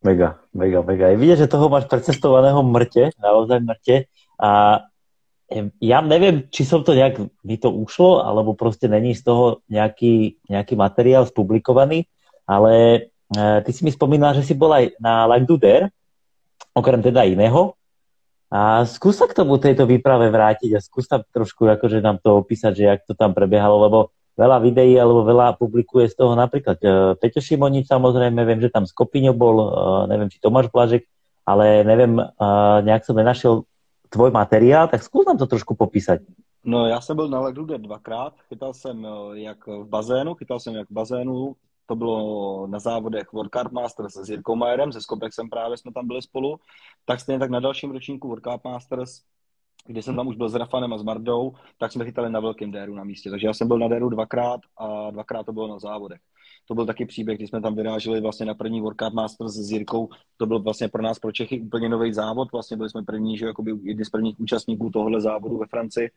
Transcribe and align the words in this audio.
Mega, 0.00 0.40
mega, 0.54 0.80
mega. 0.82 1.08
Je 1.08 1.16
vidět, 1.16 1.36
že 1.36 1.46
toho 1.46 1.68
máš 1.68 1.84
precestovaného 1.84 2.62
mrtě, 2.62 3.10
naozaj 3.22 3.60
mrtě. 3.60 4.04
A 4.40 4.80
ja 5.82 5.98
neviem, 5.98 6.46
či 6.46 6.62
som 6.62 6.86
to 6.86 6.94
nejak, 6.94 7.18
mi 7.42 7.58
to 7.58 7.74
ušlo, 7.74 8.22
alebo 8.22 8.54
proste 8.54 8.86
není 8.86 9.18
z 9.18 9.26
toho 9.26 9.66
nejaký, 9.66 10.38
nejaký 10.46 10.78
materiál 10.78 11.26
spublikovaný, 11.26 12.06
ale 12.46 12.72
e, 13.34 13.60
ty 13.66 13.70
si 13.74 13.82
mi 13.82 13.90
spomínal, 13.90 14.38
že 14.38 14.46
si 14.46 14.54
bol 14.54 14.70
aj 14.70 14.94
na 15.02 15.26
Like 15.26 15.50
Do 15.50 15.58
Dare, 15.58 15.90
okrem 16.70 17.02
teda 17.02 17.26
iného. 17.26 17.74
A 18.50 18.82
sa 18.86 19.26
k 19.30 19.36
tomu 19.36 19.58
tejto 19.58 19.86
výprave 19.86 20.30
vrátiť 20.30 20.74
a 20.74 20.82
skús 20.82 21.06
tam 21.06 21.22
trošku 21.30 21.66
akože 21.66 22.02
nám 22.02 22.18
to 22.18 22.34
opísať, 22.38 22.72
že 22.74 22.84
jak 22.86 23.00
to 23.06 23.14
tam 23.14 23.34
prebiehalo, 23.34 23.78
lebo 23.86 23.98
veľa 24.40 24.58
videí 24.64 24.96
alebo 24.96 25.20
veľa 25.28 25.60
publikuje 25.60 26.08
z 26.08 26.16
toho 26.16 26.32
napríklad 26.32 26.80
e, 26.80 26.88
Peťo 27.20 27.44
Šimonič 27.44 27.84
samozrejme, 27.92 28.40
viem, 28.48 28.60
že 28.64 28.72
tam 28.72 28.88
Skopino 28.88 29.36
bol, 29.36 29.56
e, 29.60 29.68
neviem, 30.08 30.32
či 30.32 30.40
Tomáš 30.40 30.72
Blažek, 30.72 31.04
ale 31.44 31.84
neviem, 31.84 32.16
e, 32.16 32.24
nejak 32.88 33.04
som 33.04 33.20
nenašiel 33.20 33.68
tvoj 34.10 34.30
materiál, 34.32 34.88
tak 34.88 35.04
zkus 35.04 35.28
nám 35.28 35.38
to 35.38 35.46
trošku 35.46 35.76
popísat. 35.76 36.20
No 36.64 36.86
já 36.86 37.00
jsem 37.00 37.16
byl 37.16 37.28
na 37.28 37.40
Ledude 37.40 37.78
dvakrát, 37.78 38.34
chytal 38.48 38.74
jsem 38.74 39.06
eh, 39.06 39.38
jak 39.38 39.66
v 39.66 39.88
bazénu, 39.88 40.34
chytal 40.34 40.60
jsem 40.60 40.74
jak 40.74 40.90
v 40.90 40.92
bazénu, 40.92 41.56
to 41.86 41.96
bylo 41.96 42.66
na 42.66 42.78
závodech 42.78 43.32
World 43.32 43.50
Cup 43.50 43.72
Masters 43.72 44.16
s 44.16 44.30
Jirkou 44.30 44.56
Majerem, 44.56 44.92
se 44.92 45.00
Skopexem 45.00 45.48
právě 45.50 45.76
jsme 45.76 45.92
tam 45.92 46.06
byli 46.06 46.22
spolu, 46.22 46.60
tak 47.04 47.20
stejně 47.20 47.38
tak 47.38 47.50
na 47.50 47.60
dalším 47.60 47.90
ročníku 47.90 48.28
World 48.28 48.44
Cup 48.44 48.64
Masters, 48.64 49.20
kdy 49.86 50.02
jsem 50.02 50.16
tam 50.16 50.28
už 50.28 50.36
byl 50.36 50.48
s 50.48 50.54
Rafanem 50.54 50.92
a 50.92 50.98
s 50.98 51.02
Mardou, 51.02 51.52
tak 51.78 51.92
jsme 51.92 52.04
chytali 52.04 52.30
na 52.30 52.40
velkém 52.40 52.70
déru 52.70 52.94
na 52.94 53.04
místě. 53.04 53.30
Takže 53.30 53.46
já 53.46 53.54
jsem 53.54 53.68
byl 53.68 53.78
na 53.78 53.88
déru 53.88 54.08
dvakrát 54.08 54.60
a 54.76 55.10
dvakrát 55.10 55.46
to 55.46 55.52
bylo 55.52 55.68
na 55.68 55.78
závodech 55.78 56.20
to 56.70 56.74
byl 56.74 56.86
taky 56.86 57.06
příběh, 57.06 57.38
kdy 57.38 57.46
jsme 57.46 57.60
tam 57.60 57.74
vyráželi 57.74 58.20
vlastně 58.20 58.46
na 58.46 58.54
první 58.54 58.80
World 58.80 58.96
Cup 58.98 59.14
Masters 59.14 59.52
s 59.52 59.70
Jirkou. 59.70 60.08
To 60.36 60.46
byl 60.46 60.62
vlastně 60.62 60.88
pro 60.88 61.02
nás, 61.02 61.18
pro 61.18 61.32
Čechy, 61.32 61.60
úplně 61.60 61.88
nový 61.88 62.12
závod. 62.12 62.52
Vlastně 62.52 62.76
byli 62.76 62.90
jsme 62.90 63.02
první, 63.02 63.38
že 63.38 63.46
jakoby 63.46 63.72
jedni 63.82 64.04
z 64.04 64.10
prvních 64.10 64.40
účastníků 64.40 64.90
tohohle 64.90 65.20
závodu 65.20 65.58
ve 65.58 65.66
Francii 65.66 66.10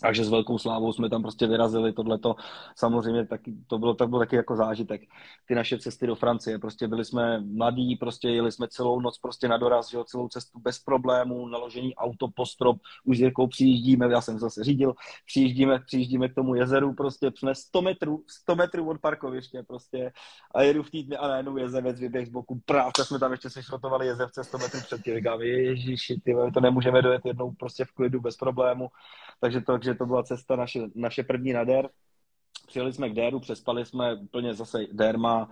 takže 0.00 0.24
s 0.24 0.28
velkou 0.28 0.58
slávou 0.58 0.92
jsme 0.92 1.10
tam 1.10 1.22
prostě 1.22 1.46
vyrazili 1.46 1.92
tohleto. 1.92 2.36
Samozřejmě 2.76 3.26
taky, 3.26 3.54
to 3.66 3.78
bylo, 3.78 3.94
tak 3.94 4.08
byl 4.08 4.18
taky 4.18 4.36
jako 4.36 4.56
zážitek. 4.56 5.00
Ty 5.46 5.54
naše 5.54 5.78
cesty 5.78 6.06
do 6.06 6.14
Francie, 6.14 6.58
prostě 6.58 6.88
byli 6.88 7.04
jsme 7.04 7.40
mladí, 7.40 7.96
prostě 7.96 8.28
jeli 8.28 8.52
jsme 8.52 8.68
celou 8.68 9.00
noc 9.00 9.18
prostě 9.18 9.48
na 9.48 9.56
doraz, 9.56 9.90
že 9.90 9.96
jo, 9.96 10.04
celou 10.04 10.28
cestu 10.28 10.58
bez 10.58 10.78
problémů, 10.78 11.48
naložení 11.48 11.94
auto, 11.94 12.28
postrop, 12.28 12.76
už 13.04 13.18
s 13.18 13.20
Jirkou 13.20 13.46
přijíždíme, 13.46 14.12
já 14.12 14.20
jsem 14.20 14.38
zase 14.38 14.64
řídil, 14.64 14.94
přijíždíme, 15.26 15.78
přijíždíme 15.86 16.28
k 16.28 16.34
tomu 16.34 16.54
jezeru, 16.54 16.94
prostě 16.94 17.30
jsme 17.36 17.54
100 17.54 17.82
metrů, 17.82 18.24
100 18.26 18.56
metrů 18.56 18.88
od 18.88 19.00
parkoviště 19.00 19.62
prostě 19.66 20.12
a 20.54 20.62
jedu 20.62 20.82
v 20.82 20.90
týdne 20.90 21.16
a 21.16 21.28
najednou 21.28 21.56
jezevec 21.56 22.00
vyběh 22.00 22.26
z 22.26 22.30
boku, 22.30 22.60
právě 22.64 22.92
jsme 23.02 23.18
tam 23.18 23.32
ještě 23.32 23.50
sešrotovali 23.50 24.06
jezevce 24.06 24.44
100 24.44 24.58
metrů 24.58 24.80
před 24.80 25.02
tím, 25.02 25.14
říkám, 25.14 25.40
ježiši, 25.40 26.20
ty, 26.24 26.34
to 26.54 26.60
nemůžeme 26.60 27.02
dojet 27.02 27.22
jednou 27.24 27.52
prostě 27.52 27.84
v 27.84 27.92
klidu 27.92 28.20
bez 28.20 28.36
problému, 28.36 28.88
takže 29.40 29.60
to, 29.60 29.78
že 29.84 29.94
to 29.94 30.06
byla 30.06 30.22
cesta 30.22 30.56
naše, 30.56 30.80
naše 30.94 31.22
první 31.22 31.52
na 31.52 31.64
DER. 31.64 31.88
Přijeli 32.70 32.92
jsme 32.92 33.10
k 33.10 33.14
Déru, 33.14 33.40
přespali 33.40 33.86
jsme 33.86 34.14
úplně 34.14 34.54
zase 34.54 34.78
Dér 34.92 35.18
má, 35.18 35.50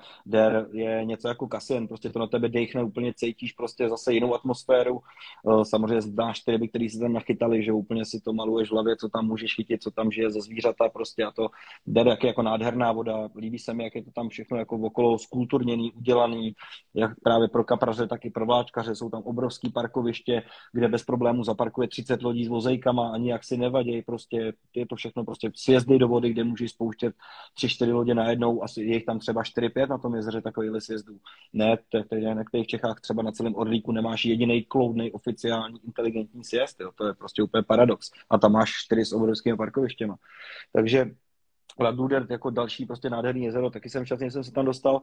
je 0.73 1.05
něco 1.05 1.29
jako 1.29 1.49
kasien, 1.49 1.89
prostě 1.89 2.11
to 2.11 2.19
na 2.19 2.27
tebe 2.27 2.49
dechne, 2.49 2.83
úplně 2.83 3.15
cítíš 3.15 3.53
prostě 3.53 3.89
zase 3.89 4.13
jinou 4.13 4.35
atmosféru. 4.35 5.01
Eh, 5.01 5.65
samozřejmě 5.65 6.03
znáš 6.03 6.41
ty 6.41 6.51
ryby, 6.51 6.69
který 6.69 6.91
si 6.91 6.99
tam 6.99 7.13
nachytali, 7.13 7.63
že 7.63 7.73
úplně 7.73 8.05
si 8.05 8.21
to 8.21 8.33
maluješ 8.33 8.69
v 8.69 8.73
hlavě, 8.73 8.97
co 8.97 9.09
tam 9.09 9.27
můžeš 9.27 9.55
chytit, 9.55 9.83
co 9.83 9.91
tam 9.91 10.11
žije 10.11 10.31
za 10.31 10.41
zvířata 10.41 10.89
prostě 10.89 11.25
a 11.25 11.31
to 11.31 11.49
Dér 11.87 12.07
jak 12.07 12.25
je 12.25 12.27
jako 12.27 12.43
nádherná 12.43 12.93
voda, 12.93 13.29
líbí 13.37 13.59
se 13.59 13.75
mi, 13.75 13.85
jak 13.85 13.95
je 13.95 14.05
to 14.05 14.11
tam 14.11 14.29
všechno 14.29 14.59
jako 14.59 14.77
okolo 14.77 15.19
skulturněný, 15.19 15.93
udělaný, 15.93 16.55
jak 16.95 17.11
právě 17.23 17.49
pro 17.49 17.65
kapraře, 17.65 18.07
tak 18.07 18.25
i 18.25 18.31
pro 18.31 18.47
vláčkaře, 18.47 18.95
jsou 18.95 19.11
tam 19.11 19.23
obrovský 19.23 19.71
parkoviště, 19.71 20.43
kde 20.73 20.89
bez 20.89 21.05
problémů 21.05 21.45
zaparkuje 21.45 21.89
30 21.89 22.23
lodí 22.23 22.45
s 22.45 22.49
vozejkama, 22.49 23.11
ani 23.13 23.31
jak 23.31 23.45
si 23.45 23.57
nevadějí, 23.57 24.03
prostě 24.03 24.53
je 24.75 24.87
to 24.87 24.97
všechno 24.97 25.25
prostě 25.25 25.51
sjezdy 25.55 25.99
do 25.99 26.09
vody, 26.09 26.31
kde 26.31 26.45
můžeš 26.45 26.71
spouštět 26.71 27.08
prostě 27.11 27.29
tři, 27.55 27.69
čtyři 27.69 27.93
lodě 27.93 28.15
najednou, 28.15 28.63
asi 28.63 28.83
je 28.83 28.95
jich 28.95 29.05
tam 29.05 29.19
třeba 29.19 29.45
čtyři, 29.45 29.69
pět 29.69 29.91
na 29.91 29.99
tom 29.99 30.15
jezeře 30.15 30.43
takovýhle 30.43 30.81
sjezdů. 30.81 31.19
Ne, 31.53 31.79
na 32.35 32.45
kterých 32.45 32.67
v 32.67 32.71
Čechách 32.71 33.01
třeba 33.01 33.23
na 33.23 33.33
celém 33.33 33.55
Orlíku 33.55 33.93
nemáš 33.93 34.25
jediný 34.25 34.63
kloudný 34.65 35.13
oficiální 35.13 35.79
inteligentní 35.87 36.45
sjezd, 36.45 36.83
to 36.95 37.07
je 37.07 37.15
prostě 37.15 37.43
úplně 37.43 37.63
paradox. 37.63 38.11
A 38.31 38.39
tam 38.39 38.53
máš 38.53 38.73
čtyři 38.85 39.05
s 39.05 39.13
obrovskými 39.13 39.57
parkovištěma. 39.57 40.17
Takže 40.73 41.11
Ladluder 41.81 42.27
jako 42.31 42.51
další 42.51 42.87
prostě 42.87 43.11
nádherný 43.11 43.45
jezero, 43.45 43.71
taky 43.71 43.91
jsem 43.91 44.05
šťastný, 44.05 44.31
jsem 44.31 44.45
se 44.45 44.53
tam 44.53 44.65
dostal. 44.65 45.01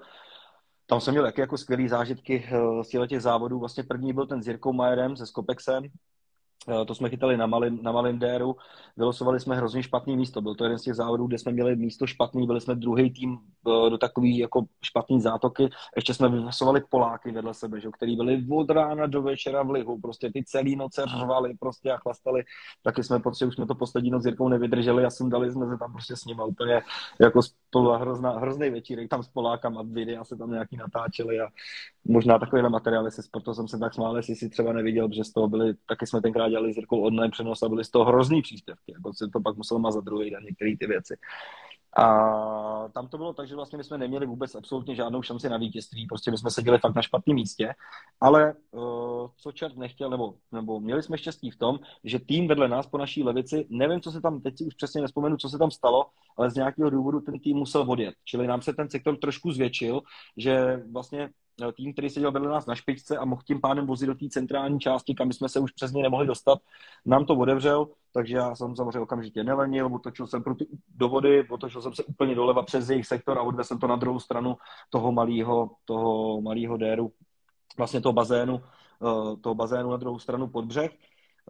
Tam 0.86 1.02
jsem 1.02 1.14
měl 1.14 1.32
jako 1.38 1.58
skvělé 1.58 1.90
zážitky 1.90 2.46
eh, 2.48 2.84
z 2.84 3.08
těch 3.08 3.22
závodů. 3.22 3.60
Vlastně 3.60 3.84
první 3.84 4.14
byl 4.14 4.28
ten 4.28 4.44
s 4.44 4.48
Jirkou 4.48 4.74
Majerem, 4.74 5.18
se 5.18 5.26
Skopexem, 5.26 5.84
to 6.88 6.96
jsme 6.96 7.10
chytali 7.10 7.38
na, 7.38 7.46
Malin, 7.46 7.80
na 7.82 7.92
Malindéru, 7.92 8.56
vylosovali 8.98 9.40
jsme 9.40 9.56
hrozně 9.56 9.84
špatný 9.84 10.18
místo. 10.18 10.42
Byl 10.42 10.56
to 10.56 10.64
jeden 10.64 10.80
z 10.80 10.82
těch 10.82 10.94
závodů, 10.94 11.28
kde 11.28 11.38
jsme 11.38 11.52
měli 11.52 11.76
místo 11.76 12.08
špatný, 12.08 12.48
byli 12.48 12.62
jsme 12.62 12.76
druhý 12.76 13.12
tým 13.12 13.38
eh, 13.38 13.90
do 13.90 13.98
takový 13.98 14.38
jako 14.38 14.66
špatný 14.82 15.22
zátoky. 15.22 15.70
Ještě 15.96 16.14
jsme 16.14 16.30
vylosovali 16.30 16.82
Poláky 16.90 17.32
vedle 17.32 17.54
sebe, 17.54 17.80
že, 17.80 17.90
který 17.98 18.16
byli 18.16 18.46
od 18.52 18.70
rána 18.70 19.08
do 19.08 19.22
večera 19.22 19.64
v 19.64 19.70
lihu, 19.70 20.02
prostě 20.02 20.32
ty 20.34 20.44
celý 20.44 20.76
noce 20.76 21.04
řvali 21.20 21.54
prostě 21.60 21.92
a 21.92 21.98
chlastali. 21.98 22.44
Taky 22.84 23.04
jsme 23.04 23.20
prostě, 23.20 23.46
už 23.46 23.56
jsme 23.56 23.66
to 23.66 23.76
poslední 23.76 24.10
noc 24.10 24.24
s 24.24 24.26
Jirkou 24.26 24.50
nevydrželi 24.50 25.06
a 25.06 25.10
jsem 25.10 25.30
dali 25.30 25.52
jsme 25.52 25.66
se 25.66 25.78
tam 25.78 25.92
prostě 25.92 26.16
s 26.16 26.26
nimi 26.26 26.42
úplně 26.48 26.82
jako 27.20 27.42
spolu 27.42 27.92
hrozná, 27.92 28.32
hrozný 28.40 28.70
večírek 28.70 29.10
tam 29.10 29.24
s 29.24 29.28
Polákama, 29.28 29.84
videa 29.86 30.24
se 30.24 30.36
tam 30.36 30.52
nějaký 30.52 30.78
natáčeli 30.78 31.40
a 31.40 31.48
možná 32.06 32.40
takovýhle 32.40 32.70
materiály 32.70 33.12
se 33.12 33.22
proto 33.32 33.54
jsem 33.54 33.68
se 33.68 33.80
tak 33.80 33.94
smál, 33.94 34.18
jestli 34.18 34.36
si 34.36 34.50
třeba 34.50 34.74
neviděl, 34.74 35.10
že 35.12 35.24
z 35.24 35.32
toho 35.32 35.48
byli, 35.48 35.74
taky 35.88 36.08
jsme 36.08 36.22
tenkrát 36.22 36.48
dělali 36.56 36.74
s 36.74 36.78
Jirkou 36.78 37.02
online 37.02 37.32
přenos 37.32 37.64
a 37.64 37.70
byly 37.70 37.84
z 37.84 37.90
toho 37.90 38.06
hrozný 38.06 38.42
příspěvky, 38.42 38.92
jako 38.94 39.14
se 39.14 39.28
to 39.34 39.40
pak 39.40 39.58
musel 39.58 39.80
mazat 39.80 40.04
druhý 40.04 40.30
den 40.30 40.44
některé 40.44 40.72
ty 40.80 40.88
věci. 40.88 41.16
A 41.98 42.88
tam 42.94 43.08
to 43.08 43.18
bylo 43.18 43.34
tak, 43.34 43.48
že 43.48 43.56
vlastně 43.56 43.78
my 43.78 43.84
jsme 43.84 43.98
neměli 43.98 44.26
vůbec 44.26 44.56
absolutně 44.56 44.96
žádnou 44.96 45.22
šanci 45.22 45.50
na 45.50 45.58
vítězství, 45.58 46.08
prostě 46.08 46.32
my 46.32 46.38
jsme 46.38 46.52
seděli 46.52 46.78
fakt 46.80 46.96
na 46.96 47.02
špatném 47.02 47.36
místě, 47.36 47.74
ale 48.22 48.54
uh, 48.72 49.28
co 49.38 49.52
čert 49.52 49.78
nechtěl, 49.78 50.10
nebo, 50.10 50.34
nebo 50.52 50.80
měli 50.80 51.04
jsme 51.04 51.18
štěstí 51.18 51.52
v 51.52 51.58
tom, 51.58 51.80
že 52.04 52.20
tým 52.20 52.48
vedle 52.48 52.68
nás 52.68 52.88
po 52.88 52.98
naší 52.98 53.24
levici, 53.24 53.66
nevím, 53.70 54.02
co 54.02 54.12
se 54.12 54.22
tam, 54.22 54.42
teď 54.42 54.58
si 54.58 54.66
už 54.66 54.74
přesně 54.74 55.02
nespomenu, 55.02 55.38
co 55.38 55.50
se 55.50 55.58
tam 55.58 55.72
stalo, 55.72 56.06
ale 56.38 56.52
z 56.52 56.56
nějakého 56.56 56.90
důvodu 56.90 57.20
ten 57.22 57.40
tým 57.40 57.58
musel 57.58 57.86
odjet. 57.88 58.16
Čili 58.26 58.48
nám 58.48 58.62
se 58.62 58.74
ten 58.74 58.90
sektor 58.90 59.18
trošku 59.18 59.52
zvětšil, 59.52 60.02
že 60.38 60.84
vlastně 60.92 61.30
tým, 61.76 61.94
který 61.94 62.10
seděl 62.10 62.32
vedle 62.32 62.50
nás 62.50 62.66
na 62.66 62.76
špičce 62.76 63.18
a 63.18 63.26
mohl 63.26 63.42
tím 63.46 63.62
pádem 63.62 63.86
vozit 63.86 64.08
do 64.08 64.16
té 64.16 64.30
centrální 64.30 64.80
části, 64.80 65.16
kam 65.16 65.34
jsme 65.34 65.50
se 65.50 65.60
už 65.60 65.72
přesně 65.72 66.04
nemohli 66.04 66.28
dostat, 66.28 66.60
nám 67.06 67.26
to 67.26 67.36
otevřel, 67.36 67.88
takže 68.14 68.36
já 68.36 68.56
jsem 68.56 68.76
samozřejmě 68.76 69.00
okamžitě 69.00 69.44
nelenil, 69.44 69.96
otočil 69.96 70.28
jsem 70.28 70.44
pro 70.44 70.56
ty, 70.56 70.68
do 70.96 71.10
vody, 71.10 71.48
otočil 71.50 71.82
jsem 71.82 71.94
se 71.94 72.04
úplně 72.04 72.36
doleva 72.36 72.64
přes 72.64 72.90
jejich 72.90 73.08
sektor 73.08 73.38
a 73.38 73.42
odvezl 73.42 73.68
jsem 73.68 73.80
to 73.80 73.88
na 73.88 73.96
druhou 73.96 74.20
stranu 74.20 74.58
toho 74.90 75.12
malého 75.12 75.72
toho 75.86 76.42
malého 76.42 76.78
déru, 76.78 77.12
vlastně 77.78 78.02
toho 78.02 78.14
bazénu, 78.14 78.62
eh, 78.64 79.38
toho 79.42 79.56
bazénu 79.56 79.92
na 79.92 79.98
druhou 79.98 80.20
stranu 80.20 80.48
pod 80.48 80.66
břeh. 80.66 80.92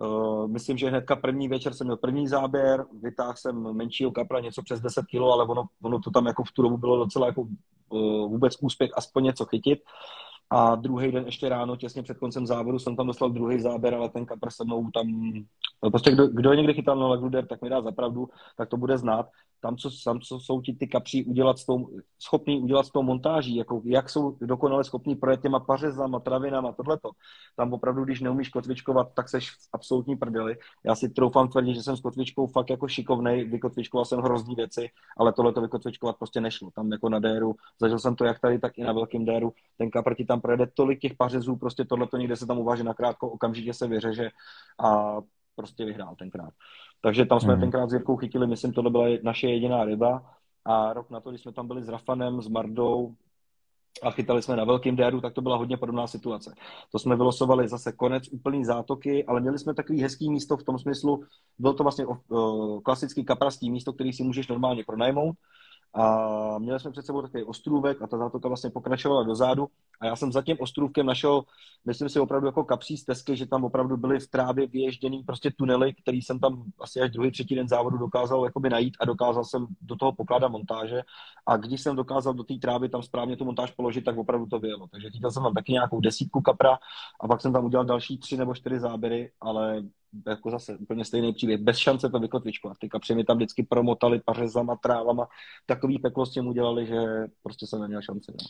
Uh, 0.01 0.47
myslím, 0.47 0.78
že 0.78 0.89
hnedka 0.89 1.16
první 1.16 1.47
večer 1.47 1.73
jsem 1.73 1.88
měl 1.88 1.97
první 1.97 2.28
záběr, 2.28 2.85
vytáhl 3.01 3.33
jsem 3.35 3.73
menšího 3.73 4.11
kapra, 4.11 4.39
něco 4.39 4.61
přes 4.61 4.81
10 4.81 5.06
kg, 5.06 5.16
ale 5.16 5.45
ono, 5.45 5.66
ono 5.81 6.00
to 6.00 6.11
tam 6.11 6.25
jako 6.25 6.44
v 6.44 6.51
tu 6.51 6.61
dobu 6.61 6.78
bylo 6.78 6.97
docela 6.97 7.28
jako 7.28 7.41
uh, 7.41 8.29
vůbec 8.29 8.53
úspěch 8.61 8.91
aspoň 8.95 9.23
něco 9.23 9.45
chytit. 9.45 9.79
A 10.50 10.75
druhý 10.75 11.11
den 11.11 11.25
ještě 11.25 11.50
ráno, 11.50 11.75
těsně 11.75 12.03
před 12.03 12.17
koncem 12.17 12.45
závodu, 12.45 12.79
jsem 12.79 12.95
tam 12.95 13.07
dostal 13.07 13.29
druhý 13.29 13.59
záběr, 13.59 13.95
ale 13.95 14.09
ten 14.09 14.25
kapr 14.25 14.50
se 14.50 14.63
mnou 14.63 14.89
tam... 14.94 15.33
No 15.83 15.91
prostě 15.91 16.11
kdo, 16.11 16.28
kdo 16.28 16.51
je 16.51 16.57
někdy 16.57 16.73
chytal 16.73 17.00
na 17.00 17.07
Lagluder, 17.07 17.47
tak 17.47 17.61
mi 17.61 17.69
dá 17.69 17.81
zapravdu, 17.81 18.29
tak 18.57 18.69
to 18.69 18.78
bude 18.78 18.97
znát 18.97 19.25
tam, 19.66 19.78
co, 19.78 19.89
tam, 20.06 20.19
co 20.19 20.39
jsou 20.39 20.61
ti 20.61 20.73
ty 20.73 20.88
kapří 20.88 21.25
udělat 21.25 21.59
s 21.59 21.66
tou, 21.66 21.89
schopní 22.19 22.61
udělat 22.61 22.85
s 22.85 22.91
tou 22.91 23.03
montáží, 23.03 23.56
jako 23.56 23.81
jak 23.85 24.09
jsou 24.09 24.38
dokonale 24.41 24.83
schopní 24.83 25.16
projet 25.16 25.41
těma 25.41 25.59
pařezama, 25.59 26.19
travinama, 26.19 26.71
tohleto. 26.71 27.09
Tam 27.56 27.74
opravdu, 27.74 28.03
když 28.03 28.21
neumíš 28.21 28.50
kotvičkovat, 28.50 29.13
tak 29.13 29.30
seš 29.30 29.51
v 29.51 29.56
absolutní 29.74 30.15
prdeli. 30.15 30.57
Já 30.83 30.95
si 30.95 31.09
troufám 31.09 31.47
tvrdit, 31.47 31.75
že 31.75 31.83
jsem 31.83 31.97
s 31.97 32.01
kotvičkou 32.01 32.47
fakt 32.47 32.69
jako 32.69 32.88
šikovnej, 32.88 33.44
vykotvičkoval 33.44 34.06
jsem 34.06 34.19
hrozný 34.19 34.56
věci, 34.56 34.89
ale 35.18 35.33
tohleto 35.33 35.62
vykotvičkovat 35.62 36.18
prostě 36.18 36.42
nešlo. 36.42 36.69
Tam 36.75 36.92
jako 36.92 37.09
na 37.09 37.19
déru, 37.19 37.56
zažil 37.81 38.00
jsem 38.00 38.15
to 38.15 38.25
jak 38.25 38.39
tady, 38.39 38.59
tak 38.59 38.77
i 38.77 38.83
na 38.83 38.94
velkém 38.94 39.25
déru. 39.25 39.53
Ten 39.77 39.89
kapr 39.92 40.15
ti 40.15 40.25
tam 40.25 40.34
projede 40.41 40.67
tolik 40.73 40.99
těch 40.99 41.13
pařezů, 41.17 41.55
prostě 41.55 41.85
tohleto 41.85 42.17
někde 42.17 42.35
se 42.35 42.45
tam 42.45 42.57
uváže 42.57 42.83
na 42.83 42.93
krátko, 42.93 43.29
okamžitě 43.29 43.73
se 43.73 43.87
vyřeže 43.87 44.29
a 44.79 45.17
prostě 45.55 45.85
vyhrál 45.85 46.15
tenkrát. 46.15 46.53
Takže 47.01 47.25
tam 47.25 47.39
jsme 47.39 47.53
hmm. 47.53 47.61
tenkrát 47.61 47.89
s 47.89 47.93
Jirkou 47.93 48.15
chytili, 48.15 48.47
myslím, 48.47 48.73
to 48.73 48.89
byla 48.89 49.05
naše 49.23 49.47
jediná 49.47 49.85
ryba. 49.85 50.31
A 50.65 50.93
rok 50.93 51.09
na 51.09 51.19
to, 51.19 51.29
když 51.29 51.41
jsme 51.41 51.53
tam 51.53 51.67
byli 51.67 51.83
s 51.83 51.89
Rafanem, 51.89 52.41
s 52.41 52.47
Mardou 52.47 53.15
a 54.03 54.11
chytali 54.11 54.41
jsme 54.41 54.55
na 54.55 54.63
velkým 54.63 54.95
déru, 54.95 55.21
tak 55.21 55.33
to 55.33 55.41
byla 55.41 55.57
hodně 55.57 55.77
podobná 55.77 56.07
situace. 56.07 56.55
To 56.91 56.99
jsme 56.99 57.15
vylosovali 57.15 57.67
zase 57.67 57.91
konec 57.91 58.23
úplný 58.31 58.65
zátoky, 58.65 59.25
ale 59.25 59.41
měli 59.41 59.59
jsme 59.59 59.73
takový 59.73 60.01
hezký 60.01 60.29
místo 60.29 60.57
v 60.57 60.63
tom 60.63 60.79
smyslu, 60.79 61.23
byl 61.59 61.73
to 61.73 61.83
vlastně 61.83 62.05
klasický 62.83 63.25
kaprastý 63.25 63.71
místo, 63.71 63.93
který 63.93 64.13
si 64.13 64.23
můžeš 64.23 64.47
normálně 64.47 64.83
pronajmout 64.83 65.35
a 65.95 66.59
měli 66.59 66.80
jsme 66.80 66.92
před 66.92 67.06
sebou 67.06 67.21
takový 67.21 67.44
ostrůvek 67.44 68.01
a 68.01 68.07
ta 68.07 68.18
zátoka 68.18 68.47
vlastně 68.47 68.69
pokračovala 68.69 69.24
dozadu 69.24 69.68
a 70.00 70.06
já 70.06 70.15
jsem 70.15 70.31
za 70.31 70.42
tím 70.42 70.57
ostrůvkem 70.59 71.06
našel, 71.06 71.44
myslím 71.86 72.09
si 72.09 72.19
opravdu 72.19 72.47
jako 72.47 72.63
kapří 72.63 72.97
stezky, 72.97 73.36
že 73.36 73.45
tam 73.45 73.63
opravdu 73.63 73.97
byly 73.97 74.19
v 74.19 74.27
trávě 74.27 74.68
vyježděný 74.68 75.24
prostě 75.24 75.51
tunely, 75.51 75.94
který 75.94 76.21
jsem 76.21 76.39
tam 76.39 76.63
asi 76.80 77.01
až 77.01 77.12
druhý, 77.12 77.31
třetí 77.31 77.56
den 77.56 77.68
závodu 77.68 77.97
dokázal 77.97 78.45
jakoby 78.45 78.69
najít 78.69 78.97
a 79.00 79.06
dokázal 79.06 79.44
jsem 79.44 79.68
do 79.81 79.95
toho 79.95 80.12
pokládat 80.12 80.47
montáže 80.47 81.01
a 81.45 81.57
když 81.57 81.81
jsem 81.81 81.95
dokázal 81.95 82.33
do 82.33 82.44
té 82.44 82.53
trávy 82.53 82.89
tam 82.89 83.03
správně 83.03 83.38
tu 83.38 83.45
montáž 83.45 83.71
položit, 83.71 84.01
tak 84.01 84.18
opravdu 84.18 84.45
to 84.45 84.59
vyjelo. 84.59 84.88
Takže 84.88 85.09
chytil 85.09 85.31
jsem 85.31 85.44
tam 85.44 85.53
taky 85.53 85.71
nějakou 85.71 86.00
desítku 86.00 86.42
kapra 86.42 86.80
a 87.19 87.27
pak 87.27 87.42
jsem 87.42 87.53
tam 87.53 87.65
udělal 87.65 87.86
další 87.86 88.18
tři 88.18 88.38
nebo 88.38 88.56
čtyři 88.56 88.80
záběry, 88.80 89.31
ale 89.42 89.83
jako 90.28 90.52
zase 90.52 90.78
úplně 90.78 91.06
stejný 91.06 91.34
příběh, 91.34 91.62
bez 91.62 91.78
šance 91.78 92.10
to 92.10 92.19
vykotvičkovat. 92.19 92.78
Ty 92.78 92.90
kapři 92.90 93.16
mi 93.16 93.24
tam 93.24 93.38
vždycky 93.38 93.63
promotali 93.63 94.22
pařezama, 94.25 94.75
trávama, 94.75 95.28
takový 95.66 96.00
peklo 96.00 96.25
s 96.25 96.31
tím 96.31 96.48
udělali, 96.48 96.86
že 96.86 97.02
prostě 97.44 97.68
jsem 97.68 97.81
neměl 97.81 98.02
šanci. 98.02 98.31
No. 98.31 98.46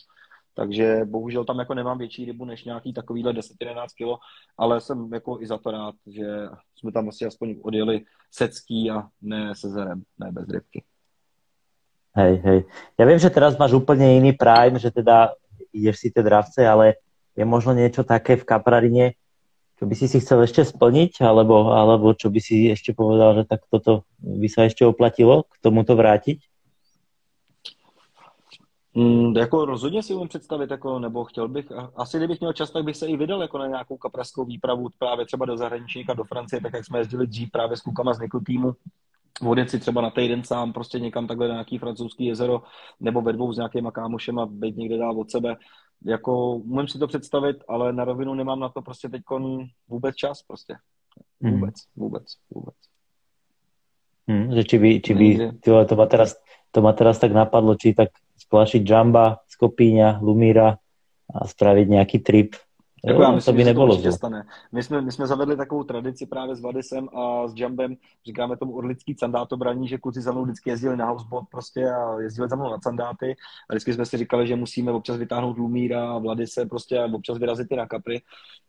Takže 0.54 1.00
bohužel 1.04 1.44
tam 1.44 1.58
jako 1.58 1.74
nemám 1.74 1.98
větší 1.98 2.24
rybu 2.24 2.44
než 2.44 2.64
nějaký 2.64 2.92
takovýhle 2.92 3.32
10-11 3.32 3.86
kilo, 3.96 4.18
ale 4.58 4.80
jsem 4.80 5.12
jako 5.12 5.40
i 5.40 5.46
za 5.46 5.58
to 5.58 5.70
rád, 5.70 5.94
že 6.06 6.48
jsme 6.78 6.92
tam 6.92 7.08
asi 7.08 7.26
aspoň 7.26 7.56
odjeli 7.62 8.04
secký 8.30 8.90
a 8.90 9.08
ne 9.22 9.54
se 9.54 9.68
zerem, 9.68 10.02
ne 10.18 10.32
bez 10.32 10.48
rybky. 10.48 10.84
Hej, 12.16 12.40
hej. 12.48 12.64
Ja 12.96 13.04
viem, 13.04 13.20
že 13.20 13.28
teraz 13.28 13.60
máš 13.60 13.76
úplne 13.76 14.16
iný 14.16 14.32
prime, 14.32 14.80
že 14.80 14.88
teda 14.88 15.36
ideš 15.68 16.00
si 16.00 16.08
tie 16.08 16.24
dravce, 16.24 16.64
ale 16.64 16.96
je 17.36 17.44
možno 17.44 17.76
niečo 17.76 18.08
také 18.08 18.40
v 18.40 18.48
Kaprarine, 18.48 19.20
čo 19.76 19.84
by 19.84 19.94
si 19.94 20.08
si 20.08 20.18
chcel 20.24 20.40
ešte 20.40 20.64
splniť, 20.64 21.20
alebo, 21.20 21.76
alebo 21.76 22.16
čo 22.16 22.32
by 22.32 22.40
si 22.40 22.72
ešte 22.72 22.96
povedal, 22.96 23.36
že 23.36 23.44
tak 23.44 23.68
toto 23.68 24.08
by 24.18 24.48
sa 24.48 24.64
ešte 24.64 24.88
oplatilo 24.88 25.44
k 25.52 25.54
tomuto 25.60 25.92
vrátiť? 25.96 26.40
Mm, 28.96 29.36
jako 29.36 29.64
rozhodně 29.64 30.02
si 30.02 30.14
umím 30.14 30.28
představit, 30.28 30.70
jako, 30.70 30.98
nebo 30.98 31.24
chtěl 31.24 31.48
bych, 31.48 31.72
asi 31.96 32.16
kdybych 32.16 32.40
měl 32.40 32.52
čas, 32.52 32.70
tak 32.70 32.84
bych 32.84 32.96
se 32.96 33.06
i 33.06 33.16
vydal 33.16 33.42
jako 33.42 33.58
na 33.58 33.66
nějakou 33.66 33.96
kapraskou 33.96 34.44
výpravu 34.44 34.88
právě 34.98 35.26
třeba 35.26 35.46
do 35.46 35.56
zahraničníka, 35.56 36.14
do 36.14 36.24
Francie, 36.24 36.60
tak 36.60 36.72
jak 36.72 36.84
jsme 36.84 36.98
jezdili 36.98 37.26
dřív 37.26 37.50
právě 37.50 37.76
s 37.76 37.80
klukama 37.80 38.14
z 38.14 38.20
Nikl 38.20 38.40
týmu, 38.40 38.72
odjet 39.46 39.70
si 39.70 39.80
třeba 39.80 40.00
na 40.00 40.10
týden 40.10 40.44
sám 40.44 40.72
prostě 40.72 40.98
někam 41.00 41.26
takhle 41.26 41.48
na 41.48 41.54
nějaký 41.54 41.78
francouzský 41.78 42.24
jezero 42.24 42.62
nebo 43.00 43.22
ve 43.22 43.32
dvou 43.32 43.52
s 43.52 43.56
nějakýma 43.56 43.90
kámošema, 43.90 44.46
být 44.46 44.76
někde 44.76 44.98
dál 44.98 45.20
od 45.20 45.30
sebe, 45.30 45.56
jako 46.04 46.56
umím 46.56 46.88
si 46.88 46.98
to 46.98 47.06
představit, 47.06 47.56
ale 47.68 47.92
na 47.92 48.04
rovinu 48.04 48.34
nemám 48.34 48.60
na 48.60 48.68
to 48.68 48.82
prostě 48.82 49.08
teď 49.08 49.22
vůbec 49.88 50.16
čas 50.16 50.42
prostě. 50.42 50.76
Hmm. 51.42 51.52
Vůbec, 51.52 51.74
hmm. 51.74 52.02
vůbec, 52.04 52.24
vůbec. 52.50 52.74
Hmm, 54.28 54.54
že 54.54 54.64
či 54.64 54.78
by, 54.78 55.00
či 55.00 55.14
by 55.14 55.52
tyhle, 55.60 55.86
to, 55.86 55.96
ma 55.96 56.06
teraz, 56.06 56.34
to 56.70 56.82
ma 56.82 56.92
teraz 56.92 57.18
tak 57.18 57.32
napadlo, 57.32 57.74
či 57.78 57.94
tak 57.94 58.10
splašiť 58.36 58.82
Jamba, 58.82 59.38
Skopíňa, 59.48 60.18
Lumíra 60.18 60.82
a 61.30 61.38
spraviť 61.46 61.86
nejaký 61.88 62.18
trip 62.22 62.58
jako 63.06 63.22
já 63.22 63.30
myslím, 63.30 63.52
to 63.52 63.56
by 63.56 63.62
že 63.62 63.64
nebylo 63.64 64.02
to 64.02 64.12
stane. 64.12 64.46
My 64.72 64.82
jsme, 64.82 65.00
my 65.00 65.12
jsme 65.12 65.26
zavedli 65.26 65.56
takovou 65.56 65.84
tradici 65.84 66.26
právě 66.26 66.56
s 66.56 66.60
Vladisem 66.60 67.08
a 67.14 67.48
s 67.48 67.52
Jumbem, 67.56 67.96
říkáme 68.26 68.56
tomu 68.56 68.76
orlický 68.76 69.14
candáto 69.14 69.56
braní, 69.56 69.88
že 69.88 69.98
kluci 69.98 70.20
za 70.20 70.32
mnou 70.32 70.42
vždycky 70.42 70.70
jezdili 70.70 70.96
na 70.96 71.06
houseboat 71.06 71.44
prostě 71.50 71.90
a 71.90 72.20
jezdili 72.20 72.48
za 72.48 72.56
mnou 72.56 72.70
na 72.70 72.78
candáty 72.78 73.36
a 73.70 73.72
vždycky 73.72 73.92
jsme 73.92 74.06
si 74.06 74.16
říkali, 74.16 74.46
že 74.46 74.56
musíme 74.56 74.92
občas 74.92 75.16
vytáhnout 75.16 75.58
Lumíra 75.58 76.12
a 76.12 76.18
Vladise 76.18 76.66
prostě 76.66 76.98
a 76.98 77.14
občas 77.14 77.38
vyrazit 77.38 77.66
i 77.70 77.76
na 77.76 77.86
kapry, 77.86 78.22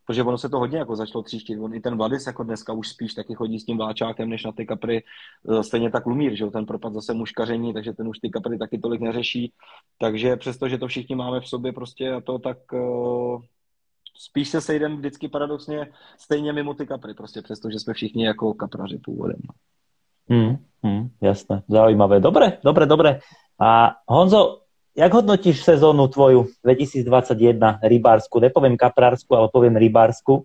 protože 0.06 0.24
ono 0.24 0.38
se 0.38 0.50
to 0.50 0.60
hodně 0.60 0.78
jako 0.78 0.96
začalo 0.96 1.24
tříštit. 1.24 1.60
On 1.60 1.74
i 1.74 1.80
ten 1.80 1.98
Vladis 1.98 2.28
jako 2.28 2.44
dneska 2.44 2.74
už 2.74 2.90
spíš 2.90 3.14
taky 3.14 3.36
chodí 3.36 3.60
s 3.60 3.66
tím 3.66 3.78
vláčákem, 3.78 4.30
než 4.30 4.44
na 4.44 4.52
ty 4.52 4.66
kapry. 4.66 5.04
E, 5.50 5.64
stejně 5.64 5.92
tak 5.92 6.06
Lumír, 6.06 6.36
že 6.36 6.46
ten 6.46 6.66
propad 6.66 6.94
zase 6.94 7.14
muškaření, 7.14 7.74
takže 7.74 7.94
ten 7.94 8.08
už 8.08 8.20
ty 8.20 8.30
kapry 8.30 8.58
taky 8.58 8.80
tolik 8.80 9.02
neřeší. 9.02 9.54
Takže 10.00 10.36
přesto, 10.36 10.70
že 10.70 10.78
to 10.78 10.88
všichni 10.88 11.16
máme 11.16 11.40
v 11.40 11.48
sobě 11.48 11.74
prostě 11.74 12.12
a 12.14 12.22
to 12.22 12.40
tak 12.40 12.58
e, 12.74 12.78
spíš 14.20 14.50
se 14.50 14.62
sejdeme 14.62 14.96
vždycky 14.96 15.28
paradoxně 15.28 15.92
stejně 16.18 16.54
mimo 16.54 16.74
ty 16.74 16.88
kapry, 16.88 17.14
prostě 17.14 17.42
přesto, 17.42 17.72
že 17.72 17.80
jsme 17.80 17.94
všichni 17.94 18.26
jako 18.26 18.54
kapraři 18.54 18.98
původem. 18.98 19.40
Hmm, 20.30 20.58
hmm, 20.84 21.10
jasné, 21.22 21.64
zaujímavé. 21.68 22.20
Dobre, 22.20 22.58
dobre, 22.64 22.86
dobre. 22.86 23.20
A 23.60 23.96
Honzo, 24.08 24.62
jak 24.98 25.14
hodnotíš 25.14 25.64
sezónu 25.64 26.08
tvoju 26.08 26.48
2021 26.64 27.80
rybársku? 27.84 28.40
Nepovím 28.40 28.78
kaprársku, 28.78 29.36
ale 29.36 29.50
povím 29.54 29.76
rybársku. 29.76 30.44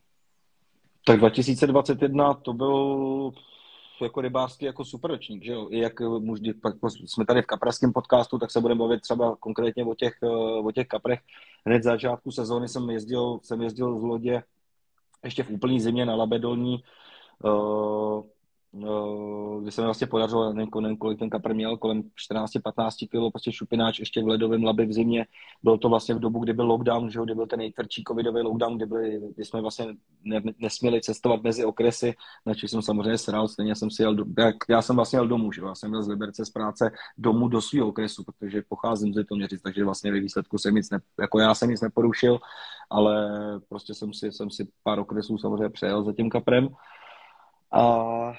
Tak 1.06 1.19
2021 1.19 2.34
to 2.34 2.52
byl 2.52 3.32
jako 4.04 4.20
rybářství 4.20 4.66
jako 4.66 4.84
super 4.84 5.10
ročník, 5.10 5.44
že 5.44 5.52
jo? 5.52 5.69
I 5.70 5.78
jak 5.78 6.00
můžu, 6.00 6.43
pak 6.62 6.75
jsme 7.06 7.26
tady 7.26 7.43
v 7.43 7.46
kapraském 7.46 7.93
podcastu, 7.93 8.38
tak 8.38 8.50
se 8.50 8.60
budeme 8.60 8.78
bavit 8.78 9.00
třeba 9.00 9.37
konkrétně 9.37 9.84
o 9.84 9.94
těch, 9.94 10.14
o 10.64 10.72
těch 10.72 10.87
kaprech. 10.87 11.20
Hned 11.66 11.82
začátku 11.82 12.31
sezóny 12.31 12.69
jsem 12.69 12.90
jezdil, 12.90 13.40
jsem 13.43 13.62
jezdil 13.62 14.00
z 14.00 14.02
lodě 14.02 14.43
ještě 15.25 15.43
v 15.43 15.50
úplný 15.50 15.81
zimě 15.81 16.06
na 16.06 16.14
Labedolní. 16.14 16.84
No, 18.74 19.60
kdy 19.60 19.72
se 19.72 19.80
mi 19.80 19.84
vlastně 19.84 20.06
podařilo, 20.06 20.52
nevím, 20.52 20.96
kolik 20.98 21.19
ten 21.19 21.30
kapr 21.30 21.54
měl, 21.54 21.76
kolem 21.76 22.02
14-15 22.02 23.08
kg, 23.08 23.32
prostě 23.32 23.52
šupináč 23.52 23.98
ještě 23.98 24.22
v 24.22 24.28
ledovém 24.28 24.64
labi 24.64 24.86
v 24.86 24.92
zimě. 24.92 25.26
Bylo 25.62 25.78
to 25.78 25.88
vlastně 25.88 26.14
v 26.14 26.19
dobu, 26.19 26.38
kdy 26.38 26.52
byl 26.52 26.66
lockdown, 26.66 27.10
že 27.10 27.20
kdy 27.24 27.34
byl 27.34 27.46
ten 27.46 27.58
nejtvrdší 27.58 28.04
covidový 28.08 28.42
lockdown, 28.42 28.76
kdy, 28.76 28.86
byli, 28.86 29.20
kdy 29.34 29.44
jsme 29.44 29.60
vlastně 29.60 29.86
ne, 30.24 30.42
nesměli 30.58 31.00
cestovat 31.00 31.42
mezi 31.42 31.64
okresy, 31.64 32.14
na 32.46 32.52
jsem 32.54 32.82
samozřejmě 32.82 33.19
sral, 33.19 33.48
stejně 33.48 33.74
jsem 33.74 33.90
si 33.90 34.02
jel, 34.02 34.14
do, 34.14 34.24
jak, 34.38 34.56
já 34.69 34.82
jsem 34.82 34.96
vlastně 34.96 35.16
jel 35.16 35.28
domů, 35.28 35.52
že 35.52 35.62
já 35.62 35.74
jsem 35.74 35.92
jel 35.92 36.02
z 36.02 36.08
Liberce 36.08 36.44
z 36.44 36.50
práce 36.50 36.92
domů 37.19 37.48
do 37.48 37.60
svého 37.60 37.88
okresu, 37.88 38.24
protože 38.24 38.62
pocházím 38.69 39.14
z 39.14 39.16
Litoměřic, 39.16 39.62
takže 39.62 39.84
vlastně 39.84 40.12
ve 40.12 40.20
výsledku 40.20 40.58
jsem 40.58 40.74
nic, 40.74 40.90
ne, 40.90 40.98
jako 41.20 41.38
já 41.38 41.54
jsem 41.54 41.70
nic 41.70 41.80
neporušil, 41.80 42.38
ale 42.90 43.30
prostě 43.69 43.94
jsem 43.94 44.12
si, 44.12 44.32
jsem 44.32 44.50
si 44.50 44.69
pár 44.82 44.98
okresů 44.98 45.38
samozřejmě 45.38 45.69
přejel 45.69 46.04
za 46.04 46.12
tím 46.12 46.30
kaprem. 46.30 46.69
A 47.72 48.32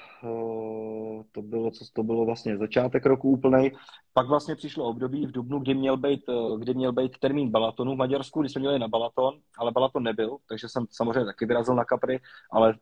to 1.32 1.42
bylo, 1.42 1.70
co 1.70 1.84
to 1.92 2.02
bylo 2.02 2.24
vlastně 2.24 2.58
začátek 2.58 3.06
roku 3.06 3.30
úplnej. 3.30 3.76
Pak 4.12 4.28
vlastně 4.28 4.56
přišlo 4.56 4.84
období 4.84 5.26
v 5.26 5.32
Dubnu, 5.32 5.58
kdy 5.58 5.74
měl 5.74 5.96
být, 5.96 6.28
e, 6.28 6.58
kdy 6.58 6.74
měl 6.74 6.92
být 6.92 7.18
termín 7.18 7.50
Balatonu 7.50 7.94
v 7.94 7.98
Maďarsku, 7.98 8.40
kdy 8.40 8.48
jsme 8.48 8.60
měli 8.60 8.78
na 8.78 8.88
Balaton, 8.88 9.34
ale 9.58 9.72
Balaton 9.72 10.02
nebyl, 10.02 10.36
takže 10.48 10.68
jsem 10.68 10.86
samozřejmě 10.90 11.24
taky 11.24 11.46
vyrazil 11.46 11.74
na 11.74 11.84
Kapry, 11.84 12.20
ale 12.50 12.74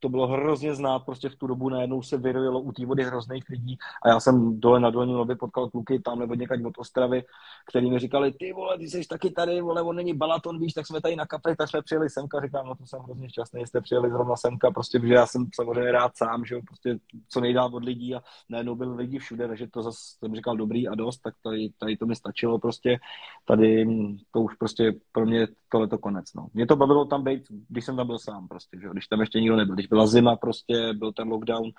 to 0.00 0.08
bylo 0.08 0.26
hrozně 0.26 0.74
znát, 0.74 0.98
prostě 0.98 1.28
v 1.28 1.36
tu 1.36 1.46
dobu 1.46 1.68
najednou 1.68 2.02
se 2.02 2.18
vyrojilo 2.18 2.60
u 2.60 2.72
té 2.72 2.86
vody 2.86 3.04
hrozných 3.04 3.44
lidí 3.48 3.78
a 4.02 4.08
já 4.08 4.20
jsem 4.20 4.60
dole 4.60 4.80
na 4.80 4.90
dolní 4.90 5.14
lobby 5.14 5.36
potkal 5.36 5.70
kluky 5.70 6.00
tam 6.00 6.18
nebo 6.18 6.34
někať 6.34 6.64
od 6.64 6.78
Ostravy, 6.78 7.24
který 7.70 7.90
mi 7.90 7.98
říkali, 7.98 8.32
ty 8.32 8.52
vole, 8.52 8.78
ty 8.78 8.88
jsi 8.88 9.08
taky 9.08 9.30
tady, 9.30 9.60
vole, 9.60 9.82
on 9.82 9.96
není 9.96 10.14
Balaton, 10.14 10.58
víš, 10.58 10.72
tak 10.72 10.86
jsme 10.86 11.00
tady 11.00 11.16
na 11.16 11.26
kapli, 11.26 11.56
tak 11.56 11.68
jsme 11.68 11.82
přijeli 11.82 12.10
semka, 12.10 12.40
říkám, 12.40 12.66
no 12.66 12.74
to 12.74 12.86
jsem 12.86 13.00
hrozně 13.00 13.28
šťastný, 13.28 13.66
jste 13.66 13.80
přijeli 13.80 14.10
zrovna 14.10 14.36
semka, 14.36 14.70
prostě, 14.70 14.98
protože 14.98 15.14
já 15.14 15.26
jsem 15.26 15.46
samozřejmě 15.54 15.92
rád 15.92 16.16
sám, 16.16 16.44
že 16.44 16.54
jo, 16.54 16.60
prostě 16.66 16.98
co 17.28 17.40
nejdál 17.40 17.70
od 17.72 17.84
lidí 17.84 18.14
a 18.14 18.22
najednou 18.48 18.74
byli 18.74 18.96
lidi 18.96 19.18
všude, 19.18 19.48
takže 19.48 19.66
to 19.66 19.82
zase 19.82 19.98
jsem 20.18 20.34
říkal 20.34 20.56
dobrý 20.56 20.88
a 20.88 20.94
dost, 20.94 21.18
tak 21.18 21.34
tady, 21.42 21.72
tady 21.78 21.96
to 21.96 22.06
mi 22.06 22.16
stačilo 22.16 22.58
prostě, 22.58 22.98
tady 23.44 23.86
to 24.30 24.40
už 24.40 24.54
prostě 24.54 24.94
pro 25.12 25.26
mě 25.26 25.46
tohle 25.70 25.88
to 25.88 25.98
konec, 25.98 26.34
no. 26.34 26.46
Mě 26.54 26.66
to 26.66 26.76
bavilo 26.76 27.04
tam 27.04 27.24
být, 27.24 27.42
když 27.68 27.84
jsem 27.84 27.96
tam 27.96 28.06
byl 28.06 28.18
sám 28.18 28.48
prostě, 28.48 28.78
že 28.80 28.88
když 28.92 29.06
tam 29.06 29.20
ještě 29.20 29.40
nikdo 29.40 29.56
nebyl, 29.56 29.74
když 29.74 29.86
byla 29.86 30.06
zima, 30.06 30.36
prostě 30.36 30.92
byl 30.92 31.12
ten 31.12 31.28
lockdown, 31.28 31.70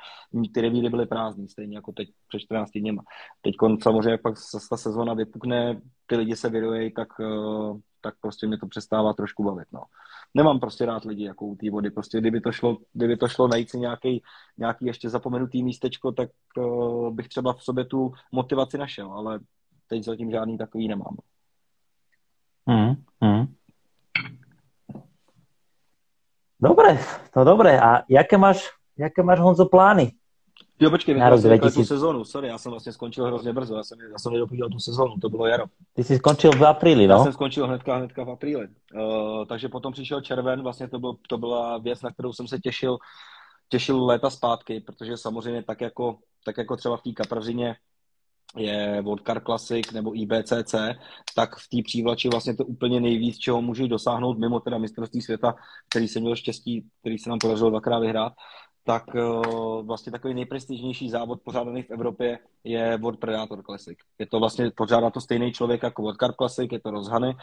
ty 0.53 0.61
revíry 0.61 0.89
byly 0.89 1.05
prázdný, 1.05 1.47
stejně 1.47 1.77
jako 1.77 1.91
teď 1.91 2.09
před 2.27 2.39
14 2.39 2.71
dněma. 2.71 3.03
Teď 3.41 3.55
samozřejmě, 3.81 4.11
jak 4.11 4.21
pak 4.21 4.35
ta 4.69 4.77
sezóna 4.77 5.13
vypukne, 5.13 5.81
ty 6.05 6.15
lidi 6.15 6.35
se 6.35 6.49
vyrojí, 6.49 6.93
tak, 6.93 7.07
eh, 7.19 7.79
tak 8.01 8.15
prostě 8.21 8.47
mě 8.47 8.57
to 8.57 8.67
přestává 8.67 9.13
trošku 9.13 9.43
bavit. 9.43 9.67
No. 9.71 9.83
Nemám 10.33 10.59
prostě 10.59 10.85
rád 10.85 11.05
lidi 11.05 11.23
jako 11.23 11.45
u 11.45 11.55
té 11.55 11.69
vody. 11.69 11.89
Prostě 11.89 12.19
kdyby 12.19 12.41
to 12.41 12.51
šlo, 12.51 12.77
kdyby 12.93 13.17
to 13.17 13.27
šlo 13.27 13.47
najít 13.47 13.69
si 13.69 13.79
nějaký, 13.79 14.23
nějaký 14.57 14.85
ještě 14.85 15.09
zapomenutý 15.09 15.63
místečko, 15.63 16.11
tak 16.11 16.29
uh, 16.57 17.13
bych 17.15 17.27
třeba 17.27 17.53
v 17.53 17.63
sobě 17.63 17.85
tu 17.85 18.11
motivaci 18.31 18.77
našel, 18.77 19.11
ale 19.11 19.39
teď 19.87 20.03
zatím 20.03 20.31
žádný 20.31 20.57
takový 20.57 20.87
nemám. 20.87 21.15
Mm, 22.65 22.95
mm. 23.21 23.55
Dobre, 26.61 26.99
no 27.35 27.45
dobre. 27.45 27.79
A 27.79 28.03
jaké 28.09 28.37
máš, 28.37 28.69
jaké 28.97 29.23
máš 29.23 29.39
Honzo 29.39 29.65
plány? 29.65 30.11
Jo, 30.79 30.89
počkej, 30.89 31.15
na 31.15 31.29
rok 31.29 31.39
2000... 31.39 31.75
tu 31.75 31.85
sezónu, 31.85 32.25
sorry, 32.25 32.47
já 32.47 32.57
jsem 32.57 32.71
vlastně 32.71 32.91
skončil 32.91 33.25
hrozně 33.25 33.53
brzo, 33.53 33.75
já 33.75 33.83
jsem, 33.83 33.97
já 34.11 34.19
jsem 34.19 34.33
nedopíjel 34.33 34.69
tu 34.69 34.79
sezónu, 34.79 35.15
to 35.21 35.29
bylo 35.29 35.47
jaro. 35.47 35.63
Ty 35.93 36.03
jsi 36.03 36.17
skončil 36.17 36.51
v 36.51 36.65
apríli, 36.65 37.07
no? 37.07 37.15
Já 37.15 37.23
jsem 37.23 37.33
skončil 37.33 37.67
hnedka, 37.67 37.95
hnedka 37.95 38.23
v 38.23 38.29
apríli. 38.29 38.67
Uh, 38.93 39.45
takže 39.45 39.69
potom 39.69 39.93
přišel 39.93 40.21
červen, 40.21 40.61
vlastně 40.61 40.87
to, 40.87 40.99
byl, 40.99 41.15
to 41.27 41.37
byla 41.37 41.77
věc, 41.77 42.01
na 42.01 42.11
kterou 42.11 42.33
jsem 42.33 42.47
se 42.47 42.59
těšil, 42.59 42.97
těšil 43.69 44.05
léta 44.05 44.29
zpátky, 44.29 44.79
protože 44.79 45.17
samozřejmě 45.17 45.63
tak 45.63 45.81
jako, 45.81 46.17
tak 46.45 46.57
jako 46.57 46.77
třeba 46.77 46.97
v 46.97 47.01
té 47.01 47.11
kapravřině 47.11 47.75
je 48.57 49.01
Vodkar 49.01 49.43
Classic 49.43 49.91
nebo 49.91 50.15
IBCC, 50.15 50.75
tak 51.35 51.55
v 51.55 51.67
té 51.69 51.77
přívlači 51.83 52.29
vlastně 52.29 52.55
to 52.55 52.65
úplně 52.65 52.99
nejvíc, 52.99 53.37
čeho 53.37 53.61
můžu 53.61 53.87
dosáhnout 53.87 54.39
mimo 54.39 54.59
teda 54.59 54.77
mistrovství 54.77 55.21
světa, 55.21 55.55
který 55.89 56.07
jsem 56.07 56.21
měl 56.21 56.35
štěstí, 56.35 56.89
který 56.99 57.17
se 57.17 57.29
nám 57.29 57.39
podařilo 57.39 57.69
dvakrát 57.69 57.99
vyhrát, 57.99 58.33
tak 58.83 59.03
uh, 59.15 59.85
vlastně 59.85 60.11
takový 60.11 60.33
nejprestižnější 60.33 61.09
závod 61.09 61.41
pořádaný 61.41 61.83
v 61.83 61.91
Evropě 61.91 62.39
je 62.63 62.97
World 62.97 63.19
Predator 63.19 63.63
Classic. 63.63 63.97
Je 64.19 64.25
to 64.25 64.39
vlastně, 64.39 64.71
pořádá 64.75 65.09
to 65.09 65.21
stejný 65.21 65.51
člověk 65.51 65.83
jako 65.83 66.01
World 66.01 66.17
Car 66.17 66.33
Classic, 66.33 66.71
je 66.71 66.79
to 66.79 66.91
rozhany, 66.91 67.35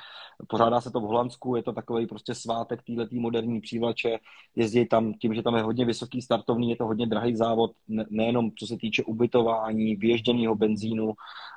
pořádá 0.49 0.81
se 0.81 0.91
to 0.91 1.01
v 1.01 1.03
Holandsku, 1.03 1.57
je 1.57 1.63
to 1.63 1.73
takový 1.73 2.07
prostě 2.07 2.35
svátek 2.35 2.83
této 2.83 3.07
moderní 3.13 3.61
přívlače, 3.61 4.19
jezdí 4.57 4.87
tam 4.87 5.15
tím, 5.15 5.35
že 5.35 5.43
tam 5.43 5.57
je 5.57 5.63
hodně 5.63 5.85
vysoký 5.85 6.23
startovný, 6.23 6.71
je 6.71 6.77
to 6.77 6.87
hodně 6.87 7.07
drahý 7.07 7.37
závod, 7.37 7.71
ne, 7.89 8.05
nejenom 8.11 8.51
co 8.59 8.67
se 8.67 8.77
týče 8.77 9.05
ubytování, 9.05 9.97
vyježděného 9.97 10.55
benzínu, 10.55 11.13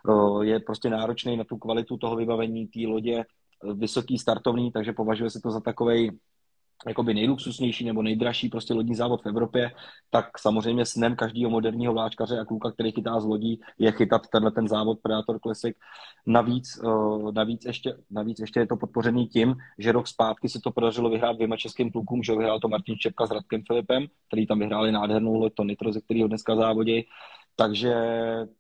uh, 0.08 0.42
je 0.42 0.60
prostě 0.60 0.90
náročný 0.90 1.38
na 1.38 1.44
tu 1.44 1.58
kvalitu 1.58 1.98
toho 1.98 2.16
vybavení 2.16 2.68
té 2.68 2.88
lodě, 2.88 3.24
vysoký 3.74 4.18
startovný, 4.18 4.72
takže 4.72 4.94
považuje 4.94 5.30
se 5.30 5.40
to 5.42 5.52
za 5.52 5.60
takový 5.60 6.12
jakoby 6.88 7.14
nejluxusnější 7.14 7.86
nebo 7.86 8.02
nejdražší 8.02 8.50
prostě 8.50 8.74
lodní 8.74 8.96
závod 8.96 9.22
v 9.24 9.26
Evropě, 9.26 9.72
tak 10.10 10.40
samozřejmě 10.40 10.86
snem 10.86 11.16
každého 11.16 11.52
moderního 11.52 11.94
vláčkaře 11.94 12.40
a 12.40 12.46
kluka, 12.46 12.72
který 12.72 12.92
chytá 12.92 13.20
z 13.20 13.26
lodí, 13.26 13.62
je 13.80 13.92
chytat 13.92 14.28
tenhle 14.28 14.52
ten 14.52 14.68
závod 14.68 15.00
Predator 15.02 15.40
Classic. 15.40 15.76
Navíc, 16.28 16.80
uh, 16.84 17.32
navíc, 17.32 17.66
ještě, 17.66 17.98
navíc 18.12 18.40
ještě 18.40 18.60
je 18.60 18.68
to 18.68 18.78
podpořený 18.78 19.28
tím, 19.28 19.56
že 19.78 19.92
rok 19.92 20.08
zpátky 20.08 20.50
se 20.50 20.60
to 20.64 20.72
podařilo 20.72 21.10
vyhrát 21.10 21.36
dvěma 21.36 21.58
českým 21.58 21.92
klukům, 21.92 22.24
že 22.24 22.36
vyhrál 22.36 22.60
to 22.60 22.68
Martin 22.68 22.98
Čepka 22.98 23.26
s 23.26 23.32
Radkem 23.32 23.62
Filipem, 23.68 24.08
který 24.28 24.48
tam 24.48 24.60
vyhráli 24.60 24.92
nádhernou 24.92 25.34
loď, 25.34 25.54
to 25.54 25.64
Nitro, 25.64 25.94
ze 25.94 26.02
kterého 26.02 26.28
dneska 26.28 26.56
závodí. 26.56 27.06
Takže 27.56 27.94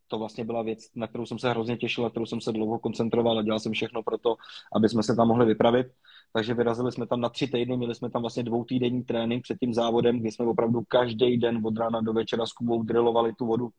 to 0.07 0.19
vlastně 0.19 0.45
byla 0.45 0.61
věc, 0.61 0.79
na 0.95 1.07
kterou 1.07 1.25
jsem 1.25 1.39
se 1.39 1.49
hrozně 1.49 1.77
těšil, 1.77 2.03
na 2.03 2.09
kterou 2.09 2.25
jsem 2.25 2.41
se 2.41 2.51
dlouho 2.51 2.79
koncentroval 2.79 3.39
a 3.39 3.41
dělal 3.41 3.59
jsem 3.59 3.71
všechno 3.71 4.03
pro 4.03 4.17
to, 4.17 4.35
aby 4.75 4.89
jsme 4.89 5.03
se 5.03 5.15
tam 5.15 5.27
mohli 5.27 5.45
vypravit 5.45 5.87
takže 6.33 6.53
vyrazili 6.53 6.91
jsme 6.91 7.07
tam 7.07 7.21
na 7.21 7.29
tři 7.29 7.47
týdny, 7.47 7.77
měli 7.77 7.95
jsme 7.95 8.09
tam 8.09 8.21
vlastně 8.21 8.43
dvoutýdenní 8.43 9.03
trénink 9.03 9.43
před 9.43 9.57
tím 9.59 9.73
závodem, 9.73 10.19
kdy 10.19 10.31
jsme 10.31 10.45
opravdu 10.45 10.81
každý 10.87 11.37
den 11.37 11.61
od 11.65 11.77
rána 11.77 12.01
do 12.01 12.13
večera 12.13 12.45
s 12.45 12.53
Kubou 12.53 12.83
drillovali 12.83 13.33
tu 13.33 13.45
vodu, 13.45 13.69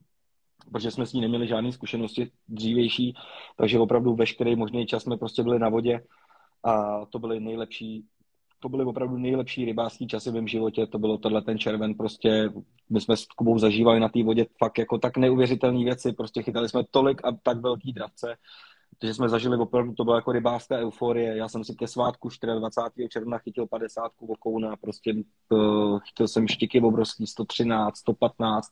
protože 0.73 0.91
jsme 0.91 1.07
s 1.07 1.13
ní 1.13 1.21
neměli 1.21 1.47
žádné 1.47 1.73
zkušenosti 1.73 2.31
dřívější, 2.49 3.15
takže 3.57 3.79
opravdu 3.79 4.15
veškerý 4.15 4.57
možný 4.57 4.87
čas 4.87 5.03
jsme 5.03 5.17
prostě 5.17 5.43
byli 5.43 5.59
na 5.59 5.69
vodě 5.69 6.01
a 6.65 7.07
to 7.07 7.19
byly 7.19 7.41
nejlepší 7.41 8.05
to 8.63 8.69
byly 8.69 8.85
opravdu 8.85 9.17
nejlepší 9.17 9.65
rybářský 9.65 10.07
časy 10.07 10.31
v 10.31 10.35
mém 10.35 10.49
životě, 10.49 10.87
to 10.87 10.99
bylo 10.99 11.19
tohle 11.19 11.43
ten 11.43 11.59
červen, 11.59 11.95
prostě 11.95 12.51
my 12.91 13.01
jsme 13.01 13.17
s 13.17 13.25
Kubou 13.25 13.59
zažívali 13.59 14.01
na 14.01 14.09
té 14.09 14.23
vodě 14.23 14.47
fakt 14.59 14.79
jako 14.79 14.99
tak 14.99 15.17
neuvěřitelné 15.17 15.85
věci, 15.85 16.13
prostě 16.13 16.43
chytali 16.43 16.69
jsme 16.69 16.83
tolik 16.91 17.25
a 17.25 17.33
tak 17.43 17.61
velký 17.61 17.93
dravce, 17.93 18.37
protože 19.03 19.15
jsme 19.15 19.29
zažili 19.29 19.57
opravdu, 19.57 19.95
to 19.95 20.05
byla 20.05 20.17
jako 20.17 20.33
rybářská 20.33 20.77
euforie. 20.77 21.37
Já 21.37 21.49
jsem 21.49 21.65
si 21.65 21.75
ke 21.75 21.87
svátku 21.89 22.29
24. 22.59 23.09
června 23.09 23.39
chytil 23.39 23.67
50 23.67 24.13
vokouna, 24.21 24.77
prostě 24.77 25.15
uh, 25.49 25.99
chytil 26.01 26.29
jsem 26.29 26.49
štiky 26.49 26.81
obrovský 26.81 27.27
113, 27.27 27.97
115, 27.97 28.71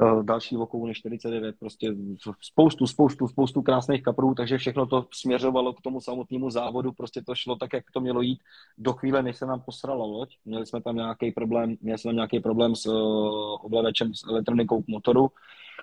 uh, 0.00 0.22
další 0.22 0.56
vokouny 0.56 0.94
49, 0.94 1.56
prostě 1.58 1.94
spoustu, 2.40 2.86
spoustu, 2.86 3.28
spoustu 3.28 3.62
krásných 3.62 4.02
kaprů, 4.02 4.34
takže 4.34 4.58
všechno 4.58 4.86
to 4.86 5.06
směřovalo 5.14 5.72
k 5.72 5.80
tomu 5.80 6.00
samotnému 6.00 6.50
závodu, 6.50 6.92
prostě 6.92 7.22
to 7.26 7.34
šlo 7.34 7.56
tak, 7.56 7.72
jak 7.72 7.84
to 7.90 8.00
mělo 8.00 8.20
jít 8.20 8.40
do 8.78 8.92
chvíle, 8.92 9.22
než 9.22 9.36
se 9.36 9.46
nám 9.46 9.60
posrala 9.60 10.04
loď. 10.04 10.36
Měli 10.44 10.66
jsme 10.66 10.82
tam 10.82 10.96
nějaký 10.96 11.32
problém, 11.32 11.76
měli 11.80 11.98
jsme 11.98 12.08
tam 12.08 12.16
nějaký 12.16 12.40
problém 12.40 12.76
s 12.76 12.86
uh, 12.86 12.94
ovladačem, 13.64 14.14
s 14.14 14.24
elektronikou 14.28 14.82
k 14.82 14.88
motoru, 14.88 15.30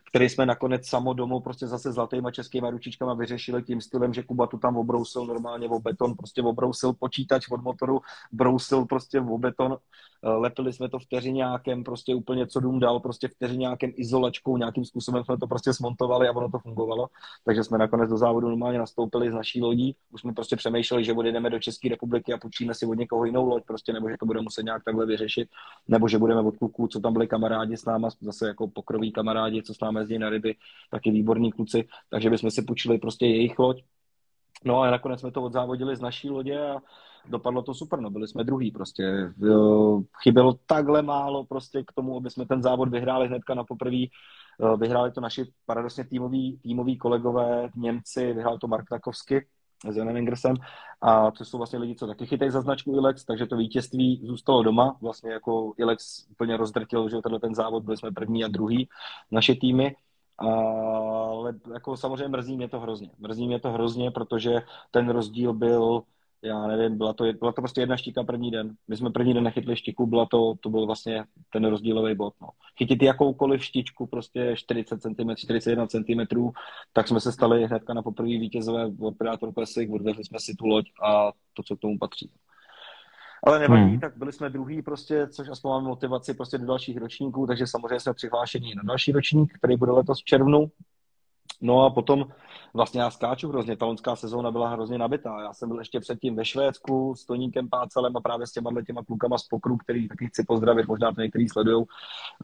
který 0.07 0.29
jsme 0.29 0.45
nakonec 0.45 0.87
samo 0.87 1.13
domů 1.13 1.39
prostě 1.39 1.67
zase 1.67 1.91
zlatýma 1.91 2.31
českýma 2.31 2.69
ručičkama 2.69 3.13
vyřešili 3.13 3.63
tím 3.63 3.81
stylem, 3.81 4.13
že 4.13 4.23
Kuba 4.23 4.47
tu 4.47 4.57
tam 4.57 4.77
obrousil 4.77 5.25
normálně 5.25 5.67
o 5.69 5.79
beton, 5.79 6.15
prostě 6.15 6.41
obrousil 6.41 6.93
počítač 6.93 7.47
od 7.51 7.63
motoru, 7.63 8.01
brousil 8.31 8.85
prostě 8.85 9.19
o 9.19 9.37
beton, 9.37 9.77
lepili 10.23 10.73
jsme 10.73 10.89
to 10.89 10.99
vteřiňákem, 10.99 11.83
prostě 11.83 12.15
úplně 12.15 12.47
co 12.47 12.59
dům 12.59 12.79
dal, 12.79 12.99
prostě 12.99 13.27
vteřiňákem 13.27 13.91
izolačkou, 13.95 14.57
nějakým 14.57 14.85
způsobem 14.85 15.23
jsme 15.23 15.37
to 15.37 15.47
prostě 15.47 15.73
smontovali 15.73 16.27
a 16.27 16.31
ono 16.31 16.49
to 16.49 16.59
fungovalo, 16.59 17.07
takže 17.45 17.63
jsme 17.63 17.77
nakonec 17.77 18.09
do 18.09 18.17
závodu 18.17 18.47
normálně 18.49 18.79
nastoupili 18.79 19.31
z 19.31 19.33
naší 19.33 19.61
lodí, 19.61 19.95
už 20.11 20.21
jsme 20.21 20.33
prostě 20.33 20.55
přemýšleli, 20.55 21.03
že 21.03 21.13
odjedeme 21.13 21.49
do 21.49 21.59
České 21.59 21.89
republiky 21.89 22.33
a 22.33 22.37
půjčíme 22.37 22.73
si 22.73 22.85
od 22.85 22.93
někoho 22.93 23.25
jinou 23.25 23.47
loď, 23.47 23.63
prostě 23.65 23.93
nebo 23.93 24.09
že 24.09 24.15
to 24.19 24.25
budeme 24.25 24.43
muset 24.43 24.63
nějak 24.63 24.83
takhle 24.83 25.05
vyřešit, 25.05 25.49
nebo 25.87 26.07
že 26.07 26.17
budeme 26.17 26.41
od 26.41 26.57
kluků, 26.57 26.87
co 26.87 26.99
tam 26.99 27.13
byli 27.13 27.27
kamarádi 27.27 27.77
s 27.77 27.85
náma, 27.85 28.09
zase 28.21 28.47
jako 28.47 28.67
pokroví 28.67 29.11
kamarádi, 29.11 29.63
co 29.63 29.73
s 29.73 29.79
námi 29.79 29.99
jezdí 29.99 30.19
na 30.19 30.29
ryby, 30.29 30.55
taky 30.91 31.11
výborní 31.11 31.51
kluci, 31.51 31.87
takže 32.09 32.29
bychom 32.29 32.51
si 32.51 32.61
půjčili 32.61 32.97
prostě 32.97 33.25
jejich 33.25 33.59
loď. 33.59 33.83
No 34.65 34.81
a 34.81 34.91
nakonec 34.91 35.19
jsme 35.19 35.31
to 35.31 35.43
odzávodili 35.43 35.95
z 35.95 36.01
naší 36.01 36.29
lodě 36.29 36.59
a 36.59 36.81
dopadlo 37.29 37.61
to 37.61 37.73
super, 37.73 37.99
no 37.99 38.09
byli 38.09 38.27
jsme 38.27 38.43
druhý 38.43 38.71
prostě. 38.71 39.33
Chybělo 40.23 40.55
takhle 40.65 41.01
málo 41.01 41.45
prostě 41.45 41.83
k 41.83 41.91
tomu, 41.91 42.17
aby 42.17 42.29
jsme 42.29 42.45
ten 42.45 42.61
závod 42.61 42.89
vyhráli 42.89 43.27
hnedka 43.27 43.53
na 43.53 43.63
poprví. 43.63 44.11
Vyhráli 44.77 45.11
to 45.11 45.21
naši 45.21 45.45
paradoxně 45.65 46.03
týmoví, 46.03 46.59
týmoví 46.63 46.97
kolegové, 46.97 47.69
Němci, 47.75 48.33
vyhrál 48.33 48.57
to 48.57 48.67
Mark 48.67 48.89
Takovsky 48.89 49.47
s 49.89 49.97
Janem 49.97 50.17
Ingersem 50.17 50.55
a 51.01 51.31
to 51.31 51.45
jsou 51.45 51.57
vlastně 51.57 51.79
lidi, 51.79 51.95
co 51.95 52.07
taky 52.07 52.25
chytají 52.25 52.51
za 52.51 52.61
značku 52.61 52.95
Ilex, 52.95 53.25
takže 53.25 53.45
to 53.45 53.57
vítězství 53.57 54.21
zůstalo 54.23 54.63
doma. 54.63 54.97
Vlastně 55.01 55.31
jako 55.31 55.73
Ilex 55.77 56.27
úplně 56.31 56.57
rozdrtil, 56.57 57.09
že 57.09 57.21
tenhle 57.21 57.39
ten 57.39 57.55
závod, 57.55 57.83
byli 57.83 57.97
jsme 57.97 58.11
první 58.11 58.43
a 58.43 58.47
druhý 58.47 58.89
naše 59.31 59.55
týmy. 59.55 59.95
Ale 60.37 61.53
jako 61.73 61.97
samozřejmě 61.97 62.27
mrzí 62.27 62.57
mě 62.57 62.69
to 62.69 62.79
hrozně. 62.79 63.09
Mrzí 63.19 63.47
mě 63.47 63.59
to 63.59 63.71
hrozně, 63.71 64.11
protože 64.11 64.61
ten 64.91 65.09
rozdíl 65.09 65.53
byl 65.53 66.03
já 66.43 66.67
nevím, 66.67 66.97
byla 66.97 67.13
to, 67.13 67.33
byla 67.33 67.51
to 67.51 67.61
prostě 67.61 67.81
jedna 67.81 67.97
štika 67.97 68.23
první 68.23 68.51
den. 68.51 68.75
My 68.87 68.97
jsme 68.97 69.09
první 69.09 69.33
den 69.33 69.43
nechytli 69.43 69.75
štiku, 69.75 70.05
byla 70.05 70.25
to, 70.25 70.53
to 70.59 70.69
byl 70.69 70.85
vlastně 70.85 71.23
ten 71.53 71.65
rozdílový 71.65 72.15
bod. 72.15 72.33
No. 72.41 72.47
Chytit 72.77 73.03
jakoukoliv 73.03 73.63
štičku, 73.65 74.07
prostě 74.07 74.53
40 74.55 75.01
cm, 75.01 75.35
41 75.35 75.87
cm, 75.87 76.51
tak 76.93 77.07
jsme 77.07 77.19
se 77.19 77.31
stali 77.31 77.65
hnedka 77.65 77.93
na 77.93 78.01
poprvé 78.01 78.29
vítězové 78.29 78.91
od 78.99 79.17
Predator 79.17 79.53
Classic, 79.53 79.89
odvezli 79.93 80.25
jsme 80.25 80.39
si 80.39 80.55
tu 80.55 80.67
loď 80.67 80.85
a 81.03 81.31
to, 81.53 81.63
co 81.63 81.75
k 81.75 81.79
tomu 81.79 81.97
patří. 81.97 82.31
Ale 83.43 83.59
nevadí, 83.59 83.81
hmm. 83.81 83.99
tak 83.99 84.17
byli 84.17 84.31
jsme 84.31 84.49
druhý 84.49 84.81
prostě, 84.81 85.27
což 85.27 85.49
aspoň 85.49 85.71
máme 85.71 85.87
motivaci 85.87 86.33
prostě 86.33 86.57
do 86.57 86.65
dalších 86.65 86.97
ročníků, 86.97 87.47
takže 87.47 87.67
samozřejmě 87.67 87.99
jsme 87.99 88.13
přihlášeni 88.13 88.75
na 88.75 88.83
další 88.83 89.11
ročník, 89.11 89.53
který 89.57 89.77
bude 89.77 89.91
letos 89.91 90.21
v 90.21 90.25
červnu. 90.25 90.71
No 91.61 91.85
a 91.85 91.89
potom 91.89 92.25
vlastně 92.73 93.01
já 93.01 93.11
skáču 93.11 93.49
hrozně, 93.49 93.77
ta 93.77 93.85
loňská 93.85 94.15
sezóna 94.15 94.51
byla 94.51 94.69
hrozně 94.69 94.97
nabitá. 94.97 95.41
Já 95.41 95.53
jsem 95.53 95.69
byl 95.69 95.79
ještě 95.79 95.99
předtím 95.99 96.35
ve 96.35 96.45
Švédsku 96.45 97.15
s 97.15 97.25
Toníkem 97.25 97.69
Pácelem 97.69 98.17
a 98.17 98.21
právě 98.21 98.47
s 98.47 98.51
těma 98.51 98.71
těma 98.81 99.03
klukama 99.03 99.37
z 99.37 99.47
Pokru, 99.47 99.77
který 99.77 100.07
taky 100.07 100.27
chci 100.27 100.43
pozdravit, 100.47 100.87
možná 100.87 101.11
to 101.11 101.21
některý 101.21 101.49
sledují, 101.49 101.85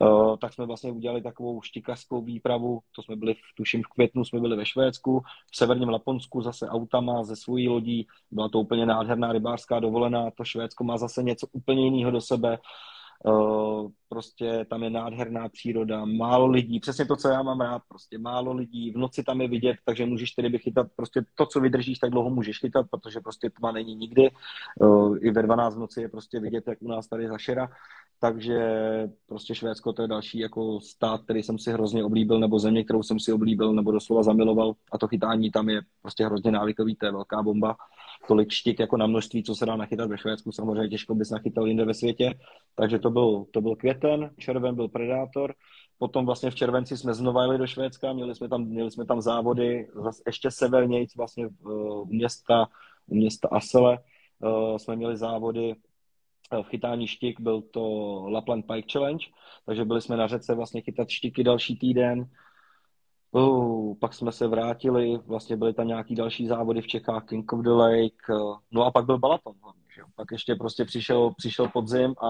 uh, 0.02 0.38
tak 0.38 0.54
jsme 0.54 0.66
vlastně 0.66 0.92
udělali 0.92 1.22
takovou 1.22 1.62
štikařskou 1.62 2.22
výpravu, 2.22 2.80
to 2.96 3.04
jsme 3.04 3.16
byli, 3.16 3.34
v, 3.34 3.56
tuším 3.58 3.84
v 3.84 3.88
květnu 3.88 4.26
jsme 4.26 4.40
byli 4.40 4.56
ve 4.56 4.66
Švédsku, 4.66 5.22
v 5.52 5.58
severním 5.58 5.90
Laponsku 5.90 6.42
zase 6.42 6.70
autama 6.70 7.24
ze 7.24 7.36
svojí 7.36 7.70
lodí, 7.70 8.08
byla 8.32 8.50
to 8.50 8.60
úplně 8.60 8.86
nádherná 8.86 9.32
rybářská 9.34 9.80
dovolená, 9.80 10.32
to 10.32 10.44
Švédsko 10.44 10.84
má 10.84 10.98
zase 10.98 11.24
něco 11.24 11.48
úplně 11.52 11.86
jiného 11.86 12.12
do 12.12 12.22
sebe, 12.22 12.58
Uh, 13.26 13.90
prostě 14.10 14.66
tam 14.70 14.84
je 14.84 14.90
nádherná 14.90 15.50
příroda, 15.50 16.06
málo 16.06 16.48
lidí, 16.48 16.80
přesně 16.80 17.06
to, 17.06 17.16
co 17.16 17.30
já 17.30 17.44
mám 17.44 17.62
rád, 17.62 17.82
prostě 17.88 18.18
málo 18.18 18.54
lidí, 18.54 18.92
v 18.92 18.98
noci 18.98 19.24
tam 19.24 19.42
je 19.42 19.48
vidět, 19.48 19.78
takže 19.86 20.06
můžeš 20.06 20.32
tedy 20.32 20.50
vychytat, 20.50 20.88
prostě 20.96 21.26
to, 21.36 21.46
co 21.46 21.60
vydržíš, 21.60 22.00
tak 22.00 22.12
dlouho 22.12 22.30
můžeš 22.30 22.60
chytat, 22.60 22.86
protože 22.92 23.20
prostě 23.20 23.50
tma 23.50 23.72
není 23.72 23.96
nikdy, 23.96 24.30
uh, 24.80 25.18
i 25.22 25.32
ve 25.32 25.44
12 25.44 25.76
v 25.76 25.80
noci 25.80 26.02
je 26.02 26.10
prostě 26.10 26.40
vidět, 26.40 26.64
jak 26.68 26.82
u 26.82 26.88
nás 26.88 27.08
tady 27.08 27.28
zašera, 27.28 27.70
takže 28.20 28.60
prostě 29.28 29.56
Švédsko 29.56 29.94
to 29.94 30.02
je 30.02 30.08
další 30.08 30.40
jako 30.40 30.80
stát, 30.80 31.24
který 31.24 31.44
jsem 31.44 31.60
si 31.60 31.72
hrozně 31.72 32.04
oblíbil, 32.04 32.40
nebo 32.40 32.60
země, 32.60 32.84
kterou 32.84 33.04
jsem 33.04 33.20
si 33.20 33.34
oblíbil, 33.34 33.74
nebo 33.74 33.92
doslova 33.92 34.24
zamiloval. 34.24 34.74
A 34.92 34.98
to 34.98 35.08
chytání 35.08 35.52
tam 35.52 35.70
je 35.70 35.82
prostě 36.02 36.26
hrozně 36.26 36.52
návykový, 36.52 36.96
to 36.96 37.06
je 37.06 37.12
velká 37.12 37.44
bomba. 37.44 37.76
Tolik 38.28 38.52
štik 38.52 38.80
jako 38.80 38.98
na 38.98 39.08
množství, 39.08 39.44
co 39.44 39.56
se 39.56 39.66
dá 39.66 39.76
nachytat 39.76 40.10
ve 40.10 40.18
Švédsku, 40.18 40.52
samozřejmě 40.52 40.90
těžko 40.90 41.16
bys 41.16 41.30
nachytal 41.30 41.68
jinde 41.68 41.86
ve 41.86 41.94
světě, 41.94 42.34
takže 42.76 43.00
to 43.00 43.10
byl, 43.10 43.46
to 43.52 43.62
byl 43.62 43.76
květen, 43.98 44.32
červen 44.38 44.76
byl 44.76 44.88
Predátor, 44.88 45.54
potom 45.98 46.26
vlastně 46.26 46.52
v 46.52 46.56
červenci 46.56 46.98
jsme 46.98 47.14
znova 47.14 47.42
jeli 47.42 47.58
do 47.58 47.68
Švédska, 47.68 48.14
měli 48.14 48.36
jsme 48.36 48.50
tam, 48.50 48.66
měli 48.66 48.92
jsme 48.92 49.06
tam 49.06 49.22
závody 49.22 49.88
zase 50.04 50.24
ještě 50.28 50.52
severnějc 50.52 51.16
vlastně 51.16 51.48
v, 51.48 51.68
u 52.02 52.06
města, 52.06 52.68
u 53.08 53.16
města 53.16 53.48
Asele, 53.52 53.98
uh, 54.40 54.78
jsme 54.78 54.96
měli 54.96 55.18
závody 55.18 55.76
v 56.52 56.64
chytání 56.64 57.08
štik, 57.08 57.40
byl 57.40 57.62
to 57.62 57.82
Lapland 58.30 58.66
Pike 58.68 58.88
Challenge, 58.94 59.26
takže 59.66 59.86
byli 59.86 60.02
jsme 60.02 60.18
na 60.18 60.28
řece 60.28 60.56
vlastně 60.56 60.82
chytat 60.82 61.10
štiky 61.10 61.44
další 61.44 61.78
týden, 61.78 62.26
Uh, 63.32 63.96
pak 64.00 64.14
jsme 64.14 64.32
se 64.32 64.48
vrátili, 64.48 65.20
vlastně 65.26 65.58
byly 65.58 65.74
tam 65.74 65.88
nějaký 65.88 66.16
další 66.16 66.48
závody 66.48 66.82
v 66.82 66.88
Čechách, 66.88 67.26
King 67.26 67.54
of 67.54 67.60
the 67.60 67.70
Lake, 67.70 68.34
uh, 68.34 68.58
no 68.72 68.84
a 68.86 68.92
pak 68.92 69.06
byl 69.06 69.18
Balaton 69.18 69.54
hlavně, 69.64 69.82
že 69.96 70.02
jo. 70.02 70.08
Pak 70.16 70.28
ještě 70.32 70.56
prostě 70.56 70.86
přišel, 70.86 71.34
přišel 71.38 71.68
podzim 71.68 72.12
a 72.12 72.28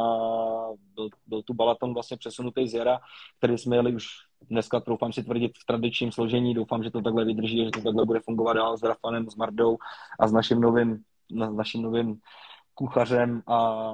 byl, 0.96 1.10
byl 1.28 1.42
tu 1.42 1.54
Balaton 1.54 1.94
vlastně 1.94 2.18
přesunutý 2.18 2.68
z 2.68 2.74
jara, 2.74 3.00
který 3.38 3.58
jsme 3.58 3.76
jeli 3.76 3.96
už 3.96 4.06
dneska, 4.50 4.80
troufám 4.80 5.14
si 5.14 5.24
tvrdit, 5.24 5.52
v 5.62 5.66
tradičním 5.66 6.12
složení, 6.12 6.54
doufám, 6.54 6.84
že 6.84 6.92
to 6.92 7.02
takhle 7.02 7.26
vydrží, 7.26 7.66
že 7.66 7.72
to 7.72 7.82
takhle 7.82 8.06
bude 8.06 8.20
fungovat 8.20 8.54
dál 8.54 8.78
s 8.78 8.84
Rafanem, 8.84 9.30
s 9.30 9.36
Mardou 9.36 9.78
a 10.20 10.28
s 10.28 10.32
naším 10.32 10.62
novým, 10.62 11.04
na, 11.32 11.50
naším 11.50 11.82
novým 11.82 12.20
kuchařem 12.74 13.42
a 13.48 13.86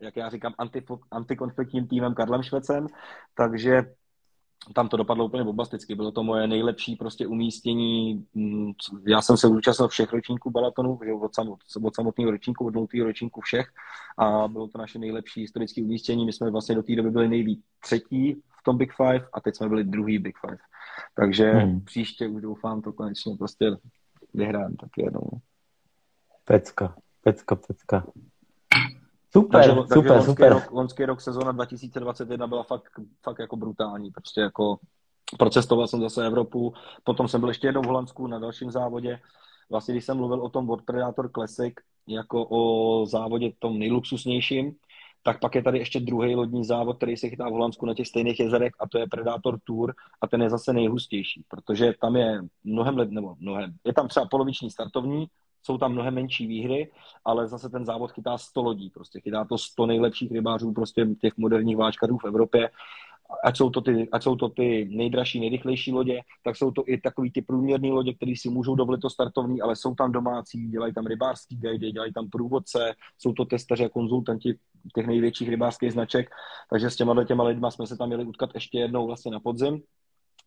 jak 0.00 0.16
já 0.16 0.30
říkám, 0.30 0.54
anti, 0.58 0.84
antikonfliktním 1.10 1.86
týmem 1.88 2.14
Karlem 2.14 2.42
Švecem, 2.42 2.86
takže 3.34 3.82
tam 4.74 4.88
to 4.88 4.96
dopadlo 4.96 5.24
úplně 5.24 5.44
bombasticky. 5.44 5.94
Bylo 5.94 6.12
to 6.12 6.22
moje 6.22 6.46
nejlepší 6.46 6.96
prostě 6.96 7.26
umístění. 7.26 8.26
Mm, 8.34 8.72
já 9.06 9.22
jsem 9.22 9.36
se 9.36 9.48
účastnil 9.48 9.88
všech 9.88 10.12
ročníků 10.12 10.50
balatonu, 10.50 10.98
od, 11.22 11.34
samot, 11.34 11.60
od 11.84 11.94
samotného 11.94 12.30
ročníku, 12.30 12.66
od 12.66 12.74
nultého 12.74 13.06
ročníku 13.06 13.40
všech 13.40 13.66
a 14.18 14.48
bylo 14.48 14.68
to 14.68 14.78
naše 14.78 14.98
nejlepší 14.98 15.40
historické 15.40 15.82
umístění. 15.82 16.26
My 16.26 16.32
jsme 16.32 16.50
vlastně 16.50 16.74
do 16.74 16.82
té 16.82 16.96
doby 16.96 17.10
byli 17.10 17.28
nejvíc 17.28 17.60
třetí 17.80 18.34
v 18.34 18.62
tom 18.64 18.76
Big 18.76 18.92
Five 18.92 19.28
a 19.32 19.40
teď 19.40 19.56
jsme 19.56 19.68
byli 19.68 19.84
druhý 19.84 20.18
Big 20.18 20.38
Five. 20.38 20.58
Takže 21.14 21.50
hmm. 21.50 21.80
příště 21.80 22.28
už 22.28 22.42
doufám 22.42 22.82
to 22.82 22.92
konečně 22.92 23.36
prostě 23.36 23.76
vyhrám 24.34 24.76
taky 24.76 25.02
jednou. 25.02 25.30
Pecka, 26.44 26.96
pecka, 27.22 27.56
pecka. 27.56 28.06
Super, 29.32 29.60
takže, 29.60 29.70
super, 29.70 29.88
takže 29.88 30.10
loňský 30.10 30.26
super. 30.26 30.52
Rok, 30.52 30.70
loňský 30.70 31.04
rok 31.04 31.20
sezóna 31.20 31.52
2021 31.52 32.46
byla 32.46 32.62
fakt, 32.62 32.92
fakt 33.22 33.38
jako 33.38 33.56
brutální, 33.56 34.10
prostě 34.10 34.40
jako 34.40 34.78
procestoval 35.38 35.86
jsem 35.86 36.00
zase 36.00 36.26
Evropu, 36.26 36.74
potom 37.04 37.28
jsem 37.28 37.40
byl 37.40 37.48
ještě 37.48 37.66
jednou 37.66 37.82
v 37.82 37.86
Holandsku 37.86 38.26
na 38.26 38.38
dalším 38.38 38.70
závodě. 38.70 39.20
Vlastně, 39.70 39.94
když 39.94 40.04
jsem 40.04 40.16
mluvil 40.16 40.42
o 40.42 40.48
tom 40.48 40.66
World 40.66 40.84
Predator 40.84 41.30
Classic 41.30 41.74
jako 42.06 42.46
o 42.50 43.06
závodě 43.06 43.52
tom 43.58 43.78
nejluxusnějším, 43.78 44.74
tak 45.22 45.40
pak 45.40 45.54
je 45.54 45.62
tady 45.62 45.78
ještě 45.78 46.00
druhý 46.00 46.34
lodní 46.34 46.64
závod, 46.64 46.96
který 46.96 47.16
se 47.16 47.28
chytá 47.28 47.48
v 47.48 47.52
Holandsku 47.52 47.86
na 47.86 47.94
těch 47.94 48.08
stejných 48.08 48.40
jezerech 48.40 48.72
a 48.80 48.88
to 48.88 48.98
je 48.98 49.06
Predator 49.06 49.58
Tour 49.64 49.94
a 50.20 50.26
ten 50.26 50.42
je 50.42 50.50
zase 50.50 50.72
nejhustější, 50.72 51.44
protože 51.48 51.94
tam 52.00 52.16
je 52.16 52.40
mnohem, 52.64 52.96
nebo 52.96 53.36
mnohem, 53.38 53.74
je 53.84 53.92
tam 53.92 54.08
třeba 54.08 54.26
poloviční 54.26 54.70
startovní, 54.70 55.26
jsou 55.62 55.78
tam 55.78 55.92
mnohem 55.92 56.14
menší 56.14 56.46
výhry, 56.46 56.90
ale 57.24 57.48
zase 57.48 57.68
ten 57.68 57.84
závod 57.84 58.12
chytá 58.12 58.38
100 58.38 58.62
lodí, 58.62 58.90
prostě 58.90 59.20
chytá 59.20 59.44
to 59.44 59.58
100 59.58 59.86
nejlepších 59.86 60.32
rybářů 60.32 60.72
prostě 60.72 61.06
těch 61.20 61.36
moderních 61.36 61.76
váčkarů 61.76 62.18
v 62.18 62.24
Evropě. 62.24 62.70
Ať 63.44 63.56
jsou, 63.56 63.70
to 63.70 63.80
ty, 63.80 64.08
ať 64.12 64.22
jsou 64.22 64.36
to 64.36 64.48
ty 64.48 64.88
nejdražší, 64.90 65.40
nejrychlejší 65.40 65.92
lodě, 65.92 66.20
tak 66.44 66.56
jsou 66.56 66.70
to 66.70 66.82
i 66.86 67.00
takový 67.00 67.30
ty 67.30 67.42
průměrné 67.42 67.88
lodě, 67.88 68.14
které 68.14 68.34
si 68.36 68.48
můžou 68.50 68.74
dovolit 68.74 69.00
to 69.00 69.10
startovní, 69.10 69.60
ale 69.60 69.76
jsou 69.76 69.94
tam 69.94 70.12
domácí, 70.12 70.68
dělají 70.68 70.94
tam 70.94 71.06
rybářský 71.06 71.56
guide, 71.56 71.90
dělají 71.90 72.12
tam 72.12 72.30
průvodce, 72.30 72.94
jsou 73.18 73.32
to 73.32 73.44
testaři 73.44 73.84
a 73.84 73.88
konzultanti 73.88 74.58
těch 74.94 75.06
největších 75.06 75.48
rybářských 75.48 75.92
značek, 75.92 76.30
takže 76.70 76.90
s 76.90 76.96
těma 76.96 77.24
těma 77.24 77.44
lidma 77.44 77.70
jsme 77.70 77.86
se 77.86 77.96
tam 77.96 78.08
měli 78.08 78.24
utkat 78.24 78.50
ještě 78.54 78.78
jednou 78.78 79.06
vlastně 79.06 79.32
na 79.32 79.40
podzim, 79.40 79.82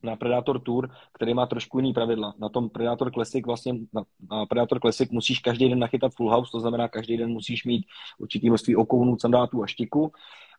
na 0.03 0.15
Predator 0.15 0.59
Tour, 0.59 0.89
který 1.13 1.33
má 1.33 1.45
trošku 1.45 1.79
jiný 1.79 1.93
pravidla. 1.93 2.33
Na 2.39 2.49
tom 2.49 2.69
Predator 2.69 3.11
Classic 3.11 3.45
vlastně, 3.45 3.73
na, 3.93 4.03
na 4.31 4.45
Predator 4.45 4.79
Classic 4.79 5.11
musíš 5.11 5.39
každý 5.39 5.69
den 5.69 5.79
nachytat 5.79 6.13
full 6.13 6.31
house, 6.31 6.51
to 6.51 6.59
znamená, 6.59 6.87
každý 6.87 7.17
den 7.17 7.29
musíš 7.29 7.65
mít 7.65 7.85
určitý 8.17 8.49
množství 8.49 8.75
okounů, 8.75 9.19
sandátů 9.19 9.63
a 9.63 9.67
štiku. 9.67 10.11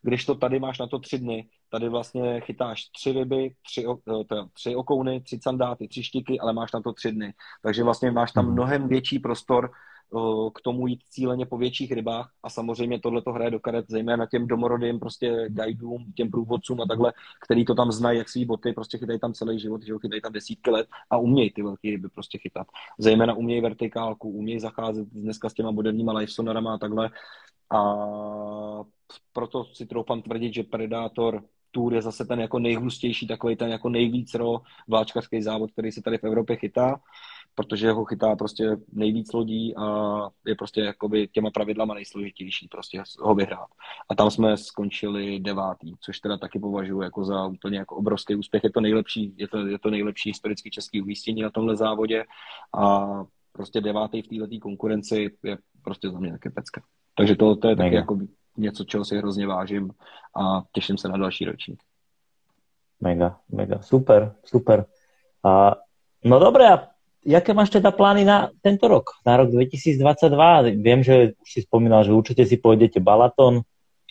Když 0.03 0.25
to 0.25 0.35
tady 0.35 0.59
máš 0.59 0.79
na 0.79 0.87
to 0.87 0.99
tři 0.99 1.19
dny, 1.19 1.49
tady 1.71 1.89
vlastně 1.89 2.41
chytáš 2.41 2.85
tři 2.85 3.13
ryby, 3.13 3.55
tři, 3.63 3.87
eh, 4.21 4.25
teda, 4.25 4.47
tři 4.53 4.77
okouny, 4.77 5.21
tři 5.21 5.39
sandáty, 5.43 5.89
tři 5.89 6.03
štiky, 6.03 6.41
ale 6.41 6.53
máš 6.53 6.73
na 6.73 6.81
to 6.81 6.93
tři 6.93 7.13
dny. 7.13 7.35
Takže 7.63 7.85
vlastně 7.85 8.11
máš 8.11 8.33
tam 8.33 8.45
mhm. 8.45 8.55
mnohem 8.55 8.89
větší 8.89 9.19
prostor 9.19 9.71
k 10.55 10.61
tomu 10.61 10.87
jít 10.87 11.01
cíleně 11.11 11.47
po 11.47 11.59
větších 11.59 11.93
rybách. 11.93 12.31
A 12.43 12.51
samozřejmě 12.51 13.01
tohle 13.01 13.23
to 13.23 13.33
hraje 13.33 13.51
do 13.51 13.61
karet 13.61 13.85
zejména 13.89 14.27
těm 14.27 14.47
domorodým 14.47 15.01
prostě 15.01 15.49
guidům, 15.49 16.13
těm 16.17 16.31
průvodcům 16.31 16.81
a 16.81 16.87
takhle, 16.87 17.13
který 17.45 17.65
to 17.65 17.75
tam 17.75 17.93
znají 17.93 18.19
jak 18.19 18.29
svý 18.29 18.45
boty, 18.45 18.73
prostě 18.73 18.99
chytají 18.99 19.19
tam 19.19 19.33
celý 19.33 19.59
život, 19.59 19.83
že 19.83 19.93
chytají 20.01 20.21
tam 20.21 20.33
desítky 20.33 20.71
let 20.71 20.87
a 21.11 21.17
umějí 21.17 21.51
ty 21.51 21.63
velké 21.63 21.91
ryby 21.91 22.09
prostě 22.09 22.39
chytat. 22.39 22.67
Zejména 22.99 23.35
umějí 23.35 23.61
vertikálku, 23.61 24.31
umějí 24.31 24.61
zacházet 24.61 25.09
dneska 25.09 25.49
s 25.49 25.55
těma 25.55 25.71
moderníma 25.71 26.13
lifesonarama 26.13 26.75
a 26.75 26.79
takhle. 26.79 27.11
A 27.71 27.81
proto 29.33 29.65
si 29.65 29.87
troufám 29.87 30.23
tvrdit, 30.23 30.55
že 30.55 30.63
Predator 30.63 31.43
Tour 31.71 31.95
je 31.95 32.03
zase 32.03 32.25
ten 32.25 32.41
jako 32.41 32.59
nejhustější, 32.59 33.27
takový 33.27 33.57
ten 33.57 33.69
jako 33.69 33.89
nejvíc 33.89 34.35
ro 34.35 34.61
vláčkarský 34.89 35.43
závod, 35.43 35.73
který 35.73 35.93
se 35.93 36.03
tady 36.03 36.19
v 36.19 36.25
Evropě 36.25 36.57
chytá 36.57 37.01
protože 37.57 37.93
ho 37.93 38.05
chytá 38.05 38.37
prostě 38.37 38.77
nejvíc 38.93 39.33
lodí 39.33 39.77
a 39.77 39.87
je 40.47 40.55
prostě 40.55 40.81
jakoby 40.81 41.29
těma 41.29 41.51
pravidlama 41.51 41.95
nejsložitější 41.95 42.69
prostě 42.69 43.03
ho 43.21 43.35
vyhrát. 43.35 43.69
A 44.09 44.15
tam 44.15 44.31
jsme 44.31 44.57
skončili 44.57 45.41
devátý, 45.41 45.95
což 46.01 46.21
teda 46.21 46.37
taky 46.37 46.59
považuji 46.59 47.03
jako 47.03 47.25
za 47.25 47.47
úplně 47.47 47.79
jako 47.79 47.97
obrovský 47.97 48.35
úspěch. 48.35 48.65
Je 48.65 48.71
to 48.71 48.81
nejlepší, 48.81 49.35
je 49.37 49.49
to, 49.49 49.67
je 49.67 49.79
to 49.79 49.91
nejlepší 49.91 50.31
historicky 50.31 50.71
český 50.71 51.03
umístění 51.03 51.43
na 51.43 51.51
tomhle 51.51 51.77
závodě 51.77 52.25
a 52.79 53.07
prostě 53.53 53.81
devátý 53.81 54.23
v 54.23 54.29
této 54.29 54.59
konkurenci 54.61 55.31
je 55.43 55.59
prostě 55.85 56.11
za 56.11 56.19
mě 56.19 56.33
taky 56.33 56.51
pecka. 56.51 56.83
Takže 57.17 57.37
to, 57.37 57.57
to 57.57 57.69
je 57.69 57.77
taky 57.77 57.95
jako 57.95 58.19
něco, 58.57 58.85
čeho 58.85 59.05
si 59.05 59.17
hrozně 59.17 59.47
vážím 59.47 59.91
a 60.37 60.63
těším 60.73 60.99
se 60.99 61.09
na 61.09 61.17
další 61.17 61.45
ročník. 61.45 61.83
Mega, 63.01 63.41
mega, 63.49 63.83
super, 63.83 64.35
super. 64.45 64.87
A, 65.45 65.77
no 66.25 66.39
dobré, 66.39 66.69
a 66.69 66.96
jaké 67.27 67.55
máš 67.55 67.71
teda 67.71 67.91
plány 67.91 68.25
na 68.25 68.51
tento 68.63 68.89
rok, 68.89 69.05
na 69.27 69.37
rok 69.37 69.51
2022? 69.51 70.63
Vím, 70.63 71.03
že 71.03 71.33
už 71.43 71.53
si 71.53 71.61
vzpomínal, 71.61 72.05
že 72.05 72.13
určitě 72.13 72.47
si 72.47 72.57
pojedete 72.57 73.01
Balaton. 73.01 73.61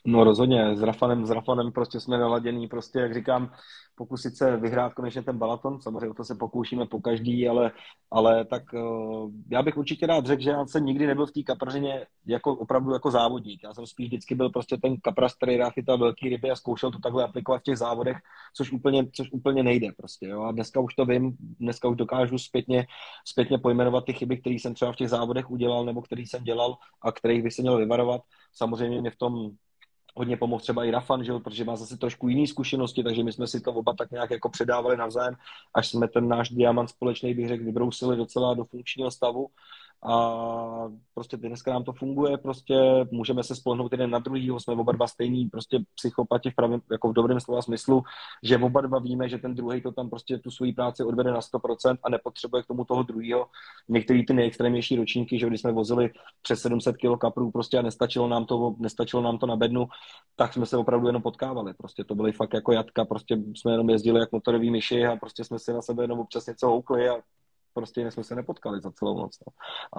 No 0.08 0.24
rozhodně, 0.24 0.78
s 0.78 0.82
Rafanem, 0.82 1.26
s 1.26 1.30
Rafanem 1.30 1.72
prostě 1.72 2.00
jsme 2.00 2.18
naladění, 2.18 2.68
prostě 2.68 3.00
jak 3.00 3.14
říkám, 3.14 3.52
pokusit 3.96 4.36
se 4.38 4.58
vyhrát 4.58 4.94
konečně 4.94 5.24
ten 5.24 5.38
balaton. 5.38 5.82
Samozřejmě 5.82 6.14
to 6.14 6.24
se 6.24 6.36
pokoušíme 6.36 6.86
po 6.86 7.02
každý, 7.02 7.48
ale, 7.48 7.72
ale 8.12 8.46
tak 8.46 8.64
uh, 8.74 9.32
já 9.52 9.64
bych 9.64 9.78
určitě 9.78 10.08
rád 10.08 10.26
řekl, 10.26 10.42
že 10.42 10.50
já 10.50 10.66
jsem 10.66 10.86
nikdy 10.86 11.08
nebyl 11.08 11.26
v 11.26 11.32
té 11.32 11.44
kaprařině 11.44 12.06
jako 12.26 12.56
opravdu 12.56 12.94
jako 12.94 13.12
závodník. 13.12 13.64
Já 13.64 13.74
jsem 13.74 13.86
spíš 13.86 14.08
vždycky 14.08 14.36
byl 14.36 14.50
prostě 14.50 14.78
ten 14.78 14.98
kaprař, 14.98 15.36
který 15.36 15.58
rád 15.58 15.74
chytal 15.74 15.98
velký 15.98 16.30
ryby 16.30 16.52
a 16.52 16.56
zkoušel 16.56 16.92
to 16.92 17.00
takhle 17.00 17.24
aplikovat 17.24 17.60
v 17.60 17.64
těch 17.64 17.78
závodech, 17.78 18.18
což 18.56 18.72
úplně, 18.72 19.08
což 19.14 19.32
úplně 19.32 19.64
nejde 19.64 19.88
prostě. 19.98 20.28
Jo? 20.28 20.42
A 20.42 20.52
dneska 20.52 20.80
už 20.80 20.96
to 20.96 21.06
vím, 21.06 21.38
dneska 21.40 21.88
už 21.88 21.98
dokážu 21.98 22.38
zpětně, 22.38 22.88
zpětně 23.26 23.58
pojmenovat 23.58 24.06
ty 24.06 24.14
chyby, 24.14 24.38
které 24.38 24.56
jsem 24.56 24.74
třeba 24.74 24.92
v 24.92 24.96
těch 24.96 25.10
závodech 25.10 25.52
udělal 25.52 25.86
nebo 25.86 26.02
které 26.02 26.22
jsem 26.22 26.44
dělal 26.44 26.78
a 27.02 27.12
kterých 27.12 27.44
bych 27.44 27.54
se 27.54 27.62
měl 27.62 27.78
vyvarovat. 27.78 28.22
Samozřejmě 28.54 29.02
mě 29.02 29.12
v 29.12 29.18
tom 29.18 29.52
hodně 30.16 30.38
pomohl 30.38 30.62
třeba 30.62 30.86
i 30.86 30.92
Rafan, 30.92 31.24
že 31.24 31.34
protože 31.34 31.64
má 31.64 31.76
zase 31.76 31.98
trošku 31.98 32.28
jiné 32.28 32.48
zkušenosti, 32.48 33.04
takže 33.04 33.24
my 33.24 33.34
jsme 33.34 33.48
si 33.48 33.62
to 33.62 33.74
oba 33.74 33.94
tak 33.94 34.12
nějak 34.12 34.32
jako 34.32 34.50
předávali 34.50 34.98
navzájem, 34.98 35.36
až 35.74 35.88
jsme 35.88 36.08
ten 36.08 36.28
náš 36.28 36.50
diamant 36.50 36.90
společný, 36.90 37.34
bych 37.34 37.48
řekl, 37.48 37.64
vybrousili 37.64 38.18
docela 38.18 38.54
do 38.54 38.66
funkčního 38.66 39.12
stavu 39.12 39.48
a 40.04 40.92
prostě 41.14 41.38
dneska 41.38 41.74
nám 41.74 41.84
to 41.84 41.94
funguje, 41.94 42.38
prostě 42.38 42.76
můžeme 43.12 43.44
se 43.44 43.56
spolehnout 43.56 43.92
jeden 43.92 44.10
na 44.10 44.20
druhýho, 44.20 44.60
jsme 44.60 44.74
oba 44.74 44.92
dva 44.92 45.08
stejný 45.08 45.50
prostě 45.50 45.80
psychopati 45.96 46.52
v 46.52 46.56
pravém, 46.56 46.82
jako 46.92 47.10
v 47.10 47.14
dobrém 47.14 47.40
slova 47.40 47.62
smyslu, 47.62 48.04
že 48.44 48.58
oba 48.58 48.82
dva 48.82 49.00
víme, 49.00 49.30
že 49.30 49.38
ten 49.38 49.56
druhý 49.56 49.82
to 49.82 49.92
tam 49.92 50.10
prostě 50.10 50.38
tu 50.38 50.52
svoji 50.52 50.74
práci 50.74 51.04
odvede 51.04 51.32
na 51.32 51.40
100% 51.40 51.98
a 52.04 52.10
nepotřebuje 52.10 52.64
k 52.64 52.68
tomu 52.68 52.86
toho 52.86 53.04
druhého. 53.04 53.48
Některý 53.90 54.26
ty 54.26 54.34
nejextrémnější 54.34 54.96
ročníky, 54.96 55.40
že 55.40 55.48
když 55.48 55.62
jsme 55.62 55.72
vozili 55.72 56.10
přes 56.42 56.62
700 56.62 56.96
kg 56.98 57.20
kaprů 57.20 57.52
prostě 57.52 57.78
a 57.78 57.82
nestačilo 57.82 58.28
nám 58.28 58.46
to, 58.46 58.76
nestačilo 58.80 59.22
nám 59.22 59.38
to 59.38 59.46
na 59.46 59.56
bednu, 59.56 59.88
tak 60.36 60.54
jsme 60.54 60.66
se 60.66 60.78
opravdu 60.78 61.08
jenom 61.08 61.22
potkávali. 61.22 61.74
Prostě 61.74 62.04
to 62.04 62.16
byly 62.16 62.32
fakt 62.32 62.54
jako 62.54 62.72
jatka, 62.72 63.06
prostě 63.06 63.38
jsme 63.56 63.72
jenom 63.72 63.90
jezdili 63.90 64.20
jak 64.20 64.32
motorový 64.32 64.72
myši 64.72 65.06
a 65.06 65.16
prostě 65.16 65.44
jsme 65.44 65.60
si 65.60 65.74
na 65.74 65.82
sebe 65.82 66.04
jenom 66.04 66.20
občas 66.20 66.46
něco 66.46 66.68
houkli 66.68 67.10
a 67.10 67.16
prostě 67.76 68.02
jinak 68.02 68.14
jsme 68.14 68.24
se 68.24 68.36
nepotkali 68.36 68.82
za 68.82 68.92
celou 68.92 69.18
noc. 69.18 69.38
No. 69.48 69.54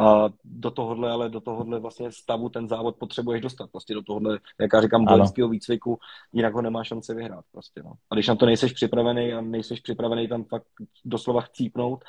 A 0.04 0.28
do 0.44 0.70
tohohle, 0.70 1.10
ale 1.10 1.28
do 1.28 1.40
tohohle 1.40 1.80
vlastně 1.80 2.12
stavu 2.12 2.48
ten 2.48 2.68
závod 2.68 2.96
potřebuješ 2.96 3.42
dostat. 3.42 3.70
Prostě 3.70 3.94
do 3.94 4.02
tohohle, 4.02 4.38
jak 4.60 4.70
já 4.72 4.80
říkám, 4.80 5.04
vojenského 5.04 5.48
výcviku, 5.48 5.98
jinak 6.32 6.54
ho 6.54 6.62
nemá 6.62 6.84
šance 6.84 7.14
vyhrát. 7.14 7.44
Prostě, 7.52 7.82
no. 7.84 7.92
A 8.10 8.14
když 8.14 8.28
na 8.28 8.34
to 8.34 8.46
nejseš 8.46 8.72
připravený 8.72 9.32
a 9.32 9.40
nejseš 9.40 9.80
připravený 9.80 10.28
tam 10.28 10.44
fakt 10.44 10.66
doslova 11.04 11.40
chcípnout, 11.40 12.04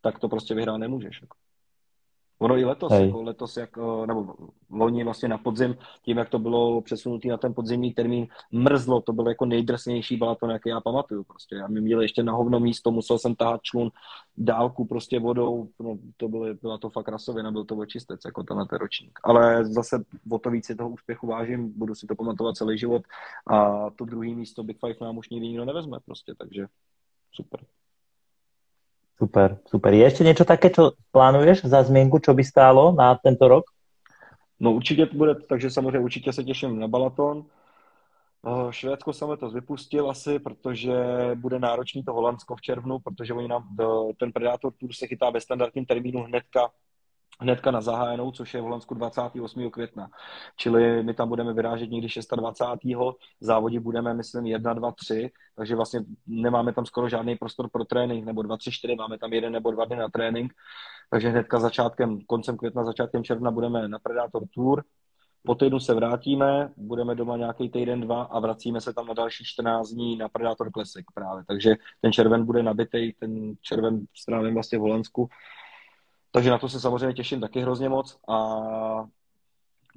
tak 0.00 0.18
to 0.18 0.28
prostě 0.28 0.54
vyhrát 0.54 0.78
nemůžeš. 0.78 1.22
Jako. 1.22 1.36
Ono 2.40 2.58
i 2.58 2.64
letos, 2.64 2.92
jako 2.92 3.22
letos, 3.22 3.56
jak, 3.56 3.76
nebo 4.06 4.34
loni 4.70 5.04
vlastně 5.04 5.28
na 5.28 5.38
podzim, 5.38 5.76
tím, 6.02 6.18
jak 6.18 6.28
to 6.28 6.38
bylo 6.38 6.80
přesunutý 6.80 7.28
na 7.28 7.36
ten 7.36 7.54
podzimní 7.54 7.92
termín, 7.92 8.26
mrzlo, 8.52 9.00
to 9.00 9.12
bylo 9.12 9.28
jako 9.28 9.44
nejdrsnější 9.44 10.16
balaton, 10.16 10.50
jaký 10.50 10.68
já 10.68 10.80
pamatuju. 10.80 11.24
Prostě. 11.24 11.56
Já 11.56 11.66
mi 11.68 11.80
měl 11.80 12.00
ještě 12.00 12.22
na 12.22 12.32
hovno 12.32 12.60
místo, 12.60 12.90
musel 12.90 13.18
jsem 13.18 13.34
tahat 13.34 13.62
člun 13.62 13.90
dálku 14.36 14.84
prostě 14.84 15.18
vodou, 15.18 15.68
no, 15.80 15.98
to 16.16 16.28
bylo, 16.28 16.54
byla 16.62 16.78
to 16.78 16.90
fakt 16.90 17.08
rasovina, 17.08 17.50
byl 17.50 17.64
to 17.64 17.76
očistec, 17.76 18.20
jako 18.24 18.42
tenhle 18.42 18.66
ten 18.66 18.78
ročník. 18.78 19.18
Ale 19.24 19.64
zase 19.64 20.04
o 20.30 20.38
to 20.38 20.50
víc 20.50 20.66
si 20.66 20.74
toho 20.74 20.90
úspěchu 20.90 21.26
vážím, 21.26 21.78
budu 21.78 21.94
si 21.94 22.06
to 22.06 22.14
pamatovat 22.14 22.56
celý 22.56 22.78
život 22.78 23.02
a 23.46 23.90
to 23.90 24.04
druhý 24.04 24.34
místo 24.34 24.62
Big 24.62 24.78
Five 24.80 24.96
nám 25.00 25.18
už 25.18 25.28
nikdy 25.28 25.48
nikdo 25.48 25.64
nevezme 25.64 25.98
prostě, 26.04 26.34
takže 26.38 26.66
super. 27.32 27.60
Super, 29.20 29.60
super. 29.68 29.92
Je 29.92 30.00
ešte 30.00 30.24
niečo 30.24 30.48
také, 30.48 30.72
čo 30.72 30.96
plánuješ 31.12 31.68
za 31.68 31.84
změnku, 31.84 32.24
čo 32.24 32.32
by 32.32 32.40
stálo 32.40 32.96
na 32.96 33.12
tento 33.20 33.48
rok? 33.48 33.68
No 34.60 34.72
určitě 34.72 35.06
to 35.06 35.16
bude, 35.16 35.34
takže 35.34 35.70
samozřejmě 35.70 35.98
určitě 35.98 36.32
se 36.32 36.44
těším 36.44 36.80
na 36.80 36.88
Balaton. 36.88 37.44
Eh, 38.46 38.72
Švédsko 38.72 39.12
jsem 39.12 39.28
letos 39.28 39.54
vypustil 39.54 40.10
asi, 40.10 40.38
protože 40.38 40.94
bude 41.34 41.58
náročný 41.58 42.04
to 42.04 42.12
Holandsko 42.12 42.56
v 42.56 42.60
červnu, 42.60 42.98
protože 42.98 43.34
oni 43.34 43.48
nám 43.48 43.76
ten 44.16 44.32
Predator 44.32 44.72
Tour 44.72 44.92
se 44.92 45.06
chytá 45.06 45.30
ve 45.30 45.40
standardním 45.40 45.86
termínu 45.86 46.22
hnedka 46.22 46.70
hnedka 47.40 47.70
na 47.70 47.80
zahájenou, 47.80 48.30
což 48.30 48.54
je 48.54 48.60
v 48.60 48.64
Holandsku 48.64 48.94
28. 48.94 49.70
května. 49.70 50.08
Čili 50.56 51.02
my 51.02 51.14
tam 51.14 51.28
budeme 51.28 51.52
vyrážet 51.52 51.90
někdy 51.90 52.08
26. 52.36 53.06
závodí 53.40 53.78
budeme, 53.78 54.14
myslím, 54.14 54.46
1, 54.46 54.74
2, 54.74 54.92
3, 54.92 55.30
takže 55.56 55.76
vlastně 55.76 56.00
nemáme 56.26 56.72
tam 56.72 56.86
skoro 56.86 57.08
žádný 57.08 57.36
prostor 57.36 57.68
pro 57.72 57.84
trénink, 57.84 58.24
nebo 58.24 58.42
2, 58.42 58.56
3, 58.56 58.70
4, 58.70 58.94
máme 58.94 59.18
tam 59.18 59.32
jeden 59.32 59.52
nebo 59.52 59.70
dva 59.70 59.84
dny 59.84 59.96
na 59.96 60.08
trénink, 60.08 60.52
takže 61.10 61.28
hnedka 61.28 61.58
začátkem, 61.58 62.20
koncem 62.26 62.56
května, 62.56 62.84
začátkem 62.84 63.24
června 63.24 63.50
budeme 63.50 63.88
na 63.88 63.98
Predator 63.98 64.42
Tour, 64.54 64.84
po 65.42 65.54
týdnu 65.54 65.80
se 65.80 65.94
vrátíme, 65.94 66.72
budeme 66.76 67.14
doma 67.14 67.36
nějaký 67.36 67.68
týden, 67.68 68.00
dva 68.00 68.22
a 68.22 68.40
vracíme 68.40 68.80
se 68.80 68.92
tam 68.92 69.06
na 69.06 69.14
další 69.14 69.44
14 69.44 69.88
dní 69.88 70.16
na 70.16 70.28
Predator 70.28 70.70
Classic 70.72 71.06
právě. 71.14 71.44
Takže 71.48 71.74
ten 72.00 72.12
červen 72.12 72.44
bude 72.46 72.62
nabitý, 72.62 73.12
ten 73.12 73.54
červen 73.60 74.04
strávím 74.14 74.54
vlastně 74.54 74.78
v 74.78 74.80
Holandsku 74.80 75.28
takže 76.30 76.50
na 76.50 76.58
to 76.58 76.68
se 76.68 76.80
samozřejmě 76.80 77.14
těším 77.14 77.40
taky 77.40 77.60
hrozně 77.60 77.88
moc 77.88 78.18
a 78.28 78.56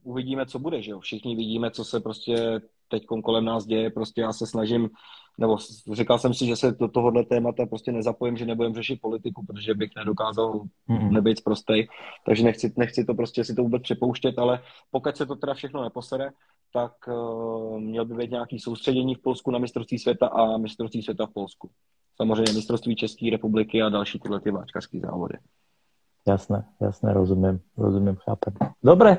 uvidíme, 0.04 0.46
co 0.46 0.60
bude, 0.60 0.82
že 0.82 0.92
jo. 0.92 1.00
Všichni 1.00 1.36
vidíme, 1.36 1.72
co 1.72 1.86
se 1.86 2.00
prostě 2.00 2.62
teď 2.88 3.06
kolem 3.24 3.46
nás 3.46 3.66
děje, 3.66 3.90
prostě 3.90 4.22
já 4.22 4.34
se 4.34 4.48
snažím, 4.48 4.90
nebo 5.38 5.58
říkal 5.92 6.20
jsem 6.20 6.34
si, 6.34 6.46
že 6.46 6.56
se 6.56 6.72
do 6.72 6.88
tohohle 6.88 7.26
témata 7.26 7.66
prostě 7.66 7.92
nezapojím, 7.92 8.38
že 8.38 8.46
nebudem 8.46 8.74
řešit 8.74 9.02
politiku, 9.02 9.46
protože 9.46 9.74
bych 9.74 9.92
nedokázal 9.96 10.54
mm-hmm. 10.90 11.12
nebýt 11.12 11.44
prostej, 11.44 11.88
takže 12.26 12.44
nechci, 12.44 12.74
nechci 12.78 13.06
to 13.06 13.14
prostě 13.14 13.44
si 13.44 13.56
to 13.56 13.62
vůbec 13.62 13.82
přepouštět, 13.82 14.40
ale 14.40 14.62
pokud 14.92 15.18
se 15.18 15.26
to 15.26 15.36
teda 15.36 15.54
všechno 15.54 15.84
neposere, 15.84 16.30
tak 16.74 16.94
uh, 17.08 17.80
měl 17.80 18.06
by 18.06 18.16
být 18.16 18.32
nějaký 18.32 18.60
soustředění 18.60 19.16
v 19.16 19.22
Polsku 19.22 19.52
na 19.52 19.60
mistrovství 19.60 20.00
světa 20.00 20.28
a 20.28 20.58
mistrovství 20.58 21.04
světa 21.04 21.26
v 21.26 21.34
Polsku. 21.34 21.70
Samozřejmě 22.16 22.54
mistrovství 22.54 22.96
České 22.96 23.30
republiky 23.30 23.82
a 23.82 23.90
další 23.90 24.20
tyhle 24.20 24.40
ty 24.42 24.52
váčkařské 24.52 25.00
závody. 25.00 25.38
Jasné, 26.28 26.64
jasné, 26.82 27.14
rozumím, 27.14 27.60
rozumím, 27.78 28.16
chápem. 28.16 28.54
Dobre. 28.84 29.18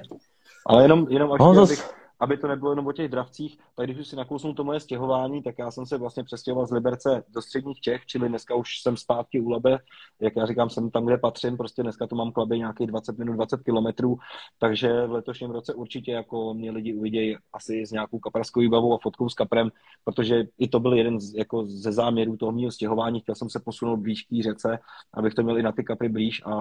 Ale 0.67 0.85
jenom, 0.85 1.07
jenom 1.11 1.33
až 1.33 1.41
Honzo... 1.41 1.63
abych, 1.63 1.95
aby 2.25 2.37
to 2.37 2.49
nebylo 2.49 2.73
jenom 2.73 2.87
o 2.87 2.93
těch 2.93 3.09
dravcích, 3.09 3.59
tak 3.77 3.87
když 3.87 3.99
už 3.99 4.09
si 4.09 4.17
nakousnu 4.17 4.55
to 4.55 4.65
moje 4.65 4.81
stěhování, 4.81 5.43
tak 5.43 5.55
já 5.59 5.71
jsem 5.71 5.87
se 5.87 5.99
vlastně 5.99 6.25
přestěhoval 6.25 6.67
z 6.67 6.71
Liberce 6.71 7.25
do 7.29 7.43
středních 7.43 7.81
Čech, 7.81 8.07
čili 8.07 8.29
dneska 8.29 8.55
už 8.55 8.81
jsem 8.81 8.97
zpátky 8.97 9.41
u 9.41 9.49
Labe, 9.49 9.79
jak 10.21 10.37
já 10.37 10.47
říkám, 10.47 10.71
jsem 10.71 10.91
tam, 10.91 11.07
kde 11.07 11.19
patřím, 11.19 11.57
prostě 11.57 11.83
dneska 11.83 12.07
to 12.07 12.17
mám 12.17 12.33
k 12.33 12.37
Labe 12.37 12.59
nějakých 12.59 12.87
20 12.87 13.19
minut, 13.19 13.33
20 13.33 13.63
kilometrů, 13.63 14.17
takže 14.59 15.07
v 15.07 15.13
letošním 15.13 15.51
roce 15.51 15.75
určitě 15.75 16.13
jako 16.13 16.55
mě 16.55 16.71
lidi 16.71 16.95
uvidějí 16.95 17.37
asi 17.53 17.87
s 17.87 17.91
nějakou 17.91 18.19
kaparskou 18.19 18.61
výbavou 18.61 18.95
a 18.95 18.99
fotkou 19.03 19.29
s 19.29 19.35
kaprem, 19.35 19.71
protože 20.05 20.45
i 20.59 20.69
to 20.69 20.81
byl 20.81 20.95
jeden 20.95 21.21
z, 21.21 21.35
jako 21.35 21.67
ze 21.67 21.93
záměrů 21.93 22.37
toho 22.37 22.53
mého 22.53 22.71
stěhování, 22.71 23.21
chtěl 23.21 23.35
jsem 23.35 23.51
se 23.51 23.61
posunout 23.65 23.97
blíž 23.97 24.23
k 24.23 24.43
řece, 24.43 24.79
abych 25.15 25.35
to 25.35 25.43
měl 25.43 25.59
i 25.59 25.63
na 25.63 25.73
ty 25.73 25.85
kapry 25.85 26.09
blíž 26.09 26.43
a 26.47 26.55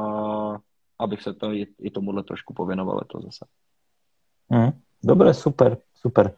abych 0.99 1.21
se 1.21 1.33
to 1.33 1.53
i, 1.53 1.67
i 1.79 1.91
tomuhle 1.91 2.23
trošku 2.23 2.53
pověnoval 2.53 3.01
to 3.07 3.21
zase. 3.21 3.45
Mm. 4.49 4.82
Dobre, 5.03 5.33
super, 5.33 5.77
super. 5.93 6.31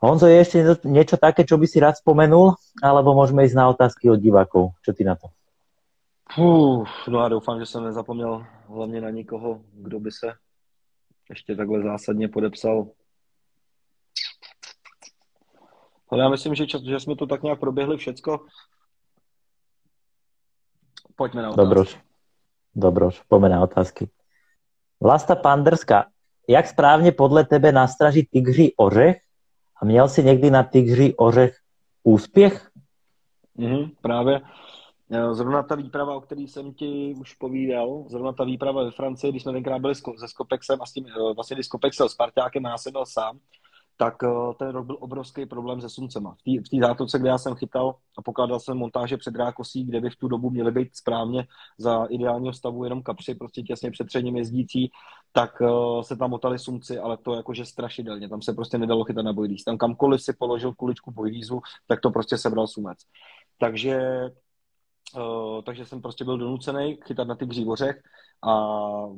Honzo, 0.00 0.32
je 0.32 0.40
ešte 0.40 0.58
niečo 0.88 1.20
také, 1.20 1.44
čo 1.44 1.60
by 1.60 1.66
si 1.68 1.76
rád 1.76 2.00
spomenul? 2.00 2.56
Alebo 2.80 3.12
môžeme 3.12 3.44
ísť 3.44 3.56
na 3.56 3.68
otázky 3.68 4.08
od 4.08 4.16
divákov? 4.16 4.72
Čo 4.80 4.96
ty 4.96 5.04
na 5.04 5.12
to? 5.12 5.28
Uf, 6.40 6.88
no 7.08 7.20
a 7.20 7.28
doufám, 7.28 7.60
že 7.60 7.66
jsem 7.66 7.84
nezapomněl 7.84 8.46
hlavně 8.68 9.00
na 9.00 9.10
nikoho, 9.10 9.60
kdo 9.72 10.00
by 10.00 10.10
se 10.12 10.32
ještě 11.30 11.56
takhle 11.56 11.82
zásadně 11.82 12.28
podepsal. 12.28 12.86
Ale 16.08 16.22
já 16.22 16.28
myslím, 16.28 16.54
že, 16.54 16.64
že 16.84 17.00
jsme 17.00 17.16
to 17.16 17.26
tak 17.26 17.42
nějak 17.42 17.60
proběhli 17.60 17.96
všecko. 17.96 18.46
Pojďme 21.16 21.42
na 21.42 21.50
otázky. 21.50 21.60
Dobroš. 21.60 21.98
Dobroš, 22.74 23.22
pojďme 23.28 23.48
na 23.48 23.62
otázky. 23.62 24.10
Vlasta 25.00 25.36
Panderská 25.36 26.06
jak 26.50 26.66
správně 26.66 27.12
podle 27.12 27.44
tebe 27.44 27.72
nastraží 27.72 28.28
tygří 28.32 28.74
ořech? 28.76 29.16
A 29.82 29.84
měl 29.84 30.08
jsi 30.08 30.24
někdy 30.24 30.50
na 30.50 30.62
tygří 30.62 31.14
ořech 31.16 31.56
úspěch? 32.02 32.70
Mm, 33.54 33.90
právě. 34.02 34.40
Eh, 35.12 35.34
zrovna 35.34 35.62
ta 35.62 35.74
výprava, 35.74 36.14
o 36.14 36.20
který 36.20 36.48
jsem 36.48 36.74
ti 36.74 37.14
už 37.20 37.34
povídal, 37.34 38.04
zrovna 38.08 38.32
ta 38.32 38.44
výprava 38.44 38.84
ve 38.84 38.90
Francii, 38.90 39.30
když 39.30 39.42
jsme 39.42 39.52
tenkrát 39.52 39.78
byli 39.78 39.94
se 39.94 40.28
Skopexem 40.28 40.82
a 40.82 40.86
s 40.86 40.92
tím, 40.92 41.06
eh, 41.06 41.34
vlastně 41.34 41.54
když 41.54 41.66
Skopex 41.66 41.96
s 41.96 42.12
Spartákem 42.12 42.66
a 42.66 42.70
já 42.70 42.78
jsem 42.78 42.92
byl 42.92 43.06
sám, 43.06 43.38
tak 44.00 44.22
eh, 44.24 44.54
ten 44.58 44.68
rok 44.68 44.86
byl 44.86 44.96
obrovský 45.00 45.46
problém 45.46 45.80
se 45.80 45.88
suncema. 45.88 46.36
V 46.46 46.68
té 46.68 46.76
zátoce, 46.86 47.18
kde 47.18 47.28
já 47.28 47.38
jsem 47.38 47.54
chytal 47.54 47.94
a 48.18 48.22
pokládal 48.22 48.60
jsem 48.60 48.76
montáže 48.76 49.16
před 49.16 49.36
rákosí, 49.36 49.84
kde 49.84 50.00
by 50.00 50.10
v 50.10 50.16
tu 50.16 50.28
dobu 50.28 50.50
měly 50.50 50.72
být 50.72 50.96
správně 50.96 51.46
za 51.78 52.04
ideálního 52.04 52.52
stavu 52.52 52.84
jenom 52.84 53.02
kapři, 53.02 53.34
prostě 53.34 53.62
těsně 53.62 53.90
před 53.90 54.06
předním 54.06 54.36
jezdící, 54.36 54.90
tak 55.32 55.60
uh, 55.60 56.02
se 56.02 56.16
tam 56.16 56.30
motali 56.30 56.58
sumci, 56.58 56.98
ale 56.98 57.16
to 57.16 57.34
jakože 57.34 57.64
strašidelně. 57.64 58.28
Tam 58.28 58.42
se 58.42 58.52
prostě 58.52 58.78
nedalo 58.78 59.04
chytat 59.04 59.24
na 59.24 59.32
bojlíz. 59.32 59.64
Tam 59.64 59.78
kamkoliv 59.78 60.22
si 60.22 60.32
položil 60.32 60.74
kuličku 60.74 61.10
bojlízu, 61.10 61.60
tak 61.86 62.00
to 62.00 62.10
prostě 62.10 62.38
sebral 62.38 62.66
sumec. 62.66 62.98
Takže 63.58 64.00
Uh, 65.16 65.62
takže 65.62 65.86
jsem 65.86 66.02
prostě 66.02 66.24
byl 66.24 66.38
donucený 66.38 66.98
chytat 67.06 67.28
na 67.28 67.34
ty 67.34 67.46
křívořech 67.46 68.02
a 68.42 68.54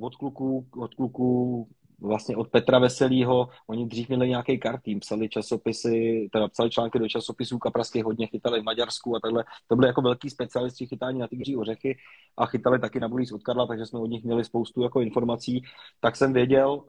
od 0.00 0.16
kluků, 0.16 0.66
od 0.76 0.94
kluků 0.94 1.68
vlastně 2.02 2.36
od 2.36 2.48
Petra 2.48 2.78
Veselýho, 2.78 3.48
oni 3.66 3.86
dřív 3.86 4.08
měli 4.08 4.28
nějaký 4.28 4.58
kartým, 4.58 5.00
psali 5.00 5.28
časopisy, 5.28 6.28
teda 6.32 6.48
psali 6.48 6.70
články 6.70 6.98
do 6.98 7.08
časopisů 7.08 7.58
kapraských, 7.58 8.04
hodně 8.04 8.26
chytali 8.26 8.60
v 8.60 8.64
Maďarsku 8.64 9.16
a 9.16 9.20
takhle. 9.20 9.44
To 9.66 9.76
byly 9.76 9.88
jako 9.88 10.02
velký 10.02 10.30
specialisti 10.30 10.86
chytání 10.86 11.18
na 11.18 11.28
tygří 11.28 11.56
ořechy 11.56 11.96
a 12.36 12.46
chytali 12.46 12.78
taky 12.78 13.00
na 13.00 13.08
bulíz 13.08 13.32
od 13.32 13.42
Karla, 13.42 13.66
takže 13.66 13.86
jsme 13.86 13.98
od 13.98 14.06
nich 14.06 14.24
měli 14.24 14.44
spoustu 14.44 14.82
jako 14.82 15.00
informací. 15.00 15.62
Tak 16.00 16.16
jsem 16.16 16.32
věděl, 16.32 16.84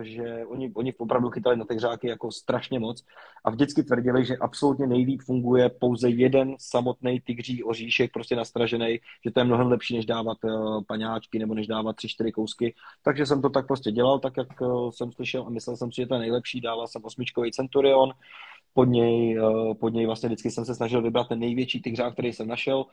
eh, 0.00 0.04
že 0.04 0.46
oni, 0.46 0.72
oni 0.74 0.94
opravdu 0.94 1.30
chytali 1.30 1.56
na 1.56 1.64
tygřáky 1.64 2.08
jako 2.08 2.32
strašně 2.32 2.78
moc 2.78 3.04
a 3.44 3.50
vždycky 3.50 3.82
tvrdili, 3.82 4.24
že 4.24 4.36
absolutně 4.36 4.86
nejlíp 4.86 5.20
funguje 5.22 5.68
pouze 5.68 6.10
jeden 6.10 6.54
samotný 6.58 7.20
tygří 7.20 7.64
oříšek, 7.64 8.12
prostě 8.12 8.36
nastražený, 8.36 8.98
že 9.24 9.30
to 9.30 9.40
je 9.40 9.44
mnohem 9.44 9.66
lepší, 9.66 9.96
než 9.96 10.06
dávat 10.06 10.38
eh, 10.44 10.50
paňáčky 10.86 11.38
nebo 11.38 11.54
než 11.54 11.66
dávat 11.66 11.96
tři, 11.96 12.08
čtyři 12.08 12.32
kousky. 12.32 12.74
Takže 13.02 13.26
jsem 13.26 13.42
to 13.42 13.50
tak 13.50 13.66
prostě 13.66 13.92
dělal, 13.92 14.18
tak 14.18 14.36
jak 14.36 14.55
jsem 14.90 15.12
slyšel 15.12 15.44
a 15.46 15.50
myslel 15.50 15.76
jsem 15.76 15.92
si, 15.92 15.96
že 15.96 16.06
to 16.06 16.14
je 16.14 16.20
nejlepší. 16.20 16.60
Dával 16.60 16.86
jsem 16.86 17.04
osmičkový 17.04 17.52
Centurion, 17.52 18.12
pod 18.76 18.84
něj, 18.84 19.40
uh, 19.40 19.74
pod 19.74 19.88
něj 19.88 20.06
vlastně 20.06 20.28
vždycky 20.28 20.50
jsem 20.50 20.64
se 20.64 20.74
snažil 20.74 21.02
vybrat 21.02 21.28
ten 21.28 21.38
největší 21.38 21.82
tygřák, 21.82 22.12
který 22.12 22.32
jsem 22.32 22.48
našel. 22.48 22.84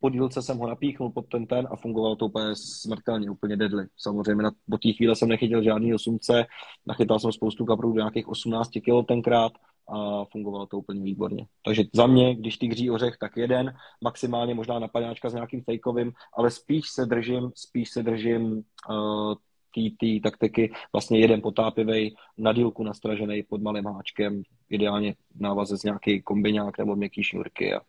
Po 0.00 0.10
dílce 0.10 0.42
jsem 0.42 0.58
ho 0.58 0.66
napíchnul 0.68 1.10
pod 1.10 1.26
ten 1.28 1.46
ten 1.46 1.68
a 1.70 1.76
fungovalo 1.76 2.16
to 2.16 2.26
úplně 2.26 2.54
smrtelně, 2.54 3.30
úplně 3.30 3.56
deadly. 3.56 3.86
Samozřejmě 3.96 4.42
na, 4.42 4.50
po 4.70 4.78
té 4.78 4.92
chvíli 4.92 5.16
jsem 5.16 5.28
nechytil 5.28 5.62
žádný 5.62 5.94
osumce, 5.94 6.46
nachytal 6.86 7.18
jsem 7.18 7.32
spoustu 7.32 7.64
kaprů 7.64 7.92
do 7.92 7.98
nějakých 7.98 8.28
18 8.28 8.70
kg 8.70 9.06
tenkrát 9.08 9.52
a 9.88 10.24
fungovalo 10.24 10.66
to 10.66 10.78
úplně 10.78 11.02
výborně. 11.02 11.46
Takže 11.64 11.84
za 11.92 12.06
mě, 12.06 12.34
když 12.34 12.56
tygří 12.58 12.90
ořech, 12.90 13.16
tak 13.20 13.36
jeden, 13.36 13.74
maximálně 14.00 14.54
možná 14.54 14.78
napadňáčka 14.78 15.30
s 15.30 15.34
nějakým 15.34 15.62
fejkovým, 15.62 16.12
ale 16.36 16.50
spíš 16.50 16.84
se 16.90 17.06
držím, 17.06 17.50
spíš 17.54 17.90
se 17.90 18.02
držím 18.02 18.42
uh, 18.90 19.34
té 19.72 20.20
taktiky 20.22 20.72
vlastně 20.92 21.18
jeden 21.18 21.40
potápivý 21.40 22.16
na 22.38 22.52
dílku 22.52 22.84
nastražený 22.84 23.42
pod 23.42 23.62
malým 23.62 23.86
háčkem, 23.86 24.42
ideálně 24.70 25.14
návaze 25.40 25.78
z 25.78 25.82
nějaký 25.82 26.22
kombiňák 26.22 26.78
nebo 26.78 26.96
měkký 26.96 27.22
šňůrky 27.22 27.74
a 27.74 27.80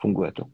funguje 0.00 0.32
to. 0.32 0.44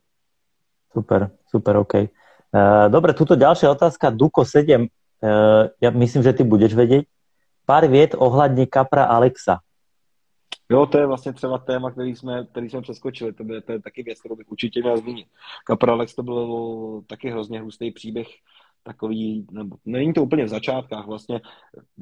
Super, 0.93 1.31
super, 1.51 1.77
OK. 1.77 1.95
Uh, 1.95 2.89
dobre, 2.89 3.13
tuto 3.13 3.37
ďalšia 3.37 3.69
otázka, 3.69 4.11
Duko 4.11 4.45
7, 4.45 4.81
uh, 4.81 5.69
ja 5.77 5.91
myslím, 5.93 6.23
že 6.23 6.33
ty 6.33 6.45
budeš 6.45 6.73
vedieť. 6.73 7.05
Pár 7.67 7.87
vět 7.91 8.15
ohledně 8.17 8.67
Kapra 8.67 9.05
Alexa. 9.05 9.59
Jo, 10.71 10.87
to 10.87 10.99
je 10.99 11.07
vlastně 11.07 11.33
třeba 11.33 11.59
téma, 11.59 11.91
který 11.91 12.17
jsme, 12.17 12.45
který 12.45 12.71
jsme 12.71 12.83
přeskočili. 12.83 13.33
To, 13.33 13.45
by, 13.45 13.61
to 13.61 13.73
je 13.73 13.81
taky 13.83 14.03
věc, 14.03 14.21
kterou 14.21 14.37
bych 14.37 14.51
určitě 14.51 14.81
měl 14.81 14.97
zmínit. 14.97 15.27
Kapra 15.65 15.93
Alex 15.93 16.15
to 16.15 16.23
byl 16.23 17.03
taky 17.07 17.31
hrozně 17.31 17.61
hustý 17.61 17.91
příběh 17.91 18.29
takový, 18.87 19.47
nebo 19.51 19.77
není 19.85 20.13
to 20.13 20.23
úplně 20.23 20.45
v 20.45 20.49
začátkách 20.49 21.07
vlastně, 21.07 21.41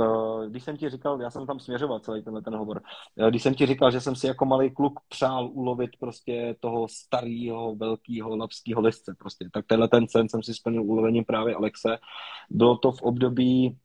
eh, 0.00 0.48
když 0.48 0.62
jsem 0.62 0.76
ti 0.76 0.90
říkal, 0.90 1.20
já 1.22 1.30
jsem 1.30 1.46
tam 1.46 1.60
směřoval 1.60 2.00
celý 2.00 2.22
tenhle 2.22 2.42
ten 2.42 2.54
hovor, 2.54 2.82
eh, 3.16 3.30
když 3.30 3.42
jsem 3.42 3.54
ti 3.54 3.66
říkal, 3.66 3.90
že 3.90 4.00
jsem 4.00 4.16
si 4.16 4.26
jako 4.26 4.44
malý 4.44 4.70
kluk 4.70 5.00
přál 5.08 5.50
ulovit 5.52 5.90
prostě 6.00 6.56
toho 6.60 6.88
starého, 6.88 7.74
velkého 7.74 8.36
lapského 8.36 8.80
listce 8.80 9.14
prostě, 9.18 9.48
tak 9.52 9.66
tenhle 9.66 9.88
ten 9.88 10.08
sen 10.08 10.28
jsem 10.28 10.42
si 10.42 10.54
splnil 10.54 10.82
ulovením 10.82 11.24
právě 11.24 11.54
Alexe. 11.54 11.98
Bylo 12.50 12.76
to 12.76 12.92
v 12.92 13.02
období, 13.02 13.78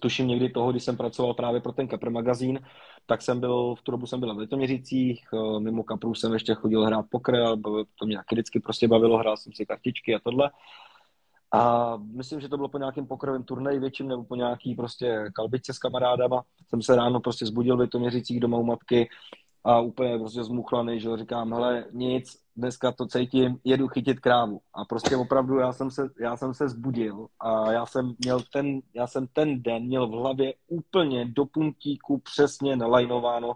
tuším 0.00 0.28
někdy 0.28 0.48
toho, 0.48 0.70
když 0.70 0.84
jsem 0.84 0.96
pracoval 0.96 1.34
právě 1.34 1.60
pro 1.60 1.72
ten 1.72 1.88
Kapr 1.88 2.10
magazín, 2.10 2.60
tak 3.06 3.22
jsem 3.22 3.40
byl, 3.40 3.74
v 3.74 3.82
tu 3.82 3.90
dobu 3.90 4.06
jsem 4.06 4.20
byl 4.20 4.34
v 4.34 4.38
Litoměřicích, 4.38 5.24
eh, 5.34 5.60
mimo 5.60 5.82
Kapru 5.82 6.14
jsem 6.14 6.32
ještě 6.32 6.54
chodil 6.54 6.84
hrát 6.84 7.06
pokr, 7.10 7.32
to 7.98 8.06
mě 8.06 8.16
taky 8.16 8.34
vždycky 8.34 8.60
prostě 8.60 8.88
bavilo, 8.88 9.18
hrál 9.18 9.36
jsem 9.36 9.52
si 9.52 9.66
kartičky 9.66 10.14
a 10.14 10.18
tohle. 10.18 10.50
A 11.52 11.92
myslím, 11.96 12.40
že 12.40 12.48
to 12.48 12.56
bylo 12.56 12.68
po 12.68 12.78
nějakém 12.78 13.06
pokrovém 13.06 13.44
turnaji 13.44 13.78
větším 13.78 14.08
nebo 14.08 14.24
po 14.24 14.34
nějaký 14.34 14.74
prostě 14.74 15.30
kalbičce 15.34 15.72
s 15.72 15.78
kamarádama. 15.78 16.42
Jsem 16.68 16.82
se 16.82 16.96
ráno 16.96 17.20
prostě 17.20 17.46
zbudil 17.46 17.86
v 17.86 17.98
měřících 17.98 18.40
doma 18.40 18.58
u 18.58 18.62
matky 18.62 19.08
a 19.64 19.80
úplně 19.80 20.18
prostě 20.18 20.44
zmuchlaný, 20.44 21.00
že 21.00 21.16
říkám, 21.16 21.52
hele, 21.52 21.84
nic, 21.92 22.38
dneska 22.56 22.92
to 22.92 23.06
cítím, 23.06 23.58
jedu 23.64 23.88
chytit 23.88 24.20
krávu. 24.20 24.60
A 24.74 24.84
prostě 24.84 25.16
opravdu 25.16 25.58
já 25.58 25.72
jsem 25.72 25.90
se, 25.90 26.08
já 26.20 26.36
jsem 26.36 26.54
se 26.54 26.68
zbudil 26.68 27.26
a 27.40 27.72
já 27.72 27.86
jsem 27.86 28.14
měl 28.18 28.40
ten, 28.52 28.80
já 28.94 29.06
jsem 29.06 29.26
ten 29.32 29.62
den 29.62 29.82
měl 29.82 30.06
v 30.06 30.10
hlavě 30.10 30.54
úplně 30.68 31.24
do 31.24 31.46
puntíku 31.46 32.18
přesně 32.18 32.76
nalajnováno, 32.76 33.54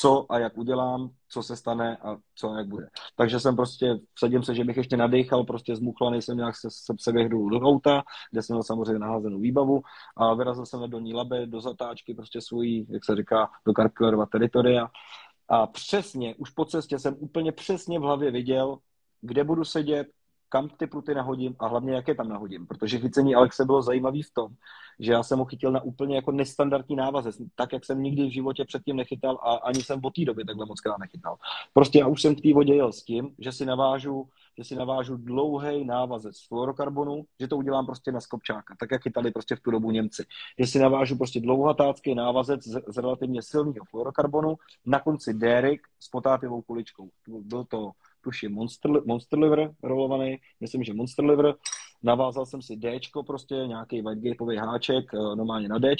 co 0.00 0.32
a 0.32 0.38
jak 0.38 0.58
udělám, 0.58 1.10
co 1.28 1.42
se 1.42 1.56
stane 1.56 1.96
a 1.96 2.16
co 2.34 2.50
a 2.50 2.58
jak 2.58 2.68
bude. 2.68 2.88
Takže 3.16 3.40
jsem 3.40 3.56
prostě, 3.56 3.98
vsadím 4.14 4.42
se, 4.42 4.54
že 4.54 4.64
bych 4.64 4.76
ještě 4.76 4.96
nadechal, 4.96 5.44
prostě 5.44 5.76
zmuchlaný 5.76 6.22
jsem 6.22 6.36
nějak 6.36 6.56
se, 6.56 6.68
se, 6.70 6.94
se 7.00 7.12
vyhru 7.12 7.48
do 7.48 7.60
auta, 7.60 8.02
kde 8.30 8.42
jsem 8.42 8.54
měl 8.54 8.62
samozřejmě 8.62 8.98
naházenou 8.98 9.38
výbavu 9.38 9.82
a 10.16 10.34
vyrazil 10.34 10.66
jsem 10.66 10.90
do 10.90 10.98
ní 10.98 11.14
labe, 11.14 11.46
do 11.46 11.60
zatáčky, 11.60 12.14
prostě 12.14 12.40
svůj, 12.40 12.86
jak 12.88 13.04
se 13.04 13.16
říká, 13.16 13.50
do 13.66 13.72
Karklerova 13.72 14.26
teritoria 14.26 14.88
a 15.48 15.66
přesně, 15.66 16.34
už 16.34 16.50
po 16.50 16.64
cestě 16.64 16.98
jsem 16.98 17.16
úplně 17.18 17.52
přesně 17.52 17.98
v 17.98 18.02
hlavě 18.02 18.30
viděl, 18.30 18.78
kde 19.20 19.44
budu 19.44 19.64
sedět, 19.64 20.08
kam 20.52 20.68
ty 20.68 20.86
pruty 20.86 21.14
nahodím 21.14 21.56
a 21.58 21.66
hlavně 21.66 21.92
jak 21.92 22.08
je 22.08 22.14
tam 22.14 22.28
nahodím. 22.28 22.66
Protože 22.66 22.98
chycení 22.98 23.34
Alexe 23.34 23.64
bylo 23.64 23.82
zajímavý 23.82 24.22
v 24.22 24.34
tom, 24.34 24.48
že 24.98 25.12
já 25.12 25.22
jsem 25.22 25.38
ho 25.38 25.44
chytil 25.44 25.72
na 25.72 25.80
úplně 25.82 26.16
jako 26.16 26.32
nestandardní 26.32 26.96
návazec, 26.96 27.36
tak 27.54 27.72
jak 27.72 27.84
jsem 27.84 28.02
nikdy 28.02 28.26
v 28.26 28.32
životě 28.32 28.64
předtím 28.64 28.96
nechytal 28.96 29.38
a 29.42 29.52
ani 29.52 29.82
jsem 29.82 30.00
od 30.04 30.14
té 30.14 30.24
doby 30.24 30.44
takhle 30.44 30.66
moc 30.66 30.80
krát 30.80 30.98
nechytal. 30.98 31.36
Prostě 31.72 31.98
já 31.98 32.06
už 32.06 32.22
jsem 32.22 32.36
v 32.36 32.40
té 32.40 32.54
vodě 32.54 32.74
jel 32.74 32.92
s 32.92 33.02
tím, 33.02 33.34
že 33.38 33.52
si 33.52 33.66
navážu 33.66 34.28
že 34.58 34.64
si 34.64 34.74
navážu 34.76 35.16
dlouhý 35.16 35.84
návazec 35.84 36.36
z 36.36 36.48
fluorokarbonu, 36.48 37.24
že 37.40 37.48
to 37.48 37.56
udělám 37.56 37.86
prostě 37.86 38.12
na 38.12 38.20
skopčáka, 38.20 38.74
tak 38.80 38.90
jak 38.90 39.02
chytali 39.02 39.30
prostě 39.30 39.56
v 39.56 39.60
tu 39.60 39.70
dobu 39.70 39.90
Němci. 39.90 40.24
Že 40.58 40.66
si 40.66 40.78
navážu 40.78 41.16
prostě 41.16 41.40
dlouhatácký 41.40 42.14
návazec 42.14 42.64
z, 42.64 42.82
z 42.86 42.96
relativně 42.96 43.42
silného 43.42 43.84
fluorokarbonu, 43.90 44.56
na 44.86 45.00
konci 45.00 45.34
dérik 45.34 45.80
s 46.00 46.08
potápivou 46.08 46.62
kuličkou. 46.62 47.08
Byl 47.28 47.64
to 47.64 47.90
tuším 48.24 48.52
Monster, 48.52 48.90
Monster 49.04 49.38
Liver 49.38 49.74
rolovaný, 49.82 50.38
myslím, 50.60 50.84
že 50.84 50.94
Monster 50.94 51.24
Liver. 51.24 51.54
Navázal 52.02 52.46
jsem 52.46 52.62
si 52.62 52.76
D, 52.76 53.00
prostě 53.26 53.54
nějaký 53.54 54.02
whitegateový 54.02 54.56
háček, 54.56 55.14
eh, 55.14 55.36
normálně 55.36 55.68
na 55.68 55.78
D. 55.78 55.94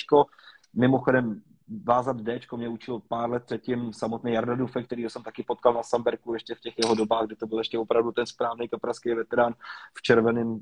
Mimochodem 0.74 1.42
vázat 1.84 2.16
D 2.16 2.40
mě 2.56 2.68
učil 2.68 3.00
pár 3.08 3.30
let 3.30 3.42
předtím 3.46 3.92
samotný 3.92 4.32
Jarda 4.32 4.54
Dufe, 4.54 4.82
který 4.82 5.02
jsem 5.04 5.22
taky 5.22 5.42
potkal 5.42 5.74
na 5.74 5.82
Samberku 5.82 6.34
ještě 6.34 6.54
v 6.54 6.60
těch 6.60 6.74
jeho 6.82 6.94
dobách, 6.94 7.26
kdy 7.26 7.36
to 7.36 7.46
byl 7.46 7.58
ještě 7.58 7.78
opravdu 7.78 8.12
ten 8.12 8.26
správný 8.26 8.68
kapraský 8.68 9.14
veterán 9.14 9.54
v 9.98 10.02
červeném 10.02 10.60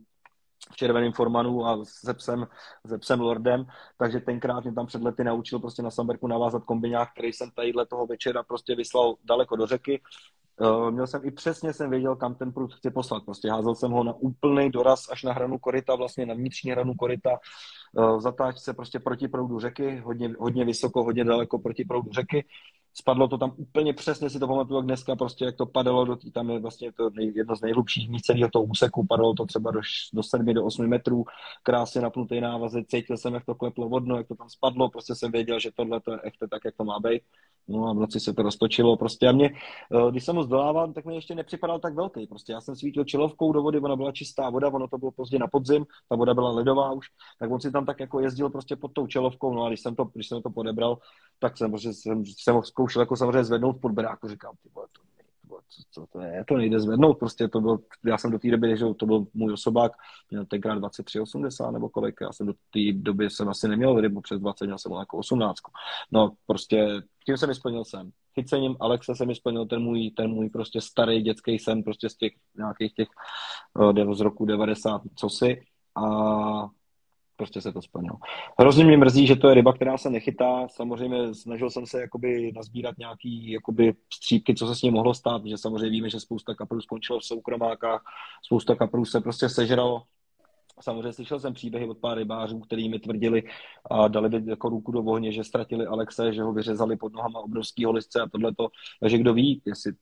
v 0.72 0.76
červeném 0.76 1.12
formanu 1.12 1.66
a 1.66 1.84
se 1.84 2.14
psem, 2.14 2.46
se 2.86 2.98
psem 2.98 3.20
Lordem, 3.20 3.66
takže 3.98 4.20
tenkrát 4.20 4.64
mě 4.64 4.72
tam 4.72 4.86
před 4.86 5.02
lety 5.02 5.24
naučil 5.24 5.58
prostě 5.58 5.82
na 5.82 5.90
Samberku 5.90 6.26
navázat 6.26 6.64
kombiňák, 6.64 7.12
který 7.12 7.32
jsem 7.32 7.50
tadyhle 7.50 7.86
toho 7.86 8.06
večera 8.06 8.42
prostě 8.42 8.74
vyslal 8.74 9.14
daleko 9.24 9.56
do 9.56 9.66
řeky. 9.66 10.02
Uh, 10.60 10.90
měl 10.90 11.06
jsem 11.06 11.20
i 11.24 11.30
přesně 11.30 11.72
jsem 11.72 11.90
věděl, 11.90 12.16
kam 12.16 12.34
ten 12.34 12.52
prut 12.52 12.74
chci 12.74 12.90
poslat. 12.90 13.24
Prostě 13.24 13.50
házel 13.50 13.74
jsem 13.74 13.90
ho 13.90 14.04
na 14.04 14.12
úplný 14.12 14.70
doraz 14.70 15.10
až 15.10 15.22
na 15.22 15.32
hranu 15.32 15.58
korita, 15.58 15.94
vlastně 15.94 16.26
na 16.26 16.34
vnitřní 16.34 16.70
hranu 16.70 16.94
korita, 16.94 17.30
uh, 17.92 18.20
zatáčce 18.20 18.74
prostě 18.74 18.98
proti 18.98 19.28
proudu 19.28 19.60
řeky, 19.60 19.96
hodně, 19.96 20.34
hodně 20.38 20.64
vysoko, 20.64 21.04
hodně 21.04 21.24
daleko 21.24 21.58
proti 21.58 21.84
proudu 21.84 22.12
řeky. 22.12 22.44
Spadlo 22.94 23.28
to 23.28 23.38
tam 23.38 23.52
úplně 23.56 23.92
přesně, 23.92 24.30
si 24.30 24.38
to 24.38 24.46
pamatuju 24.46 24.78
jak 24.78 24.86
dneska, 24.86 25.16
prostě 25.16 25.44
jak 25.44 25.56
to 25.56 25.66
padalo, 25.66 26.04
do 26.04 26.16
tý, 26.16 26.32
tam 26.32 26.50
je 26.50 26.58
vlastně 26.58 26.92
to 26.92 27.10
nej, 27.10 27.32
jedno 27.36 27.56
z 27.56 27.60
nejhlubších 27.60 28.10
míst 28.10 28.22
celého 28.22 28.50
toho 28.52 28.64
úseku, 28.64 29.06
padalo 29.06 29.34
to 29.34 29.46
třeba 29.46 29.70
do, 29.70 29.80
do 30.12 30.22
7, 30.22 30.54
do 30.54 30.64
8 30.64 30.86
metrů, 30.86 31.24
krásně 31.62 32.00
napnutý 32.00 32.40
návazec, 32.40 32.86
cítil 32.86 33.16
jsem, 33.16 33.34
jak 33.34 33.44
to 33.44 33.54
kleplo 33.54 33.88
vodno, 33.88 34.16
jak 34.16 34.28
to 34.28 34.34
tam 34.34 34.48
spadlo, 34.48 34.90
prostě 34.90 35.14
jsem 35.14 35.32
věděl, 35.32 35.60
že 35.60 35.70
tohle 35.76 36.00
to 36.00 36.12
je 36.12 36.18
echt 36.22 36.36
tak, 36.50 36.62
jak 36.64 36.76
to 36.76 36.84
má 36.84 37.00
být. 37.00 37.22
No 37.68 37.88
a 37.88 37.92
v 37.92 37.96
noci 37.96 38.20
se 38.20 38.32
to 38.32 38.42
roztočilo 38.42 38.96
prostě 38.96 39.28
a 39.28 39.32
mě, 39.32 39.50
eh, 39.94 40.10
když 40.10 40.24
jsem 40.24 40.36
ho 40.36 40.42
zdolával, 40.42 40.92
tak 40.92 41.04
mi 41.04 41.14
ještě 41.14 41.34
nepřipadal 41.34 41.78
tak 41.78 41.94
velký. 41.94 42.26
Prostě 42.26 42.52
já 42.52 42.60
jsem 42.60 42.76
svítil 42.76 43.04
čilovkou 43.04 43.52
do 43.52 43.62
vody, 43.62 43.78
ona 43.80 43.96
byla 43.96 44.12
čistá 44.12 44.50
voda, 44.50 44.68
ono 44.68 44.88
to 44.88 44.98
bylo 44.98 45.10
pozdě 45.10 45.38
na 45.38 45.46
podzim, 45.46 45.86
ta 46.08 46.16
voda 46.16 46.34
byla 46.34 46.50
ledová 46.50 46.92
už, 46.92 47.06
tak 47.38 47.50
on 47.50 47.60
si 47.60 47.70
tam 47.70 47.86
tak 47.86 48.00
jako 48.00 48.20
jezdil 48.20 48.50
prostě 48.50 48.76
pod 48.76 48.92
tou 48.92 49.06
čelovkou, 49.06 49.54
no 49.54 49.64
a 49.64 49.68
když 49.68 49.80
jsem 49.80 49.94
to, 49.96 50.04
když 50.04 50.28
jsem 50.28 50.42
to 50.42 50.50
podebral, 50.50 50.98
tak 51.38 51.56
jsem, 51.56 51.70
prostě 51.70 51.92
jsem, 51.92 52.24
jsem 52.26 52.54
ho 52.54 52.62
zkoušel 52.80 53.02
jako 53.02 53.16
samozřejmě 53.16 53.44
zvednout 53.44 53.80
pod 53.80 53.92
beráku, 53.92 54.28
říkám, 54.28 54.54
ty 54.62 54.68
vole, 54.74 54.86
to 54.92 55.10
co, 55.68 55.82
co 55.90 56.06
to 56.12 56.20
je, 56.20 56.44
to 56.48 56.56
nejde 56.56 56.80
zvednout, 56.80 57.18
prostě 57.18 57.48
to 57.48 57.60
byl, 57.60 57.78
já 58.04 58.18
jsem 58.18 58.30
do 58.30 58.38
té 58.38 58.50
doby, 58.50 58.76
že 58.76 58.84
to 58.96 59.06
byl 59.06 59.26
můj 59.34 59.52
osobák, 59.52 59.92
měl 60.30 60.46
tenkrát 60.46 60.78
23,80 60.78 61.72
nebo 61.72 61.88
kolik, 61.88 62.14
já 62.20 62.32
jsem 62.32 62.46
do 62.46 62.52
té 62.52 62.92
doby 62.92 63.30
jsem 63.30 63.48
asi 63.48 63.68
neměl 63.68 64.00
rybu 64.00 64.20
přes 64.20 64.40
20, 64.40 64.64
měl 64.64 64.78
jsem 64.78 64.92
jako 64.92 65.18
18. 65.18 65.56
No 66.12 66.32
prostě 66.46 67.02
tím 67.26 67.36
jsem 67.36 67.54
splnil 67.54 67.84
sen. 67.84 68.10
Chycením 68.34 68.76
Alexa 68.80 69.14
jsem 69.14 69.34
splnil 69.34 69.66
ten 69.66 69.82
můj, 69.82 70.10
ten 70.10 70.30
můj 70.30 70.50
prostě 70.50 70.80
starý 70.80 71.22
dětský 71.22 71.58
sen, 71.58 71.82
prostě 71.82 72.08
z 72.08 72.16
těch 72.16 72.32
nějakých 72.56 72.94
těch 72.94 73.08
uh, 73.78 74.14
z 74.14 74.20
roku 74.20 74.44
90, 74.44 75.02
co 75.16 75.28
si. 75.28 75.62
A 75.94 76.68
prostě 77.40 77.60
se 77.60 77.72
to 77.72 77.82
splnilo. 77.82 78.16
Hrozně 78.58 78.84
mě 78.84 78.96
mrzí, 78.96 79.26
že 79.26 79.36
to 79.36 79.48
je 79.48 79.54
ryba, 79.54 79.72
která 79.72 79.98
se 79.98 80.10
nechytá. 80.10 80.68
Samozřejmě 80.68 81.34
snažil 81.34 81.70
jsem 81.70 81.86
se 81.86 82.00
jakoby 82.00 82.52
nazbírat 82.52 82.98
nějaký 82.98 83.50
jakoby 83.50 83.94
střípky, 84.12 84.54
co 84.54 84.66
se 84.66 84.74
s 84.74 84.82
ním 84.82 84.94
mohlo 84.94 85.14
stát, 85.14 85.46
že 85.46 85.58
samozřejmě 85.58 85.90
víme, 85.90 86.10
že 86.10 86.20
spousta 86.20 86.54
kaprů 86.54 86.80
skončilo 86.80 87.20
v 87.20 87.24
soukromákách, 87.24 88.02
spousta 88.44 88.74
kaprů 88.74 89.04
se 89.04 89.20
prostě 89.20 89.48
sežralo. 89.48 90.02
Samozřejmě 90.80 91.12
slyšel 91.12 91.40
jsem 91.40 91.54
příběhy 91.54 91.88
od 91.88 91.98
pár 91.98 92.18
rybářů, 92.18 92.60
který 92.60 92.88
mi 92.88 92.98
tvrdili 92.98 93.42
a 93.90 94.08
dali 94.08 94.28
by 94.28 94.50
jako 94.50 94.68
ruku 94.68 94.92
do 94.92 95.00
ohně, 95.00 95.32
že 95.32 95.44
ztratili 95.44 95.86
Alexe, 95.86 96.32
že 96.32 96.42
ho 96.42 96.52
vyřezali 96.52 96.96
pod 96.96 97.12
nohama 97.12 97.40
obrovský 97.40 97.86
lisce 97.86 98.20
a 98.20 98.28
tohleto. 98.28 98.68
Takže 99.00 99.18
kdo 99.18 99.34
ví, 99.34 99.62
jestli 99.64 99.92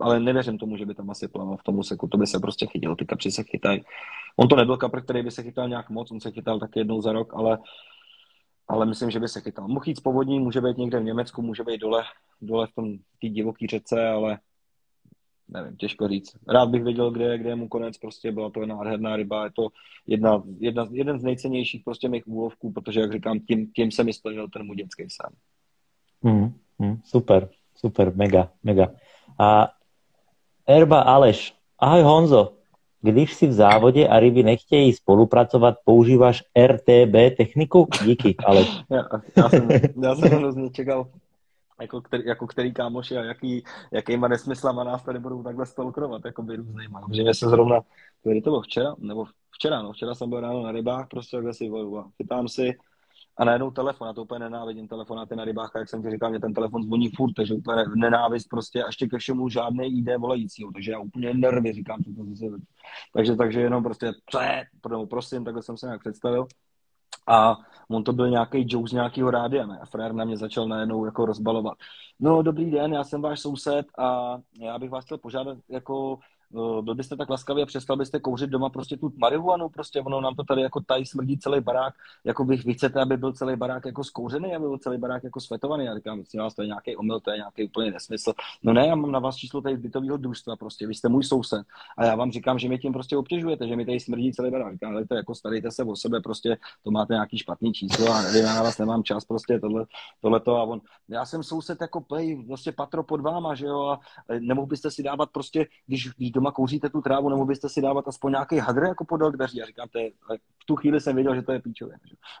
ale 0.00 0.20
nevěřím 0.20 0.58
tomu, 0.58 0.76
že 0.76 0.86
by 0.86 0.94
tam 0.94 1.10
asi 1.10 1.28
plaval 1.28 1.56
v 1.56 1.62
tom 1.62 1.78
úseku, 1.78 2.08
to 2.08 2.18
by 2.18 2.26
se 2.26 2.40
prostě 2.40 2.66
chytil, 2.66 2.96
ty 2.96 3.06
kapři 3.06 3.30
se 3.30 3.42
chytají. 3.42 3.84
On 4.36 4.48
to 4.48 4.56
nebyl 4.56 4.76
kapr, 4.76 5.00
který 5.00 5.22
by 5.22 5.30
se 5.30 5.42
chytal 5.42 5.68
nějak 5.68 5.90
moc, 5.90 6.10
on 6.10 6.20
se 6.20 6.30
chytal 6.30 6.58
taky 6.58 6.80
jednou 6.80 7.00
za 7.00 7.12
rok, 7.12 7.34
ale, 7.34 7.58
ale 8.68 8.86
myslím, 8.86 9.10
že 9.10 9.20
by 9.20 9.28
se 9.28 9.40
chytal. 9.40 9.68
Mohl 9.68 9.84
jít 9.86 9.96
z 9.96 10.00
povodní, 10.00 10.40
může 10.40 10.60
být 10.60 10.78
někde 10.78 11.00
v 11.00 11.04
Německu, 11.04 11.42
může 11.42 11.64
být 11.64 11.80
dole, 11.80 12.04
dole 12.42 12.66
v 12.66 12.74
tom 12.74 12.98
té 13.20 13.28
divoké 13.28 13.66
řece, 13.66 14.08
ale 14.08 14.38
nevím, 15.48 15.76
těžko 15.76 16.08
říct. 16.08 16.36
Rád 16.48 16.68
bych 16.68 16.84
věděl, 16.84 17.10
kde, 17.10 17.38
kde 17.38 17.48
je 17.48 17.56
mu 17.56 17.68
konec, 17.68 17.98
prostě 17.98 18.32
byla 18.32 18.50
to 18.50 18.66
nádherná 18.66 19.16
ryba, 19.16 19.44
je 19.44 19.50
to 19.50 19.68
jedna, 20.06 20.42
jedna, 20.58 20.86
jeden 20.90 21.18
z 21.18 21.22
nejcennějších 21.22 21.84
prostě 21.84 22.08
mých 22.08 22.28
úlovků, 22.28 22.72
protože, 22.72 23.00
jak 23.00 23.12
říkám, 23.12 23.40
tím, 23.40 23.72
tím 23.72 23.90
se 23.90 24.04
mi 24.04 24.12
splnil 24.12 24.48
ten 24.48 24.66
můj 24.66 24.76
dětský 24.76 25.04
sen. 25.08 25.30
Hmm, 26.22 26.54
hmm, 26.78 27.00
super, 27.04 27.48
super, 27.76 28.12
mega, 28.16 28.52
mega. 28.62 28.88
A 29.38 29.68
Erba 30.66 31.00
Aleš. 31.00 31.54
Ahoj 31.78 32.02
Honzo. 32.02 32.52
Když 33.02 33.34
si 33.34 33.46
v 33.46 33.52
závodě 33.52 34.08
a 34.08 34.20
ryby 34.20 34.42
nechtějí 34.42 34.92
spolupracovat, 34.92 35.74
používáš 35.84 36.44
RTB 36.66 37.36
techniku? 37.36 37.88
Díky, 38.04 38.36
Aleš. 38.46 38.68
Já, 38.90 39.02
já, 39.36 39.48
jsem, 39.48 39.68
já 40.02 40.14
jsem 40.14 40.38
hrozně 40.38 40.70
čekal, 40.70 41.06
jako 41.80 42.00
který, 42.00 42.26
jako 42.26 42.46
který 42.46 42.72
kámoši 42.72 43.16
a 43.16 43.24
jaký, 43.24 43.64
jakýma 43.92 44.28
nesmyslama 44.28 44.84
nás 44.84 45.02
tady 45.02 45.18
budou 45.18 45.42
takhle 45.42 45.66
stalkrovat, 45.66 46.24
jako 46.24 46.42
by. 46.42 46.56
Že 47.12 47.22
mě 47.22 47.34
se 47.34 47.48
zrovna, 47.48 47.80
kdy 48.22 48.42
to 48.42 48.50
bylo 48.50 48.62
včera, 48.62 48.94
nebo 48.98 49.24
včera, 49.50 49.82
no, 49.82 49.92
včera 49.92 50.14
jsem 50.14 50.30
byl 50.30 50.40
ráno 50.40 50.62
na 50.62 50.72
rybách, 50.72 51.08
prostě 51.10 51.36
takhle 51.36 51.54
si 51.54 51.70
a 51.98 52.04
chytám 52.16 52.48
si 52.48 52.76
a 53.38 53.44
najednou 53.44 53.70
telefon, 53.70 54.08
a 54.08 54.12
to 54.12 54.22
úplně 54.22 54.40
nenávidím 54.40 54.88
telefonáty 54.88 55.36
na 55.36 55.44
rybách, 55.44 55.70
jak 55.76 55.88
jsem 55.88 56.02
ti 56.02 56.10
říkal, 56.10 56.30
mě 56.30 56.40
ten 56.40 56.54
telefon 56.54 56.82
zvoní 56.82 57.10
furt, 57.10 57.32
takže 57.32 57.54
úplně 57.54 57.84
nenávist 57.96 58.48
prostě 58.48 58.82
a 58.82 58.86
ještě 58.86 59.06
ke 59.06 59.18
všemu 59.18 59.48
žádné 59.48 59.86
ID 59.86 60.08
volajícího, 60.18 60.72
takže 60.72 60.92
já 60.92 60.98
úplně 60.98 61.34
nervy 61.34 61.72
říkám, 61.72 62.02
co 62.04 62.10
to 62.10 62.24
zase. 62.24 62.44
Takže, 63.12 63.36
takže 63.36 63.60
jenom 63.60 63.82
prostě, 63.82 64.12
je, 64.42 64.64
prosím, 65.10 65.44
takhle 65.44 65.62
jsem 65.62 65.76
se 65.76 65.86
nějak 65.86 66.00
představil. 66.00 66.46
A 67.28 67.56
on 67.90 68.04
to 68.04 68.12
byl 68.12 68.30
nějaký 68.30 68.64
joke 68.68 68.88
z 68.88 68.92
nějakého 68.92 69.30
rádia, 69.30 69.66
ne? 69.66 69.78
A 69.82 69.86
frér 69.86 70.12
na 70.12 70.24
mě 70.24 70.36
začal 70.36 70.68
najednou 70.68 71.04
jako 71.04 71.26
rozbalovat. 71.26 71.74
No, 72.20 72.42
dobrý 72.42 72.70
den, 72.70 72.92
já 72.92 73.04
jsem 73.04 73.22
váš 73.22 73.40
soused 73.40 73.86
a 73.98 74.38
já 74.60 74.78
bych 74.78 74.90
vás 74.90 75.04
chtěl 75.04 75.18
požádat, 75.18 75.58
jako 75.68 76.18
byl 76.82 76.94
byste 76.94 77.16
tak 77.16 77.30
laskavý 77.30 77.62
a 77.62 77.66
přestal 77.66 77.96
byste 77.96 78.20
kouřit 78.20 78.50
doma 78.50 78.68
prostě 78.68 78.96
tu 78.96 79.12
marihuanu, 79.16 79.68
prostě 79.68 80.00
ono 80.00 80.20
nám 80.20 80.34
to 80.34 80.44
tady 80.44 80.62
jako 80.62 80.80
tady 80.80 81.06
smrdí 81.06 81.38
celý 81.38 81.60
barák, 81.60 81.94
jako 82.24 82.44
bych, 82.44 82.64
vy 82.64 82.74
chcete, 82.74 83.00
aby 83.00 83.16
byl 83.16 83.32
celý 83.32 83.56
barák 83.56 83.84
jako 83.84 84.04
zkouřený, 84.04 84.56
aby 84.56 84.66
byl 84.66 84.78
celý 84.78 84.98
barák 84.98 85.24
jako 85.24 85.40
svetovaný. 85.40 85.84
Já 85.84 85.94
říkám, 85.94 86.18
myslím 86.18 86.40
vás, 86.40 86.54
to 86.54 86.62
je 86.62 86.68
nějaký 86.68 86.96
omyl, 86.96 87.20
to 87.20 87.30
je 87.30 87.36
nějaký 87.36 87.64
úplně 87.64 87.90
nesmysl. 87.90 88.32
No 88.62 88.72
ne, 88.72 88.86
já 88.86 88.94
mám 88.94 89.12
na 89.12 89.18
vás 89.18 89.36
číslo 89.36 89.60
tady 89.60 89.76
bytového 89.76 90.16
družstva, 90.16 90.56
prostě, 90.56 90.86
vy 90.86 90.94
jste 90.94 91.08
můj 91.08 91.24
soused. 91.24 91.66
A 91.98 92.04
já 92.04 92.16
vám 92.16 92.32
říkám, 92.32 92.58
že 92.58 92.68
mi 92.68 92.78
tím 92.78 92.92
prostě 92.92 93.16
obtěžujete, 93.16 93.68
že 93.68 93.76
mi 93.76 93.86
tady 93.86 94.00
smrdí 94.00 94.32
celý 94.32 94.50
barák. 94.50 94.72
Říkám, 94.72 94.92
ale 94.92 95.06
to 95.06 95.14
jako 95.14 95.34
starejte 95.34 95.70
se 95.70 95.84
o 95.84 95.96
sebe, 95.96 96.20
prostě 96.20 96.56
to 96.84 96.90
máte 96.90 97.14
nějaký 97.14 97.38
špatný 97.38 97.72
číslo 97.72 98.12
a 98.12 98.22
nevím, 98.22 98.44
já 98.44 98.54
na 98.54 98.62
vás 98.62 98.78
nemám 98.78 99.02
čas, 99.02 99.24
prostě 99.24 99.60
tohle, 99.60 99.84
tohle 100.20 100.40
to. 100.40 100.56
A 100.56 100.62
on, 100.62 100.80
já 101.08 101.24
jsem 101.24 101.42
soused 101.42 101.80
jako 101.80 102.00
play, 102.00 102.44
vlastně 102.46 102.72
patro 102.72 103.02
pod 103.02 103.20
váma, 103.20 103.54
že 103.54 103.66
jo, 103.66 103.80
a 103.86 104.00
nemohl 104.40 104.66
byste 104.66 104.90
si 104.90 105.02
dávat 105.02 105.30
prostě, 105.30 105.66
když, 105.86 106.08
když 106.16 106.30
doma 106.30 106.45
doma 106.46 106.52
kouříte 106.52 106.90
tu 106.90 107.00
trávu, 107.00 107.28
nebo 107.28 107.44
byste 107.44 107.68
si 107.68 107.82
dávat 107.82 108.08
aspoň 108.08 108.32
nějaký 108.32 108.58
hadr 108.58 108.82
jako 108.82 109.04
podal 109.04 109.30
dveří. 109.30 109.62
A 109.62 109.66
říkám, 109.66 109.88
to 109.88 109.98
je, 109.98 110.10
v 110.62 110.66
tu 110.66 110.76
chvíli 110.76 111.00
jsem 111.00 111.14
věděl, 111.14 111.34
že 111.34 111.42
to 111.42 111.52
je 111.52 111.60
píčové. 111.60 111.94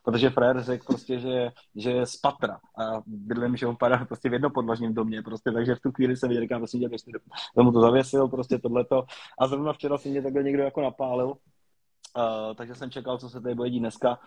Protože 0.04 0.30
frér 0.30 0.62
řekl 0.62 0.84
prostě, 0.86 1.18
že, 1.18 1.50
že 1.74 1.90
je 1.90 2.06
z 2.06 2.16
patra 2.16 2.60
a 2.78 3.02
bydlím, 3.06 3.56
že 3.56 3.66
on 3.66 3.76
padá 3.76 4.04
prostě 4.04 4.28
v 4.28 4.32
jednopodlažním 4.32 4.94
domě, 4.94 5.22
prostě, 5.22 5.52
takže 5.52 5.74
v 5.74 5.80
tu 5.80 5.92
chvíli 5.92 6.16
jsem 6.16 6.28
věděl, 6.28 6.42
říkám, 6.42 6.60
prostě, 6.60 6.78
že 6.78 6.88
jsem 7.54 7.64
mu 7.64 7.72
to 7.72 7.80
zavěsil, 7.80 8.28
prostě 8.28 8.58
tohleto. 8.58 9.04
A 9.38 9.46
zrovna 9.46 9.72
včera 9.72 9.98
si 9.98 10.10
mě 10.10 10.22
takhle 10.22 10.42
někdo 10.42 10.62
jako 10.62 10.80
napálil, 10.82 11.26
uh, 11.28 12.54
takže 12.54 12.74
jsem 12.74 12.90
čekal, 12.90 13.18
co 13.18 13.28
se 13.28 13.40
tady 13.40 13.54
bude 13.54 13.70
dneska. 13.70 14.18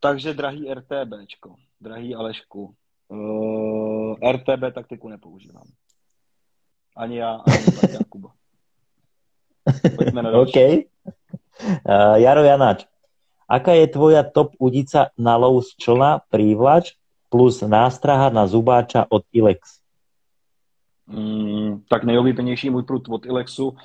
Takže 0.00 0.34
drahý 0.34 0.74
RTBčko, 0.74 1.54
drahý 1.80 2.14
Alešku, 2.14 2.74
uh, 3.08 4.14
RTB 4.32 4.74
taktiku 4.74 5.08
nepoužívám. 5.08 5.66
Ani 6.96 7.18
já, 7.18 7.30
ani 7.46 7.92
Jakuba. 7.92 8.45
Pojďme 9.96 10.22
na 10.22 10.30
OK. 10.30 10.56
Uh, 10.56 12.14
Jaro 12.20 12.44
Janáč, 12.44 12.84
aká 13.48 13.72
je 13.72 13.86
tvoja 13.88 14.22
top 14.22 14.52
udica 14.58 15.10
na 15.18 15.36
lov 15.36 15.64
z 15.64 15.76
člna, 15.80 16.20
prívlač 16.30 16.92
plus 17.30 17.60
nástraha 17.60 18.28
na 18.28 18.46
zubáča 18.46 19.06
od 19.08 19.24
Ilex? 19.32 19.80
Mm, 21.06 21.82
tak 21.88 22.04
nejoblíbenější 22.04 22.70
můj 22.70 22.82
prut 22.82 23.08
od 23.08 23.26
Ilexu. 23.26 23.76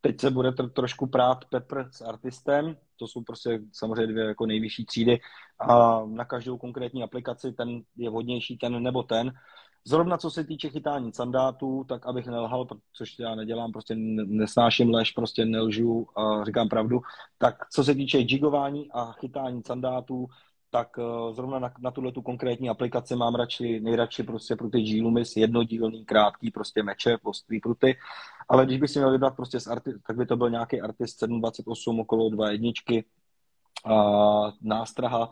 Teď 0.00 0.20
se 0.20 0.30
bude 0.30 0.50
tr- 0.50 0.70
trošku 0.70 1.06
prát 1.06 1.44
Pepper 1.44 1.88
s 1.90 2.00
artistem, 2.00 2.76
to 2.96 3.08
jsou 3.08 3.22
prostě 3.22 3.60
samozřejmě 3.72 4.06
dvě 4.06 4.24
jako 4.24 4.46
nejvyšší 4.46 4.84
třídy 4.84 5.20
a 5.58 6.02
na 6.06 6.24
každou 6.24 6.58
konkrétní 6.58 7.02
aplikaci 7.02 7.52
ten 7.52 7.80
je 7.96 8.10
vhodnější 8.10 8.56
ten 8.56 8.82
nebo 8.82 9.02
ten. 9.02 9.32
Zrovna 9.84 10.18
co 10.18 10.30
se 10.30 10.44
týče 10.44 10.68
chytání 10.68 11.12
sandátů, 11.12 11.84
tak 11.88 12.06
abych 12.06 12.26
nelhal, 12.26 12.66
což 12.92 13.18
já 13.18 13.34
nedělám, 13.34 13.72
prostě 13.72 13.94
nesnáším 13.96 14.90
lež, 14.90 15.10
prostě 15.10 15.44
nelžu 15.44 16.06
a 16.18 16.44
říkám 16.44 16.68
pravdu, 16.68 17.00
tak 17.38 17.54
co 17.70 17.84
se 17.84 17.94
týče 17.94 18.18
jigování 18.18 18.92
a 18.92 19.12
chytání 19.12 19.62
sandátů, 19.66 20.26
tak 20.70 20.98
uh, 20.98 21.34
zrovna 21.34 21.58
na, 21.58 21.72
na 21.80 21.90
tuhle 21.90 22.12
tu 22.12 22.22
konkrétní 22.22 22.70
aplikaci 22.70 23.16
mám 23.16 23.34
radši, 23.34 23.80
nejradši 23.80 24.22
prostě 24.22 24.56
pro 24.56 24.70
ty 24.70 24.80
G-Lumis 24.80 25.36
jednodílný, 25.36 26.04
krátký 26.04 26.50
prostě 26.50 26.82
meče, 26.82 27.16
ostrý 27.22 27.60
pruty, 27.60 27.96
ale 28.48 28.66
když 28.66 28.78
bych 28.78 28.90
si 28.90 28.98
měl 28.98 29.12
vybrat 29.12 29.36
prostě 29.36 29.60
z 29.60 29.66
arti, 29.66 29.90
tak 30.06 30.16
by 30.16 30.26
to 30.26 30.36
byl 30.36 30.50
nějaký 30.50 30.80
artist 30.80 31.18
728 31.18 32.00
okolo 32.00 32.30
2 32.30 32.50
a 33.84 34.52
nástraha, 34.62 35.30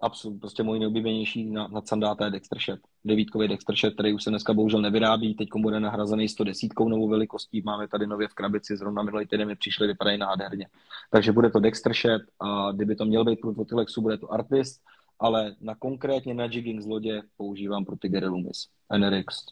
absolutně 0.00 0.40
prostě 0.40 0.62
můj 0.62 0.78
nejoblíbenější 0.78 1.50
na, 1.50 1.68
na 1.68 1.82
Sandáta 1.84 2.24
je 2.24 2.30
Dexter 2.30 2.58
Shed. 2.58 2.80
Devítkový 3.04 3.48
Dexter 3.48 3.76
Shed, 3.76 3.94
který 3.94 4.12
už 4.12 4.24
se 4.24 4.30
dneska 4.30 4.52
bohužel 4.52 4.82
nevyrábí, 4.82 5.34
teď 5.34 5.48
bude 5.56 5.80
nahrazený 5.80 6.28
110 6.28 6.70
novou 6.80 7.08
velikostí, 7.08 7.62
máme 7.62 7.88
tady 7.88 8.06
nově 8.06 8.28
v 8.28 8.34
krabici, 8.34 8.76
zrovna 8.76 9.02
minulý 9.02 9.26
týden 9.26 9.48
mi 9.48 9.56
přišli, 9.56 9.86
vypadají 9.86 10.18
nádherně. 10.18 10.66
Takže 11.10 11.32
bude 11.32 11.50
to 11.50 11.60
Dexter 11.60 11.94
Shed 11.94 12.22
a 12.40 12.72
kdyby 12.72 12.96
to 12.96 13.04
měl 13.04 13.24
být 13.24 13.40
pro 13.40 13.64
Tilexu, 13.64 14.02
bude 14.02 14.18
to 14.18 14.32
Artist, 14.32 14.80
ale 15.18 15.54
na 15.60 15.74
konkrétně 15.74 16.34
na 16.34 16.44
jigging 16.44 16.82
z 16.82 16.86
lodě 16.86 17.22
používám 17.36 17.84
pro 17.84 17.96
ty 17.96 18.24
Loomis, 18.24 18.68
NRX, 18.98 19.44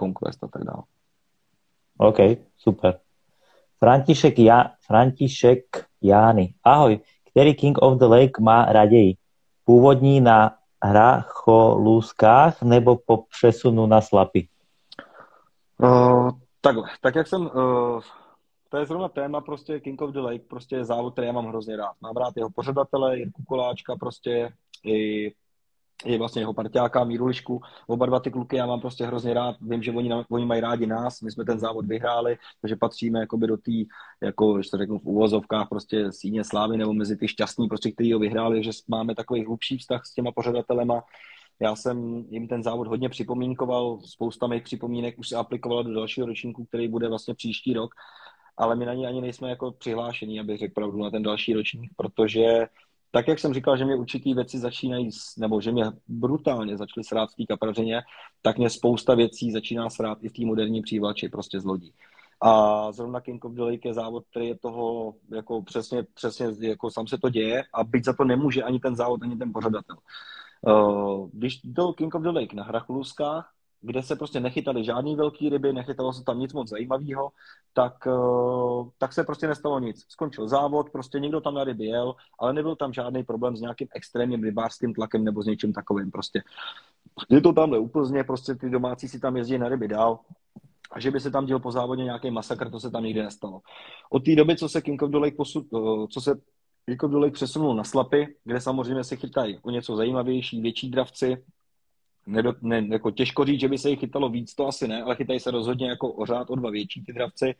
Conquest 0.00 0.44
a 0.44 0.48
tak 0.48 0.64
dále. 0.64 0.82
OK, 1.98 2.18
super. 2.58 2.98
František, 3.78 4.38
ja, 4.38 4.74
František 4.86 5.87
Jány. 6.02 6.54
Ahoj, 6.64 7.00
Který 7.30 7.54
King 7.54 7.78
of 7.78 7.98
the 7.98 8.04
Lake 8.04 8.40
má 8.40 8.64
raději? 8.64 9.14
Původní 9.64 10.20
na 10.20 10.54
hracholůzkách 10.84 12.62
nebo 12.62 12.96
po 13.06 13.16
přesunu 13.16 13.86
na 13.86 14.00
slapy? 14.00 14.48
Uh, 15.82 16.30
takhle, 16.60 16.88
tak 17.00 17.14
jak 17.14 17.26
jsem, 17.26 17.40
uh, 17.40 18.00
to 18.68 18.76
je 18.76 18.86
zrovna 18.86 19.08
téma 19.08 19.40
prostě 19.40 19.80
King 19.80 20.02
of 20.02 20.10
the 20.10 20.20
Lake, 20.20 20.44
prostě 20.48 20.76
je 20.76 20.84
závod, 20.84 21.12
který 21.12 21.26
já 21.26 21.32
mám 21.32 21.46
hrozně 21.46 21.76
rád. 21.76 21.92
Mám 22.00 22.16
rád 22.16 22.36
jeho 22.36 22.50
pořadatele, 22.50 23.18
Jirku 23.18 23.42
Koláčka, 23.48 23.96
prostě 23.96 24.52
i 24.84 25.32
je 26.04 26.18
vlastně 26.18 26.42
jeho 26.42 26.54
parťáka 26.54 27.04
Míru 27.04 27.26
Lišku. 27.26 27.60
Oba 27.86 28.06
dva 28.06 28.20
ty 28.20 28.30
kluky 28.30 28.56
já 28.56 28.66
mám 28.66 28.80
prostě 28.80 29.06
hrozně 29.06 29.34
rád. 29.34 29.56
Vím, 29.60 29.82
že 29.82 29.92
oni, 29.92 30.10
oni 30.30 30.46
mají 30.46 30.60
rádi 30.60 30.86
nás, 30.86 31.20
my 31.20 31.30
jsme 31.30 31.44
ten 31.44 31.58
závod 31.58 31.86
vyhráli, 31.86 32.38
takže 32.60 32.76
patříme 32.76 33.20
jakoby 33.20 33.46
do 33.46 33.56
té, 33.56 33.72
jako, 34.22 34.54
když 34.54 34.68
to 34.68 34.78
řeknu 34.78 34.98
v 34.98 35.04
úvozovkách, 35.04 35.68
prostě 35.68 36.12
síně 36.12 36.44
slávy 36.44 36.76
nebo 36.76 36.92
mezi 36.92 37.16
ty 37.16 37.28
šťastní, 37.28 37.68
prostě, 37.68 37.92
který 37.92 38.12
ho 38.12 38.18
vyhráli, 38.18 38.64
že 38.64 38.70
máme 38.88 39.14
takový 39.14 39.44
hlubší 39.44 39.78
vztah 39.78 40.06
s 40.06 40.14
těma 40.14 40.32
pořadatelema. 40.32 41.02
Já 41.60 41.76
jsem 41.76 42.24
jim 42.30 42.48
ten 42.48 42.62
závod 42.62 42.86
hodně 42.86 43.08
připomínkoval, 43.08 44.00
spousta 44.04 44.46
mých 44.46 44.62
připomínek 44.62 45.18
už 45.18 45.28
se 45.28 45.36
aplikovala 45.36 45.82
do 45.82 45.94
dalšího 45.94 46.26
ročníku, 46.26 46.64
který 46.64 46.88
bude 46.88 47.08
vlastně 47.08 47.34
příští 47.34 47.72
rok, 47.72 47.94
ale 48.56 48.76
my 48.76 48.86
na 48.86 48.94
ní 48.94 49.06
ani 49.06 49.20
nejsme 49.20 49.50
jako 49.50 49.72
přihlášení, 49.72 50.40
abych 50.40 50.58
řekl 50.58 50.74
pravdu, 50.74 50.98
na 50.98 51.10
ten 51.10 51.22
další 51.22 51.54
ročník, 51.54 51.90
protože 51.96 52.66
tak, 53.10 53.28
jak 53.28 53.38
jsem 53.38 53.54
říkal, 53.54 53.76
že 53.76 53.84
mě 53.84 53.96
určitý 53.96 54.34
věci 54.34 54.58
začínají, 54.58 55.10
nebo 55.38 55.60
že 55.60 55.72
mě 55.72 55.84
brutálně 56.08 56.76
začaly 56.76 57.04
srát 57.04 57.30
v 57.30 57.34
té 57.34 57.46
kaprařině, 57.46 58.02
tak 58.42 58.58
mě 58.58 58.70
spousta 58.70 59.14
věcí 59.14 59.52
začíná 59.52 59.90
srát 59.90 60.18
i 60.22 60.28
v 60.28 60.32
té 60.32 60.46
moderní 60.46 60.82
přívlači, 60.82 61.28
prostě 61.28 61.60
z 61.60 61.64
lodí. 61.64 61.92
A 62.42 62.92
zrovna 62.92 63.20
King 63.20 63.44
of 63.44 63.52
the 63.52 63.62
Lake 63.62 63.88
je 63.88 63.94
závod, 63.94 64.24
který 64.30 64.46
je 64.46 64.58
toho 64.58 65.14
jako 65.34 65.62
přesně, 65.62 66.02
přesně 66.14 66.46
jako 66.60 66.90
sám 66.90 67.06
se 67.06 67.18
to 67.18 67.28
děje 67.28 67.64
a 67.74 67.84
byť 67.84 68.04
za 68.04 68.12
to 68.12 68.24
nemůže 68.24 68.62
ani 68.62 68.80
ten 68.80 68.96
závod, 68.96 69.22
ani 69.22 69.36
ten 69.36 69.52
pořadatel. 69.52 69.96
Uh, 70.62 71.28
když 71.32 71.60
do 71.64 71.92
King 71.92 72.14
of 72.14 72.22
the 72.22 72.28
Lake 72.28 72.56
na 72.56 72.64
Hrachluskách, 72.64 73.52
kde 73.80 74.02
se 74.02 74.16
prostě 74.16 74.40
nechytali 74.40 74.84
žádný 74.84 75.16
velký 75.16 75.48
ryby, 75.48 75.72
nechytalo 75.72 76.12
se 76.12 76.24
tam 76.24 76.38
nic 76.38 76.52
moc 76.52 76.68
zajímavého, 76.68 77.30
tak, 77.72 78.06
eh, 78.06 78.90
tak 78.98 79.12
se 79.12 79.24
prostě 79.24 79.48
nestalo 79.48 79.78
nic. 79.78 80.04
Skončil 80.08 80.48
závod, 80.48 80.90
prostě 80.90 81.20
někdo 81.20 81.40
tam 81.40 81.54
na 81.54 81.64
ryby 81.64 81.84
jel, 81.84 82.14
ale 82.38 82.52
nebyl 82.52 82.76
tam 82.76 82.92
žádný 82.92 83.24
problém 83.24 83.56
s 83.56 83.60
nějakým 83.60 83.88
extrémním 83.94 84.42
rybářským 84.42 84.94
tlakem 84.94 85.24
nebo 85.24 85.42
s 85.42 85.46
něčím 85.46 85.72
takovým. 85.72 86.10
Prostě 86.10 86.42
je 87.30 87.40
to 87.40 87.52
tamhle 87.52 87.78
úplně, 87.78 88.24
prostě 88.24 88.54
ty 88.54 88.70
domácí 88.70 89.08
si 89.08 89.20
tam 89.20 89.36
jezdí 89.36 89.58
na 89.58 89.68
ryby 89.68 89.88
dál, 89.88 90.18
a 90.90 91.00
že 91.00 91.10
by 91.10 91.20
se 91.20 91.30
tam 91.30 91.46
děl 91.46 91.58
po 91.58 91.72
závodě 91.72 92.04
nějaký 92.04 92.30
masakr, 92.30 92.70
to 92.70 92.80
se 92.80 92.90
tam 92.90 93.04
nikdy 93.04 93.22
nestalo. 93.22 93.60
Od 94.10 94.24
té 94.24 94.34
doby, 94.34 94.56
co 94.56 94.68
se 94.68 94.82
King 94.82 95.02
of 95.02 95.10
the 95.10 95.16
Lake, 95.16 95.36
posud, 95.36 95.66
eh, 95.74 96.06
co 96.10 96.20
se 96.20 96.34
King 96.86 97.02
of 97.02 97.10
the 97.10 97.16
Lake 97.16 97.32
přesunul 97.32 97.74
na 97.74 97.84
slapy, 97.84 98.36
kde 98.44 98.60
samozřejmě 98.60 99.04
se 99.04 99.16
chytají 99.16 99.58
o 99.62 99.70
něco 99.70 99.96
zajímavější, 99.96 100.60
větší 100.60 100.90
dravci, 100.90 101.44
nedo, 102.28 102.54
ne, 102.62 102.86
jako 102.90 103.10
těžko 103.10 103.44
říct, 103.44 103.60
že 103.60 103.68
by 103.68 103.78
se 103.78 103.90
jich 103.90 104.00
chytalo 104.00 104.28
víc, 104.28 104.54
to 104.54 104.68
asi 104.68 104.88
ne, 104.88 105.02
ale 105.02 105.16
chytají 105.16 105.40
se 105.40 105.50
rozhodně 105.50 105.88
jako 105.88 106.12
ořád 106.12 106.50
o 106.50 106.56
dva 106.56 106.70
větší 106.70 107.04
ty 107.04 107.12
dravci. 107.12 107.54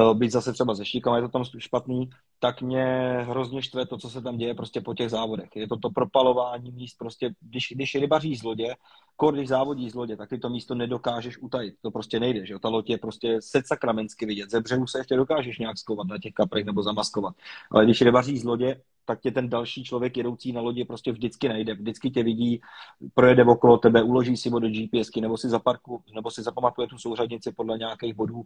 Eh, 0.00 0.14
být 0.14 0.32
zase 0.32 0.52
třeba 0.52 0.74
ze 0.74 0.84
štíkama, 0.84 1.16
je 1.16 1.22
to 1.22 1.28
tam 1.28 1.44
špatný, 1.58 2.10
tak 2.38 2.62
mě 2.62 2.84
hrozně 3.22 3.62
štve 3.62 3.86
to, 3.86 3.98
co 3.98 4.10
se 4.10 4.22
tam 4.22 4.36
děje 4.36 4.54
prostě 4.54 4.80
po 4.80 4.94
těch 4.94 5.10
závodech. 5.10 5.48
Je 5.54 5.68
to 5.68 5.76
to 5.76 5.90
propalování 5.90 6.72
míst, 6.72 6.94
prostě 6.98 7.30
když, 7.40 7.68
když 7.74 7.94
rybaří 7.94 8.36
z 8.36 8.42
lodě, 8.42 8.74
kor, 9.16 9.34
když 9.34 9.48
závodí 9.48 9.90
z 9.90 9.94
lodě, 9.94 10.16
tak 10.16 10.28
ty 10.28 10.38
to 10.38 10.48
místo 10.48 10.74
nedokážeš 10.74 11.38
utajit. 11.38 11.74
To 11.82 11.90
prostě 11.90 12.20
nejde, 12.20 12.46
že 12.46 12.58
Ta 12.58 12.68
loď 12.68 12.90
je 12.90 12.98
prostě 12.98 13.36
set 13.40 13.66
sakramensky 13.66 14.26
vidět. 14.26 14.50
Ze 14.50 14.60
břehu 14.60 14.86
se 14.86 14.98
ještě 14.98 15.16
dokážeš 15.16 15.58
nějak 15.58 15.78
skovat 15.78 16.06
na 16.06 16.18
těch 16.18 16.32
kaprech 16.32 16.64
nebo 16.64 16.82
zamaskovat. 16.82 17.34
Ale 17.70 17.84
když 17.84 18.02
rybaří 18.02 18.38
z 18.38 18.44
lodě, 18.44 18.80
tak 19.08 19.20
tě 19.20 19.30
ten 19.30 19.48
další 19.48 19.84
člověk 19.84 20.16
jedoucí 20.16 20.52
na 20.52 20.60
lodi 20.60 20.84
prostě 20.84 21.12
vždycky 21.12 21.48
najde. 21.48 21.74
Vždycky 21.74 22.10
tě 22.10 22.22
vidí, 22.22 22.60
projede 23.14 23.44
okolo 23.44 23.78
tebe, 23.78 24.02
uloží 24.02 24.36
si 24.36 24.50
ho 24.50 24.58
do 24.58 24.68
GPSky, 24.68 25.20
nebo 25.20 25.36
si 25.36 25.48
zaparku, 25.48 26.02
nebo 26.14 26.30
si 26.30 26.42
zapamatuje 26.42 26.88
tu 26.88 26.98
souřadnici 26.98 27.52
podle 27.52 27.78
nějakých 27.78 28.14
bodů. 28.14 28.44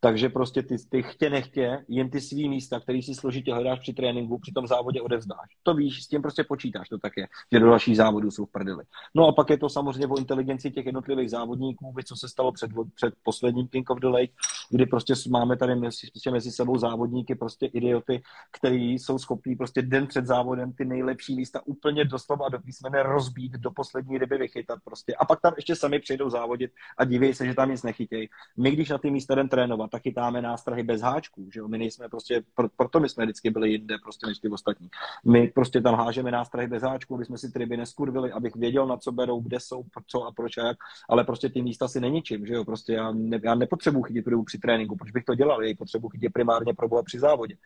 Takže 0.00 0.28
prostě 0.28 0.62
ty, 0.62 0.76
ty 0.88 1.02
chtě 1.02 1.30
nechtě, 1.30 1.84
jen 1.88 2.10
ty 2.10 2.20
svý 2.20 2.48
místa, 2.48 2.80
který 2.80 3.02
si 3.02 3.14
složitě 3.14 3.54
hledáš 3.54 3.78
při 3.78 3.92
tréninku, 3.92 4.38
při 4.38 4.52
tom 4.52 4.66
závodě 4.66 5.00
odevzdáš. 5.00 5.48
To 5.62 5.74
víš, 5.74 6.02
s 6.04 6.08
tím 6.08 6.22
prostě 6.22 6.44
počítáš, 6.44 6.88
to 6.88 6.98
tak 6.98 7.12
je, 7.16 7.28
že 7.52 7.60
do 7.60 7.66
dalších 7.66 7.96
závodů 7.96 8.30
jsou 8.30 8.46
v 8.46 8.52
prdeli. 8.52 8.84
No 9.14 9.26
a 9.26 9.32
pak 9.32 9.50
je 9.50 9.58
to 9.58 9.68
samozřejmě 9.68 10.06
o 10.06 10.18
inteligenci 10.18 10.70
těch 10.70 10.86
jednotlivých 10.86 11.30
závodníků, 11.30 11.94
co 12.04 12.16
se 12.16 12.28
stalo 12.28 12.52
před, 12.52 12.70
před 12.94 13.14
posledním 13.22 13.68
King 13.68 13.90
of 13.90 14.00
the 14.00 14.06
Lake, 14.06 14.32
kdy 14.70 14.86
prostě 14.86 15.14
máme 15.30 15.56
tady 15.56 15.74
mezi, 15.74 16.06
prostě 16.12 16.30
mezi 16.30 16.50
sebou 16.50 16.78
závodníky, 16.78 17.34
prostě 17.34 17.66
idioty, 17.66 18.22
kteří 18.52 18.92
jsou 18.92 19.18
schopní 19.18 19.56
prostě 19.56 19.82
den 20.00 20.06
před 20.06 20.26
závodem 20.26 20.72
ty 20.72 20.84
nejlepší 20.84 21.36
místa 21.36 21.60
úplně 21.64 22.04
doslova 22.04 22.48
do 22.48 22.58
písmene 22.58 23.02
rozbít, 23.02 23.52
do 23.52 23.70
poslední 23.70 24.18
ryby 24.18 24.38
vychytat 24.38 24.78
prostě. 24.84 25.14
A 25.14 25.24
pak 25.24 25.40
tam 25.40 25.52
ještě 25.56 25.76
sami 25.76 25.98
přijdou 25.98 26.30
závodit 26.30 26.70
a 26.98 27.04
diví 27.04 27.34
se, 27.34 27.46
že 27.46 27.54
tam 27.54 27.70
nic 27.70 27.82
nechytějí. 27.82 28.28
My, 28.56 28.70
když 28.70 28.88
na 28.88 28.98
ty 28.98 29.10
místa 29.10 29.34
jdem 29.34 29.48
trénovat, 29.48 29.90
tak 29.90 30.02
chytáme 30.02 30.42
nástrahy 30.42 30.82
bez 30.82 31.00
háčků, 31.00 31.48
že 31.52 31.60
jo? 31.60 31.68
My 31.68 31.78
nejsme 31.78 32.08
prostě, 32.08 32.42
pro, 32.54 32.68
proto 32.76 33.00
my 33.00 33.08
jsme 33.08 33.24
vždycky 33.24 33.50
byli 33.50 33.70
jinde 33.70 33.98
prostě 34.02 34.26
než 34.26 34.38
ty 34.38 34.48
ostatní. 34.48 34.88
My 35.26 35.48
prostě 35.48 35.80
tam 35.80 35.94
hážeme 35.94 36.30
nástrahy 36.30 36.68
bez 36.68 36.82
háčků, 36.82 37.14
aby 37.14 37.24
jsme 37.24 37.38
si 37.38 37.52
ty 37.52 37.58
ryby 37.58 37.76
neskurvili, 37.76 38.32
abych 38.32 38.56
věděl, 38.56 38.86
na 38.86 38.96
co 38.96 39.12
berou, 39.12 39.40
kde 39.40 39.60
jsou, 39.60 39.82
co 40.06 40.22
a 40.22 40.32
proč 40.32 40.58
a 40.58 40.66
jak, 40.66 40.76
ale 41.08 41.24
prostě 41.24 41.48
ty 41.48 41.62
místa 41.62 41.88
si 41.88 42.00
neničím, 42.00 42.46
že 42.46 42.54
jo? 42.54 42.64
Prostě 42.64 42.92
já, 42.92 43.12
ne, 43.12 43.40
já 43.44 43.54
nepotřebuji 43.54 44.02
chytit 44.02 44.26
rybu 44.26 44.44
při 44.44 44.58
tréninku, 44.58 44.96
proč 44.96 45.10
bych 45.10 45.24
to 45.24 45.34
dělal? 45.34 45.62
Já 45.62 45.68
ji 45.68 45.74
potřebuji 45.74 46.08
chytit 46.08 46.32
primárně 46.32 46.74
pro 46.74 47.02
při 47.02 47.18
závodě. 47.18 47.56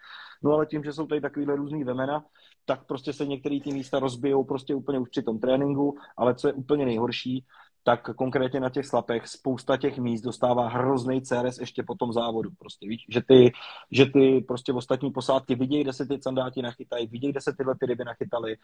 No 0.42 0.52
ale 0.52 0.66
tím, 0.66 0.84
že 0.84 0.92
jsou 0.92 1.06
tady 1.06 1.20
takovýhle 1.20 1.56
různý 1.56 1.84
vemena, 1.84 2.23
tak 2.64 2.86
prostě 2.86 3.12
se 3.12 3.26
některé 3.26 3.60
ty 3.60 3.72
místa 3.72 3.98
rozbijou 3.98 4.44
prostě 4.44 4.74
úplně 4.74 4.98
už 4.98 5.08
při 5.08 5.22
tom 5.22 5.38
tréninku, 5.38 5.98
ale 6.16 6.34
co 6.34 6.48
je 6.48 6.52
úplně 6.52 6.84
nejhorší, 6.84 7.44
tak 7.84 8.14
konkrétně 8.16 8.60
na 8.60 8.70
těch 8.70 8.86
slapech 8.86 9.28
spousta 9.28 9.76
těch 9.76 9.98
míst 9.98 10.20
dostává 10.20 10.68
hrozný 10.68 11.22
CRS 11.22 11.58
ještě 11.58 11.82
po 11.82 11.94
tom 11.94 12.12
závodu. 12.12 12.50
Prostě 12.58 12.88
víš, 12.88 13.06
že 13.08 13.22
ty, 13.22 13.52
že 13.90 14.06
ty 14.06 14.44
prostě 14.48 14.72
ostatní 14.72 15.10
posádky 15.10 15.54
vidějí, 15.54 15.82
kde 15.82 15.92
se 15.92 16.06
ty 16.06 16.18
sandáti 16.22 16.62
nachytají, 16.62 17.06
vidějí, 17.06 17.32
kde 17.32 17.40
se 17.40 17.52
tyhle 17.56 17.74
ty 17.80 17.86
ryby 17.86 18.04
nachytaly 18.04 18.56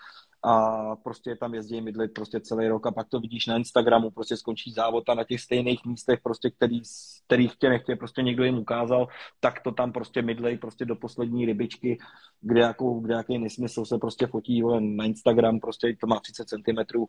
a 0.42 0.96
prostě 0.96 1.36
tam 1.36 1.54
jezdí 1.54 1.80
mydlit 1.80 2.14
prostě 2.14 2.40
celý 2.40 2.68
rok 2.68 2.86
a 2.86 2.90
pak 2.90 3.08
to 3.08 3.20
vidíš 3.20 3.46
na 3.46 3.56
Instagramu, 3.56 4.10
prostě 4.10 4.36
skončí 4.36 4.72
závod 4.72 5.08
a 5.08 5.14
na 5.14 5.24
těch 5.24 5.40
stejných 5.40 5.84
místech, 5.84 6.20
prostě 6.22 6.50
který, 6.50 6.80
kterých 7.26 7.56
tě 7.56 7.68
nechtě 7.68 7.96
prostě 7.96 8.22
někdo 8.22 8.44
jim 8.44 8.58
ukázal, 8.58 9.08
tak 9.40 9.62
to 9.62 9.72
tam 9.72 9.92
prostě 9.92 10.22
mydlej 10.22 10.58
prostě 10.58 10.84
do 10.84 10.96
poslední 10.96 11.46
rybičky, 11.46 11.98
kde, 12.40 12.60
jakou, 12.60 13.00
kde 13.00 13.14
jaký 13.14 13.38
nesmysl 13.38 13.84
se 13.84 13.98
prostě 13.98 14.26
fotí 14.26 14.62
na 14.80 15.04
Instagram, 15.04 15.60
prostě 15.60 15.96
to 16.00 16.06
má 16.06 16.20
30 16.20 16.48
cm 16.48 17.04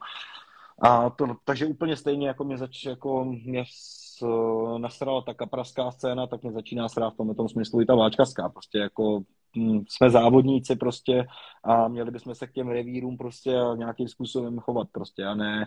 a 0.82 1.10
to, 1.10 1.26
takže 1.46 1.66
úplně 1.66 1.96
stejně, 1.96 2.28
jako 2.28 2.44
mě 2.44 2.58
zač, 2.58 2.86
jako 2.86 3.26
mě 3.26 3.64
s, 3.68 4.26
nasrala 4.78 5.22
ta 5.22 5.34
kapraská 5.34 5.92
scéna, 5.92 6.28
tak 6.28 6.42
mě 6.42 6.52
začíná 6.52 6.90
srát 6.90 7.14
v 7.14 7.18
tom, 7.18 7.36
tom 7.36 7.50
smyslu 7.50 7.82
i 7.82 7.86
ta 7.86 7.96
váčkařská. 7.96 8.50
Prostě 8.50 8.78
jako 8.78 9.20
hm, 9.58 9.84
jsme 9.90 10.10
závodníci 10.10 10.76
prostě 10.76 11.26
a 11.64 11.88
měli 11.88 12.12
bychom 12.12 12.36
se 12.36 12.48
k 12.48 12.52
těm 12.52 12.68
revírům 12.68 13.18
prostě 13.18 13.60
nějakým 13.76 14.08
způsobem 14.08 14.60
chovat 14.60 14.88
prostě 14.92 15.26
a 15.26 15.36
ne, 15.36 15.66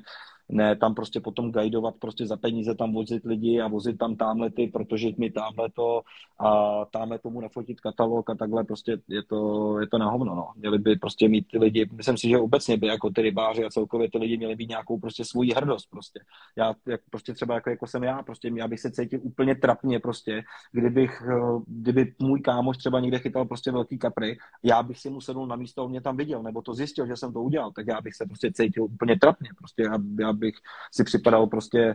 ne 0.48 0.76
tam 0.76 0.94
prostě 0.94 1.20
potom 1.20 1.52
guidovat 1.52 1.94
prostě 1.98 2.26
za 2.26 2.36
peníze 2.36 2.74
tam 2.74 2.92
vozit 2.92 3.24
lidi 3.24 3.60
a 3.60 3.68
vozit 3.68 3.98
tam 3.98 4.16
tamhle 4.16 4.50
ty, 4.50 4.66
protože 4.66 5.08
mi 5.18 5.30
tamhle 5.30 5.70
to 5.70 6.02
a 6.38 6.84
tamhle 6.84 7.18
tomu 7.18 7.40
nafotit 7.40 7.80
katalog 7.80 8.30
a 8.30 8.34
takhle 8.34 8.64
prostě 8.64 8.96
je 9.08 9.22
to, 9.22 9.80
je 9.80 9.86
to 9.86 9.98
na 9.98 10.10
hovno, 10.10 10.34
no. 10.34 10.48
Měli 10.56 10.78
by 10.78 10.96
prostě 10.96 11.28
mít 11.28 11.46
ty 11.50 11.58
lidi, 11.58 11.88
myslím 11.92 12.16
si, 12.16 12.28
že 12.28 12.38
obecně 12.38 12.76
by 12.76 12.86
jako 12.86 13.10
ty 13.10 13.22
rybáři 13.22 13.64
a 13.64 13.70
celkově 13.70 14.10
ty 14.10 14.18
lidi 14.18 14.36
měli 14.36 14.56
být 14.56 14.68
nějakou 14.68 14.98
prostě 14.98 15.24
svůj 15.24 15.50
hrdost 15.56 15.90
prostě. 15.90 16.20
Já 16.56 16.74
jak 16.86 17.00
prostě 17.10 17.34
třeba 17.34 17.54
jako, 17.54 17.70
jako 17.70 17.86
jsem 17.86 18.04
já, 18.04 18.22
prostě 18.22 18.50
já 18.54 18.68
bych 18.68 18.80
se 18.80 18.90
cítil 18.90 19.20
úplně 19.22 19.54
trapně 19.54 20.00
prostě, 20.00 20.42
kdybych, 20.72 21.22
eh, 21.28 21.60
kdyby 21.66 22.14
můj 22.18 22.40
kámoš 22.40 22.76
třeba 22.76 23.00
někde 23.00 23.18
chytal 23.18 23.44
prostě 23.44 23.72
velký 23.72 23.98
kapry, 23.98 24.38
já 24.62 24.82
bych 24.82 24.98
si 24.98 25.10
mu 25.10 25.20
sednul 25.20 25.46
na 25.46 25.56
místo, 25.56 25.84
on 25.84 25.90
mě 25.90 26.00
tam 26.00 26.16
viděl, 26.16 26.42
nebo 26.42 26.62
to 26.62 26.74
zjistil, 26.74 27.06
že 27.06 27.16
jsem 27.16 27.32
to 27.32 27.42
udělal, 27.42 27.72
tak 27.72 27.86
já 27.86 28.00
bych 28.00 28.14
se 28.14 28.26
prostě 28.26 28.52
cítil 28.52 28.84
úplně 28.84 29.18
trapně, 29.18 29.48
prostě 29.58 29.82
já, 29.82 29.98
já 30.18 30.33
bych 30.34 30.54
si 30.92 31.04
připadal 31.04 31.46
prostě 31.46 31.94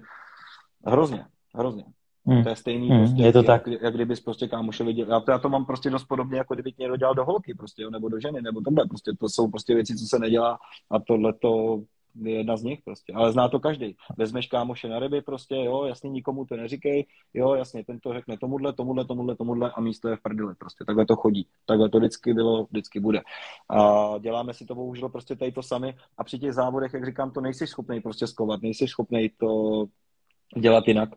hrozně, 0.86 1.26
hrozně. 1.56 1.86
Hmm. 2.26 2.44
To 2.44 2.50
je 2.50 2.56
stejný, 2.56 2.90
hmm, 2.90 3.00
prostě, 3.00 3.24
je 3.24 3.34
to 3.34 3.38
jak, 3.38 3.48
tak. 3.48 3.68
Jak, 3.68 3.82
jak 3.82 3.94
kdybys 3.94 4.20
prostě 4.20 4.48
kámoše 4.48 4.84
viděl. 4.84 5.08
Já 5.10 5.20
to, 5.20 5.32
já 5.32 5.38
to 5.40 5.50
mám 5.50 5.66
prostě 5.66 5.90
dost 5.90 6.04
podobně, 6.04 6.38
jako 6.38 6.54
kdyby 6.54 6.74
někdo 6.80 6.96
dělal 6.96 7.16
do 7.16 7.26
holky, 7.26 7.54
prostě, 7.54 7.82
jo, 7.84 7.90
nebo 7.90 8.10
do 8.10 8.20
ženy, 8.20 8.42
nebo 8.42 8.62
tohle. 8.62 8.88
Prostě 8.88 9.12
to 9.20 9.30
jsou 9.30 9.48
prostě 9.48 9.76
věci, 9.76 9.96
co 9.96 10.06
se 10.06 10.20
nedělá 10.20 10.58
a 10.92 11.00
tohle 11.00 11.34
to 11.34 11.82
jedna 12.16 12.57
z 12.57 12.64
nich 12.64 12.82
prostě, 12.86 13.14
ale 13.14 13.32
zná 13.32 13.49
to 13.49 13.60
každý. 13.60 13.95
Vezmeš 14.18 14.47
kámoše 14.47 14.89
na 14.89 14.99
ryby 14.99 15.22
prostě, 15.22 15.55
jo, 15.55 15.86
jasně 15.86 16.10
nikomu 16.10 16.45
to 16.45 16.55
neříkej, 16.55 17.05
jo, 17.34 17.53
jasně, 17.53 17.84
ten 17.84 17.99
to 17.99 18.14
řekne 18.14 18.38
tomuhle, 18.38 18.74
tomuhle, 18.74 19.05
tomuhle, 19.05 19.36
tomuhle 19.36 19.72
a 19.72 19.82
místo 19.82 20.10
je 20.10 20.16
v 20.16 20.22
prdele 20.22 20.55
prostě, 20.55 20.86
takhle 20.86 21.05
to 21.05 21.16
chodí, 21.16 21.47
takhle 21.66 21.89
to 21.89 21.97
vždycky 21.97 22.34
bylo, 22.34 22.68
vždycky 22.72 22.99
bude. 22.99 23.22
A 23.70 24.07
děláme 24.20 24.53
si 24.53 24.66
to 24.66 24.76
bohužel 24.76 25.10
prostě 25.10 25.36
tady 25.36 25.51
to 25.51 25.64
sami 25.64 25.95
a 26.18 26.24
při 26.24 26.39
těch 26.39 26.53
závodech, 26.53 26.93
jak 26.93 27.05
říkám, 27.05 27.32
to 27.32 27.41
nejsi 27.41 27.68
schopný 27.68 28.01
prostě 28.01 28.28
skovat, 28.28 28.62
nejsi 28.62 28.88
schopný 28.88 29.30
to 29.38 29.86
dělat 30.57 30.88
jinak. 30.88 31.10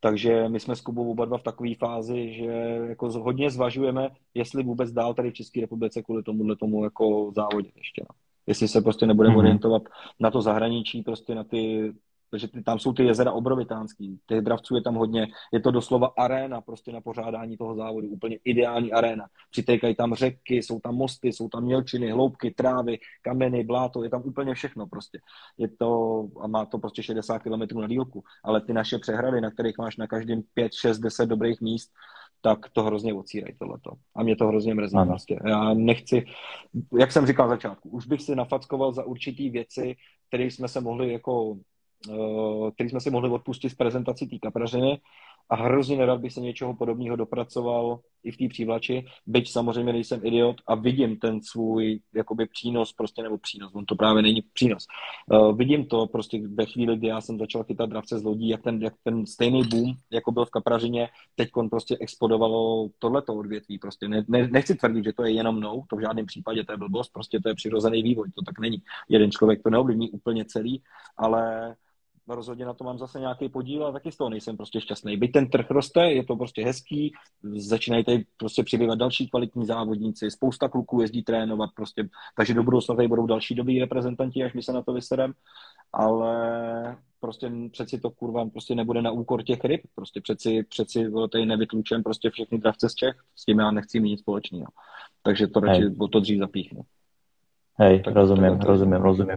Takže 0.00 0.48
my 0.48 0.60
jsme 0.60 0.76
s 0.76 0.80
Kubou 0.80 1.10
oba 1.10 1.24
dva 1.24 1.38
v 1.38 1.42
takové 1.42 1.74
fázi, 1.74 2.32
že 2.34 2.52
jako 2.88 3.08
hodně 3.08 3.50
zvažujeme, 3.50 4.08
jestli 4.34 4.62
vůbec 4.62 4.90
dál 4.90 5.14
tady 5.14 5.30
v 5.30 5.34
České 5.34 5.60
republice 5.60 6.02
kvůli 6.02 6.22
tomuhle 6.22 6.56
tomu 6.56 6.84
jako 6.84 7.32
závodit 7.36 7.76
ještě. 7.76 8.02
No 8.08 8.27
jestli 8.48 8.68
se 8.68 8.80
prostě 8.80 9.06
nebudeme 9.06 9.34
mm-hmm. 9.34 9.38
orientovat 9.38 9.82
na 10.20 10.30
to 10.30 10.42
zahraničí, 10.42 11.02
prostě 11.02 11.34
na 11.34 11.44
ty, 11.44 11.92
protože 12.30 12.48
ty, 12.48 12.62
tam 12.62 12.78
jsou 12.78 12.92
ty 12.92 13.04
jezera 13.04 13.32
obrovitánský, 13.32 14.20
těch 14.26 14.40
dravců 14.40 14.74
je 14.74 14.82
tam 14.82 14.94
hodně, 14.94 15.26
je 15.52 15.60
to 15.60 15.70
doslova 15.70 16.12
aréna 16.18 16.60
prostě 16.60 16.92
na 16.92 17.00
pořádání 17.00 17.56
toho 17.56 17.74
závodu, 17.74 18.08
úplně 18.08 18.38
ideální 18.44 18.92
aréna. 18.92 19.26
Přitékají 19.50 19.94
tam 19.94 20.14
řeky, 20.14 20.56
jsou 20.56 20.80
tam 20.80 20.94
mosty, 20.94 21.32
jsou 21.32 21.48
tam 21.48 21.64
mělčiny, 21.64 22.10
hloubky, 22.10 22.50
trávy, 22.50 22.98
kameny, 23.22 23.64
bláto, 23.64 24.04
je 24.04 24.10
tam 24.10 24.22
úplně 24.24 24.54
všechno 24.54 24.86
prostě. 24.86 25.20
Je 25.58 25.68
to, 25.68 26.24
a 26.40 26.46
má 26.46 26.66
to 26.66 26.78
prostě 26.78 27.02
60 27.02 27.38
km 27.38 27.80
na 27.80 27.88
dílku, 27.88 28.24
ale 28.44 28.60
ty 28.60 28.72
naše 28.72 28.98
přehrady, 28.98 29.40
na 29.40 29.50
kterých 29.50 29.78
máš 29.78 29.96
na 29.96 30.06
každém 30.06 30.42
5, 30.54 30.74
6, 30.74 30.98
10 30.98 31.26
dobrých 31.26 31.60
míst, 31.60 31.90
tak 32.40 32.68
to 32.72 32.82
hrozně 32.82 33.14
ocírají 33.14 33.54
tohleto. 33.58 33.90
A 34.16 34.22
mě 34.22 34.36
to 34.36 34.46
hrozně 34.46 34.74
mrzí 34.74 34.96
prostě. 35.06 35.38
Já 35.46 35.74
nechci, 35.74 36.24
jak 36.98 37.12
jsem 37.12 37.26
říkal 37.26 37.48
na 37.48 37.54
začátku, 37.54 37.88
už 37.88 38.06
bych 38.06 38.22
si 38.22 38.36
nafackoval 38.36 38.92
za 38.92 39.04
určitý 39.04 39.50
věci, 39.50 39.96
které 40.28 40.44
jsme 40.44 40.68
se 40.68 40.80
mohli 40.80 41.12
jako, 41.12 41.44
uh, 42.08 42.70
které 42.70 42.90
jsme 42.90 43.00
si 43.00 43.10
mohli 43.10 43.30
odpustit 43.30 43.70
z 43.70 43.74
prezentací 43.74 44.26
té 44.26 44.38
kaprařiny 44.38 45.00
a 45.50 45.56
hrozně 45.56 45.96
nerad 45.96 46.20
bych 46.20 46.32
se 46.32 46.40
něčeho 46.40 46.74
podobného 46.74 47.16
dopracoval 47.16 48.00
i 48.24 48.30
v 48.30 48.36
té 48.36 48.48
přívlači, 48.48 49.06
byť 49.26 49.52
samozřejmě 49.52 49.92
nejsem 49.92 50.20
idiot 50.24 50.56
a 50.66 50.74
vidím 50.74 51.16
ten 51.16 51.42
svůj 51.42 52.00
jakoby 52.14 52.46
přínos, 52.46 52.92
prostě 52.92 53.22
nebo 53.22 53.38
přínos, 53.38 53.74
on 53.74 53.84
to 53.84 53.94
právě 53.94 54.22
není 54.22 54.42
přínos. 54.52 54.86
Uh, 55.32 55.56
vidím 55.56 55.86
to 55.86 56.06
prostě 56.06 56.40
ve 56.48 56.66
chvíli, 56.66 56.96
kdy 56.96 57.06
já 57.06 57.20
jsem 57.20 57.38
začal 57.38 57.64
chytat 57.64 57.90
dravce 57.90 58.18
z 58.18 58.24
lodí, 58.24 58.48
jak 58.48 58.62
ten, 58.62 58.82
jak 58.82 58.94
ten 59.04 59.26
stejný 59.26 59.62
boom, 59.62 59.94
jako 60.10 60.32
byl 60.32 60.44
v 60.44 60.50
Kapražině, 60.50 61.08
teď 61.34 61.48
prostě 61.70 61.96
explodovalo 62.00 62.88
tohleto 62.98 63.34
odvětví. 63.34 63.78
Prostě 63.78 64.08
ne, 64.08 64.24
ne, 64.28 64.48
nechci 64.48 64.74
tvrdit, 64.74 65.04
že 65.04 65.12
to 65.12 65.24
je 65.24 65.32
jenom 65.32 65.56
mnou, 65.56 65.84
to 65.88 65.96
v 65.96 66.00
žádném 66.00 66.26
případě 66.26 66.64
to 66.64 66.72
je 66.72 66.76
blbost, 66.76 67.12
prostě 67.12 67.40
to 67.40 67.48
je 67.48 67.54
přirozený 67.54 68.02
vývoj, 68.02 68.30
to 68.34 68.42
tak 68.42 68.58
není. 68.58 68.82
Jeden 69.08 69.30
člověk 69.30 69.62
to 69.62 69.70
neovlivní 69.70 70.10
úplně 70.10 70.44
celý, 70.44 70.82
ale 71.16 71.74
rozhodně 72.34 72.64
na 72.64 72.74
to 72.74 72.84
mám 72.84 72.98
zase 72.98 73.20
nějaký 73.20 73.48
podíl 73.48 73.86
a 73.86 73.92
taky 73.92 74.12
z 74.12 74.16
toho 74.16 74.30
nejsem 74.30 74.56
prostě 74.56 74.80
šťastný. 74.80 75.16
Byť 75.16 75.32
ten 75.32 75.50
trh 75.50 75.70
roste, 75.70 76.12
je 76.12 76.24
to 76.24 76.36
prostě 76.36 76.64
hezký, 76.64 77.12
začínají 77.56 78.04
tady 78.04 78.24
prostě 78.36 78.62
přibývat 78.62 78.98
další 78.98 79.28
kvalitní 79.28 79.66
závodníci, 79.66 80.30
spousta 80.30 80.68
kluků 80.68 81.00
jezdí 81.00 81.22
trénovat 81.22 81.70
prostě, 81.76 82.08
takže 82.36 82.54
do 82.54 82.62
budoucna 82.62 82.94
tady 82.94 83.08
budou 83.08 83.26
další 83.26 83.54
dobrý 83.54 83.80
reprezentanti, 83.80 84.44
až 84.44 84.54
my 84.54 84.62
se 84.62 84.72
na 84.72 84.82
to 84.82 84.92
vyserem, 84.92 85.32
ale 85.92 86.96
prostě 87.20 87.52
přeci 87.70 88.00
to 88.00 88.10
kurva 88.10 88.48
prostě 88.48 88.74
nebude 88.74 89.02
na 89.02 89.10
úkor 89.10 89.42
těch 89.42 89.64
ryb, 89.64 89.80
prostě 89.94 90.20
přeci, 90.20 90.62
přeci 90.68 91.10
tady 91.32 91.46
nevytlučem 91.46 92.02
prostě 92.02 92.30
všechny 92.30 92.58
dravce 92.58 92.88
z 92.88 92.94
Čech, 92.94 93.16
s 93.36 93.44
tím 93.44 93.58
já 93.58 93.70
nechci 93.70 94.00
mít 94.00 94.10
nic 94.10 94.20
společného. 94.20 94.66
Takže 95.22 95.46
to 95.46 95.60
radši 95.60 95.84
o 95.98 96.08
to 96.08 96.20
dřív 96.20 96.38
zapíchnu. 96.38 96.82
Hej, 97.74 98.02
tak, 98.02 98.14
rozumím, 98.14 98.60
rozumím, 98.60 99.02
rozumím. 99.02 99.36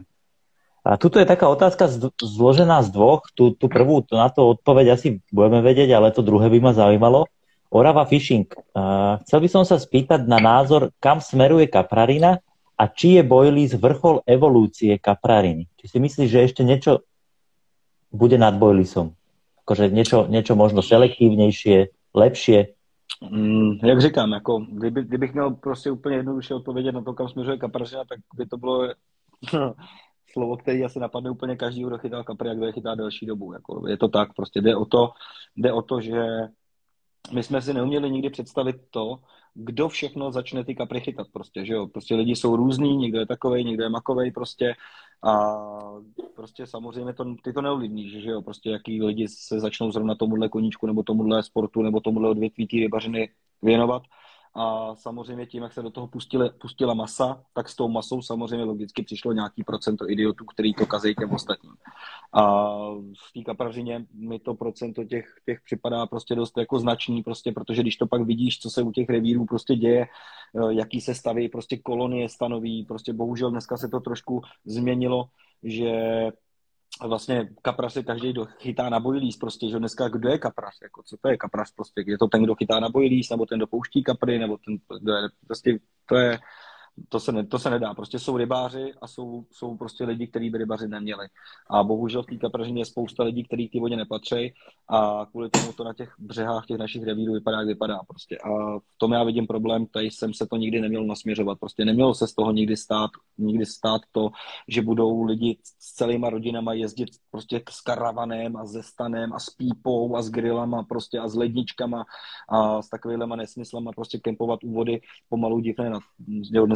A 0.82 0.98
tuto 0.98 1.22
je 1.22 1.30
taká 1.30 1.46
otázka 1.46 1.86
zložená 2.18 2.82
z 2.82 2.90
dvoch. 2.90 3.22
Tu, 3.38 3.54
tu 3.54 3.70
prvú, 3.70 4.02
to 4.02 4.18
na 4.18 4.34
to 4.34 4.58
odpoveď 4.58 4.98
asi 4.98 5.22
budeme 5.30 5.62
vedieť, 5.62 5.94
ale 5.94 6.10
to 6.10 6.26
druhé 6.26 6.50
by 6.50 6.58
ma 6.58 6.72
zaujímalo. 6.74 7.30
Orava 7.70 8.04
Fishing. 8.10 8.50
Uh, 8.74 9.22
chcel 9.24 9.40
by 9.46 9.48
som 9.48 9.64
sa 9.64 9.78
spýtať 9.78 10.26
na 10.26 10.42
názor, 10.42 10.90
kam 10.98 11.22
smeruje 11.22 11.70
kaprarina 11.70 12.42
a 12.76 12.84
či 12.90 13.22
je 13.22 13.24
Boilies 13.24 13.78
vrchol 13.78 14.26
evolúcie 14.26 14.98
kaprariny. 14.98 15.70
Či 15.78 15.86
si 15.86 15.98
myslíš, 16.02 16.30
že 16.34 16.46
ešte 16.50 16.62
niečo 16.66 17.06
bude 18.10 18.42
nad 18.42 18.58
Boilisom? 18.58 19.14
Akože 19.64 19.94
niečo, 19.94 20.26
niečo 20.28 20.58
možno 20.58 20.82
selektívnejšie, 20.82 21.94
lepšie? 22.18 22.74
Mm, 23.22 23.86
jak 23.86 24.02
říkám, 24.02 24.32
jako, 24.32 24.66
kdyby, 24.72 25.04
kdybych 25.04 25.34
měl 25.34 25.52
prostě 25.52 25.92
úplně 25.92 26.16
jednoduše 26.16 26.54
odpovědět 26.54 26.92
na 26.92 27.02
to, 27.02 27.14
kam 27.14 27.30
směřuje 27.30 27.58
kaprařina, 27.58 28.04
tak 28.10 28.20
by 28.36 28.46
to 28.46 28.58
bylo 28.58 28.88
slovo, 30.34 30.58
který 30.58 30.84
asi 30.84 31.00
napadne 31.00 31.30
úplně 31.30 31.56
každý, 31.56 31.84
kdo 31.84 31.98
chytal 31.98 32.24
kapry 32.24 32.50
kdo 32.56 32.66
je 32.66 32.72
chytá 32.72 32.96
delší 32.96 33.26
dobu. 33.26 33.54
Jako, 33.54 33.88
je 33.88 33.98
to 33.98 34.08
tak, 34.08 34.34
prostě 34.34 34.62
jde 34.62 34.76
o 34.76 34.86
to, 34.86 35.10
jde 35.56 35.74
o 35.74 35.82
to, 35.82 36.02
že 36.02 36.24
my 37.34 37.44
jsme 37.44 37.62
si 37.62 37.74
neuměli 37.74 38.12
nikdy 38.12 38.30
představit 38.30 38.76
to, 38.90 39.20
kdo 39.54 39.90
všechno 39.90 40.32
začne 40.32 40.64
ty 40.64 40.76
kapry 40.76 41.02
chytat 41.02 41.28
prostě, 41.34 41.66
že 41.66 41.74
jo. 41.74 41.88
Prostě 41.88 42.16
lidi 42.16 42.36
jsou 42.36 42.56
různý, 42.56 42.98
někdo 42.98 43.20
je 43.20 43.26
takovej, 43.26 43.64
někdo 43.64 43.84
je 43.84 43.90
makovej 43.90 44.32
prostě 44.32 44.74
a 45.24 45.58
prostě 46.36 46.68
samozřejmě 46.68 47.14
to, 47.14 47.36
ty 47.44 47.54
to 47.54 47.62
neovlivníš, 47.62 48.24
že 48.24 48.30
jo. 48.30 48.42
Prostě 48.42 48.70
jaký 48.70 49.04
lidi 49.04 49.28
se 49.28 49.60
začnou 49.60 49.92
zrovna 49.92 50.16
tomuhle 50.16 50.50
koníčku 50.50 50.88
nebo 50.88 51.04
tomuhle 51.04 51.44
sportu 51.44 51.82
nebo 51.82 52.00
tomuhle 52.00 52.30
odvětví 52.30 52.68
té 52.68 52.78
rybařiny 52.78 53.30
věnovat 53.62 54.04
a 54.54 54.96
samozřejmě 54.96 55.46
tím, 55.46 55.64
jak 55.64 55.74
se 55.74 55.82
do 55.82 55.90
toho 55.90 56.08
pustili, 56.08 56.50
pustila 56.50 56.94
masa, 56.94 57.44
tak 57.54 57.70
s 57.70 57.76
tou 57.76 57.88
masou 57.88 58.22
samozřejmě 58.22 58.66
logicky 58.66 59.04
přišlo 59.04 59.34
nějaký 59.34 59.64
procento 59.64 60.10
idiotů, 60.10 60.46
který 60.46 60.74
to 60.74 60.86
kazí 60.86 61.16
těm 61.16 61.32
ostatním. 61.32 61.74
A 62.34 62.68
v 62.96 63.34
té 63.34 63.42
kapražině 63.46 64.06
mi 64.14 64.40
to 64.40 64.54
procento 64.54 65.04
těch, 65.04 65.26
těch 65.46 65.62
připadá 65.66 66.06
prostě 66.06 66.36
dost 66.36 66.58
jako 66.58 66.80
značný, 66.80 67.24
prostě, 67.24 67.52
protože 67.52 67.82
když 67.82 67.98
to 67.98 68.08
pak 68.08 68.22
vidíš, 68.22 68.60
co 68.60 68.70
se 68.70 68.82
u 68.82 68.92
těch 68.92 69.10
revírů 69.10 69.46
prostě 69.46 69.76
děje, 69.76 70.02
eh, 70.02 70.74
jaký 70.74 71.02
se 71.02 71.16
staví 71.16 71.50
prostě 71.50 71.78
kolonie 71.78 72.30
stanoví, 72.30 72.86
prostě 72.86 73.14
bohužel 73.14 73.52
dneska 73.52 73.78
se 73.78 73.90
to 73.90 74.00
trošku 74.00 74.42
změnilo, 74.66 75.26
že 75.64 75.92
vlastně 77.08 77.50
kaprař 77.62 77.94
se 77.94 78.04
každý 78.04 78.34
chytá 78.60 78.90
na 78.90 79.00
bojlíz, 79.00 79.38
prostě, 79.38 79.70
že 79.70 79.80
dneska 79.80 80.08
kdo 80.08 80.30
je 80.30 80.38
kaprař, 80.38 80.74
jako 80.82 81.04
co 81.04 81.18
to 81.22 81.30
je 81.30 81.38
kaprař, 81.38 81.72
prostě, 81.76 82.04
je 82.08 82.18
to 82.18 82.28
ten, 82.28 82.44
kdo 82.44 82.56
chytá 82.56 82.80
na 82.80 82.90
bojlíz, 82.90 83.30
nebo 83.30 83.46
ten, 83.46 83.60
kdo 83.60 83.68
pouští 83.68 84.04
kapry, 84.04 84.40
nebo 84.40 84.58
ten, 84.58 85.00
kdo 85.00 85.14
je, 85.14 85.30
prostě 85.48 85.80
to 86.06 86.16
je, 86.16 86.40
to 87.10 87.20
se, 87.20 87.32
ne, 87.32 87.46
to 87.46 87.60
se 87.60 87.70
nedá. 87.70 87.94
Prostě 87.94 88.20
jsou 88.20 88.38
rybáři 88.38 88.94
a 89.02 89.08
jsou, 89.08 89.46
jsou 89.52 89.78
prostě 89.78 90.04
lidi, 90.04 90.28
kteří 90.28 90.50
by 90.50 90.58
rybaři 90.58 90.88
neměli. 90.88 91.28
A 91.70 91.84
bohužel 91.84 92.24
v 92.24 92.26
té 92.26 92.38
kapražině 92.38 92.82
je 92.82 92.86
spousta 92.86 93.24
lidí, 93.24 93.44
kteří 93.44 93.70
k 93.70 93.72
té 93.72 93.80
vodě 93.80 93.96
nepatří 93.96 94.54
a 94.90 95.26
kvůli 95.32 95.50
tomu 95.50 95.74
to 95.74 95.84
na 95.84 95.94
těch 95.94 96.14
břehách 96.20 96.66
těch 96.66 96.78
našich 96.78 97.04
revírů 97.04 97.34
vypadá, 97.34 97.58
jak 97.58 97.68
vypadá. 97.68 98.00
Prostě. 98.08 98.38
A 98.38 98.80
v 98.80 98.98
tom 98.98 99.12
já 99.12 99.24
vidím 99.24 99.48
problém, 99.48 99.86
tady 99.86 100.12
jsem 100.12 100.34
se 100.34 100.48
to 100.48 100.56
nikdy 100.56 100.82
neměl 100.82 101.04
nasměřovat. 101.04 101.60
Prostě 101.60 101.86
nemělo 101.86 102.14
se 102.14 102.28
z 102.28 102.34
toho 102.34 102.52
nikdy 102.52 102.78
stát, 102.78 103.12
nikdy 103.38 103.66
stát 103.66 104.02
to, 104.12 104.30
že 104.68 104.82
budou 104.82 105.24
lidi 105.24 105.58
s 105.64 105.94
celýma 105.94 106.30
rodinama 106.30 106.74
jezdit 106.74 107.10
prostě 107.32 107.62
s 107.70 107.82
karavanem 107.82 108.58
a 108.58 108.66
se 108.66 108.84
stanem 108.84 109.34
a 109.34 109.40
s 109.40 109.50
pípou 109.50 110.16
a 110.16 110.22
s 110.22 110.30
grillama 110.30 110.84
prostě 110.84 111.20
a 111.20 111.28
s 111.28 111.36
ledničkama 111.36 112.06
a 112.50 112.82
s 112.82 112.90
takovýhlema 112.90 113.36
nesmyslama 113.36 113.92
prostě 113.92 114.18
kempovat 114.18 114.64
u 114.64 114.74
vody 114.74 115.02
pomalu 115.30 115.60
divné. 115.60 115.92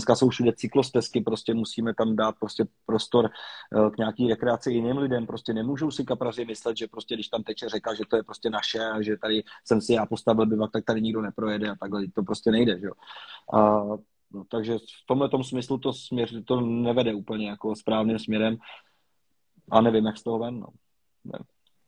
Dneska 0.05 0.15
jsou 0.15 0.29
všude 0.29 0.53
cyklostezky, 0.53 1.21
prostě 1.21 1.53
musíme 1.53 1.93
tam 1.93 2.15
dát 2.15 2.35
prostě 2.39 2.65
prostor 2.85 3.29
eh, 3.29 3.89
k 3.89 3.97
nějaký 3.97 4.27
rekreaci 4.27 4.71
jiným 4.71 4.97
lidem. 4.97 5.27
Prostě 5.27 5.53
nemůžou 5.53 5.91
si 5.91 6.05
kapraři 6.05 6.45
myslet, 6.45 6.77
že 6.77 6.87
prostě 6.87 7.15
když 7.15 7.27
tam 7.27 7.43
teče 7.43 7.69
řeka, 7.69 7.93
že 7.93 8.03
to 8.09 8.15
je 8.15 8.23
prostě 8.23 8.49
naše 8.49 8.79
a 8.79 9.01
že 9.01 9.17
tady 9.17 9.43
jsem 9.65 9.81
si 9.81 9.93
já 9.93 10.05
postavil 10.05 10.45
bivak, 10.45 10.71
tak 10.71 10.85
tady 10.85 11.01
nikdo 11.01 11.21
neprojede 11.21 11.69
a 11.69 11.75
takhle. 11.75 12.07
To 12.15 12.23
prostě 12.23 12.51
nejde, 12.51 12.79
že 12.79 12.85
jo. 12.85 12.93
A 13.59 13.83
No, 14.31 14.43
takže 14.43 14.77
v 14.77 15.05
tomhle 15.07 15.29
tom 15.29 15.43
smyslu 15.43 15.77
to, 15.77 15.93
směr, 15.93 16.43
to 16.43 16.61
nevede 16.61 17.13
úplně 17.13 17.49
jako 17.49 17.75
správným 17.75 18.19
směrem 18.19 18.57
a 19.71 19.81
nevím, 19.81 20.05
jak 20.05 20.17
z 20.17 20.23
toho 20.23 20.39
ven. 20.39 20.59
No. 20.59 20.67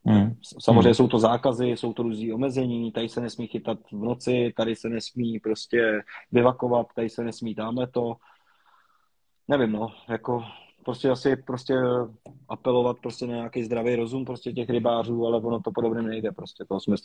Hmm. 0.05 0.35
Samozřejmě 0.59 0.89
hmm. 0.89 0.93
jsou 0.93 1.07
to 1.07 1.19
zákazy, 1.19 1.67
jsou 1.67 1.93
to 1.93 2.03
různý 2.03 2.33
omezení, 2.33 2.91
tady 2.91 3.09
se 3.09 3.21
nesmí 3.21 3.47
chytat 3.47 3.79
v 3.91 4.03
noci, 4.03 4.53
tady 4.57 4.75
se 4.75 4.89
nesmí 4.89 5.39
prostě 5.39 6.01
vyvakovat, 6.31 6.87
tady 6.95 7.09
se 7.09 7.23
nesmí 7.23 7.55
tamhle 7.55 7.87
to. 7.87 8.15
Nevím, 9.47 9.71
no, 9.71 9.87
jako 10.09 10.43
prostě 10.87 11.09
asi 11.09 11.35
prostě 11.35 11.75
apelovat 12.49 12.97
prostě 13.01 13.27
na 13.27 13.35
nějaký 13.35 13.63
zdravý 13.63 13.95
rozum 13.95 14.25
prostě 14.25 14.51
těch 14.51 14.69
rybářů, 14.69 15.25
ale 15.25 15.37
ono 15.37 15.59
to 15.59 15.71
podobně 15.71 16.01
nejde 16.01 16.31
prostě. 16.31 16.65
To 16.69 16.79
jsme 16.79 16.95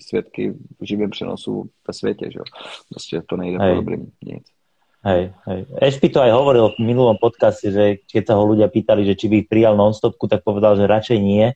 svědky 0.00 0.52
v 0.80 0.84
živém 0.86 1.10
přenosu 1.10 1.70
ve 1.88 1.94
světě, 1.94 2.30
že 2.32 2.38
jo. 2.38 2.44
Prostě 2.90 3.22
to 3.26 3.36
nejde 3.36 3.58
Hej. 3.58 3.70
po 3.70 3.76
dobrým 3.76 4.10
nic. 4.22 4.46
Hej, 5.06 5.30
hej. 5.46 5.60
Ešpi 5.78 6.10
to 6.10 6.18
aj 6.18 6.34
hovoril 6.34 6.74
v 6.74 6.82
minulom 6.82 7.14
podcaste, 7.22 7.70
že 7.70 8.02
keď 8.10 8.22
sa 8.26 8.34
ho 8.34 8.42
ľudia 8.42 8.66
pýtali, 8.66 9.06
že 9.06 9.14
či 9.14 9.30
by 9.30 9.46
prijal 9.46 9.78
non-stopku, 9.78 10.26
tak 10.26 10.42
povedal, 10.42 10.74
že 10.74 10.90
radšej 10.90 11.18
nie, 11.22 11.54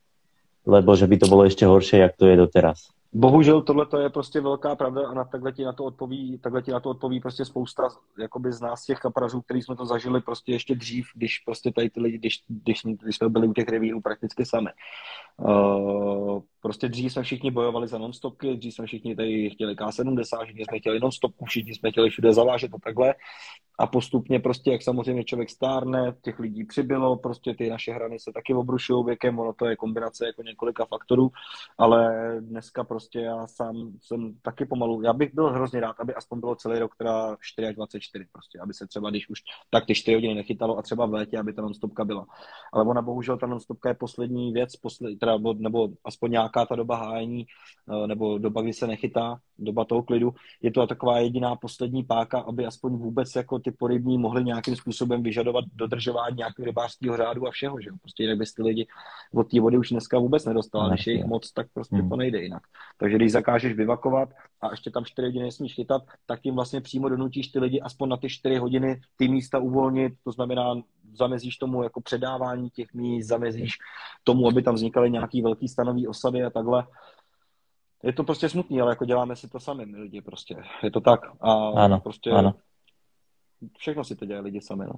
lebo 0.66 0.96
že 0.96 1.06
by 1.06 1.18
to 1.18 1.26
bylo 1.26 1.44
ještě 1.44 1.66
horší, 1.66 1.96
jak 1.96 2.16
to 2.16 2.26
je 2.26 2.36
doteraz. 2.36 2.78
Bohužel 3.12 3.62
tohle 3.62 3.86
je 4.02 4.10
prostě 4.10 4.40
velká 4.40 4.76
pravda 4.76 5.08
a 5.08 5.14
na, 5.14 5.24
takhle, 5.24 5.52
ti 5.52 5.64
na 5.64 5.72
to 5.72 5.84
odpoví, 5.84 6.38
takhle 6.38 6.62
ti 6.62 6.70
na 6.70 6.80
to 6.80 6.90
odpoví 6.90 7.20
prostě 7.20 7.44
spousta 7.44 7.88
jakoby 8.18 8.52
z 8.52 8.60
nás 8.60 8.84
těch 8.84 8.98
kaprařů, 8.98 9.40
který 9.40 9.62
jsme 9.62 9.76
to 9.76 9.86
zažili 9.86 10.20
prostě 10.20 10.52
ještě 10.52 10.74
dřív, 10.74 11.06
když 11.14 11.38
prostě 11.38 11.72
tady 11.72 11.90
ty 11.90 12.00
lidi, 12.00 12.18
když, 12.18 12.42
když, 12.48 12.80
když 13.02 13.16
jsme 13.16 13.28
byli 13.28 13.48
u 13.48 13.52
těch 13.52 13.68
revírů 13.68 14.00
prakticky 14.00 14.46
sami. 14.46 14.70
Uh, 15.36 16.40
prostě 16.60 16.88
dřív 16.88 17.12
jsme 17.12 17.22
všichni 17.22 17.50
bojovali 17.50 17.88
za 17.88 17.98
nonstopky, 17.98 18.56
dřív 18.56 18.74
jsme 18.74 18.86
všichni 18.86 19.16
tady 19.16 19.50
chtěli 19.50 19.76
K70, 19.76 20.44
všichni 20.44 20.64
jsme 20.64 20.78
chtěli 20.78 21.00
nonstopku, 21.00 21.44
všichni 21.44 21.74
jsme 21.74 21.90
chtěli 21.90 22.10
všude 22.10 22.32
zavážet 22.32 22.74
a 22.74 22.78
takhle. 22.84 23.14
A 23.78 23.86
postupně 23.86 24.40
prostě, 24.40 24.72
jak 24.72 24.82
samozřejmě 24.82 25.24
člověk 25.24 25.50
stárne, 25.50 26.14
těch 26.22 26.38
lidí 26.38 26.64
přibylo, 26.64 27.16
prostě 27.16 27.54
ty 27.54 27.70
naše 27.70 27.92
hrany 27.92 28.18
se 28.18 28.32
taky 28.34 28.54
obrušují 28.54 29.04
věkem, 29.04 29.38
ono 29.38 29.52
to 29.52 29.66
je 29.66 29.76
kombinace 29.76 30.26
jako 30.26 30.42
několika 30.42 30.84
faktorů, 30.84 31.30
ale 31.78 32.12
dneska 32.40 32.84
prostě 32.84 32.99
já 33.14 33.46
sám 33.46 33.92
jsem 34.02 34.34
taky 34.42 34.66
pomalu, 34.66 35.02
já 35.02 35.12
bych 35.12 35.34
byl 35.34 35.50
hrozně 35.50 35.80
rád, 35.80 35.96
aby 36.00 36.14
aspoň 36.14 36.40
bylo 36.40 36.56
celý 36.56 36.78
rok 36.78 36.96
teda 36.96 37.36
4 37.40 37.68
až 37.68 37.74
24 37.74 38.24
prostě, 38.32 38.58
aby 38.58 38.74
se 38.74 38.86
třeba, 38.86 39.10
když 39.10 39.30
už 39.30 39.40
tak 39.70 39.86
ty 39.86 39.94
4 39.94 40.14
hodiny 40.14 40.34
nechytalo 40.34 40.78
a 40.78 40.82
třeba 40.82 41.06
v 41.06 41.12
létě, 41.12 41.38
aby 41.38 41.52
ta 41.52 41.62
nonstopka 41.62 42.04
byla. 42.04 42.26
Ale 42.72 42.84
ona 42.84 43.02
bohužel 43.02 43.38
ta 43.38 43.46
nonstopka 43.46 43.88
je 43.88 43.94
poslední 43.94 44.52
věc, 44.52 44.76
posled, 44.76 45.18
teda, 45.18 45.32
nebo, 45.32 45.54
nebo 45.54 45.88
aspoň 46.04 46.30
nějaká 46.30 46.66
ta 46.66 46.76
doba 46.76 46.96
hájení, 46.96 47.46
eh, 47.90 48.06
nebo 48.06 48.38
doba, 48.38 48.62
kdy 48.62 48.72
se 48.72 48.86
nechytá, 48.86 49.38
doba 49.58 49.84
toho 49.84 50.02
klidu, 50.02 50.34
je 50.62 50.70
to 50.70 50.86
taková 50.86 51.18
jediná 51.18 51.56
poslední 51.56 52.04
páka, 52.04 52.40
aby 52.40 52.66
aspoň 52.66 52.92
vůbec 52.92 53.36
jako 53.36 53.58
ty 53.58 53.70
porybní 53.70 54.18
mohli 54.18 54.44
nějakým 54.44 54.76
způsobem 54.76 55.22
vyžadovat 55.22 55.64
dodržování 55.74 56.36
nějakého 56.36 56.66
rybářského 56.66 57.16
řádu 57.16 57.46
a 57.46 57.50
všeho, 57.50 57.80
že 57.80 57.90
Prostě 58.00 58.22
jinak 58.22 58.38
bys 58.38 58.54
ty 58.54 58.62
lidi 58.62 58.86
od 59.34 59.50
té 59.50 59.60
vody 59.60 59.78
už 59.78 59.88
dneska 59.88 60.18
vůbec 60.18 60.44
nedostala, 60.44 60.88
když 60.88 61.06
je 61.06 61.12
jich 61.12 61.24
moc, 61.24 61.52
tak 61.52 61.66
prostě 61.74 61.96
hmm. 61.96 62.08
to 62.08 62.16
nejde 62.16 62.42
jinak. 62.42 62.62
Takže 63.00 63.16
když 63.16 63.32
zakážeš 63.32 63.72
vyvakovat 63.72 64.28
a 64.60 64.70
ještě 64.70 64.90
tam 64.90 65.04
4 65.04 65.26
hodiny 65.26 65.44
nesmíš 65.44 65.74
chytat, 65.74 66.02
tak 66.26 66.40
tím 66.40 66.54
vlastně 66.54 66.80
přímo 66.80 67.08
donutíš 67.08 67.48
ty 67.48 67.58
lidi 67.58 67.80
aspoň 67.80 68.08
na 68.08 68.16
ty 68.16 68.28
4 68.28 68.56
hodiny 68.56 69.00
ty 69.16 69.28
místa 69.28 69.58
uvolnit, 69.58 70.12
to 70.24 70.32
znamená 70.32 70.74
zamezíš 71.12 71.56
tomu 71.56 71.82
jako 71.82 72.00
předávání 72.00 72.70
těch 72.70 72.94
míst, 72.94 73.26
zamezíš 73.26 73.78
tomu, 74.24 74.48
aby 74.48 74.62
tam 74.62 74.74
vznikaly 74.74 75.10
nějaký 75.10 75.42
velký 75.42 75.68
stanový 75.68 76.08
osady 76.08 76.44
a 76.44 76.50
takhle 76.50 76.86
je 78.02 78.12
to 78.12 78.24
prostě 78.24 78.48
smutný, 78.48 78.80
ale 78.80 78.92
jako 78.92 79.04
děláme 79.04 79.36
si 79.36 79.48
to 79.48 79.60
sami, 79.60 79.86
my 79.86 79.98
lidi 79.98 80.20
prostě. 80.20 80.56
Je 80.82 80.90
to 80.90 81.00
tak. 81.00 81.20
A 81.40 81.68
ano, 81.68 82.00
prostě 82.00 82.30
ano. 82.30 82.54
všechno 83.78 84.04
si 84.04 84.16
to 84.16 84.24
dělají 84.24 84.44
lidi 84.44 84.60
sami, 84.60 84.84
no. 84.84 84.94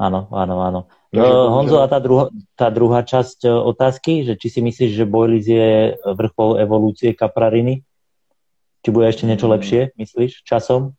Áno, 0.00 0.30
áno, 0.32 0.54
áno. 0.64 0.80
No, 1.12 1.52
Honzo, 1.52 1.84
a 1.84 1.86
tá, 1.86 2.00
druho, 2.00 2.32
tá 2.56 2.72
druhá 2.72 3.04
časť 3.04 3.44
e, 3.44 3.52
otázky, 3.52 4.24
že 4.24 4.40
či 4.40 4.48
si 4.48 4.60
myslíš, 4.64 4.96
že 4.96 5.04
Boilies 5.04 5.44
je 5.44 5.92
vrchol 6.00 6.56
evolúcie 6.64 7.12
kaprariny? 7.12 7.84
Či 8.80 8.88
bude 8.88 9.06
ešte 9.12 9.28
niečo 9.28 9.46
mm. 9.46 9.52
lepšie, 9.52 9.80
myslíš, 10.00 10.40
časom? 10.48 10.96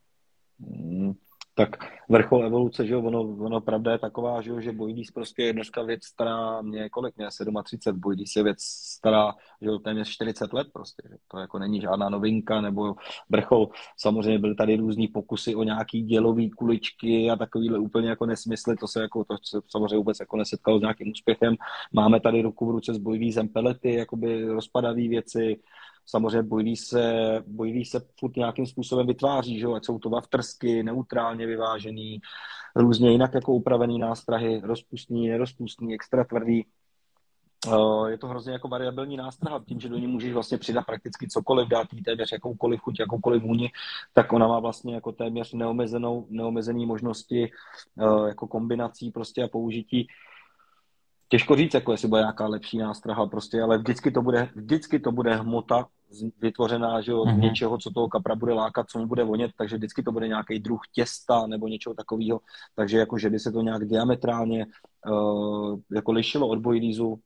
Tak 1.55 1.69
vrchol 2.09 2.45
evoluce, 2.45 2.85
že 2.85 2.93
jo, 2.93 3.01
ono, 3.01 3.21
ono 3.21 3.61
pravda 3.61 3.91
je 3.91 3.99
taková, 3.99 4.41
že 4.41 4.49
jo, 4.49 4.59
že 4.59 4.71
Bojdís 4.71 5.11
prostě 5.11 5.43
je 5.43 5.53
dneska 5.53 5.83
věc 5.83 6.05
stará, 6.05 6.61
mě 6.61 6.89
kolik 6.89 7.17
mě, 7.17 7.27
37, 7.63 7.99
Bojdís 7.99 8.35
je 8.35 8.43
věc 8.43 8.57
stará, 8.61 9.33
že 9.61 9.67
jo, 9.67 9.79
téměř 9.79 10.09
40 10.09 10.53
let 10.53 10.67
prostě, 10.73 11.03
že 11.09 11.15
to 11.27 11.37
jako 11.37 11.59
není 11.59 11.81
žádná 11.81 12.09
novinka, 12.09 12.61
nebo 12.61 12.95
vrchol, 13.29 13.69
samozřejmě 13.97 14.39
byly 14.39 14.55
tady 14.55 14.75
různý 14.75 15.07
pokusy 15.07 15.55
o 15.55 15.63
nějaký 15.63 16.01
dělový 16.01 16.49
kuličky 16.49 17.29
a 17.29 17.35
takovýhle 17.35 17.79
úplně 17.79 18.09
jako 18.09 18.25
nesmysly, 18.25 18.75
to 18.75 18.87
se 18.87 19.01
jako, 19.01 19.23
to 19.23 19.37
se 19.43 19.59
samozřejmě 19.67 19.97
vůbec 19.97 20.19
jako 20.19 20.37
nesetkalo 20.37 20.77
s 20.77 20.81
nějakým 20.81 21.11
úspěchem, 21.11 21.55
máme 21.91 22.19
tady 22.19 22.41
ruku 22.41 22.65
v 22.65 22.71
ruce 22.71 22.93
s 22.93 22.97
Bojvízem 22.97 23.47
pelety, 23.47 23.93
jakoby 23.93 24.43
rozpadavé 24.43 25.07
věci, 25.07 25.59
samozřejmě 26.05 26.43
bojlí 26.43 26.75
se, 26.75 27.43
bojlí 27.47 27.85
se 27.85 28.01
furt 28.19 28.35
nějakým 28.35 28.65
způsobem 28.65 29.07
vytváří, 29.07 29.59
že 29.59 29.67
ať 29.67 29.85
jsou 29.85 29.99
to 29.99 30.09
vavtrsky, 30.09 30.83
neutrálně 30.83 31.45
vyvážený, 31.45 32.21
různě 32.75 33.11
jinak 33.11 33.33
jako 33.33 33.53
upravený 33.53 33.99
nástrahy, 33.99 34.61
rozpustný, 34.63 35.27
nerozpustný, 35.27 35.93
extra 35.93 36.23
tvrdý. 36.23 36.65
Eh, 37.67 38.11
je 38.11 38.17
to 38.17 38.27
hrozně 38.27 38.53
jako 38.53 38.67
variabilní 38.67 39.17
nástrah, 39.17 39.61
tím, 39.65 39.79
že 39.79 39.89
do 39.89 39.97
ní 39.97 40.07
můžeš 40.07 40.33
vlastně 40.33 40.57
přidat 40.57 40.85
prakticky 40.85 41.27
cokoliv, 41.27 41.67
dát 41.67 41.93
jí 41.93 42.03
téměř 42.03 42.31
jakoukoliv 42.31 42.79
chuť, 42.81 42.99
jakoukoliv 42.99 43.43
vůni, 43.43 43.71
tak 44.13 44.33
ona 44.33 44.47
má 44.47 44.59
vlastně 44.59 44.95
jako 44.95 45.11
téměř 45.11 45.53
neomezenou, 45.53 46.27
neomezený 46.29 46.85
možnosti 46.85 47.51
eh, 47.99 48.27
jako 48.27 48.47
kombinací 48.47 49.11
prostě 49.11 49.43
a 49.43 49.47
použití 49.47 50.07
těžko 51.27 51.55
říct, 51.55 51.73
jako 51.73 51.91
jestli 51.91 52.07
bude 52.07 52.21
nějaká 52.21 52.47
lepší 52.47 52.77
nástraha 52.77 53.25
prostě, 53.25 53.61
ale 53.61 53.77
vždycky 53.77 54.11
to 54.11 54.21
bude, 54.21 54.49
vždycky 54.55 54.99
to 54.99 55.11
bude 55.11 55.35
hmota 55.35 55.87
vytvořená 56.41 57.01
že 57.01 57.11
jo, 57.11 57.23
mm-hmm. 57.23 57.39
něčeho, 57.39 57.77
co 57.77 57.91
toho 57.91 58.07
kapra 58.07 58.35
bude 58.35 58.53
lákat, 58.53 58.89
co 58.89 58.99
mu 58.99 59.07
bude 59.07 59.23
vonět, 59.23 59.51
takže 59.57 59.77
vždycky 59.77 60.03
to 60.03 60.11
bude 60.11 60.27
nějaký 60.27 60.59
druh 60.59 60.81
těsta 60.93 61.47
nebo 61.47 61.67
něčeho 61.67 61.95
takového, 61.95 62.39
takže 62.75 62.97
jako, 62.97 63.17
že 63.17 63.29
by 63.29 63.39
se 63.39 63.51
to 63.51 63.61
nějak 63.61 63.85
diametrálně 63.85 64.65
uh, 65.09 65.79
jako 65.91 66.11
lišilo 66.11 66.47
od 66.47 66.59
bojlízu, 66.59 67.19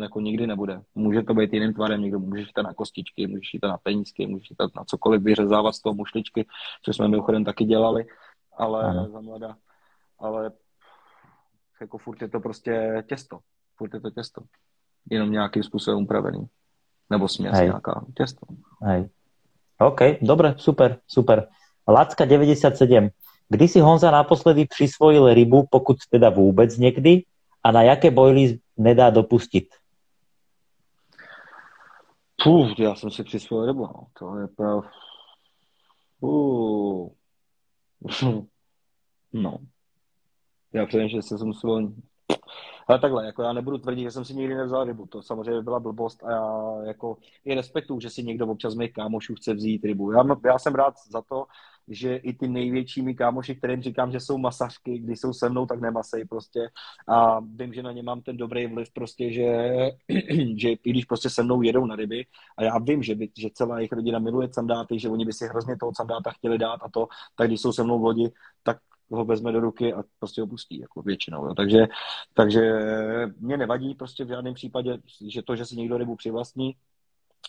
jako 0.00 0.20
nikdy 0.20 0.46
nebude. 0.46 0.82
Může 0.94 1.22
to 1.22 1.34
být 1.34 1.52
jiným 1.52 1.74
tvarem, 1.74 2.02
někdo 2.02 2.18
může 2.18 2.40
jít 2.40 2.62
na 2.62 2.74
kostičky, 2.74 3.26
může 3.26 3.50
jít 3.52 3.62
na 3.62 3.78
penízky, 3.78 4.26
může 4.26 4.46
jít 4.50 4.76
na 4.76 4.84
cokoliv 4.84 5.22
vyřezávat 5.22 5.74
z 5.74 5.80
toho 5.80 5.94
mušličky, 5.94 6.46
co 6.82 6.92
jsme 6.92 7.08
mimochodem 7.08 7.44
taky 7.44 7.64
dělali, 7.64 8.06
ale 8.56 9.08
za 9.12 9.20
mladá, 9.20 9.56
ale 10.18 10.50
jako 11.84 11.98
furt 11.98 12.22
je 12.22 12.28
to 12.28 12.40
prostě 12.40 13.04
těsto. 13.08 13.38
Furt 13.76 13.94
je 13.94 14.00
to 14.00 14.10
těsto. 14.10 14.42
Jenom 15.10 15.30
nějakým 15.30 15.62
způsobem 15.62 16.02
upravený. 16.02 16.46
Nebo 17.10 17.28
směs 17.28 17.52
Hej. 17.52 17.66
nějaká 17.66 18.04
těsto. 18.16 18.46
Hej. 18.82 19.08
OK, 19.78 20.00
dobre, 20.22 20.54
super, 20.56 20.98
super. 21.06 21.48
Lacka 21.88 22.24
97. 22.24 23.08
Kdy 23.48 23.68
si 23.68 23.80
Honza 23.80 24.10
naposledy 24.10 24.66
přisvojil 24.66 25.34
rybu, 25.34 25.66
pokud 25.70 25.96
teda 26.10 26.30
vůbec 26.30 26.78
někdy, 26.78 27.22
a 27.64 27.72
na 27.72 27.82
jaké 27.82 28.10
bojly 28.10 28.58
nedá 28.76 29.10
dopustit? 29.10 29.68
Puh, 32.44 32.78
já 32.78 32.94
jsem 32.94 33.10
si 33.10 33.24
přisvojil 33.24 33.66
rybu, 33.66 33.86
no. 33.86 34.06
To 34.18 34.38
je 34.38 34.48
prav... 34.48 34.84
Uh. 36.20 37.08
no, 39.32 39.58
já 40.74 40.86
přemýšlím, 40.86 41.22
že 41.22 41.28
jsem 41.28 41.46
musel... 41.46 41.92
Ale 42.88 42.98
takhle, 42.98 43.26
jako 43.26 43.42
já 43.42 43.52
nebudu 43.52 43.78
tvrdit, 43.78 44.02
že 44.02 44.10
jsem 44.10 44.24
si 44.24 44.34
nikdy 44.34 44.54
nevzal 44.54 44.84
rybu, 44.84 45.06
to 45.06 45.22
samozřejmě 45.22 45.62
byla 45.62 45.80
blbost 45.80 46.24
a 46.24 46.30
já 46.30 46.74
jako 46.86 47.16
i 47.44 47.54
respektuju, 47.54 48.00
že 48.00 48.10
si 48.10 48.22
někdo 48.22 48.46
občas 48.46 48.74
mých 48.74 48.92
kámošů 48.92 49.34
chce 49.34 49.54
vzít 49.54 49.84
rybu. 49.84 50.12
Já, 50.12 50.24
já 50.44 50.58
jsem 50.58 50.74
rád 50.74 50.94
za 51.10 51.22
to, 51.22 51.46
že 51.88 52.16
i 52.16 52.32
ty 52.32 52.48
největšími 52.48 53.14
kámoši, 53.14 53.54
kterým 53.54 53.82
říkám, 53.82 54.12
že 54.12 54.20
jsou 54.20 54.38
masařky, 54.38 54.98
když 54.98 55.20
jsou 55.20 55.32
se 55.32 55.48
mnou, 55.48 55.66
tak 55.66 55.80
nemasej 55.80 56.24
prostě. 56.24 56.68
A 57.08 57.40
vím, 57.40 57.72
že 57.74 57.82
na 57.82 57.92
ně 57.92 58.02
mám 58.02 58.22
ten 58.22 58.36
dobrý 58.36 58.66
vliv 58.66 58.92
prostě, 58.92 59.32
že, 59.32 59.68
že 60.56 60.68
i 60.68 60.90
když 60.90 61.04
prostě 61.04 61.30
se 61.30 61.42
mnou 61.42 61.62
jedou 61.62 61.86
na 61.86 61.96
ryby 61.96 62.26
a 62.56 62.62
já 62.62 62.78
vím, 62.78 63.02
že, 63.02 63.14
by, 63.14 63.28
že 63.38 63.48
celá 63.54 63.78
jejich 63.78 63.92
rodina 63.92 64.18
miluje 64.18 64.48
sandáty, 64.52 64.98
že 64.98 65.08
oni 65.08 65.24
by 65.24 65.32
si 65.32 65.46
hrozně 65.46 65.76
toho 65.76 65.92
sandáta 65.96 66.30
chtěli 66.30 66.58
dát 66.58 66.80
a 66.82 66.88
to, 66.88 67.08
tak 67.36 67.48
když 67.48 67.60
jsou 67.60 67.72
se 67.72 67.84
mnou 67.84 67.98
v 68.00 68.04
lodi, 68.04 68.30
tak 68.62 68.78
ho 69.10 69.24
vezme 69.24 69.52
do 69.52 69.60
ruky 69.60 69.94
a 69.94 70.02
prostě 70.18 70.40
ho 70.40 70.46
pustí, 70.46 70.78
jako 70.78 71.02
většinou. 71.02 71.46
Jo. 71.46 71.54
Takže, 71.54 71.86
takže 72.34 72.72
mě 73.40 73.56
nevadí 73.56 73.94
prostě 73.94 74.24
v 74.24 74.28
žádném 74.28 74.54
případě, 74.54 74.98
že 75.28 75.42
to, 75.42 75.56
že 75.56 75.66
si 75.66 75.76
někdo 75.76 75.98
rybu 75.98 76.16
přivlastní, 76.16 76.76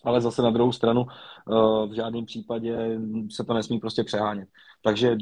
ale 0.03 0.22
zase 0.22 0.41
na 0.41 0.49
druhou 0.49 0.72
stranu 0.72 1.06
eh, 1.10 1.88
v 1.88 1.93
žádném 1.95 2.26
případě 2.26 2.99
se 3.32 3.43
to 3.43 3.53
nesmí 3.53 3.80
prostě 3.80 4.03
přehánět. 4.03 4.49
Takže 4.82 5.18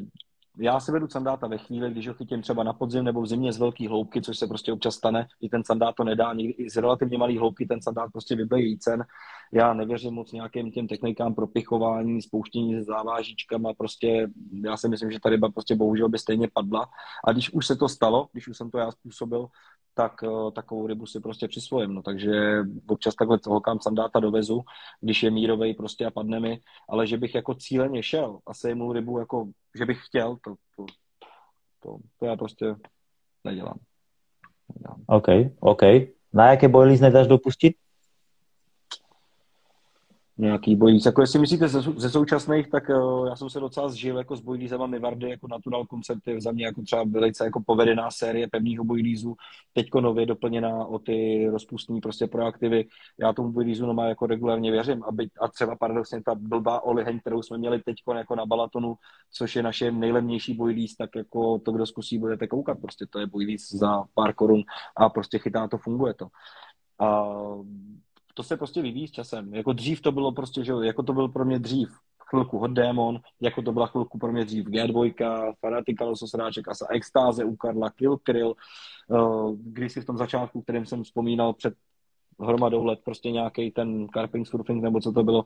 já 0.57 0.79
si 0.79 0.91
vedu 0.91 1.07
sandáta 1.07 1.47
ve 1.47 1.57
chvíli, 1.57 1.91
když 1.91 2.07
ho 2.07 2.13
chytím 2.13 2.41
třeba 2.41 2.63
na 2.63 2.73
podzim 2.73 3.03
nebo 3.03 3.21
v 3.21 3.27
zimě 3.27 3.53
z 3.53 3.59
velké 3.59 3.89
hloubky, 3.89 4.21
což 4.21 4.37
se 4.37 4.47
prostě 4.47 4.73
občas 4.73 4.95
stane, 4.95 5.27
i 5.41 5.49
ten 5.49 5.63
sandát 5.63 5.95
to 5.95 6.03
nedá, 6.03 6.33
někdy 6.33 6.69
z 6.69 6.77
relativně 6.77 7.17
malé 7.17 7.39
hloubky 7.39 7.65
ten 7.65 7.81
sandát 7.81 8.11
prostě 8.11 8.35
vybije 8.35 8.65
jícen. 8.65 9.03
Já 9.51 9.73
nevěřím 9.73 10.13
moc 10.13 10.31
nějakým 10.31 10.71
těm 10.71 10.87
technikám 10.87 11.35
propichování, 11.35 12.21
spouštění 12.21 12.75
se 12.75 12.83
závážičkama, 12.83 13.73
prostě 13.73 14.27
já 14.63 14.77
si 14.77 14.89
myslím, 14.89 15.11
že 15.11 15.19
ta 15.19 15.29
ryba 15.29 15.49
prostě 15.49 15.75
bohužel 15.75 16.09
by 16.09 16.19
stejně 16.19 16.47
padla. 16.53 16.89
A 17.25 17.31
když 17.31 17.53
už 17.53 17.67
se 17.67 17.75
to 17.75 17.89
stalo, 17.89 18.27
když 18.31 18.47
už 18.47 18.57
jsem 18.57 18.71
to 18.71 18.77
já 18.77 18.91
způsobil, 18.91 19.47
tak 19.93 20.13
uh, 20.23 20.51
takovou 20.51 20.87
rybu 20.87 21.05
si 21.05 21.19
prostě 21.19 21.47
přisvojím. 21.47 21.93
No, 21.93 22.01
takže 22.01 22.63
občas 22.87 23.15
takhle 23.15 23.39
holkám 23.47 23.79
sandáta 23.79 24.19
dovezu, 24.19 24.61
když 25.01 25.23
je 25.23 25.31
mírovej 25.31 25.73
prostě 25.73 26.05
a 26.05 26.11
padne 26.11 26.39
mi, 26.39 26.59
ale 26.89 27.07
že 27.07 27.17
bych 27.17 27.35
jako 27.35 27.53
cíleně 27.53 28.03
šel 28.03 28.39
a 28.47 28.53
sejmul 28.53 28.93
rybu, 28.93 29.19
jako, 29.19 29.47
že 29.75 29.85
bych 29.85 30.05
chtěl, 30.05 30.35
to, 30.35 30.55
to, 30.75 30.85
to, 31.79 31.97
to 32.19 32.25
já 32.25 32.35
prostě 32.35 32.75
nedělám. 33.43 33.79
nedělám. 34.75 35.03
OK, 35.07 35.27
OK. 35.59 35.81
Na 36.33 36.49
jaké 36.49 36.67
boilies 36.67 37.01
nedáš 37.01 37.27
dopustit? 37.27 37.75
Nějaký 40.37 40.75
bojíc. 40.75 41.05
Jako 41.05 41.21
jestli 41.21 41.39
myslíte 41.39 41.67
ze, 41.67 41.81
ze 41.81 42.09
současných, 42.09 42.69
tak 42.69 42.89
uh, 42.89 43.27
já 43.27 43.35
jsem 43.35 43.49
se 43.49 43.59
docela 43.59 43.89
zžil 43.89 44.17
jako 44.17 44.35
s 44.35 44.41
bojlízama 44.41 44.87
Mivardy, 44.87 45.29
jako 45.29 45.47
Natural 45.47 45.85
Concept 45.85 46.27
je 46.27 46.41
za 46.41 46.51
mě 46.51 46.65
jako 46.65 46.81
třeba 46.81 47.03
velice 47.03 47.45
jako 47.45 47.61
povedená 47.65 48.11
série 48.11 48.47
pevného 48.47 48.83
bojlízu, 48.83 49.35
teďko 49.73 50.01
nově 50.01 50.25
doplněná 50.25 50.85
o 50.85 50.99
ty 50.99 51.47
rozpustní 51.51 52.01
prostě 52.01 52.27
proaktivy. 52.27 52.85
Já 53.19 53.33
tomu 53.33 53.51
bojlízu 53.51 53.85
nomá 53.85 54.05
jako 54.05 54.25
regulárně 54.25 54.71
věřím 54.71 55.03
a, 55.03 55.11
byť, 55.11 55.29
a 55.41 55.47
třeba 55.47 55.75
paradoxně 55.75 56.23
ta 56.23 56.35
blbá 56.35 56.83
oliheň, 56.83 57.19
kterou 57.19 57.41
jsme 57.41 57.57
měli 57.57 57.79
teďko 57.79 58.13
jako 58.13 58.35
na 58.35 58.45
Balatonu, 58.45 58.95
což 59.31 59.55
je 59.55 59.63
naše 59.63 59.91
nejlevnější 59.91 60.53
bojlíz, 60.53 60.95
tak 60.95 61.09
jako 61.15 61.59
to, 61.59 61.71
kdo 61.71 61.85
zkusí, 61.85 62.17
budete 62.17 62.47
koukat, 62.47 62.79
prostě 62.81 63.05
to 63.09 63.19
je 63.19 63.27
bojlíz 63.27 63.71
za 63.71 64.03
pár 64.13 64.33
korun 64.33 64.61
a 64.97 65.09
prostě 65.09 65.39
chytá 65.39 65.67
to, 65.67 65.77
funguje 65.77 66.13
to. 66.13 66.27
A 66.99 67.25
to 68.33 68.43
se 68.43 68.57
prostě 68.57 68.81
vyvíjí 68.81 69.07
s 69.07 69.11
časem. 69.11 69.53
Jako 69.53 69.73
dřív 69.73 70.01
to 70.01 70.11
bylo 70.11 70.31
prostě, 70.31 70.63
že 70.63 70.73
jako 70.81 71.03
to 71.03 71.13
byl 71.13 71.27
pro 71.27 71.45
mě 71.45 71.59
dřív 71.59 71.89
chvilku 72.33 72.59
Hot 72.59 72.71
Demon, 72.71 73.19
jako 73.41 73.61
to 73.61 73.71
byla 73.71 73.87
chvilku 73.87 74.17
pro 74.17 74.31
mě 74.31 74.45
dřív 74.45 74.65
G2, 74.65 75.53
Fanatica 75.59 76.05
Lososráček, 76.05 76.67
Asa 76.67 76.87
Extáze 76.89 77.43
u 77.45 77.55
Karla, 77.55 77.89
Kill 77.89 78.17
Krill, 78.17 78.55
uh, 79.07 79.55
když 79.55 79.93
si 79.93 80.01
v 80.01 80.05
tom 80.05 80.17
začátku, 80.17 80.61
kterým 80.61 80.85
jsem 80.85 81.03
vzpomínal 81.03 81.53
před 81.53 81.73
hromadou 82.39 82.85
let, 82.85 82.99
prostě 83.05 83.31
nějaký 83.31 83.71
ten 83.71 84.07
carping 84.13 84.47
surfing, 84.47 84.83
nebo 84.83 85.01
co 85.01 85.11
to 85.11 85.23
bylo, 85.23 85.45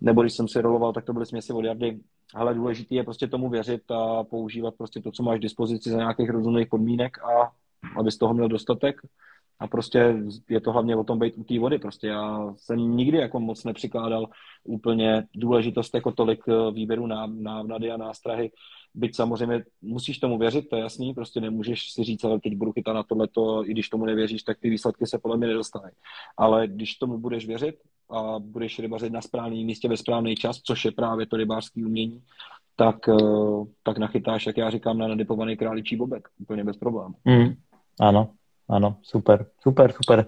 nebo 0.00 0.22
když 0.22 0.32
jsem 0.32 0.48
si 0.48 0.60
roloval, 0.60 0.92
tak 0.92 1.04
to 1.04 1.12
byly 1.12 1.26
směsi 1.26 1.52
od 1.52 1.64
jardy. 1.64 2.00
Ale 2.34 2.54
důležité 2.54 2.94
je 2.94 3.04
prostě 3.04 3.26
tomu 3.26 3.48
věřit 3.48 3.90
a 3.90 4.24
používat 4.24 4.74
prostě 4.74 5.00
to, 5.00 5.10
co 5.10 5.22
máš 5.22 5.38
k 5.38 5.42
dispozici 5.42 5.90
za 5.90 5.96
nějakých 5.96 6.30
rozumných 6.30 6.68
podmínek 6.68 7.18
a 7.18 7.52
aby 7.98 8.10
z 8.10 8.18
toho 8.18 8.34
měl 8.34 8.48
dostatek 8.48 9.00
a 9.58 9.66
prostě 9.66 10.16
je 10.48 10.60
to 10.60 10.72
hlavně 10.72 10.96
o 10.96 11.04
tom 11.04 11.18
být 11.18 11.34
u 11.36 11.44
té 11.44 11.58
vody. 11.58 11.78
Prostě 11.78 12.06
já 12.06 12.54
jsem 12.56 12.96
nikdy 12.96 13.18
jako 13.18 13.40
moc 13.40 13.64
nepřikládal 13.64 14.28
úplně 14.64 15.24
důležitost 15.34 15.94
jako 15.94 16.12
tolik 16.12 16.40
eh, 16.48 16.72
výběru 16.72 17.06
na 17.06 17.26
návnady 17.26 17.90
a 17.90 17.96
nástrahy. 17.96 18.50
Byť 18.94 19.16
samozřejmě 19.16 19.64
musíš 19.82 20.18
tomu 20.18 20.38
věřit, 20.38 20.68
to 20.68 20.76
je 20.76 20.82
jasný, 20.82 21.14
prostě 21.14 21.40
nemůžeš 21.40 21.92
si 21.92 22.04
říct, 22.04 22.24
ale 22.24 22.40
teď 22.40 22.56
budu 22.56 22.72
chytat 22.72 22.94
na 22.94 23.02
tohleto, 23.02 23.66
i 23.66 23.70
když 23.70 23.88
tomu 23.88 24.04
nevěříš, 24.04 24.42
tak 24.42 24.58
ty 24.60 24.70
výsledky 24.70 25.06
se 25.06 25.18
podle 25.18 25.36
mě 25.36 25.46
nedostanou. 25.46 25.88
Ale 26.36 26.68
když 26.68 26.94
tomu 26.94 27.18
budeš 27.18 27.46
věřit 27.46 27.76
a 28.10 28.38
budeš 28.38 28.78
rybařit 28.78 29.12
na 29.12 29.20
správném 29.20 29.66
místě 29.66 29.88
ve 29.88 29.96
správný 29.96 30.34
čas, 30.36 30.60
což 30.60 30.84
je 30.84 30.92
právě 30.92 31.26
to 31.26 31.36
rybářské 31.36 31.86
umění, 31.86 32.22
tak, 32.76 33.08
eh, 33.08 33.64
tak 33.82 33.98
nachytáš, 33.98 34.46
jak 34.46 34.56
já 34.56 34.70
říkám, 34.70 34.98
na 34.98 35.08
nadipovaný 35.08 35.56
králičí 35.56 35.96
bobek, 35.96 36.28
úplně 36.38 36.64
bez 36.64 36.76
problémů. 36.76 37.14
Mm, 37.24 37.54
ano, 38.00 38.30
Áno, 38.68 38.96
super, 39.02 39.46
super, 39.60 39.92
super. 39.92 40.26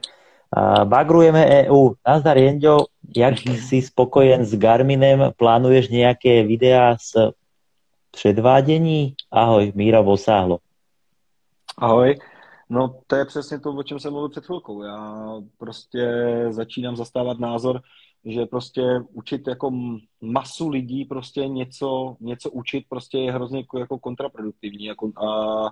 Uh, 0.56 0.84
bagrujeme 0.84 1.66
EU. 1.66 1.94
Nazdar 2.06 2.38
Jenďo, 2.38 2.86
jak 3.16 3.34
si 3.38 3.82
spokojen 3.82 4.44
s 4.44 4.54
Garminem? 4.54 5.32
Plánuješ 5.36 5.88
nějaké 5.88 6.42
videa 6.42 6.96
z 7.00 7.32
předvádění? 8.10 9.14
Ahoj, 9.30 9.72
Míra 9.74 10.00
Vosáhlo. 10.00 10.58
Ahoj. 11.78 12.18
No 12.70 13.00
to 13.06 13.16
je 13.16 13.24
přesně 13.24 13.60
to, 13.60 13.70
o 13.70 13.82
čem 13.82 14.00
jsem 14.00 14.12
mluvil 14.12 14.28
před 14.28 14.46
chvilkou. 14.46 14.82
Já 14.82 15.32
prostě 15.58 16.06
začínám 16.50 16.96
zastávat 16.96 17.38
názor, 17.38 17.80
že 18.26 18.46
prostě 18.46 18.82
učit 19.12 19.48
jako 19.48 19.70
masu 20.20 20.68
lidí 20.68 21.04
prostě 21.04 21.48
něco, 21.48 22.16
něco 22.20 22.50
učit 22.50 22.84
prostě 22.88 23.18
je 23.18 23.32
hrozně 23.32 23.58
jako, 23.58 23.78
jako 23.78 23.98
kontraproduktivní 23.98 24.84
jako, 24.84 25.12
a 25.26 25.70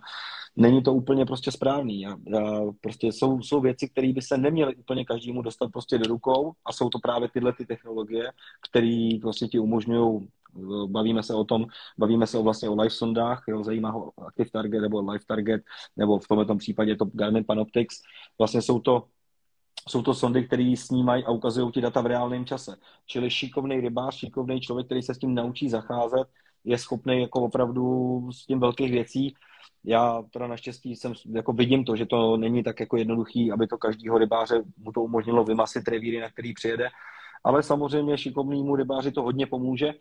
není 0.56 0.82
to 0.82 0.94
úplně 0.94 1.26
prostě 1.26 1.50
správný. 1.50 2.06
A, 2.06 2.16
prostě 2.80 3.06
jsou, 3.06 3.42
jsou 3.42 3.60
věci, 3.60 3.88
které 3.88 4.12
by 4.12 4.22
se 4.22 4.38
neměly 4.38 4.76
úplně 4.76 5.04
každému 5.04 5.42
dostat 5.42 5.72
prostě 5.72 5.98
do 5.98 6.06
rukou 6.06 6.52
a 6.64 6.72
jsou 6.72 6.88
to 6.88 6.98
právě 6.98 7.28
tyhle 7.28 7.52
ty 7.52 7.66
technologie, 7.66 8.32
které 8.70 9.08
prostě 9.22 9.48
ti 9.48 9.58
umožňují 9.58 10.28
bavíme 10.86 11.22
se 11.22 11.34
o 11.34 11.44
tom, 11.44 11.66
bavíme 11.98 12.26
se 12.26 12.38
o 12.38 12.42
vlastně 12.42 12.68
o 12.68 12.74
live 12.74 12.90
sondách, 12.90 13.44
jo, 13.48 13.64
zajímá 13.64 13.90
ho 13.90 14.12
Active 14.26 14.50
Target 14.50 14.82
nebo 14.82 15.00
Live 15.00 15.24
Target, 15.26 15.62
nebo 15.96 16.18
v 16.18 16.28
tomto 16.28 16.56
případě 16.56 16.96
to 16.96 17.04
Garmin 17.04 17.44
Panoptics. 17.44 18.02
Vlastně 18.38 18.62
jsou 18.62 18.80
to 18.80 19.04
jsou 19.88 20.02
to 20.02 20.14
sondy, 20.14 20.44
které 20.44 20.74
snímají 20.76 21.24
a 21.24 21.30
ukazují 21.30 21.72
ti 21.72 21.80
data 21.80 22.00
v 22.00 22.06
reálném 22.06 22.46
čase. 22.46 22.76
Čili 23.06 23.30
šikovný 23.30 23.80
rybář, 23.80 24.14
šikovný 24.14 24.60
člověk, 24.60 24.86
který 24.86 25.02
se 25.02 25.14
s 25.14 25.18
tím 25.18 25.34
naučí 25.34 25.68
zacházet, 25.68 26.28
je 26.64 26.78
schopný 26.78 27.20
jako 27.20 27.40
opravdu 27.40 27.84
s 28.32 28.46
tím 28.46 28.60
velkých 28.60 28.92
věcí. 28.92 29.34
Já 29.84 30.22
teda 30.32 30.46
naštěstí 30.46 30.96
jsem, 30.96 31.12
jako 31.32 31.52
vidím 31.52 31.84
to, 31.84 31.96
že 31.96 32.06
to 32.06 32.36
není 32.36 32.62
tak 32.62 32.80
jako 32.80 32.96
jednoduchý, 32.96 33.52
aby 33.52 33.66
to 33.66 33.78
každýho 33.78 34.18
rybáře 34.18 34.62
mu 34.76 34.92
to 34.92 35.02
umožnilo 35.02 35.44
vymasit 35.44 35.88
revíry, 35.88 36.20
na 36.20 36.30
který 36.30 36.54
přijede, 36.54 36.88
ale 37.44 37.62
samozřejmě 37.62 38.18
šikovnému 38.18 38.76
rybáři 38.76 39.12
to 39.12 39.22
hodně 39.22 39.46
pomůže, 39.46 39.92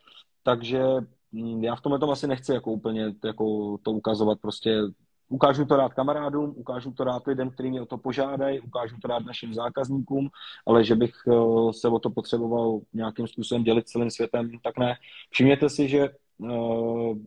takže 0.44 0.84
mm, 1.32 1.64
já 1.64 1.76
v 1.76 1.82
tomhle 1.82 2.00
tom 2.00 2.10
asi 2.10 2.28
nechci 2.28 2.54
jako 2.54 2.72
úplně 2.72 3.14
jako 3.26 3.78
to 3.84 3.92
ukazovat 3.92 4.40
prostě 4.42 4.82
Ukážu 5.30 5.66
to 5.66 5.76
rád 5.76 5.94
kamarádům, 5.94 6.54
ukážu 6.58 6.92
to 6.92 7.04
rád 7.04 7.28
lidem, 7.28 7.50
kteří 7.50 7.70
mě 7.70 7.82
o 7.82 7.86
to 7.86 7.98
požádají, 7.98 8.60
ukážu 8.60 8.96
to 9.02 9.08
rád 9.08 9.26
našim 9.26 9.54
zákazníkům, 9.54 10.30
ale 10.68 10.84
že 10.84 10.96
bych 10.96 11.14
eh, 11.28 11.74
se 11.74 11.88
o 11.88 12.00
to 12.00 12.10
potřeboval 12.10 12.80
nějakým 12.94 13.28
způsobem 13.28 13.64
dělit 13.64 13.88
celým 13.88 14.10
světem, 14.12 14.52
tak 14.64 14.78
ne. 14.78 14.96
Všimněte 15.30 15.70
si, 15.70 15.88
že 15.88 16.10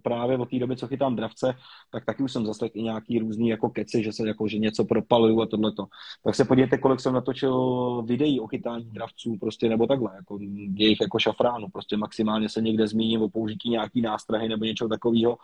právě 0.02 0.38
od 0.38 0.50
té 0.50 0.58
doby, 0.58 0.76
co 0.76 0.86
chytám 0.86 1.16
dravce, 1.16 1.54
tak 1.90 2.04
taky 2.04 2.22
už 2.22 2.32
jsem 2.32 2.46
zase 2.46 2.66
i 2.66 2.82
nějaký 2.82 3.18
různý 3.18 3.48
jako 3.48 3.70
keci, 3.70 4.02
že 4.02 4.12
se 4.12 4.28
jako, 4.28 4.48
že 4.48 4.58
něco 4.58 4.84
propaluju 4.84 5.40
a 5.40 5.46
tohleto. 5.46 5.86
Tak 6.24 6.34
se 6.34 6.44
podívejte, 6.44 6.78
kolik 6.78 7.00
jsem 7.00 7.14
natočil 7.14 8.02
videí 8.02 8.40
o 8.40 8.46
chytání 8.46 8.84
dravců, 8.84 9.36
prostě 9.40 9.68
nebo 9.68 9.86
takhle, 9.86 10.10
jako 10.16 10.38
jejich 10.74 11.00
jako 11.00 11.18
šafránu, 11.18 11.68
prostě 11.68 11.96
maximálně 11.96 12.48
se 12.48 12.60
někde 12.60 12.88
zmíním 12.88 13.22
o 13.22 13.28
použití 13.28 13.70
nějaký 13.70 14.00
nástrahy 14.00 14.48
nebo 14.48 14.64
něčeho 14.64 14.88
takového, 14.88 15.38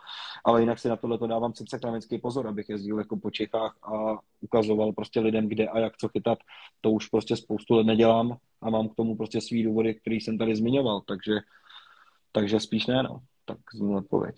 ale 0.45 0.59
jinak 0.61 0.79
si 0.79 0.89
na 0.89 0.95
tohleto 0.95 1.27
dávám 1.27 1.51
přece 1.51 1.79
kramický 1.79 2.17
pozor, 2.17 2.47
abych 2.47 2.69
jezdil 2.69 2.97
jako 2.97 3.17
po 3.17 3.31
Čechách 3.31 3.77
a 3.83 4.19
ukazoval 4.41 4.91
prostě 4.91 5.19
lidem, 5.19 5.49
kde 5.49 5.67
a 5.67 5.79
jak 5.79 5.97
co 5.97 6.09
chytat. 6.09 6.39
To 6.81 6.91
už 6.91 7.07
prostě 7.07 7.35
spoustu 7.35 7.75
let 7.75 7.85
nedělám 7.85 8.37
a 8.61 8.69
mám 8.69 8.89
k 8.89 8.95
tomu 8.95 9.15
prostě 9.15 9.41
svý 9.41 9.63
důvody, 9.63 9.93
který 9.93 10.21
jsem 10.21 10.37
tady 10.37 10.55
zmiňoval, 10.55 11.01
takže 11.01 11.39
takže 12.35 12.59
spíš 12.59 12.87
ne, 12.87 13.03
no 13.03 13.19
tak 13.45 13.57
zní 13.73 13.95
odpověď. 13.95 14.35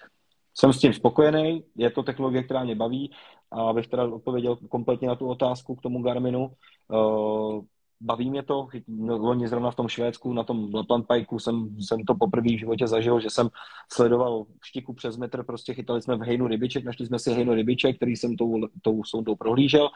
Jsem 0.58 0.74
s 0.74 0.80
tím 0.80 0.94
spokojený, 0.94 1.64
je 1.76 1.90
to 1.90 2.04
technologie, 2.04 2.44
která 2.44 2.64
mě 2.64 2.76
baví 2.76 3.12
a 3.52 3.62
abych 3.62 3.88
teda 3.88 4.04
odpověděl 4.04 4.56
kompletně 4.56 5.08
na 5.08 5.16
tu 5.16 5.28
otázku 5.28 5.76
k 5.76 5.82
tomu 5.82 6.02
Garminu. 6.02 6.52
Uh, 6.88 7.64
baví 8.02 8.30
mě 8.30 8.44
to, 8.44 8.68
loni 9.08 9.48
zrovna 9.48 9.72
v 9.72 9.76
tom 9.76 9.88
Švédsku, 9.88 10.34
na 10.34 10.44
tom 10.44 10.74
Lapland 10.74 11.08
Pikeu 11.08 11.40
jsem, 11.40 11.78
jsem 11.80 12.04
to 12.04 12.16
poprvé 12.16 12.48
v 12.48 12.60
životě 12.60 12.88
zažil, 12.88 13.20
že 13.20 13.30
jsem 13.30 13.50
sledoval 13.92 14.46
štiku 14.64 14.94
přes 14.94 15.18
metr, 15.18 15.44
prostě 15.44 15.74
chytali 15.74 16.02
jsme 16.02 16.16
v 16.16 16.22
hejnu 16.22 16.48
rybiček, 16.48 16.86
našli 16.86 17.06
jsme 17.06 17.20
si 17.20 17.34
hejnu 17.34 17.54
rybiček, 17.54 17.96
který 17.96 18.16
jsem 18.16 18.36
tou, 18.36 18.68
tou 18.82 19.04
sondou 19.04 19.36
prohlížel 19.36 19.90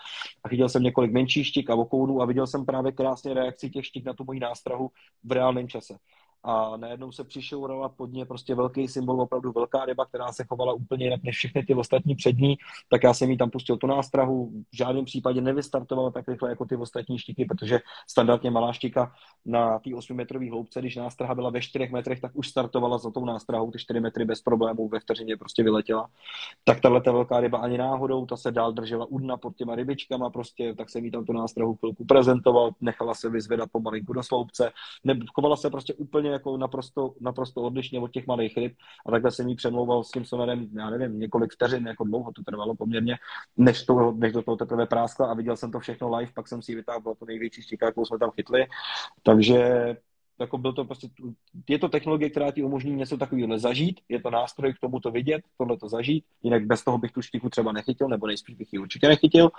a 0.43 0.49
chytil 0.49 0.69
jsem 0.69 0.83
několik 0.83 1.11
menších 1.11 1.47
štik 1.47 1.69
a 1.69 1.75
vokounů 1.75 2.21
a 2.21 2.25
viděl 2.25 2.47
jsem 2.47 2.65
právě 2.65 2.91
krásně 2.91 3.33
reakci 3.33 3.69
těch 3.69 3.85
štik 3.85 4.05
na 4.05 4.13
tu 4.13 4.23
moji 4.27 4.39
nástrahu 4.39 4.91
v 5.23 5.31
reálném 5.31 5.67
čase. 5.67 5.97
A 6.43 6.77
najednou 6.77 7.11
se 7.11 7.23
přišourala 7.23 7.89
pod 7.89 8.11
ně 8.11 8.25
prostě 8.25 8.55
velký 8.55 8.87
symbol, 8.87 9.21
opravdu 9.21 9.51
velká 9.51 9.85
ryba, 9.85 10.05
která 10.05 10.31
se 10.31 10.43
chovala 10.43 10.73
úplně 10.73 11.05
jinak 11.05 11.23
než 11.23 11.35
všechny 11.35 11.63
ty 11.63 11.75
ostatní 11.75 12.15
přední, 12.15 12.57
tak 12.89 13.03
já 13.03 13.13
jsem 13.13 13.31
jí 13.31 13.37
tam 13.37 13.49
pustil 13.49 13.77
tu 13.77 13.87
nástrahu, 13.87 14.51
v 14.71 14.77
žádném 14.77 15.05
případě 15.05 15.41
nevystartovala 15.41 16.11
tak 16.11 16.27
rychle 16.27 16.49
jako 16.49 16.65
ty 16.65 16.75
ostatní 16.75 17.19
štiky, 17.19 17.45
protože 17.45 17.79
standardně 18.09 18.51
malá 18.51 18.73
štika 18.73 19.13
na 19.45 19.79
té 19.79 19.95
8 19.95 20.17
metrové 20.17 20.49
hloubce, 20.49 20.79
když 20.79 20.95
nástraha 20.95 21.35
byla 21.35 21.49
ve 21.49 21.61
4 21.61 21.89
metrech, 21.91 22.21
tak 22.21 22.31
už 22.33 22.49
startovala 22.49 22.97
za 22.97 23.11
tou 23.11 23.25
nástrahou, 23.25 23.71
ty 23.71 23.79
4 23.79 23.99
metry 23.99 24.25
bez 24.25 24.41
problémů 24.41 24.89
ve 24.89 24.99
vteřině 24.99 25.37
prostě 25.37 25.63
vyletěla. 25.63 26.09
Tak 26.63 26.81
tahle 26.81 27.01
ta 27.01 27.11
velká 27.11 27.39
ryba 27.39 27.57
ani 27.57 27.77
náhodou, 27.77 28.25
ta 28.25 28.37
se 28.37 28.51
dál 28.51 28.73
držela 28.73 29.05
u 29.05 29.19
dna 29.19 29.37
pod 29.37 29.55
těma 29.55 29.75
rybičkama, 29.75 30.29
prostě, 30.29 30.73
tak 30.73 30.89
jsem 30.89 31.05
jí 31.05 31.11
tam 31.11 31.25
tu 31.25 31.33
nástrahu 31.33 31.75
chvilku 31.75 32.05
prezentoval, 32.05 32.71
nechala 32.81 33.13
se 33.13 33.29
vyzvedat 33.29 33.69
pomalinku 33.71 34.13
do 34.13 34.23
sloupce, 34.23 34.71
ne, 35.03 35.19
chovala 35.33 35.55
se 35.55 35.69
prostě 35.69 35.93
úplně 35.93 36.28
jako 36.29 36.57
naprosto, 36.57 37.13
naprosto 37.21 37.61
odlišně 37.61 37.99
od 37.99 38.11
těch 38.11 38.27
malých 38.27 38.57
ryb 38.57 38.73
a 39.05 39.11
takhle 39.11 39.31
jsem 39.31 39.47
jí 39.47 39.55
přemlouval 39.55 40.03
s 40.03 40.11
tím 40.11 40.25
sonerem, 40.25 40.67
já 40.77 40.89
nevím, 40.89 41.19
několik 41.19 41.53
vteřin, 41.53 41.87
jako 41.87 42.03
dlouho 42.03 42.31
to 42.31 42.43
trvalo 42.43 42.75
poměrně, 42.75 43.17
než, 43.57 43.85
to, 43.85 44.11
než 44.11 44.33
do 44.33 44.41
toho 44.41 44.57
teprve 44.57 44.85
práskla 44.85 45.27
a 45.27 45.33
viděl 45.33 45.57
jsem 45.57 45.71
to 45.71 45.79
všechno 45.79 46.17
live, 46.17 46.31
pak 46.35 46.47
jsem 46.47 46.61
si 46.61 46.71
ji 46.71 46.75
vytáhl, 46.75 47.15
to 47.19 47.25
největší 47.25 47.61
štika, 47.61 47.85
jakou 47.85 48.05
jsme 48.05 48.19
tam 48.19 48.31
chytli, 48.31 48.67
takže 49.23 49.95
jako 50.39 50.57
byl 50.57 50.73
to 50.73 50.85
prostě, 50.85 51.07
je 51.69 51.79
to 51.79 51.89
technologie, 51.89 52.29
která 52.29 52.51
ti 52.51 52.63
umožní 52.63 52.91
něco 52.91 53.17
takového 53.17 53.57
zažít, 53.57 53.99
je 54.09 54.21
to 54.21 54.29
nástroj 54.29 54.73
k 54.73 54.79
tomu 54.79 54.99
to 54.99 55.11
vidět, 55.11 55.41
tohle 55.57 55.77
to 55.77 55.89
zažít, 55.89 56.25
jinak 56.43 56.65
bez 56.65 56.83
toho 56.83 56.97
bych 56.97 57.11
tu 57.11 57.21
štiku 57.21 57.49
třeba 57.49 57.71
nechytil, 57.71 58.07
nebo 58.07 58.27
nejspíš 58.27 58.55
bych 58.55 58.73
ji 58.73 58.79
určitě 58.79 59.07
nechytil. 59.07 59.49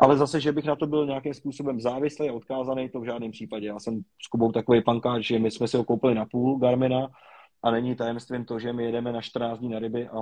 Ale 0.00 0.16
zase, 0.16 0.40
že 0.40 0.52
bych 0.52 0.64
na 0.64 0.76
to 0.76 0.86
byl 0.86 1.06
nějakým 1.06 1.34
způsobem 1.34 1.80
závislý 1.80 2.28
a 2.28 2.32
odkázaný, 2.32 2.88
to 2.88 3.00
v 3.00 3.04
žádném 3.04 3.30
případě. 3.30 3.66
Já 3.66 3.78
jsem 3.78 4.00
s 4.22 4.28
Kubou 4.28 4.52
takový 4.52 4.82
pankáč, 4.82 5.26
že 5.26 5.38
my 5.38 5.50
jsme 5.50 5.68
si 5.68 5.76
ho 5.76 5.84
koupili 5.84 6.14
na 6.14 6.26
půl 6.26 6.58
Garmina 6.58 7.08
a 7.62 7.70
není 7.70 7.94
tajemstvím 7.94 8.44
to, 8.44 8.58
že 8.58 8.72
my 8.72 8.84
jedeme 8.84 9.12
na 9.12 9.20
14 9.20 9.58
dní 9.58 9.68
na 9.68 9.78
ryby 9.78 10.08
a 10.08 10.18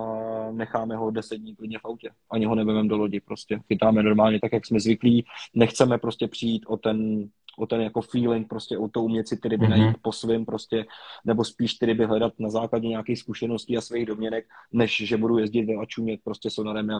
necháme 0.51 0.95
ho 0.95 1.11
10 1.11 1.37
dní 1.37 1.55
klidně 1.55 1.79
v 1.79 1.85
autě. 1.85 2.09
Ani 2.31 2.45
ho 2.45 2.55
nebememe 2.55 2.89
do 2.89 2.97
lodi, 2.97 3.19
prostě 3.19 3.59
chytáme 3.67 4.03
normálně 4.03 4.39
tak, 4.39 4.53
jak 4.53 4.65
jsme 4.65 4.79
zvyklí. 4.79 5.25
Nechceme 5.53 5.97
prostě 5.97 6.27
přijít 6.27 6.65
o 6.67 6.77
ten 6.77 7.29
o 7.59 7.65
ten 7.65 7.81
jako 7.81 8.01
feeling, 8.01 8.47
prostě 8.47 8.77
o 8.77 8.87
to 8.87 9.03
umět 9.03 9.27
si 9.27 9.37
ty 9.37 9.47
ryby 9.47 9.65
mm-hmm. 9.65 9.69
najít 9.69 9.97
po 10.01 10.11
svým 10.11 10.45
prostě, 10.45 10.85
nebo 11.25 11.43
spíš 11.43 11.73
ty 11.73 11.85
ryby 11.85 12.05
hledat 12.05 12.33
na 12.39 12.49
základě 12.49 12.87
nějakých 12.87 13.19
zkušeností 13.19 13.77
a 13.77 13.81
svých 13.81 14.05
domněnek, 14.05 14.45
než 14.71 14.97
že 14.97 15.17
budu 15.17 15.37
jezdit 15.37 15.77
a 15.81 15.85
čumět 15.85 16.19
prostě 16.23 16.49
sonarem. 16.49 16.89
Já, 16.89 16.99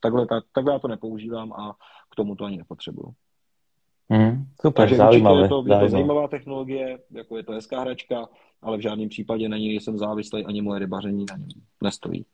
takhle, 0.00 0.26
tak, 0.26 0.44
takhle 0.52 0.72
já 0.72 0.78
to 0.78 0.88
nepoužívám 0.88 1.52
a 1.52 1.76
k 2.10 2.14
tomu 2.16 2.36
to 2.36 2.44
ani 2.44 2.56
nepotřebuju. 2.56 3.14
Mm, 4.08 4.44
super, 4.60 4.82
Takže 4.82 4.96
zajímavé, 4.96 5.42
je 5.42 5.48
to, 5.48 5.64
je 5.66 5.78
to 5.80 5.88
zajímavá 5.88 6.28
technologie, 6.28 6.98
jako 7.10 7.36
je 7.36 7.42
to 7.42 7.52
hezká 7.52 7.80
hračka, 7.80 8.28
ale 8.62 8.76
v 8.76 8.80
žádném 8.80 9.08
případě 9.08 9.48
na 9.48 9.56
ní 9.56 9.72
jsem 9.72 9.98
závislý, 9.98 10.44
ani 10.44 10.62
moje 10.62 10.78
rybaření 10.78 11.26
na 11.30 11.36
něm 11.36 11.48
nestojí. 11.82 12.24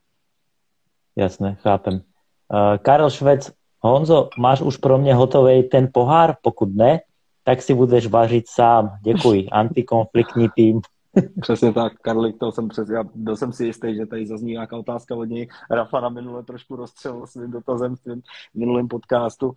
Jasné, 1.15 1.55
chápem. 1.55 1.93
Uh, 1.93 2.77
Karel 2.77 3.09
Švec, 3.09 3.51
Honzo, 3.79 4.29
máš 4.37 4.61
už 4.61 4.77
pro 4.77 4.97
mě 4.97 5.15
hotový 5.15 5.63
ten 5.63 5.89
pohár? 5.93 6.35
Pokud 6.41 6.75
ne, 6.75 6.99
tak 7.43 7.61
si 7.61 7.73
budeš 7.73 8.07
vařit 8.07 8.43
sám. 8.47 8.89
Děkuji. 9.03 9.49
Antikonfliktní 9.51 10.49
tým. 10.55 10.81
Přesně 11.41 11.73
tak, 11.73 11.93
Karlik, 12.01 12.39
to 12.39 12.51
jsem 12.51 12.67
přes, 12.67 12.89
já 12.89 13.03
byl 13.15 13.35
jsem 13.35 13.53
si 13.53 13.65
jistý, 13.65 13.95
že 13.95 14.05
tady 14.05 14.27
zazní 14.27 14.51
nějaká 14.51 14.77
otázka 14.77 15.15
od 15.15 15.25
něj. 15.25 15.47
Rafa 15.69 15.99
na 15.99 16.09
minule 16.09 16.43
trošku 16.43 16.75
rozstřel 16.75 17.27
svým 17.27 17.51
dotazem 17.51 17.95
v 17.95 18.21
minulém 18.53 18.87
podcastu. 18.87 19.47
Uh, 19.47 19.53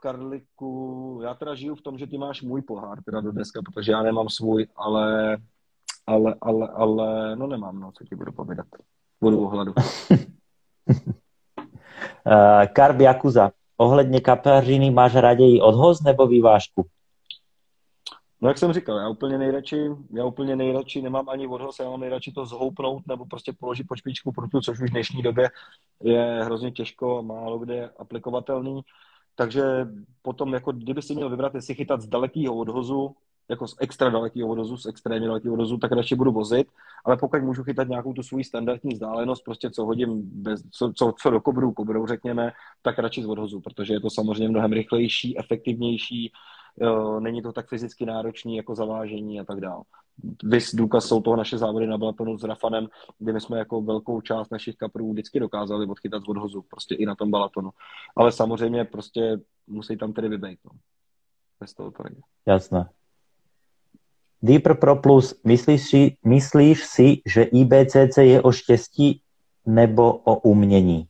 Karliku, 0.00 1.20
já 1.24 1.34
teda 1.34 1.54
žiju 1.54 1.74
v 1.74 1.82
tom, 1.82 1.98
že 1.98 2.06
ty 2.06 2.18
máš 2.18 2.42
můj 2.42 2.62
pohár 2.62 3.02
teda 3.02 3.20
do 3.20 3.32
dneska, 3.32 3.60
protože 3.64 3.92
já 3.92 4.02
nemám 4.02 4.28
svůj, 4.28 4.66
ale, 4.76 5.36
ale, 6.06 6.34
ale, 6.40 6.68
ale, 6.68 7.36
no 7.36 7.46
nemám, 7.46 7.80
no, 7.80 7.92
co 7.92 8.04
ti 8.04 8.14
budu 8.14 8.32
povídat. 8.32 8.66
Budu 9.20 9.38
u 9.38 9.46
hladu. 9.46 9.72
uh, 10.10 10.16
Karb 12.72 13.00
Jakuza, 13.00 13.50
ohledně 13.76 14.20
kapeřiny 14.20 14.90
máš 14.90 15.14
raději 15.14 15.60
odhoz 15.60 16.02
nebo 16.02 16.26
vyvážku? 16.26 16.86
No 18.40 18.50
jak 18.50 18.58
jsem 18.58 18.72
říkal, 18.72 18.98
já 18.98 19.08
úplně 19.08 19.38
nejradši, 19.38 19.90
já 20.10 20.24
úplně 20.24 20.56
nejradši 20.56 21.02
nemám 21.02 21.28
ani 21.28 21.46
odhoz, 21.46 21.78
já 21.78 21.90
mám 21.90 22.00
nejradši 22.00 22.32
to 22.32 22.46
zhoupnout 22.46 23.06
nebo 23.06 23.26
prostě 23.26 23.52
položit 23.52 23.84
pod 23.88 23.96
špičku 23.96 24.32
prutu, 24.32 24.60
což 24.60 24.80
už 24.80 24.90
v 24.90 24.92
dnešní 24.92 25.22
době 25.22 25.50
je 26.02 26.40
hrozně 26.44 26.70
těžko, 26.70 27.22
málo 27.22 27.58
kde 27.58 27.90
aplikovatelný. 27.98 28.82
Takže 29.36 29.62
potom, 30.22 30.54
jako 30.54 30.72
kdyby 30.72 31.02
si 31.02 31.14
měl 31.14 31.30
vybrat, 31.30 31.54
jestli 31.54 31.74
chytat 31.74 32.00
z 32.00 32.06
dalekého 32.06 32.56
odhozu 32.56 33.16
jako 33.48 33.68
z 33.68 33.76
extra 33.80 34.10
dalekého 34.10 34.48
vodozu, 34.48 34.76
z 34.76 34.86
extrémně 34.86 35.26
dalekého 35.26 35.56
vodozu, 35.56 35.78
tak 35.78 35.92
radši 35.92 36.14
budu 36.14 36.32
vozit, 36.32 36.66
ale 37.04 37.16
pokud 37.16 37.42
můžu 37.42 37.64
chytat 37.64 37.88
nějakou 37.88 38.12
tu 38.12 38.22
svou 38.22 38.42
standardní 38.42 38.94
vzdálenost, 38.94 39.44
prostě 39.44 39.70
co 39.70 39.84
hodím, 39.84 40.22
bez, 40.24 40.62
co, 40.70 40.92
co, 40.96 41.14
co 41.22 41.30
do 41.30 41.40
kobru, 41.40 41.72
kobrou 41.72 42.06
řekněme, 42.06 42.52
tak 42.82 42.98
radši 42.98 43.22
z 43.22 43.26
odhozu, 43.26 43.60
protože 43.60 43.92
je 43.92 44.00
to 44.00 44.10
samozřejmě 44.10 44.48
mnohem 44.48 44.72
rychlejší, 44.72 45.38
efektivnější, 45.38 46.32
není 47.20 47.42
to 47.42 47.52
tak 47.52 47.68
fyzicky 47.68 48.06
náročný 48.06 48.56
jako 48.56 48.74
zavážení 48.74 49.40
a 49.40 49.44
tak 49.44 49.60
dále. 49.60 49.82
Vys 50.44 50.74
důkaz 50.74 51.04
jsou 51.04 51.20
toho 51.20 51.36
naše 51.36 51.58
závody 51.58 51.86
na 51.86 51.98
Balatonu 51.98 52.38
s 52.38 52.44
Rafanem, 52.44 52.88
kde 53.18 53.32
my 53.32 53.40
jsme 53.40 53.58
jako 53.58 53.82
velkou 53.82 54.20
část 54.20 54.50
našich 54.50 54.76
kaprů 54.76 55.12
vždycky 55.12 55.40
dokázali 55.40 55.86
odchytat 55.86 56.22
z 56.22 56.28
odhozu, 56.28 56.62
prostě 56.62 56.94
i 56.94 57.06
na 57.06 57.14
tom 57.14 57.30
Balatonu. 57.30 57.70
Ale 58.16 58.32
samozřejmě 58.32 58.84
prostě 58.84 59.38
musí 59.66 59.96
tam 59.96 60.12
tedy 60.12 60.28
vybejt. 60.28 60.58
No. 60.64 60.70
Bez 61.60 61.74
toho 61.74 61.90
to 61.90 62.02
nejde. 62.02 62.20
Jasné. 62.46 62.88
Deeper 64.42 64.74
Pro 64.76 64.96
Plus, 64.96 65.40
myslíš 65.44 65.88
si, 65.88 66.16
myslíš 66.24 66.84
si, 66.84 67.22
že 67.26 67.42
IBCC 67.42 68.16
je 68.16 68.42
o 68.42 68.52
štěstí 68.52 69.20
nebo 69.66 70.12
o 70.12 70.40
umění? 70.40 71.08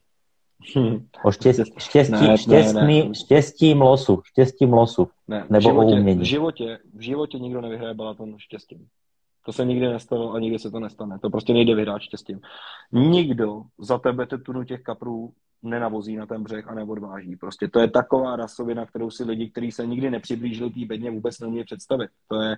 Hmm. 0.75 1.07
O 1.23 1.31
štěstí, 1.31 1.71
štěstí, 1.77 2.11
ne, 2.11 2.37
štěstí, 2.37 2.73
ne, 2.73 2.83
ne. 2.83 3.15
štěstím 3.15 3.81
losu, 3.81 4.21
štěstím 4.23 4.73
losu, 4.73 5.09
ne, 5.27 5.45
nebo 5.49 5.69
životě, 5.69 5.95
o 5.95 5.97
umění. 5.97 6.19
V 6.19 6.23
životě, 6.23 6.79
v 6.93 7.01
životě 7.01 7.39
nikdo 7.39 7.61
nevyhraje 7.61 7.93
balaton 7.93 8.35
štěstím. 8.37 8.87
To 9.45 9.53
se 9.53 9.65
nikdy 9.65 9.87
nestalo 9.87 10.33
a 10.33 10.39
nikdy 10.39 10.59
se 10.59 10.71
to 10.71 10.79
nestane. 10.79 11.19
To 11.19 11.29
prostě 11.29 11.53
nejde 11.53 11.75
vyhrát 11.75 12.01
štěstím. 12.01 12.41
Nikdo 12.91 13.61
za 13.79 13.97
tebe 13.97 14.25
tunu 14.25 14.63
těch 14.63 14.81
kaprů 14.81 15.33
nenavozí 15.63 16.15
na 16.15 16.25
ten 16.25 16.43
břeh 16.43 16.67
a 16.67 16.73
neodváží. 16.73 17.35
Prostě 17.35 17.67
to 17.67 17.79
je 17.79 17.89
taková 17.89 18.35
rasovina, 18.35 18.85
kterou 18.85 19.11
si 19.11 19.23
lidi, 19.23 19.49
kteří 19.49 19.71
se 19.71 19.85
nikdy 19.85 20.09
nepřiblížili 20.09 20.69
té 20.69 20.85
bedně, 20.85 21.11
vůbec 21.11 21.39
neumí 21.39 21.63
představit. 21.63 22.09
To 22.27 22.41
je, 22.41 22.55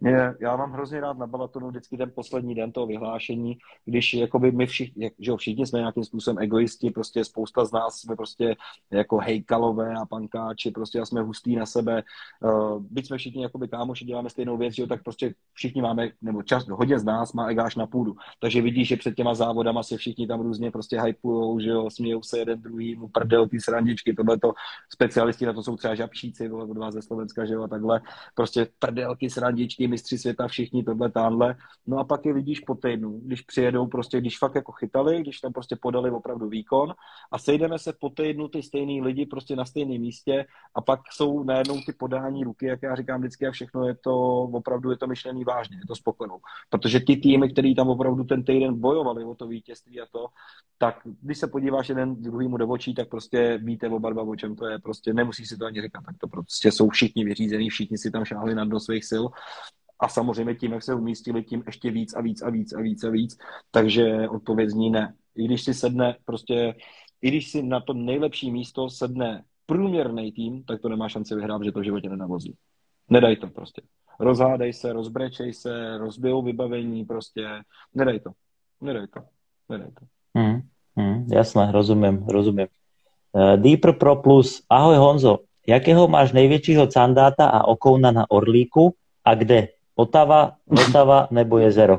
mě, 0.00 0.34
já 0.40 0.56
mám 0.56 0.72
hrozně 0.72 1.00
rád 1.00 1.18
na 1.18 1.26
Balatonu 1.26 1.68
vždycky 1.68 1.96
ten 1.96 2.12
poslední 2.14 2.54
den 2.54 2.72
toho 2.72 2.86
vyhlášení, 2.86 3.58
když 3.84 4.14
jakoby 4.14 4.52
my 4.52 4.66
všichni, 4.66 5.10
že 5.18 5.30
jo, 5.30 5.36
všichni 5.36 5.66
jsme 5.66 5.78
nějakým 5.78 6.04
způsobem 6.04 6.38
egoisti, 6.42 6.90
prostě 6.90 7.24
spousta 7.24 7.64
z 7.64 7.72
nás 7.72 8.00
jsme 8.00 8.16
prostě 8.16 8.56
jako 8.90 9.18
hejkalové 9.18 9.94
a 9.94 10.06
pankáči, 10.06 10.70
prostě 10.70 11.00
a 11.00 11.06
jsme 11.06 11.22
hustý 11.22 11.56
na 11.56 11.66
sebe. 11.66 12.02
Uh, 12.40 12.82
byť 12.90 13.06
jsme 13.06 13.18
všichni 13.18 13.42
jakoby 13.42 13.68
kámoši, 13.68 14.04
děláme 14.04 14.30
stejnou 14.30 14.56
věc, 14.56 14.74
že 14.74 14.82
jo, 14.82 14.86
tak 14.86 15.02
prostě 15.02 15.34
všichni 15.52 15.82
máme, 15.82 16.08
nebo 16.22 16.42
čas, 16.42 16.68
hodně 16.68 16.98
z 16.98 17.04
nás 17.04 17.32
má 17.32 17.46
egáš 17.46 17.76
na 17.76 17.86
půdu. 17.86 18.16
Takže 18.40 18.62
vidíš, 18.62 18.88
že 18.88 18.96
před 18.96 19.14
těma 19.14 19.34
závodama 19.34 19.82
se 19.82 19.96
všichni 19.96 20.26
tam 20.26 20.40
různě 20.40 20.70
prostě 20.70 21.00
hypujou, 21.00 21.60
že 21.60 21.70
jo, 21.70 21.90
smějou 21.90 22.22
se 22.22 22.38
jeden 22.38 22.60
druhý, 22.60 22.96
mu 22.96 23.08
prdel, 23.08 23.48
ty 23.48 23.60
srandičky, 23.60 24.14
tohle 24.14 24.38
to 24.38 24.52
specialisti 24.92 25.46
na 25.46 25.52
to 25.52 25.62
jsou 25.62 25.76
třeba 25.76 25.94
žabšíci, 25.94 26.50
od 26.50 26.78
vás 26.78 26.94
ze 26.94 27.02
Slovenska, 27.02 27.44
že 27.44 27.54
jo, 27.54 27.62
a 27.62 27.68
takhle, 27.68 28.00
prostě 28.34 28.66
prdelky, 28.78 29.30
srandičky, 29.30 29.83
mistři 29.88 30.18
světa, 30.18 30.48
všichni 30.48 30.84
tohle, 30.84 31.10
tamhle. 31.10 31.56
No 31.86 31.98
a 31.98 32.04
pak 32.04 32.26
je 32.26 32.32
vidíš 32.32 32.60
po 32.60 32.74
týdnu, 32.74 33.20
když 33.24 33.40
přijedou 33.40 33.86
prostě, 33.86 34.20
když 34.20 34.38
fakt 34.38 34.54
jako 34.54 34.72
chytali, 34.72 35.20
když 35.20 35.40
tam 35.40 35.52
prostě 35.52 35.76
podali 35.76 36.10
opravdu 36.10 36.48
výkon 36.48 36.94
a 37.32 37.38
sejdeme 37.38 37.78
se 37.78 37.92
po 37.92 38.10
týdnu 38.10 38.48
ty 38.48 38.62
stejný 38.62 39.02
lidi 39.02 39.26
prostě 39.26 39.56
na 39.56 39.64
stejném 39.64 40.00
místě 40.00 40.46
a 40.74 40.80
pak 40.80 41.00
jsou 41.12 41.44
najednou 41.44 41.80
ty 41.86 41.92
podání 41.92 42.44
ruky, 42.44 42.66
jak 42.66 42.82
já 42.82 42.94
říkám 42.94 43.20
vždycky 43.20 43.46
a 43.46 43.50
všechno 43.50 43.88
je 43.88 43.94
to 43.94 44.42
opravdu 44.42 44.90
je 44.90 44.96
to 44.96 45.06
myšlený 45.06 45.44
vážně, 45.44 45.76
je 45.76 45.86
to 45.88 45.96
spokojenou. 45.96 46.40
Protože 46.70 47.00
ty 47.00 47.16
týmy, 47.16 47.48
který 47.48 47.74
tam 47.74 47.88
opravdu 47.88 48.24
ten 48.24 48.44
týden 48.44 48.80
bojovali 48.80 49.24
o 49.24 49.34
to 49.34 49.46
vítězství 49.46 50.00
a 50.00 50.06
to, 50.12 50.26
tak 50.78 51.00
když 51.22 51.38
se 51.38 51.46
podíváš 51.46 51.88
jeden 51.88 52.22
druhýmu 52.22 52.56
do 52.56 52.68
očí, 52.68 52.94
tak 52.94 53.08
prostě 53.08 53.58
víte 53.62 53.88
oba 53.88 54.10
dva, 54.10 54.22
o 54.22 54.36
čem 54.36 54.56
to 54.56 54.66
je. 54.66 54.78
Prostě 54.78 55.12
nemusí 55.12 55.46
si 55.46 55.56
to 55.56 55.66
ani 55.66 55.82
říkat, 55.82 56.04
tak 56.04 56.18
to 56.18 56.28
prostě 56.28 56.72
jsou 56.72 56.88
všichni 56.88 57.24
vyřízení, 57.24 57.70
všichni 57.70 57.98
si 57.98 58.10
tam 58.10 58.24
šáhli 58.24 58.54
na 58.54 58.64
do 58.64 58.80
svých 58.80 59.04
sil 59.10 59.24
a 60.00 60.08
samozřejmě 60.08 60.54
tím, 60.54 60.72
jak 60.72 60.82
se 60.82 60.94
umístili, 60.94 61.42
tím 61.42 61.62
ještě 61.66 61.90
víc 61.90 62.14
a 62.14 62.20
víc 62.20 62.42
a 62.42 62.50
víc 62.50 62.72
a 62.72 62.80
víc 62.80 63.04
a 63.04 63.10
víc. 63.10 63.38
Takže 63.70 64.28
odpověď 64.28 64.70
zní 64.70 64.90
ne. 64.90 65.14
I 65.36 65.44
když 65.44 65.62
si 65.62 65.74
sedne 65.74 66.16
prostě, 66.24 66.74
i 67.22 67.28
když 67.28 67.50
si 67.50 67.62
na 67.62 67.80
to 67.80 67.92
nejlepší 67.92 68.50
místo 68.50 68.90
sedne 68.90 69.44
průměrný 69.66 70.32
tým, 70.32 70.64
tak 70.64 70.80
to 70.80 70.88
nemá 70.88 71.08
šanci 71.08 71.34
vyhrát, 71.34 71.62
že 71.64 71.72
to 71.72 71.80
v 71.80 71.84
životě 71.84 72.08
nenavozí. 72.08 72.54
Nedaj 73.10 73.36
to 73.36 73.46
prostě. 73.46 73.82
Rozhádej 74.20 74.72
se, 74.72 74.92
rozbrečej 74.92 75.52
se, 75.52 75.98
rozbijou 75.98 76.42
vybavení, 76.42 77.04
prostě 77.04 77.46
nedaj 77.94 78.20
to. 78.20 78.30
Nedaj 78.80 79.06
to. 79.06 79.20
Nedaj 79.68 79.88
to. 79.88 80.06
Hmm, 80.38 80.60
hmm, 80.96 81.26
jasné, 81.32 81.72
rozumím, 81.72 82.26
rozumím. 82.26 82.66
Uh, 83.32 83.56
Deeper 83.56 83.92
Pro 83.92 84.16
Plus, 84.16 84.62
ahoj 84.70 84.96
Honzo, 84.96 85.38
jakého 85.66 86.08
máš 86.08 86.32
největšího 86.32 86.86
candáta 86.86 87.48
a 87.48 87.64
okouna 87.64 88.10
na 88.10 88.30
Orlíku 88.30 88.94
a 89.24 89.34
kde? 89.34 89.68
Otava, 89.96 90.56
Vltava 90.66 91.28
nebo 91.30 91.58
jezero? 91.58 91.98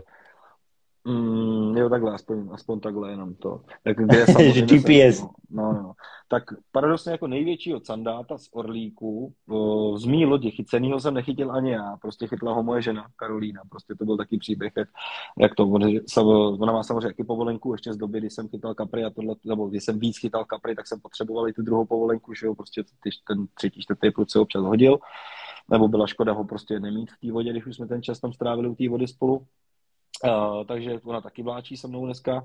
Mm, 1.07 1.77
jo, 1.77 1.89
takhle, 1.89 2.13
aspoň, 2.13 2.49
aspoň 2.51 2.79
takhle 2.79 3.09
jenom 3.09 3.35
to. 3.35 3.61
Tak, 3.83 3.97
kde 4.05 4.25
Že 4.53 4.61
GPS. 4.61 5.21
no, 5.21 5.29
no, 5.49 5.73
no. 5.73 5.93
Tak 6.27 6.43
paradoxně 6.71 7.11
jako 7.11 7.27
největšího 7.27 7.79
candáta 7.79 8.37
z 8.37 8.49
Orlíku, 8.51 9.33
o, 9.49 9.97
z 9.97 10.05
mý 10.05 10.25
lodi 10.25 10.51
chycenýho 10.51 10.99
jsem 10.99 11.13
nechytil 11.13 11.51
ani 11.51 11.71
já, 11.71 11.97
prostě 12.01 12.27
chytla 12.27 12.53
ho 12.53 12.63
moje 12.63 12.81
žena 12.81 13.07
Karolína, 13.15 13.61
prostě 13.69 13.95
to 13.95 14.05
byl 14.05 14.17
taky 14.17 14.37
příběh, 14.37 14.73
jak, 14.77 14.89
jak 15.39 15.55
to, 15.55 15.63
ona 16.59 16.73
má 16.73 16.83
samozřejmě 16.83 17.07
jaký 17.07 17.23
povolenku, 17.23 17.71
ještě 17.71 17.93
z 17.93 17.97
doby, 17.97 18.19
kdy 18.19 18.29
jsem 18.29 18.49
chytal 18.49 18.73
kapry 18.73 19.03
a 19.03 19.09
tohle, 19.09 19.35
nebo 19.45 19.67
když 19.67 19.83
jsem 19.83 19.99
víc 19.99 20.17
chytal 20.17 20.45
kapry, 20.45 20.75
tak 20.75 20.87
jsem 20.87 20.99
potřeboval 20.99 21.49
i 21.49 21.53
tu 21.53 21.61
druhou 21.61 21.85
povolenku, 21.85 22.33
že 22.33 22.45
jo, 22.45 22.55
prostě 22.55 22.83
ty, 22.83 23.09
ten 23.27 23.47
třetí, 23.53 23.81
čtvrtý 23.81 24.11
prut 24.11 24.31
se 24.31 24.39
občas 24.39 24.63
hodil, 24.63 24.99
nebo 25.72 25.88
byla 25.88 26.07
škoda 26.07 26.34
ho 26.34 26.43
prostě 26.43 26.80
nemít 26.80 27.11
v 27.11 27.20
té 27.20 27.32
vodě, 27.32 27.51
když 27.51 27.66
už 27.66 27.76
jsme 27.76 27.88
ten 27.88 28.03
čas 28.03 28.20
tam 28.20 28.34
strávili 28.34 28.70
u 28.70 28.76
té 28.76 28.89
vody 28.89 29.07
spolu. 29.07 29.47
Uh, 30.24 30.66
takže 30.66 30.99
ona 31.03 31.22
taky 31.22 31.43
vláčí 31.43 31.78
se 31.78 31.88
mnou 31.88 32.05
dneska. 32.05 32.43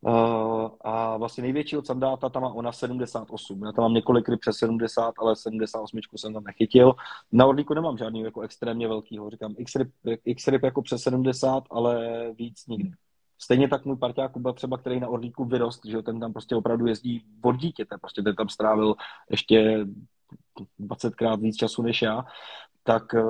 Uh, 0.00 0.68
a 0.80 1.16
vlastně 1.16 1.42
největšího 1.42 1.82
candáta 1.82 2.28
tam 2.28 2.42
má 2.42 2.48
ona 2.48 2.72
78. 2.72 3.64
Já 3.64 3.72
tam 3.72 3.82
mám 3.82 3.94
několik 3.94 4.28
ryb 4.28 4.40
přes 4.40 4.56
70, 4.56 5.14
ale 5.18 5.36
78 5.36 6.00
jsem 6.16 6.32
tam 6.34 6.44
nechytil. 6.44 6.94
Na 7.32 7.46
Orlíku 7.46 7.74
nemám 7.74 7.98
žádný 7.98 8.20
jako 8.20 8.40
extrémně 8.40 8.88
velkýho. 8.88 9.30
Říkám 9.30 9.54
X-ryb, 9.58 9.88
X-ryb 10.24 10.62
jako 10.62 10.82
přes 10.82 11.02
70, 11.02 11.64
ale 11.70 12.22
víc 12.38 12.66
nikdy. 12.66 12.90
Stejně 13.38 13.68
tak 13.68 13.84
můj 13.84 13.96
parťák 13.96 14.32
Kuba 14.32 14.52
třeba, 14.52 14.78
který 14.78 15.00
na 15.00 15.08
Orlíku 15.08 15.44
vyrost, 15.44 15.86
že 15.86 16.02
ten 16.02 16.20
tam 16.20 16.32
prostě 16.32 16.56
opravdu 16.56 16.86
jezdí 16.86 17.24
od 17.42 17.56
dítěte, 17.56 17.98
prostě 17.98 18.22
ten 18.22 18.34
tam 18.34 18.48
strávil 18.48 18.94
ještě 19.30 19.86
20krát 20.80 21.40
víc 21.40 21.56
času 21.56 21.82
než 21.82 22.02
já, 22.02 22.24
tak 22.84 23.14
eh, 23.14 23.22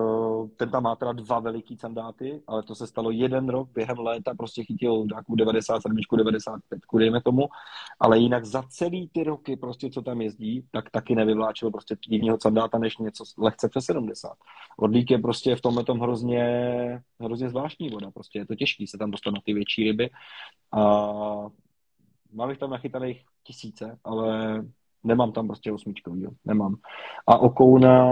ten 0.57 0.71
tam 0.71 0.83
má 0.83 0.97
teda 0.97 1.13
dva 1.13 1.41
veliký 1.41 1.77
sandáty, 1.77 2.43
ale 2.47 2.63
to 2.63 2.75
se 2.75 2.87
stalo 2.87 3.11
jeden 3.11 3.49
rok 3.49 3.69
během 3.75 3.99
léta, 3.99 4.35
prostě 4.35 4.65
chytil 4.65 5.05
nějakou 5.11 5.35
97, 5.35 5.97
95, 6.17 6.81
dejme 6.99 7.23
tomu, 7.23 7.49
ale 8.01 8.19
jinak 8.19 8.45
za 8.45 8.63
celý 8.63 9.09
ty 9.09 9.25
roky 9.25 9.57
prostě, 9.57 9.91
co 9.91 10.03
tam 10.03 10.21
jezdí, 10.21 10.67
tak 10.71 10.91
taky 10.91 11.15
nevyvláčil 11.15 11.71
prostě 11.71 11.97
divního 12.09 12.39
sandáta, 12.41 12.79
než 12.79 12.99
něco 12.99 13.25
lehce 13.39 13.69
přes 13.69 13.85
70. 13.85 14.33
Odlík 14.79 15.11
je 15.11 15.19
prostě 15.19 15.57
v 15.57 15.61
tomhle 15.61 15.85
tom 15.85 16.01
hrozně, 16.01 16.45
hrozně 17.21 17.49
zvláštní 17.49 17.89
voda, 17.89 18.11
prostě 18.11 18.39
je 18.39 18.47
to 18.47 18.55
těžký 18.55 18.87
se 18.87 18.99
tam 18.99 19.11
dostat 19.11 19.31
na 19.31 19.41
ty 19.45 19.55
větší 19.55 19.85
ryby 19.85 20.11
a 20.73 21.13
mám 22.33 22.51
jich 22.51 22.59
tam 22.59 22.71
nachytaných 22.71 23.25
tisíce, 23.45 23.99
ale 24.05 24.57
nemám 25.05 25.33
tam 25.33 25.47
prostě 25.47 25.73
osmičkový, 25.73 26.27
nemám. 26.45 26.77
A 27.27 27.39
okouna, 27.39 28.07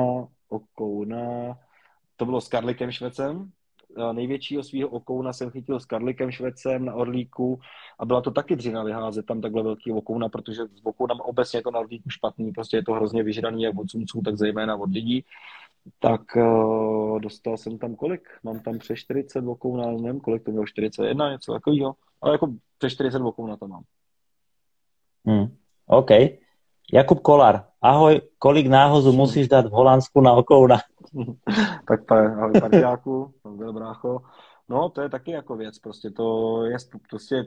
okouna, 0.49 1.59
to 2.17 2.25
bylo 2.25 2.41
s 2.41 2.49
Karlikem 2.49 2.91
Švecem, 2.91 3.53
největšího 4.13 4.63
svého 4.63 4.89
okouna 4.89 5.33
jsem 5.33 5.51
chytil 5.51 5.81
s 5.81 5.85
Karlikem 5.85 6.31
Švecem 6.31 6.85
na 6.85 6.95
Orlíku 6.95 7.61
a 7.99 8.05
byla 8.05 8.21
to 8.21 8.31
taky 8.31 8.57
dřina 8.57 8.85
vyházet 8.85 9.27
tam 9.27 9.41
takhle 9.41 9.63
velký 9.63 9.93
okouna, 9.93 10.29
protože 10.29 10.63
s 10.63 10.87
okounem 10.87 11.21
obecně 11.21 11.59
je 11.59 11.63
to 11.63 11.71
na 11.71 11.81
Orlíku 11.81 12.11
špatný, 12.11 12.53
prostě 12.53 12.77
je 12.77 12.85
to 12.85 12.93
hrozně 12.93 13.23
vyžraný 13.23 13.63
jak 13.63 13.79
od 13.79 13.91
sumců, 13.91 14.21
tak 14.25 14.37
zejména 14.37 14.77
od 14.77 14.91
lidí. 14.91 15.25
Tak 15.99 16.21
uh, 16.37 17.21
dostal 17.21 17.57
jsem 17.57 17.79
tam 17.79 17.95
kolik? 17.95 18.29
Mám 18.43 18.61
tam 18.61 18.79
přes 18.79 18.99
40 18.99 19.47
okouna, 19.47 19.91
nevím 19.91 20.21
kolik 20.21 20.43
to 20.43 20.51
mělo, 20.51 20.67
41, 20.67 21.33
něco 21.33 21.53
takového, 21.53 21.95
ale 22.21 22.35
jako 22.35 22.53
přes 22.79 22.93
40 22.93 23.19
okouna 23.23 23.57
to 23.57 23.69
mám. 23.69 23.83
Hmm. 25.27 25.57
OK. 25.87 26.11
Jakub 26.93 27.21
Kolár, 27.21 27.65
ahoj, 27.81 28.21
kolik 28.39 28.67
náhozu 28.67 29.13
musíš 29.13 29.49
dát 29.49 29.67
v 29.67 29.71
Holandsku 29.71 30.21
na 30.21 30.33
okouna? 30.33 30.79
tak 31.89 32.05
to 32.05 32.15
je, 32.15 32.27
ahoj 32.35 32.53
partiáku, 32.61 33.35
byl 33.57 33.73
brácho. 33.73 34.21
No, 34.69 34.89
to 34.89 35.01
je 35.01 35.09
taky 35.09 35.31
jako 35.31 35.57
věc, 35.57 35.79
prostě 35.79 36.11
to 36.11 36.65
je, 36.65 36.77
prostě 37.11 37.45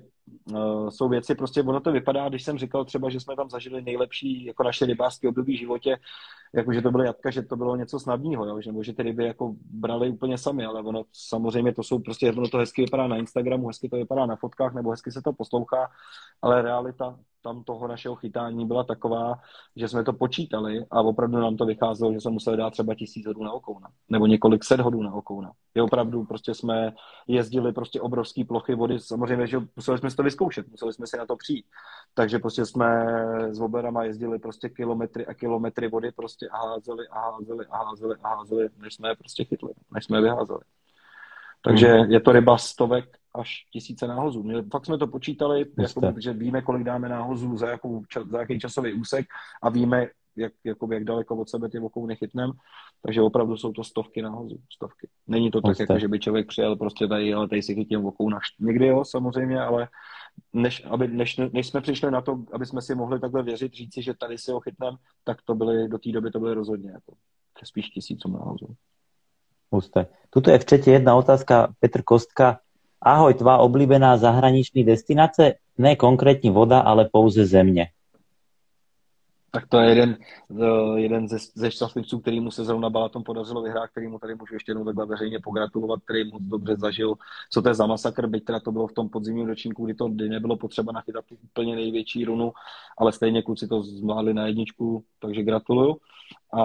uh, 0.51 0.89
jsou 0.89 1.09
věci, 1.09 1.35
prostě 1.35 1.63
ono 1.63 1.79
to 1.79 1.91
vypadá, 1.91 2.29
když 2.29 2.43
jsem 2.43 2.57
říkal 2.57 2.85
třeba, 2.85 3.09
že 3.09 3.19
jsme 3.19 3.35
tam 3.35 3.49
zažili 3.49 3.81
nejlepší 3.81 4.45
jako 4.45 4.63
naše 4.63 4.85
rybářské 4.85 5.29
období 5.29 5.55
v 5.55 5.59
životě, 5.59 5.97
jako 6.53 6.73
že 6.73 6.81
to 6.81 6.91
bylo 6.91 7.03
jatka, 7.03 7.31
že 7.31 7.41
to 7.41 7.55
bylo 7.55 7.75
něco 7.75 7.99
snadného, 7.99 8.45
jo? 8.45 8.61
Že, 8.61 8.71
nebo 8.71 8.83
že 8.83 8.93
ty 8.93 9.03
ryby 9.03 9.25
jako 9.25 9.55
brali 9.71 10.09
úplně 10.09 10.37
sami, 10.37 10.65
ale 10.65 10.81
ono 10.81 11.03
samozřejmě 11.11 11.73
to 11.73 11.83
jsou 11.83 11.99
prostě, 11.99 12.31
ono 12.31 12.47
to 12.47 12.57
hezky 12.57 12.81
vypadá 12.81 13.07
na 13.07 13.17
Instagramu, 13.17 13.67
hezky 13.67 13.89
to 13.89 13.95
vypadá 13.95 14.25
na 14.25 14.35
fotkách, 14.35 14.73
nebo 14.73 14.91
hezky 14.91 15.11
se 15.11 15.21
to 15.21 15.33
poslouchá, 15.33 15.87
ale 16.41 16.61
realita 16.61 17.19
tam 17.45 17.63
toho 17.63 17.87
našeho 17.87 18.15
chytání 18.15 18.65
byla 18.65 18.83
taková, 18.83 19.39
že 19.75 19.87
jsme 19.87 20.03
to 20.03 20.13
počítali 20.13 20.85
a 20.91 21.01
opravdu 21.01 21.37
nám 21.37 21.57
to 21.57 21.65
vycházelo, 21.65 22.13
že 22.13 22.21
jsme 22.21 22.31
museli 22.31 22.57
dát 22.57 22.69
třeba 22.69 22.95
tisíc 22.95 23.25
hodů 23.27 23.43
na 23.43 23.51
okouna, 23.51 23.87
nebo 24.09 24.27
několik 24.27 24.63
set 24.63 24.79
hodů 24.79 25.03
na 25.03 25.13
okouna. 25.13 25.51
Je 25.75 25.83
opravdu, 25.83 26.25
prostě 26.25 26.53
jsme 26.53 26.93
jezdili 27.27 27.73
prostě 27.73 28.01
obrovské 28.01 28.45
plochy 28.45 28.75
vody, 28.75 28.99
samozřejmě, 28.99 29.47
že 29.47 29.61
museli 29.75 29.97
jsme 29.97 30.09
to 30.15 30.23
vyzkoušet, 30.23 30.67
museli 30.71 30.93
jsme 30.93 31.07
si 31.07 31.17
na 31.17 31.25
to 31.25 31.35
přijít. 31.35 31.65
Takže 32.13 32.39
prostě 32.39 32.65
jsme 32.65 33.05
s 33.51 33.59
oberama 33.59 34.03
jezdili 34.03 34.39
prostě 34.39 34.69
kilometry 34.69 35.25
a 35.25 35.33
kilometry 35.33 35.87
vody 35.87 36.11
prostě 36.11 36.47
a 36.51 36.57
házeli 36.57 37.07
a 37.07 37.19
házeli 37.19 37.65
a 37.65 37.77
házeli 37.77 38.15
a 38.23 38.35
házeli, 38.35 38.69
než 38.77 38.93
jsme 38.93 39.09
je 39.09 39.15
prostě 39.15 39.43
chytli, 39.43 39.69
než 39.91 40.05
jsme 40.05 40.17
je 40.17 40.21
vyházeli. 40.21 40.59
Takže 41.63 41.87
hmm. 41.87 42.11
je 42.11 42.19
to 42.19 42.31
ryba 42.31 42.57
stovek 42.57 43.17
až 43.33 43.65
tisíce 43.71 44.07
náhozů. 44.07 44.43
My 44.43 44.63
fakt 44.63 44.85
jsme 44.85 44.97
to 44.97 45.07
počítali, 45.07 45.65
jako, 45.79 46.13
že 46.17 46.33
víme, 46.33 46.61
kolik 46.61 46.83
dáme 46.83 47.09
náhozů 47.09 47.57
za, 47.57 47.69
jakou, 47.69 48.03
za 48.29 48.39
jaký 48.39 48.59
časový 48.59 48.93
úsek 48.93 49.25
a 49.61 49.69
víme, 49.69 50.07
jak, 50.37 50.53
jakoby, 50.63 50.95
jak 50.95 51.03
daleko 51.03 51.35
od 51.35 51.49
sebe 51.49 51.69
ty 51.69 51.79
vokou 51.79 52.05
nechytneme. 52.05 52.53
Takže 53.01 53.21
opravdu 53.21 53.57
jsou 53.57 53.71
to 53.71 53.83
stovky 53.83 54.21
náhozů. 54.21 54.57
Stovky. 54.73 55.07
Není 55.27 55.51
to 55.51 55.61
tak, 55.61 55.79
jako, 55.79 55.99
že 55.99 56.07
by 56.07 56.19
člověk 56.19 56.47
přijel 56.47 56.75
prostě 56.75 57.07
tady, 57.07 57.33
ale 57.33 57.47
tady 57.47 57.61
si 57.61 57.75
chytím 57.75 58.01
vokou 58.01 58.29
na 58.29 58.39
Někdy 58.59 58.87
jo, 58.87 59.05
samozřejmě, 59.05 59.61
ale 59.61 59.87
než, 60.53 60.85
aby, 60.85 61.07
než, 61.07 61.37
než, 61.53 61.67
jsme 61.67 61.81
přišli 61.81 62.11
na 62.11 62.21
to, 62.21 62.43
aby 62.53 62.65
jsme 62.65 62.81
si 62.81 62.95
mohli 62.95 63.19
takhle 63.19 63.43
věřit, 63.43 63.73
říci, 63.73 64.01
že 64.01 64.13
tady 64.13 64.37
si 64.37 64.51
ho 64.51 64.59
chytneme, 64.59 64.97
tak 65.23 65.37
to 65.45 65.55
byly, 65.55 65.87
do 65.87 65.97
té 65.97 66.11
doby 66.11 66.31
to 66.31 66.39
byly 66.39 66.53
rozhodně 66.53 66.91
jako 66.91 67.13
spíš 67.63 67.89
tisíců 67.89 68.31
náhozů. 68.31 68.75
Husté. 69.71 70.07
Tuto 70.29 70.51
je 70.51 70.59
v 70.59 70.65
čete 70.65 70.91
jedna 70.91 71.15
otázka, 71.15 71.73
Petr 71.79 72.03
Kostka. 72.03 72.59
Ahoj, 73.01 73.33
tvá 73.33 73.57
oblíbená 73.57 74.17
zahraniční 74.17 74.83
destinace? 74.83 75.53
Ne 75.77 75.95
konkrétní 75.95 76.49
voda, 76.49 76.79
ale 76.79 77.09
pouze 77.11 77.45
země. 77.45 77.87
Tak 79.55 79.67
to 79.67 79.79
je 79.79 79.89
jeden, 79.89 80.17
eh, 80.61 80.99
jeden 80.99 81.27
ze, 81.27 81.37
ze 81.55 81.71
šťastlivců, 81.71 82.19
který 82.19 82.39
mu 82.39 82.51
se 82.51 82.65
zrovna 82.65 82.89
Balaton 82.89 83.23
podařilo 83.23 83.61
vyhrát, 83.61 83.89
který 83.89 84.07
mu 84.07 84.19
tady 84.19 84.35
můžu 84.35 84.53
ještě 84.53 84.71
jednou 84.71 84.85
takhle 84.85 85.05
veřejně 85.05 85.39
pogratulovat, 85.39 85.99
který 86.03 86.31
moc 86.31 86.43
dobře 86.43 86.75
zažil, 86.75 87.15
co 87.51 87.61
to 87.61 87.69
je 87.69 87.75
za 87.75 87.85
masakr, 87.85 88.27
byť 88.27 88.45
teda 88.45 88.59
to 88.59 88.71
bylo 88.71 88.87
v 88.87 88.93
tom 88.93 89.09
podzimním 89.09 89.47
ročníku, 89.47 89.85
kdy 89.85 89.93
to 89.93 90.07
kdy 90.07 90.29
nebylo 90.29 90.57
potřeba 90.57 90.91
nachytat 90.91 91.25
tu 91.25 91.35
úplně 91.43 91.75
největší 91.75 92.25
runu, 92.25 92.53
ale 92.97 93.11
stejně 93.11 93.41
kluci 93.41 93.67
to 93.67 93.83
zvládli 93.83 94.33
na 94.33 94.47
jedničku, 94.47 95.03
takže 95.19 95.43
gratuluju. 95.43 95.97
A 96.53 96.63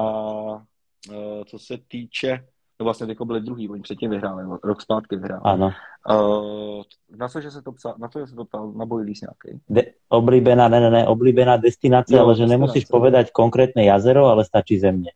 eh, 1.11 1.45
co 1.47 1.59
se 1.59 1.79
týče 1.89 2.47
No 2.81 2.85
vlastně 2.85 3.07
teď 3.07 3.19
byli 3.25 3.41
druhý, 3.41 3.69
oni 3.69 3.83
předtím 3.83 4.11
vyhráli, 4.11 4.45
rok 4.65 4.83
zpátky 4.83 5.17
vyhráli. 5.17 5.43
Ano. 5.45 5.73
Uh, 6.11 6.83
na 7.17 7.29
co, 7.29 7.41
že 7.41 7.51
se 7.51 7.63
to 7.63 7.73
psal, 7.73 7.95
na 7.99 8.09
co, 8.09 8.19
že 8.19 8.27
se 8.27 8.35
to 8.35 8.45
ptal, 8.45 8.73
na 8.73 8.87
bojlís 8.87 9.21
nějaký? 9.21 9.63
De, 9.69 9.83
oblíbená, 10.09 10.69
ne, 10.69 10.81
ne, 10.81 10.91
ne, 10.91 11.07
oblíbená 11.07 11.57
destinace, 11.57 12.17
jo, 12.17 12.25
ale 12.25 12.37
že 12.37 12.47
nemusíš 12.47 12.85
povedať 12.85 13.33
konkrétne 13.33 13.85
jazero, 13.85 14.27
ale 14.27 14.45
stačí 14.45 14.79
země. 14.79 15.13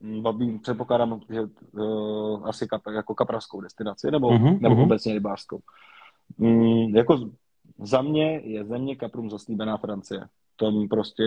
Mm, 0.00 0.58
předpokládám, 0.58 1.20
že 1.30 1.40
uh, 1.40 2.48
asi 2.48 2.66
kap, 2.66 2.82
jako 2.94 3.14
kapravskou 3.14 3.60
destinaci, 3.60 4.10
nebo, 4.10 4.30
uh-huh, 4.30 4.60
nebo 4.60 4.74
uh-huh. 4.74 4.82
obecně 4.82 5.14
rybářskou. 5.14 5.58
Mm, 6.38 6.96
jako 6.96 7.30
za 7.82 8.02
mě 8.02 8.40
je 8.44 8.64
země 8.64 8.96
Kaprum 8.96 9.30
zaslíbená 9.30 9.76
Francie 9.76 10.20
tam 10.56 10.88
prostě 10.88 11.22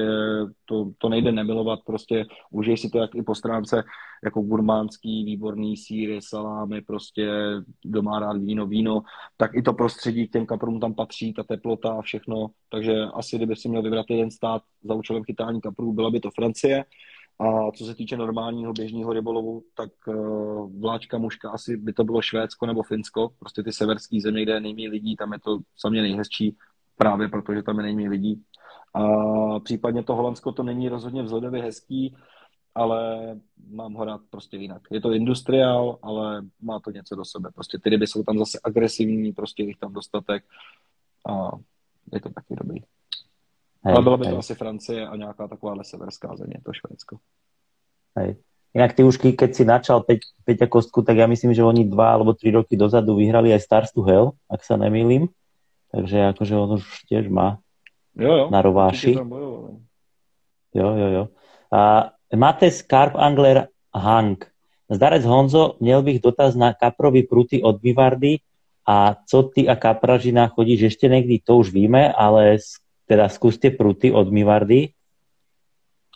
to, 0.66 0.92
to 0.98 1.10
nejde 1.10 1.32
nemilovat, 1.32 1.80
prostě 1.86 2.26
užij 2.52 2.78
si 2.78 2.90
to 2.90 2.98
jak 2.98 3.16
i 3.16 3.24
po 3.24 3.36
stránce 3.36 3.84
jako 4.24 4.42
gurmánský, 4.42 5.24
výborný 5.24 5.78
síry, 5.78 6.20
salámy, 6.22 6.82
prostě 6.82 7.30
doma 7.86 8.20
rád 8.20 8.38
víno, 8.38 8.66
víno, 8.66 9.02
tak 9.38 9.52
i 9.54 9.62
to 9.62 9.74
prostředí 9.74 10.28
k 10.28 10.32
těm 10.32 10.46
kaprům 10.46 10.80
tam 10.80 10.94
patří, 10.94 11.34
ta 11.34 11.44
teplota 11.44 11.90
a 11.94 12.02
všechno, 12.02 12.48
takže 12.70 12.94
asi 13.14 13.38
kdyby 13.38 13.56
si 13.56 13.70
měl 13.70 13.82
vybrat 13.82 14.06
jeden 14.10 14.32
stát 14.32 14.62
za 14.84 14.94
účelem 14.94 15.24
chytání 15.24 15.62
kaprů, 15.62 15.94
byla 15.94 16.10
by 16.10 16.20
to 16.20 16.32
Francie, 16.32 16.86
a 17.40 17.72
co 17.72 17.86
se 17.86 17.96
týče 17.96 18.18
normálního 18.18 18.74
běžného 18.74 19.14
rybolovu, 19.14 19.64
tak 19.76 19.90
uh, 20.08 20.82
vláčka 20.82 21.18
muška 21.18 21.50
asi 21.50 21.78
by 21.78 21.94
to 21.94 22.04
bylo 22.04 22.22
Švédsko 22.22 22.66
nebo 22.66 22.84
Finsko, 22.84 23.30
prostě 23.40 23.64
ty 23.64 23.74
severské 23.74 24.22
země, 24.22 24.44
kde 24.44 24.54
je 24.54 24.60
nejméně 24.60 24.90
lidí, 24.90 25.16
tam 25.16 25.34
je 25.34 25.40
to 25.40 25.60
samě 25.78 26.02
nejhezčí, 26.02 26.56
právě 26.96 27.28
protože 27.28 27.64
tam 27.64 27.78
je 27.78 27.84
nejméně 27.84 28.10
lidí. 28.10 28.44
A 28.94 29.04
případně 29.60 30.04
to 30.04 30.16
Holandsko 30.16 30.52
to 30.52 30.64
není 30.64 30.90
rozhodně 30.90 31.24
vzhledově 31.24 31.62
hezký, 31.64 32.16
ale 32.76 33.02
mám 33.70 33.94
ho 33.94 34.06
rád 34.06 34.22
prostě 34.30 34.58
jinak. 34.58 34.82
Je 34.92 35.02
to 35.02 35.12
industriál, 35.12 35.98
ale 36.02 36.42
má 36.62 36.80
to 36.80 36.92
něco 36.92 37.16
do 37.16 37.26
sebe. 37.26 37.50
Prostě 37.56 37.80
ty 37.84 37.90
ryby 37.90 38.08
jsou 38.08 38.24
tam 38.24 38.38
zase 38.38 38.60
agresivní, 38.64 39.34
prostě 39.34 39.64
jich 39.64 39.78
tam 39.78 39.94
dostatek 39.94 40.44
a 41.30 41.52
je 42.14 42.22
to 42.22 42.30
taky 42.30 42.56
dobrý. 42.56 42.80
Hej, 43.84 43.94
ale 43.94 44.04
byla 44.04 44.18
by 44.18 44.26
hej. 44.26 44.34
to 44.34 44.40
asi 44.40 44.56
Francie 44.56 45.08
a 45.08 45.16
nějaká 45.16 45.48
taková 45.48 45.84
severská 45.84 46.36
země, 46.36 46.56
to 46.66 46.74
Švédsko. 46.74 47.18
Hej. 48.16 48.36
Inak 48.76 48.94
ty 48.94 49.04
už, 49.04 49.18
keď 49.18 49.56
si 49.56 49.66
načal 49.66 50.06
Peťa 50.46 50.68
Kostku, 50.70 51.02
tak 51.02 51.18
ja 51.18 51.26
myslím, 51.26 51.50
že 51.56 51.66
oni 51.66 51.90
dva 51.90 52.14
alebo 52.14 52.38
tri 52.38 52.54
roky 52.54 52.78
dozadu 52.78 53.18
vyhrali 53.18 53.50
aj 53.50 53.66
Stars 53.66 53.90
to 53.90 54.06
Hell, 54.06 54.38
ak 54.46 54.62
sa 54.62 54.78
nemýlim. 54.78 55.34
Takže 55.90 56.36
akože 56.36 56.54
on 56.54 56.70
už 56.78 56.86
tiež 57.10 57.26
má 57.32 57.58
jo, 58.20 58.38
jo, 58.38 58.49
na 58.51 58.61
rováši. 58.61 59.13
Jo, 60.74 60.89
jo, 60.95 61.07
jo. 61.07 61.28
A 61.72 62.11
Mates 62.36 62.82
Karp 62.82 63.15
Angler 63.15 63.68
Hank. 63.95 64.45
Zdarec 64.89 65.26
Honzo, 65.26 65.76
měl 65.80 66.03
bych 66.03 66.22
dotaz 66.22 66.55
na 66.55 66.74
kaprový 66.74 67.24
pruty 67.24 67.61
od 67.61 67.82
Vivardy 67.82 68.38
a 68.88 69.15
co 69.28 69.43
ty 69.43 69.68
a 69.68 69.76
kapražina 69.76 70.47
chodíš 70.47 70.82
ještě 70.82 71.07
někdy, 71.07 71.39
to 71.43 71.57
už 71.57 71.74
víme, 71.74 72.13
ale 72.13 72.57
teda 73.05 73.30
zkuste 73.30 73.70
pruty 73.70 74.11
od 74.11 74.32
Mivardy. 74.32 74.89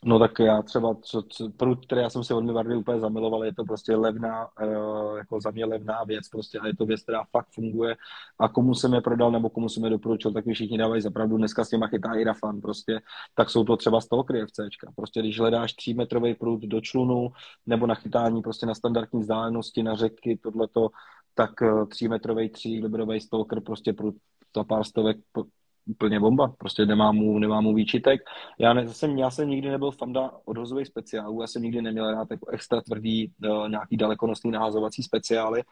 No 0.05 0.19
tak 0.19 0.39
já 0.39 0.61
třeba, 0.61 0.95
co, 1.01 1.21
co, 1.29 1.49
prut, 1.49 1.85
který 1.85 2.01
já 2.01 2.09
jsem 2.09 2.23
si 2.23 2.33
od 2.33 2.41
Mivardy 2.41 2.75
úplně 2.75 2.99
zamiloval, 2.99 3.45
je 3.45 3.53
to 3.53 3.63
prostě 3.63 3.95
levná, 3.95 4.47
uh, 4.61 5.17
jako 5.17 5.41
za 5.41 5.51
mě 5.51 5.65
levná 5.65 6.03
věc 6.03 6.29
prostě 6.29 6.59
a 6.59 6.67
je 6.67 6.75
to 6.75 6.85
věc, 6.85 7.01
která 7.03 7.23
fakt 7.31 7.47
funguje. 7.53 7.95
A 8.39 8.49
komu 8.49 8.75
jsem 8.75 8.93
je 8.93 9.01
prodal 9.01 9.31
nebo 9.31 9.49
komu 9.49 9.69
jsem 9.69 9.83
je 9.83 9.89
doporučil, 9.89 10.33
tak 10.33 10.45
mi 10.45 10.53
všichni 10.53 10.77
dávají 10.77 11.01
zapravdu, 11.01 11.37
dneska 11.37 11.65
s 11.65 11.69
těma 11.69 11.87
chytá 11.87 12.13
i 12.13 12.23
Rafan 12.23 12.61
prostě, 12.61 13.01
tak 13.35 13.49
jsou 13.49 13.63
to 13.63 13.77
třeba 13.77 14.01
stalkery 14.01 14.45
FCčka, 14.45 14.91
prostě 14.95 15.19
když 15.19 15.39
hledáš 15.39 15.73
třímetrový 15.73 16.35
prut 16.35 16.61
do 16.61 16.81
člunu 16.81 17.31
nebo 17.65 17.87
na 17.87 17.95
chytání 17.95 18.41
prostě 18.41 18.65
na 18.65 18.75
standardní 18.75 19.19
vzdálenosti, 19.19 19.83
na 19.83 19.95
řeky, 19.95 20.37
tohleto, 20.37 20.89
tak 21.33 21.61
uh, 21.61 21.85
třímetrový, 21.87 22.49
tří 22.49 22.81
liberový 22.83 23.21
stalker 23.21 23.61
prostě 23.61 23.93
prut 23.93 24.15
za 24.55 24.63
pár 24.63 24.83
stovek 24.83 25.17
úplně 25.85 26.19
bomba, 26.19 26.53
prostě 26.57 26.85
nemám 26.85 27.15
mu, 27.15 27.39
nemám 27.39 27.63
mu 27.63 27.73
výčitek. 27.73 28.21
Já, 28.59 28.73
ne, 28.73 28.87
zase, 28.87 29.07
já 29.17 29.31
jsem 29.31 29.49
nikdy 29.49 29.69
nebyl 29.69 29.91
fanda 29.91 30.31
odhozových 30.45 30.87
speciálů, 30.87 31.41
já 31.41 31.47
jsem 31.47 31.61
nikdy 31.61 31.81
neměl 31.81 32.11
rád 32.11 32.27
jako 32.31 32.47
extra 32.47 32.81
tvrdý 32.81 33.31
uh, 33.45 33.69
nějaký 33.69 33.97
dalekonosný 33.97 34.51
nahazovací 34.51 35.03
speciály, 35.03 35.63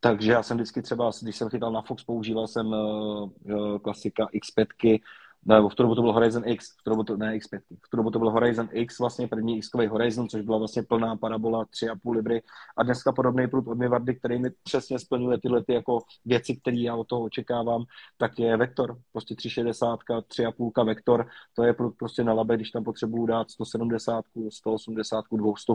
takže 0.00 0.32
já 0.32 0.42
jsem 0.42 0.56
vždycky 0.56 0.82
třeba, 0.82 1.10
když 1.22 1.36
jsem 1.36 1.48
chytal 1.48 1.72
na 1.72 1.82
Fox, 1.82 2.04
používal 2.04 2.46
jsem 2.46 2.66
uh, 2.66 3.30
uh, 3.44 3.78
klasika 3.78 4.26
X5, 4.26 5.00
nebo 5.44 5.68
v 5.68 5.74
tu 5.74 5.82
dobu 5.82 5.94
to 5.94 6.02
byl 6.02 6.12
Horizon 6.12 6.42
X, 6.46 6.66
v 6.80 6.82
tu 6.84 6.90
dobu 6.90 7.04
to, 7.04 7.16
ne 7.16 7.36
X5, 7.36 7.60
v 7.86 7.90
tu 7.90 7.96
dobu 7.96 8.10
to 8.10 8.18
byl 8.18 8.30
Horizon 8.30 8.68
X, 8.72 8.98
vlastně 8.98 9.28
první 9.28 9.58
x 9.58 9.68
Horizon, 9.90 10.28
což 10.28 10.42
byla 10.42 10.58
vlastně 10.58 10.82
plná 10.82 11.16
parabola 11.16 11.64
3,5 11.64 12.12
libry. 12.12 12.42
A 12.76 12.82
dneska 12.82 13.12
podobný 13.12 13.48
prut 13.48 13.68
od 13.68 13.78
Mivardy, 13.78 14.14
který 14.14 14.38
mi 14.38 14.50
přesně 14.62 14.98
splňuje 14.98 15.38
tyhle 15.38 15.64
ty 15.64 15.72
jako 15.72 15.98
věci, 16.24 16.56
které 16.56 16.76
já 16.76 16.94
od 16.94 17.06
toho 17.06 17.22
očekávám, 17.22 17.84
tak 18.18 18.38
je 18.38 18.56
Vektor, 18.56 18.98
prostě 19.12 19.34
360, 19.34 20.00
3,5 20.08 20.86
Vektor, 20.86 21.26
to 21.54 21.64
je 21.64 21.72
prut 21.74 21.94
prostě 21.98 22.24
na 22.24 22.32
labe, 22.32 22.56
když 22.56 22.70
tam 22.70 22.84
potřebuju 22.84 23.26
dát 23.26 23.50
170, 23.50 24.24
180, 24.48 25.24
200, 25.32 25.72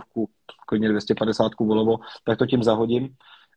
klidně 0.67 0.89
250 0.89 1.51
volovo, 1.59 1.97
tak 2.25 2.37
to 2.37 2.45
tím 2.45 2.63
zahodím 2.63 3.15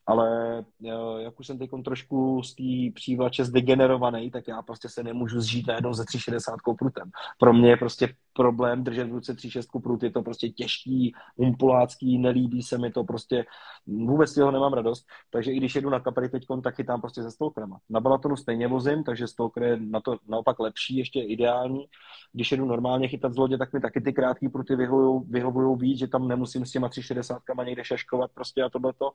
ale 0.08 0.58
eh, 0.84 1.22
jak 1.22 1.40
už 1.40 1.46
jsem 1.46 1.58
teď 1.58 1.70
trošku 1.84 2.42
z 2.42 2.54
té 2.54 2.94
přívlače 2.94 3.44
zdegenerovaný, 3.44 4.30
tak 4.30 4.48
já 4.48 4.62
prostě 4.62 4.88
se 4.88 5.02
nemůžu 5.02 5.40
zžít 5.40 5.66
najednou 5.66 5.92
ze 5.92 6.04
360 6.04 6.54
prutem. 6.78 7.10
Pro 7.38 7.52
mě 7.52 7.70
je 7.70 7.76
prostě 7.76 8.08
problém 8.32 8.84
držet 8.84 9.08
v 9.08 9.12
ruce 9.12 9.34
36 9.34 9.68
prut, 9.82 10.02
je 10.02 10.10
to 10.10 10.22
prostě 10.22 10.48
těžký, 10.48 11.14
umpulácký, 11.36 12.18
nelíbí 12.18 12.62
se 12.62 12.78
mi 12.78 12.90
to 12.90 13.04
prostě, 13.04 13.44
vůbec 13.86 14.34
toho 14.34 14.50
nemám 14.50 14.72
radost, 14.72 15.06
takže 15.30 15.52
i 15.52 15.56
když 15.56 15.74
jedu 15.74 15.90
na 15.90 16.00
kapry 16.00 16.28
teď, 16.28 16.46
tak 16.62 16.74
chytám 16.74 17.00
prostě 17.00 17.22
se 17.22 17.30
stalkerama. 17.30 17.78
Na 17.90 18.00
balatonu 18.00 18.36
stejně 18.36 18.68
vozím, 18.68 19.04
takže 19.04 19.26
stalker 19.26 19.62
je 19.62 19.80
na 19.80 20.00
to 20.00 20.16
naopak 20.28 20.58
lepší, 20.58 20.96
ještě 20.96 21.20
ideální. 21.20 21.86
Když 22.32 22.52
jedu 22.52 22.64
normálně 22.64 23.08
chytat 23.08 23.32
z 23.32 23.36
lodě, 23.36 23.58
tak 23.58 23.72
mi 23.72 23.80
taky 23.80 24.00
ty 24.00 24.12
krátké 24.12 24.48
pruty 24.48 24.76
vyhovují, 24.76 25.78
víc, 25.78 25.98
že 25.98 26.06
tam 26.06 26.28
nemusím 26.28 26.66
s 26.66 26.70
těma 26.70 26.88
360 26.88 27.42
někde 27.64 27.84
šaškovat 27.84 28.30
prostě 28.34 28.62
a 28.62 28.68
tohle 28.68 28.92
to. 28.92 29.10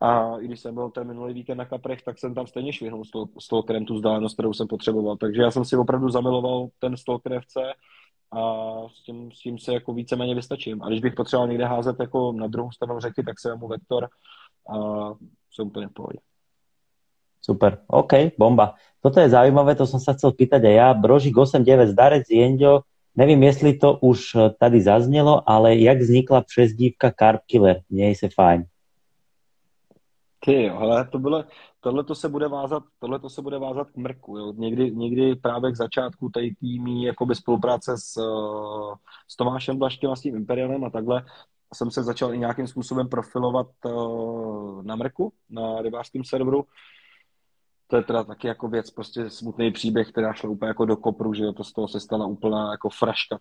A 0.00 0.38
i 0.38 0.44
když 0.44 0.60
jsem 0.60 0.74
byl 0.74 0.90
ten 0.90 1.06
minulý 1.06 1.34
víkend 1.34 1.58
na 1.58 1.64
Kaprech, 1.64 2.02
tak 2.02 2.18
jsem 2.18 2.34
tam 2.34 2.46
stejně 2.46 2.72
švihnul 2.72 3.04
s 3.38 3.48
Talkerem 3.48 3.84
tu 3.84 3.94
vzdálenost, 3.94 4.34
kterou 4.34 4.52
jsem 4.52 4.66
potřeboval. 4.66 5.16
Takže 5.16 5.42
já 5.42 5.50
jsem 5.50 5.64
si 5.64 5.76
opravdu 5.76 6.08
zamiloval 6.10 6.68
ten 6.78 6.96
Stalker 6.96 7.40
FC 7.40 7.56
a 8.32 8.42
s 8.88 9.02
tím, 9.02 9.32
s 9.32 9.38
tím 9.38 9.58
se 9.58 9.72
jako 9.72 9.92
víceméně 9.92 10.34
vystačím. 10.34 10.82
A 10.82 10.88
když 10.88 11.00
bych 11.00 11.14
potřeboval 11.14 11.48
někde 11.48 11.64
házet 11.64 11.96
jako 12.00 12.32
na 12.32 12.46
druhou 12.46 12.72
stranu 12.72 13.00
řeky, 13.00 13.22
tak 13.22 13.40
se 13.40 13.56
mu 13.56 13.68
vektor 13.68 14.08
a 14.68 14.74
jsem 15.52 15.66
úplně 15.66 15.86
v 15.86 15.92
pohodě. 15.92 16.18
Super, 17.42 17.78
OK, 17.86 18.12
bomba. 18.38 18.74
Toto 19.00 19.20
je 19.20 19.30
zaujímavé, 19.30 19.74
to 19.78 19.86
som 19.86 20.02
sa 20.02 20.12
chcel 20.12 20.34
pýtať 20.34 20.68
aj 20.68 20.74
ja. 20.74 20.88
Brožík 20.90 21.38
89, 21.38 21.94
Zdarec, 21.94 22.26
Jenďo, 22.26 22.82
nevím, 23.14 23.42
jestli 23.42 23.78
to 23.78 23.98
už 24.02 24.36
tady 24.58 24.82
zaznělo, 24.82 25.46
ale 25.46 25.78
jak 25.78 25.98
vznikla 25.98 26.42
přezdívka 26.42 27.14
Carp 27.14 27.40
Killer? 27.46 27.80
Měj 27.90 28.14
se 28.14 28.28
fajn. 28.28 28.66
Ty 30.40 30.62
jo, 30.62 30.76
ale 30.78 31.08
to 31.08 31.18
bylo, 31.18 31.44
tohle 31.80 32.04
to 32.04 32.14
se 32.14 32.28
bude 32.28 32.48
vázat, 32.48 32.82
tohle 32.98 33.18
to 33.18 33.30
se 33.30 33.42
bude 33.42 33.58
vázat 33.58 33.90
k 33.90 33.96
mrku, 33.96 34.38
jo. 34.38 34.52
Někdy, 34.56 34.90
někdy 34.90 35.34
právě 35.36 35.72
k 35.72 35.76
začátku 35.76 36.28
té 36.28 36.40
týmí 36.60 37.04
jakoby 37.04 37.34
spolupráce 37.34 37.98
s, 37.98 38.12
s 39.28 39.36
Tomášem 39.36 39.78
Blaškem 39.78 40.10
a 40.10 40.16
s 40.16 40.20
tím 40.20 40.36
Imperialem 40.36 40.84
a 40.84 40.90
takhle 40.90 41.24
jsem 41.74 41.90
se 41.90 42.02
začal 42.02 42.34
i 42.34 42.38
nějakým 42.38 42.66
způsobem 42.66 43.08
profilovat 43.08 43.66
uh, 43.84 44.82
na 44.82 44.96
mrku, 44.96 45.32
na 45.50 45.82
rybářském 45.82 46.24
serveru. 46.24 46.64
To 47.86 47.96
je 47.96 48.02
teda 48.02 48.24
taky 48.24 48.46
jako 48.46 48.68
věc, 48.68 48.90
prostě 48.90 49.30
smutný 49.30 49.72
příběh, 49.72 50.08
která 50.08 50.32
šla 50.32 50.50
úplně 50.50 50.68
jako 50.68 50.84
do 50.84 50.96
kopru, 50.96 51.34
že 51.34 51.44
jo, 51.44 51.52
to 51.52 51.64
z 51.64 51.72
toho 51.72 51.88
se 51.88 52.00
stala 52.00 52.26
úplná 52.26 52.70
jako 52.70 52.88
fraška, 52.88 53.38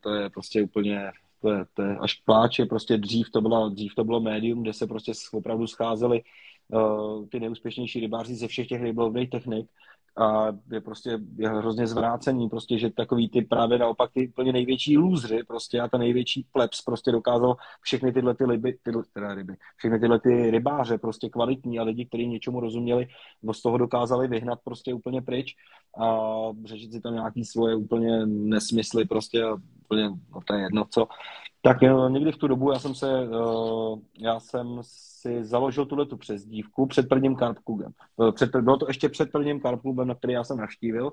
to 0.00 0.14
je 0.14 0.30
prostě 0.30 0.62
úplně 0.62 1.12
to 1.40 1.50
je, 1.50 1.64
to 1.74 1.82
je 1.82 1.96
až 1.96 2.14
pláče, 2.14 2.64
prostě 2.64 2.98
dřív 2.98 3.30
to, 3.30 3.40
byla, 3.40 3.68
dřív 3.68 3.94
to 3.94 4.04
bylo 4.04 4.20
médium, 4.20 4.62
kde 4.62 4.72
se 4.72 4.86
prostě 4.86 5.12
opravdu 5.32 5.66
scházeli 5.66 6.22
uh, 6.68 7.28
ty 7.28 7.40
nejúspěšnější 7.40 8.00
rybáři 8.00 8.34
ze 8.34 8.48
všech 8.48 8.66
těch 8.66 8.82
rybolovných 8.82 9.30
technik 9.30 9.70
a 10.16 10.46
je 10.72 10.80
prostě 10.80 11.18
je 11.36 11.48
hrozně 11.48 11.86
zvrácený, 11.86 12.48
prostě, 12.48 12.78
že 12.78 12.90
takový 12.90 13.28
ty 13.28 13.42
právě 13.42 13.78
naopak 13.78 14.10
ty 14.12 14.28
úplně 14.28 14.52
největší 14.52 14.96
lůzři 14.96 15.42
prostě 15.48 15.80
a 15.80 15.88
ta 15.88 15.98
největší 15.98 16.46
plebs 16.52 16.82
prostě 16.82 17.12
dokázal 17.12 17.56
všechny 17.80 18.12
tyhle 18.12 18.34
ty 18.34 18.44
ryby, 18.46 18.78
tyhle, 18.82 19.02
teda 19.12 19.34
ryby, 19.34 19.56
všechny 19.76 20.00
tyhle 20.00 20.20
ty 20.20 20.50
rybáře 20.50 20.98
prostě 20.98 21.28
kvalitní 21.28 21.78
a 21.78 21.82
lidi, 21.82 22.06
kteří 22.06 22.28
něčemu 22.28 22.60
rozuměli, 22.60 23.08
no 23.42 23.54
z 23.54 23.62
toho 23.62 23.78
dokázali 23.78 24.28
vyhnat 24.28 24.58
prostě 24.64 24.94
úplně 24.94 25.22
pryč 25.22 25.54
a 26.00 26.28
řešit 26.64 26.92
si 26.92 27.00
tam 27.00 27.14
nějaký 27.14 27.44
svoje 27.44 27.76
úplně 27.76 28.26
nesmysly 28.26 29.04
prostě 29.04 29.44
úplně, 29.84 30.08
no 30.08 30.40
to 30.44 30.54
je 30.54 30.60
jedno 30.62 30.84
co. 30.90 31.06
Tak 31.62 31.82
eh, 31.82 32.10
někdy 32.10 32.32
v 32.32 32.36
tu 32.36 32.48
dobu 32.48 32.72
já 32.72 32.78
jsem 32.78 32.94
se, 32.94 33.28
uh, 33.28 33.98
já 34.18 34.40
jsem 34.40 34.78
si 34.82 35.44
založil 35.44 35.86
tuhle 35.86 36.06
tu 36.06 36.16
přezdívku 36.16 36.86
před 36.86 37.08
prvním 37.08 37.36
Karpklubem. 37.36 37.92
Eh, 38.42 38.60
bylo 38.60 38.76
to 38.76 38.88
ještě 38.88 39.08
před 39.08 39.32
prvním 39.32 39.60
Karpklubem, 39.60 40.08
na 40.08 40.14
který 40.14 40.32
já 40.32 40.44
jsem 40.44 40.56
naštívil. 40.56 41.12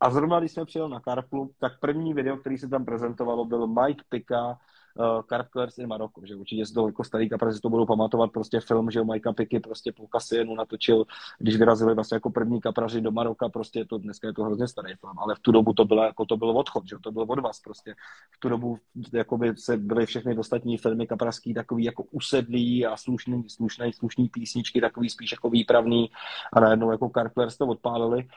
A 0.00 0.10
zrovna 0.10 0.40
když 0.40 0.52
jsme 0.52 0.64
přijel 0.64 0.88
na 0.88 1.00
Karpklub, 1.00 1.52
tak 1.58 1.80
první 1.80 2.14
video, 2.14 2.36
který 2.36 2.58
se 2.58 2.68
tam 2.68 2.84
prezentovalo, 2.84 3.44
byl 3.44 3.66
Mike 3.66 4.04
Pika 4.08 4.58
uh, 4.98 5.22
Carp 5.22 5.48
in 5.78 5.86
Maroko, 5.86 6.20
že 6.24 6.36
určitě 6.36 6.66
z 6.66 6.72
toho 6.72 6.88
jako 6.88 7.04
starý 7.04 7.28
kaprazi 7.28 7.60
to 7.60 7.70
budou 7.70 7.86
pamatovat, 7.86 8.32
prostě 8.32 8.60
film, 8.60 8.90
že 8.90 9.04
Mike 9.04 9.32
Piky 9.32 9.60
prostě 9.60 9.92
po 9.92 10.06
Kasienu 10.06 10.54
natočil, 10.54 11.04
když 11.38 11.56
vyrazili 11.56 11.94
vlastně 11.94 12.16
jako 12.16 12.30
první 12.30 12.60
kapraři 12.60 13.00
do 13.00 13.10
Maroka, 13.10 13.48
prostě 13.48 13.84
to, 13.84 13.98
dneska 13.98 14.26
je 14.26 14.32
to 14.32 14.44
hrozně 14.44 14.68
starý 14.68 14.94
film, 14.94 15.18
ale 15.18 15.34
v 15.34 15.38
tu 15.38 15.52
dobu 15.52 15.72
to 15.72 15.84
bylo, 15.84 16.04
jako 16.04 16.24
to 16.24 16.36
byl 16.36 16.50
odchod, 16.50 16.86
že 16.86 16.96
to 17.00 17.12
byl 17.12 17.22
od 17.28 17.38
vás 17.38 17.60
prostě. 17.60 17.94
V 18.30 18.38
tu 18.38 18.48
dobu 18.48 18.78
jakoby 19.12 19.56
se 19.56 19.76
byly 19.76 20.06
všechny 20.06 20.38
ostatní 20.38 20.78
filmy 20.78 21.06
kapraský 21.06 21.54
takový 21.54 21.84
jako 21.84 22.02
usedlý 22.02 22.86
a 22.86 22.96
slušný, 22.96 23.44
slušný, 23.48 23.92
slušný 23.92 24.28
písničky, 24.28 24.80
takový 24.80 25.10
spíš 25.10 25.32
jako 25.32 25.50
výpravný 25.50 26.10
a 26.52 26.60
najednou 26.60 26.90
jako 26.90 27.10
Carp 27.14 27.34
Killers 27.34 27.56
to 27.56 27.66
odpálili 27.66 28.28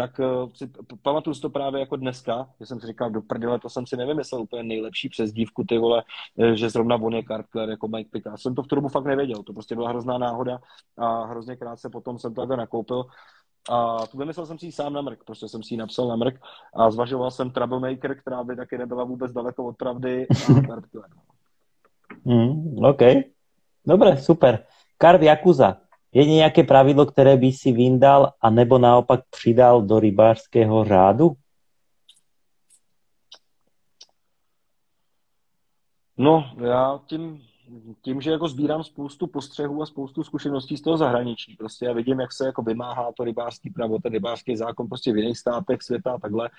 tak 0.00 0.18
uh, 0.18 0.50
si, 0.54 0.70
pamatuju 1.02 1.34
si 1.34 1.40
to 1.40 1.50
právě 1.50 1.80
jako 1.80 1.96
dneska, 1.96 2.48
že 2.60 2.66
jsem 2.66 2.80
si 2.80 2.86
říkal, 2.86 3.10
do 3.10 3.22
prdele, 3.22 3.58
to 3.58 3.68
jsem 3.68 3.86
si 3.86 3.96
nevymyslel 3.96 4.42
úplně 4.42 4.62
nejlepší 4.62 5.08
přezdívku, 5.08 5.64
ty 5.64 5.78
vole, 5.78 6.02
eh, 6.38 6.56
že 6.56 6.70
zrovna 6.70 6.96
on 6.96 7.14
je 7.14 7.22
Cartler 7.22 7.70
jako 7.70 7.88
Mike 7.88 8.10
Pick. 8.10 8.26
Já 8.26 8.36
jsem 8.36 8.54
to 8.54 8.62
v 8.62 8.66
tu 8.66 8.74
dobu 8.74 8.88
fakt 8.88 9.04
nevěděl, 9.04 9.42
to 9.42 9.52
prostě 9.52 9.74
byla 9.74 9.88
hrozná 9.88 10.18
náhoda 10.18 10.58
a 10.98 11.24
hrozně 11.24 11.56
krátce 11.56 11.90
potom 11.90 12.18
jsem 12.18 12.34
to 12.34 12.46
nakoupil. 12.46 13.04
A 13.70 14.06
tu 14.06 14.18
vymyslel 14.18 14.46
jsem 14.46 14.58
si 14.58 14.66
ji 14.66 14.72
sám 14.72 14.92
na 14.92 15.02
mrk, 15.02 15.24
prostě 15.24 15.48
jsem 15.48 15.62
si 15.62 15.74
ji 15.74 15.78
napsal 15.78 16.08
na 16.08 16.16
mrk 16.16 16.40
a 16.76 16.90
zvažoval 16.90 17.30
jsem 17.30 17.50
Troublemaker, 17.50 18.20
která 18.20 18.44
by 18.44 18.56
taky 18.56 18.78
nebyla 18.78 19.04
vůbec 19.04 19.32
daleko 19.32 19.64
od 19.64 19.76
pravdy 19.76 20.26
a 20.28 20.34
Cartler. 20.66 21.10
Mm, 22.24 22.84
OK. 22.84 23.02
Dobre, 23.86 24.16
super. 24.16 24.64
Karv 24.98 25.22
Jakuza. 25.22 25.76
Je 26.12 26.24
nějaké 26.26 26.62
pravidlo, 26.62 27.06
které 27.06 27.36
by 27.36 27.52
si 27.52 27.72
vyndal 27.72 28.32
a 28.40 28.50
nebo 28.50 28.78
naopak 28.78 29.20
přidal 29.30 29.82
do 29.82 30.00
rybářského 30.00 30.84
řádu? 30.84 31.32
No, 36.18 36.52
já 36.64 37.00
tím, 37.06 37.42
tím, 38.02 38.20
že 38.20 38.30
jako 38.30 38.48
sbírám 38.48 38.84
spoustu 38.84 39.26
postřehů 39.26 39.82
a 39.82 39.86
spoustu 39.86 40.24
zkušeností 40.24 40.76
z 40.76 40.82
toho 40.82 40.96
zahraničí, 40.96 41.56
prostě 41.56 41.84
já 41.84 41.92
vidím, 41.92 42.20
jak 42.20 42.32
se 42.32 42.46
jako 42.46 42.62
vymáhá 42.62 43.12
to 43.16 43.24
rybářský 43.24 43.70
právo, 43.70 43.98
ten 43.98 44.12
rybářský 44.12 44.56
zákon 44.56 44.88
prostě 44.88 45.12
v 45.12 45.16
jiných 45.16 45.38
státech 45.38 45.82
světa 45.82 46.12
a 46.12 46.18
takhle, 46.18 46.50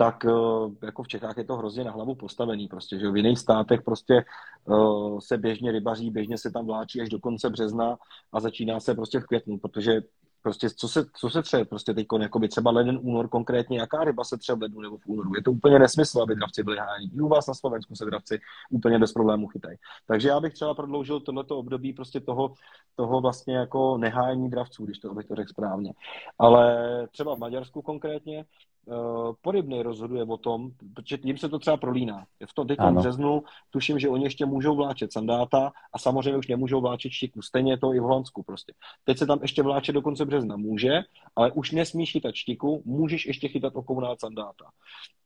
tak 0.00 0.24
eh, 0.24 0.86
jako 0.86 1.02
v 1.02 1.08
Čechách 1.08 1.36
je 1.36 1.44
to 1.44 1.56
hrozně 1.56 1.84
na 1.84 1.92
hlavu 1.92 2.14
postavený 2.14 2.68
prostě, 2.68 2.98
že 2.98 3.10
v 3.10 3.16
jiných 3.16 3.38
státech 3.38 3.82
prostě 3.82 4.24
uh, 4.64 5.18
se 5.18 5.38
běžně 5.38 5.72
rybaří, 5.72 6.10
běžně 6.10 6.38
se 6.38 6.50
tam 6.50 6.66
vláčí 6.66 7.00
až 7.00 7.08
do 7.08 7.18
konce 7.18 7.50
března 7.50 7.98
a 8.32 8.40
začíná 8.40 8.80
se 8.80 8.94
prostě 8.94 9.20
v 9.20 9.24
květnu, 9.24 9.58
protože 9.58 10.02
Prostě 10.42 10.70
co 10.70 10.88
se, 10.88 11.04
co 11.16 11.30
se 11.30 11.42
tře, 11.42 11.64
prostě 11.64 11.94
teď 11.94 12.06
by 12.38 12.48
třeba 12.48 12.70
leden, 12.70 12.98
únor 13.02 13.28
konkrétně, 13.28 13.78
jaká 13.78 14.04
ryba 14.04 14.24
se 14.24 14.38
tře 14.38 14.54
v 14.54 14.62
lednu 14.62 14.80
nebo 14.80 14.98
v 14.98 15.06
únoru. 15.06 15.34
Je 15.36 15.42
to 15.42 15.52
úplně 15.52 15.78
nesmysl, 15.78 16.22
aby 16.22 16.34
dravci 16.34 16.62
byli 16.62 16.78
hájení. 16.78 17.10
I 17.14 17.20
u 17.20 17.28
vás 17.28 17.46
na 17.46 17.54
Slovensku 17.54 17.96
se 17.96 18.04
dravci 18.04 18.40
úplně 18.70 18.98
bez 18.98 19.12
problémů 19.12 19.48
chytají. 19.48 19.76
Takže 20.06 20.28
já 20.28 20.40
bych 20.40 20.52
třeba 20.52 20.74
prodloužil 20.74 21.20
tohleto 21.20 21.58
období 21.58 21.92
prostě 21.92 22.20
toho, 22.20 22.54
toho 22.96 23.20
vlastně 23.20 23.56
jako 23.56 23.98
nehájení 23.98 24.50
dravců, 24.50 24.84
když 24.84 24.98
to 24.98 25.14
bych 25.14 25.26
to 25.26 25.34
řekl 25.34 25.50
správně. 25.50 25.92
Ale 26.38 26.88
třeba 27.12 27.34
v 27.34 27.38
Maďarsku 27.38 27.82
konkrétně, 27.82 28.44
uh, 28.90 29.34
Porybný 29.42 29.82
rozhoduje 29.82 30.24
o 30.24 30.36
tom, 30.36 30.70
protože 30.94 31.18
jim 31.24 31.38
se 31.38 31.48
to 31.48 31.58
třeba 31.58 31.76
prolíná. 31.76 32.26
V 32.46 32.54
tom 32.54 32.66
teď 32.66 32.78
březnu 32.90 33.42
tuším, 33.70 33.98
že 33.98 34.08
oni 34.08 34.24
ještě 34.24 34.46
můžou 34.46 34.76
vláčet 34.76 35.12
sandáta 35.12 35.72
a 35.92 35.98
samozřejmě 35.98 36.36
už 36.36 36.48
nemůžou 36.48 36.80
vláčet 36.80 37.12
štiku. 37.12 37.42
Stejně 37.42 37.72
je 37.72 37.78
to 37.78 37.94
i 37.94 38.00
v 38.00 38.02
Holandsku 38.02 38.42
prostě. 38.42 38.72
Teď 39.04 39.18
se 39.18 39.26
tam 39.26 39.38
ještě 39.42 39.62
vláčet 39.62 39.92
do 39.92 40.02
konce 40.02 40.24
března 40.24 40.56
může, 40.56 41.00
ale 41.36 41.52
už 41.52 41.70
nesmíš 41.70 42.12
chytat 42.12 42.34
štiku, 42.34 42.82
můžeš 42.84 43.26
ještě 43.26 43.48
chytat 43.48 43.76
okounát 43.76 44.20
sandáta. 44.20 44.64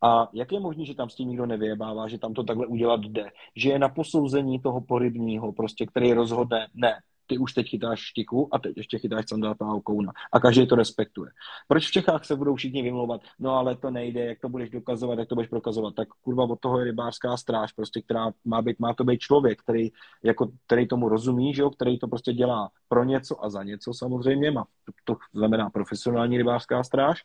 A 0.02 0.28
jak 0.32 0.52
je 0.52 0.60
možné, 0.60 0.84
že 0.84 0.94
tam 0.94 1.10
s 1.10 1.14
tím 1.14 1.28
nikdo 1.28 1.46
nevyjebává, 1.46 2.08
že 2.08 2.18
tam 2.18 2.34
to 2.34 2.44
takhle 2.44 2.66
udělat 2.66 3.00
jde? 3.00 3.30
Že 3.56 3.70
je 3.70 3.78
na 3.78 3.88
posouzení 3.88 4.60
toho 4.60 4.80
porybního, 4.80 5.52
prostě, 5.52 5.86
který 5.86 6.12
rozhodne, 6.12 6.68
ne, 6.74 6.94
ty 7.26 7.38
už 7.38 7.52
teď 7.52 7.68
chytáš 7.68 8.00
štiku 8.00 8.54
a 8.54 8.58
teď 8.58 8.76
ještě 8.76 8.98
chytáš 8.98 9.24
sandáta 9.28 9.66
a 9.66 9.80
kouna. 9.80 10.12
A 10.32 10.40
každý 10.40 10.66
to 10.66 10.74
respektuje. 10.74 11.30
Proč 11.68 11.88
v 11.88 11.90
Čechách 11.90 12.24
se 12.24 12.36
budou 12.36 12.54
všichni 12.54 12.82
vymlouvat? 12.82 13.20
No 13.38 13.50
ale 13.50 13.76
to 13.76 13.90
nejde, 13.90 14.24
jak 14.24 14.40
to 14.40 14.48
budeš 14.48 14.70
dokazovat, 14.70 15.18
jak 15.18 15.28
to 15.28 15.34
budeš 15.34 15.48
prokazovat. 15.48 15.94
Tak 15.94 16.08
kurva 16.08 16.44
od 16.44 16.60
toho 16.60 16.78
je 16.78 16.84
rybářská 16.84 17.36
stráž, 17.36 17.72
prostě, 17.72 18.02
která 18.02 18.32
má, 18.44 18.62
být, 18.62 18.78
má 18.78 18.94
to 18.94 19.04
být 19.04 19.20
člověk, 19.20 19.62
který, 19.62 19.90
jako, 20.22 20.52
který 20.66 20.88
tomu 20.88 21.08
rozumí, 21.08 21.54
že 21.54 21.62
jo? 21.62 21.70
který 21.70 21.98
to 21.98 22.08
prostě 22.08 22.32
dělá 22.32 22.70
pro 22.88 23.04
něco 23.04 23.44
a 23.44 23.50
za 23.50 23.62
něco 23.62 23.94
samozřejmě, 23.94 24.50
má, 24.50 24.64
to, 24.84 24.92
to 25.04 25.20
znamená 25.38 25.70
profesionální 25.70 26.38
rybářská 26.38 26.84
stráž, 26.84 27.22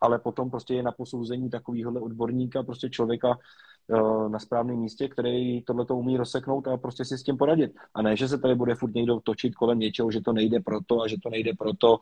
ale 0.00 0.18
potom 0.18 0.50
prostě 0.50 0.74
je 0.74 0.82
na 0.82 0.92
posouzení 0.92 1.50
takovýhle 1.50 2.00
odborníka, 2.00 2.62
prostě 2.62 2.90
člověka, 2.90 3.38
na 4.28 4.38
správném 4.38 4.76
místě, 4.76 5.08
který 5.08 5.62
tohle 5.62 5.86
to 5.86 5.96
umí 5.96 6.16
rozseknout 6.16 6.68
a 6.68 6.76
prostě 6.76 7.04
si 7.04 7.18
s 7.18 7.22
tím 7.22 7.36
poradit. 7.36 7.72
A 7.94 8.02
ne, 8.02 8.16
že 8.16 8.28
se 8.28 8.38
tady 8.38 8.54
bude 8.54 8.74
furt 8.74 8.94
někdo 8.94 9.20
točit 9.20 9.54
kolem 9.54 9.78
něčeho, 9.78 10.10
že 10.10 10.20
to 10.20 10.32
nejde 10.32 10.60
proto 10.60 11.02
a 11.02 11.08
že 11.08 11.16
to 11.22 11.30
nejde 11.30 11.50
proto. 11.58 11.98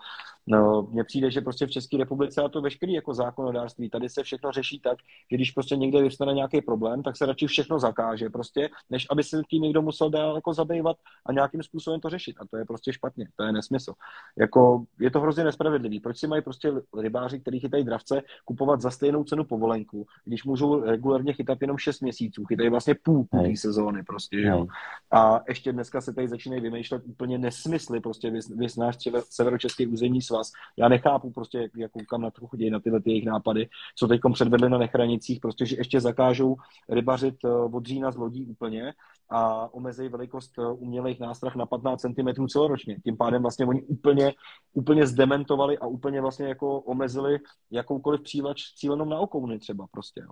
No, 0.47 0.88
mně 0.91 1.05
přijde, 1.05 1.30
že 1.30 1.41
prostě 1.41 1.66
v 1.66 1.70
České 1.70 1.97
republice 1.97 2.43
a 2.43 2.49
to 2.49 2.61
veškerý 2.61 2.93
jako 2.93 3.14
zákonodárství, 3.14 3.91
tady 3.91 4.09
se 4.09 4.22
všechno 4.22 4.53
řeší 4.53 4.80
tak, 4.80 4.99
že 5.30 5.36
když 5.36 5.51
prostě 5.51 5.76
někde 5.76 6.03
vyvstane 6.03 6.34
nějaký 6.34 6.61
problém, 6.61 7.03
tak 7.03 7.16
se 7.16 7.26
radši 7.26 7.47
všechno 7.47 7.78
zakáže 7.78 8.30
prostě, 8.30 8.68
než 8.91 9.07
aby 9.11 9.24
se 9.24 9.43
tím 9.51 9.62
někdo 9.62 9.82
musel 9.82 10.11
dál 10.11 10.34
jako 10.34 10.55
zabývat 10.55 10.97
a 11.26 11.32
nějakým 11.32 11.62
způsobem 11.62 12.01
to 12.01 12.11
řešit. 12.11 12.36
A 12.41 12.47
to 12.51 12.57
je 12.57 12.64
prostě 12.64 12.93
špatně, 12.93 13.26
to 13.36 13.45
je 13.45 13.53
nesmysl. 13.53 13.93
Jako, 14.38 14.84
je 15.01 15.11
to 15.11 15.20
hrozně 15.20 15.45
nespravedlivý. 15.45 16.01
Proč 16.01 16.18
si 16.18 16.26
mají 16.26 16.43
prostě 16.43 16.72
rybáři, 17.01 17.41
kteří 17.41 17.61
chytají 17.61 17.84
dravce, 17.84 18.22
kupovat 18.45 18.80
za 18.80 18.91
stejnou 18.91 19.24
cenu 19.24 19.45
povolenku, 19.45 20.07
když 20.24 20.45
můžou 20.45 20.80
regulárně 20.80 21.32
chytat 21.32 21.59
jenom 21.61 21.78
6 21.81 22.01
měsíců, 22.01 22.45
chytají 22.45 22.68
vlastně 22.68 22.95
půl 23.03 23.26
té 23.31 23.57
sezóny 23.57 24.03
prostě, 24.03 24.41
že 24.41 24.49
jo. 24.49 24.66
A 25.11 25.41
ještě 25.49 25.72
dneska 25.72 26.01
se 26.01 26.12
tady 26.12 26.28
začínají 26.28 26.62
vymýšlet 26.62 27.03
úplně 27.07 27.39
nesmysly, 27.39 28.01
prostě 28.01 28.31
vys, 28.31 28.76
náš 28.76 28.97
severočeský 29.31 29.87
územní 29.87 30.22
svaz. 30.22 30.53
Já 30.76 30.89
nechápu 30.89 31.31
prostě, 31.31 31.59
jak, 31.59 31.70
jak 31.76 32.07
kam 32.09 32.22
na 32.22 32.31
to 32.31 32.47
chodí 32.47 32.70
na 32.70 32.81
tyhle 32.81 33.01
ty 33.01 33.11
jejich 33.11 33.26
nápady, 33.26 33.68
co 33.97 34.09
teď 34.09 34.20
předvedli 34.33 34.70
na 34.70 34.78
nechranicích, 34.78 35.41
prostě, 35.41 35.66
že 35.66 35.76
ještě 35.76 36.01
zakážou 36.01 36.57
rybařit 36.89 37.35
eh, 37.45 37.49
od 37.49 37.87
října 37.87 38.11
z 38.11 38.16
lodí 38.16 38.47
úplně 38.47 38.93
a 39.31 39.74
omezejí 39.74 40.09
velikost 40.09 40.59
eh, 40.59 40.66
umělých 40.66 41.20
nástrah 41.20 41.57
na 41.57 41.66
15 41.66 42.01
cm 42.01 42.47
celoročně. 42.49 42.97
Tím 43.05 43.16
pádem 43.16 43.43
vlastně 43.43 43.66
oni 43.66 43.83
úplně, 43.83 44.35
úplně 44.72 45.07
zdementovali 45.07 45.78
a 45.78 45.87
úplně 45.87 46.20
vlastně 46.20 46.47
jako 46.47 46.81
omezili 46.81 47.39
jakoukoliv 47.70 48.20
přívač 48.20 48.62
cílenou 48.74 49.05
na 49.05 49.18
okouny 49.18 49.59
třeba 49.59 49.87
prostě. 49.91 50.20
Jo. 50.20 50.31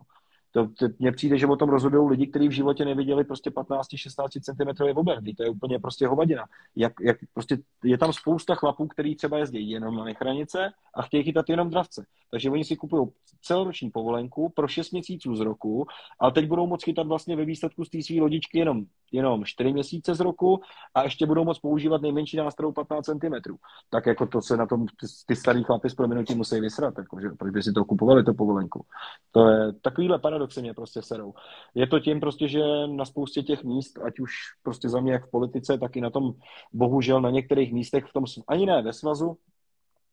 To, 0.53 0.69
to 0.79 0.87
mně 0.99 1.13
přijde, 1.13 1.39
že 1.39 1.47
o 1.47 1.57
tom 1.57 1.69
rozhodují 1.69 2.11
lidi, 2.11 2.27
kteří 2.27 2.49
v 2.49 2.53
životě 2.53 2.85
neviděli 2.85 3.25
prostě 3.25 3.51
15-16 3.51 4.29
cm 4.41 4.99
objem. 4.99 5.25
To 5.37 5.43
je 5.43 5.51
úplně 5.51 5.79
prostě 5.79 6.07
hovadina. 6.07 6.45
Jak, 6.77 6.93
jak 7.03 7.17
prostě 7.35 7.59
je 7.85 7.99
tam 7.99 8.13
spousta 8.13 8.55
chlapů, 8.55 8.87
kteří 8.87 9.17
třeba 9.17 9.39
jezdí 9.39 9.71
jenom 9.71 9.97
na 9.97 10.05
nechranice 10.05 10.71
a 10.95 11.03
chtějí 11.03 11.25
chytat 11.25 11.49
jenom 11.49 11.71
dravce. 11.71 12.07
Takže 12.31 12.51
oni 12.51 12.65
si 12.65 12.77
kupují 12.77 13.09
celoroční 13.43 13.91
povolenku 13.91 14.49
pro 14.49 14.69
6 14.69 14.91
měsíců 14.91 15.37
z 15.37 15.41
roku, 15.41 15.87
a 16.21 16.31
teď 16.31 16.47
budou 16.47 16.67
moct 16.67 16.85
chytat 16.85 17.07
vlastně 17.07 17.37
ve 17.37 17.45
výsledku 17.45 17.85
z 17.85 17.91
té 17.91 18.03
své 18.03 18.21
lodičky 18.21 18.59
jenom, 18.59 18.85
jenom 19.13 19.45
4 19.45 19.73
měsíce 19.73 20.15
z 20.15 20.21
roku 20.21 20.61
a 20.95 21.03
ještě 21.03 21.27
budou 21.27 21.45
moct 21.45 21.59
používat 21.59 22.03
nejmenší 22.03 22.37
nástroj 22.37 22.73
15 22.73 23.07
cm. 23.07 23.57
Tak 23.91 24.07
jako 24.07 24.27
to 24.27 24.43
se 24.43 24.57
na 24.57 24.67
tom 24.67 24.87
ty, 24.87 25.07
ty 25.27 25.37
starý 25.37 25.65
chlapy 25.65 25.91
s 25.91 25.95
proměnutím 25.95 26.37
musí 26.37 26.61
vysrat, 26.61 26.95
jako, 26.99 27.21
že, 27.21 27.29
proč 27.39 27.53
by 27.53 27.63
si 27.63 27.73
to 27.73 27.85
kupovali, 27.85 28.25
to 28.25 28.35
povolenku. 28.35 28.85
To 29.31 29.49
je 29.49 29.73
takovýhle 29.73 30.19
paradoxy 30.19 30.61
mě 30.61 30.75
prostě 30.75 31.03
serou. 31.03 31.35
Je 31.75 31.87
to 31.87 32.01
tím 32.01 32.21
prostě, 32.21 32.49
že 32.49 32.61
na 32.87 33.05
spoustě 33.05 33.43
těch 33.43 33.65
míst, 33.65 33.99
ať 33.99 34.21
už 34.21 34.33
prostě 34.63 34.89
za 34.89 35.01
mě 35.01 35.13
jak 35.13 35.27
v 35.27 35.31
politice, 35.31 35.79
tak 35.79 35.97
i 35.97 36.01
na 36.01 36.11
tom 36.11 36.33
bohužel 36.73 37.21
na 37.21 37.31
některých 37.31 37.73
místech 37.73 38.05
v 38.05 38.13
tom, 38.13 38.25
ani 38.49 38.67
ne 38.67 38.83
ve 38.83 38.93
svazu, 38.93 39.37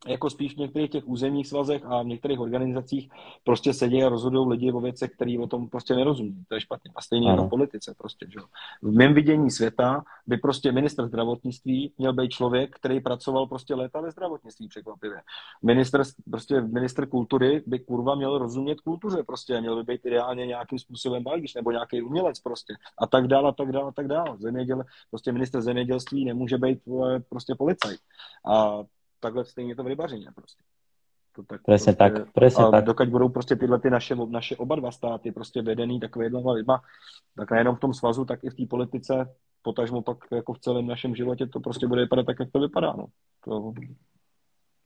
jako 0.08 0.30
spíš 0.30 0.54
v 0.54 0.58
některých 0.58 0.90
těch 0.90 1.08
územních 1.08 1.48
svazech 1.48 1.86
a 1.86 2.04
v 2.04 2.06
některých 2.06 2.40
organizacích 2.40 3.10
prostě 3.44 3.74
sedí 3.74 4.04
a 4.04 4.10
rozhodují 4.10 4.50
lidi 4.50 4.72
o 4.72 4.80
věcech, 4.80 5.12
který 5.12 5.40
o 5.40 5.48
tom 5.48 5.70
prostě 5.70 5.96
nerozumí. 5.96 6.44
To 6.48 6.56
je 6.56 6.62
špatně. 6.62 6.92
A 6.96 7.02
stejně 7.02 7.30
jako 7.30 7.44
v 7.44 7.50
politice 7.50 7.96
prostě, 7.98 8.26
že? 8.30 8.40
V 8.82 8.92
mém 8.92 9.14
vidění 9.14 9.52
světa 9.52 10.04
by 10.28 10.38
prostě 10.38 10.72
minister 10.72 11.08
zdravotnictví 11.08 11.94
měl 11.98 12.14
být 12.14 12.30
člověk, 12.30 12.76
který 12.76 13.00
pracoval 13.00 13.48
prostě 13.48 13.76
léta 13.76 14.02
ve 14.02 14.12
zdravotnictví 14.12 14.68
překvapivě. 14.68 15.22
Minister, 15.64 16.02
prostě 16.30 16.62
minister 16.62 17.10
kultury 17.10 17.64
by 17.66 17.80
kurva 17.80 18.16
měl 18.16 18.38
rozumět 18.38 18.82
kultuře 18.82 19.24
prostě 19.24 19.58
a 19.58 19.62
měl 19.62 19.76
by 19.76 19.94
být 19.94 20.06
ideálně 20.06 20.46
nějakým 20.46 20.80
způsobem 20.80 21.24
malíř 21.24 21.56
nebo 21.56 21.72
nějaký 21.72 22.02
umělec 22.02 22.40
prostě 22.40 22.74
a 22.98 23.08
tak 23.08 23.28
dále 23.28 23.50
a 23.50 23.52
tak 23.52 23.72
dále 23.72 23.88
a 23.88 23.92
tak 23.92 24.08
dále. 24.08 24.38
Zeměděl, 24.38 24.84
prostě 25.10 25.32
minister 25.32 25.62
zemědělství 25.62 26.26
nemůže 26.26 26.58
být 26.58 26.80
prostě 27.30 27.56
policajt. 27.56 28.00
A 28.48 28.84
takhle 29.26 29.46
stejně 29.46 29.76
to 29.76 29.84
v 29.84 29.88
rybařině 29.88 30.30
prostě. 30.36 30.64
To 31.36 31.44
tak 31.44 31.66
presne 31.66 31.94
prostě, 31.94 32.22
tak, 32.22 32.32
presne 32.32 32.66
a 32.66 32.72
tak. 32.72 32.86
Dokud 32.86 33.10
budou 33.10 33.30
prostě 33.30 33.56
tyhle 33.56 33.80
ty 33.80 33.90
naše, 33.90 34.16
naše 34.16 34.56
oba 34.56 34.76
dva 34.76 34.92
státy 34.92 35.32
prostě 35.32 35.62
vedený 35.62 36.00
takovýhle 36.00 36.54
lidma, 36.54 36.82
tak 37.36 37.52
nejenom 37.52 37.76
v 37.76 37.80
tom 37.80 37.94
svazu, 37.94 38.26
tak 38.26 38.44
i 38.44 38.50
v 38.50 38.56
té 38.56 38.64
politice, 38.70 39.36
potažmo 39.62 40.02
pak 40.02 40.18
jako 40.32 40.54
v 40.54 40.60
celém 40.60 40.88
našem 40.88 41.16
životě 41.16 41.48
to 41.48 41.60
prostě 41.60 41.88
bude 41.88 42.02
vypadat 42.02 42.26
tak, 42.26 42.40
jak 42.40 42.52
to 42.52 42.60
vypadá. 42.60 42.94
No. 42.98 43.06
To 43.46 43.74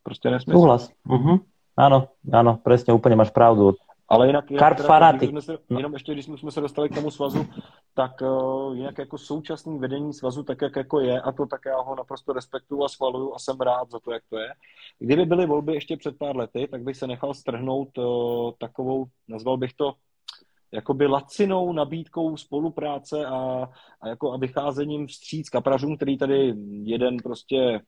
prostě 0.04 0.30
nesmysl. 0.32 0.58
Souhlas. 0.58 0.90
Uh-huh. 1.06 1.40
Áno, 1.80 2.12
áno, 2.28 2.60
presne, 2.60 2.92
úplne 2.92 3.16
máš 3.16 3.32
pravdu. 3.32 3.80
Ale 4.10 4.28
jinak, 4.28 4.46
Kart 4.60 4.78
teda, 4.78 5.20
jsme 5.20 5.42
se, 5.42 5.58
no. 5.70 5.80
jenom 5.80 5.94
ještě, 5.94 6.14
když 6.14 6.26
jsme 6.26 6.52
se 6.52 6.62
dostali 6.62 6.90
k 6.90 6.96
tomu 6.96 7.12
svazu, 7.12 7.46
tak 7.94 8.12
uh, 8.22 8.76
jinak 8.76 8.98
jako 8.98 9.18
současný 9.18 9.80
vedení 9.80 10.14
svazu, 10.14 10.44
tak 10.44 10.62
jak 10.62 10.76
jako 10.76 11.00
je, 11.00 11.22
a 11.22 11.32
to 11.32 11.46
tak 11.46 11.62
já 11.66 11.82
ho 11.82 11.96
naprosto 11.96 12.34
respektuju 12.34 12.84
a 12.84 12.90
schvaluju 12.90 13.36
a 13.36 13.40
jsem 13.40 13.60
rád 13.60 13.92
za 13.92 14.00
to, 14.00 14.12
jak 14.12 14.24
to 14.30 14.38
je. 14.38 14.50
Kdyby 15.00 15.26
byly 15.26 15.46
volby 15.46 15.74
ještě 15.74 15.98
před 15.98 16.18
pár 16.18 16.38
lety, 16.38 16.68
tak 16.72 16.84
bych 16.84 16.98
se 16.98 17.08
nechal 17.08 17.34
strhnout 17.34 17.98
uh, 17.98 18.52
takovou, 18.60 19.06
nazval 19.28 19.58
bych 19.58 19.74
to, 19.74 19.94
jakoby 20.72 21.08
lacinou 21.08 21.74
nabídkou 21.74 22.38
spolupráce 22.38 23.26
a, 23.26 23.70
a 24.02 24.08
jako 24.08 24.34
a 24.34 24.38
vycházením 24.38 25.08
vstříc 25.08 25.50
kaprařům, 25.50 25.96
který 25.96 26.18
tady 26.18 26.54
jeden 26.84 27.18
prostě 27.18 27.82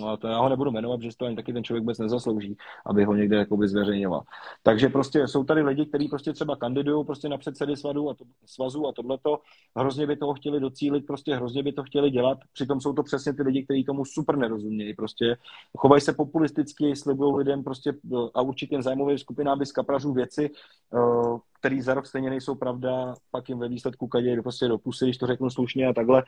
No, 0.00 0.16
to 0.16 0.28
já 0.28 0.38
ho 0.38 0.48
nebudu 0.48 0.70
jmenovat, 0.70 0.96
protože 0.96 1.16
to 1.16 1.26
ani 1.26 1.36
taky 1.36 1.52
ten 1.52 1.64
člověk 1.64 1.82
vůbec 1.82 1.98
nezaslouží, 1.98 2.56
aby 2.86 3.04
ho 3.04 3.14
někde 3.14 3.36
jakoby 3.36 3.68
zveřejňoval. 3.68 4.22
Takže 4.62 4.88
prostě 4.88 5.28
jsou 5.28 5.44
tady 5.44 5.62
lidi, 5.62 5.86
kteří 5.86 6.08
prostě 6.08 6.32
třeba 6.32 6.56
kandidují 6.56 7.06
prostě 7.06 7.28
na 7.28 7.38
předsedy 7.38 7.76
svazu 7.76 8.10
a, 8.10 8.14
to, 8.14 8.24
svazu 8.46 8.86
a 8.86 8.92
tohleto, 8.92 9.38
hrozně 9.76 10.06
by 10.06 10.16
toho 10.16 10.34
chtěli 10.34 10.60
docílit, 10.60 11.06
prostě 11.06 11.36
hrozně 11.36 11.62
by 11.62 11.72
to 11.72 11.82
chtěli 11.82 12.10
dělat, 12.10 12.38
přitom 12.52 12.80
jsou 12.80 12.92
to 12.92 13.02
přesně 13.02 13.32
ty 13.32 13.42
lidi, 13.42 13.64
kteří 13.64 13.84
tomu 13.84 14.04
super 14.04 14.36
nerozumějí, 14.36 14.94
prostě. 14.94 15.36
Chovají 15.78 16.00
se 16.00 16.12
populisticky, 16.12 16.96
slibují 16.96 17.36
lidem 17.36 17.64
prostě 17.64 17.92
a 18.34 18.42
určitým 18.42 18.82
zájmovým 18.82 19.18
skupinám 19.18 19.58
by 19.58 19.66
z 19.66 19.72
kaprařů 19.72 20.12
věci, 20.12 20.50
eh, 20.94 21.51
který 21.62 21.80
za 21.80 21.94
rok 21.94 22.06
stejně 22.06 22.30
nejsou 22.30 22.54
pravda, 22.54 23.14
pak 23.30 23.48
jim 23.48 23.58
ve 23.58 23.68
výsledku 23.68 24.08
kadě 24.08 24.42
prostě 24.42 24.68
do 24.68 24.78
pusy, 24.78 25.04
když 25.04 25.18
to 25.18 25.26
řeknu 25.26 25.50
slušně 25.50 25.86
a 25.86 25.92
takhle 25.92 26.24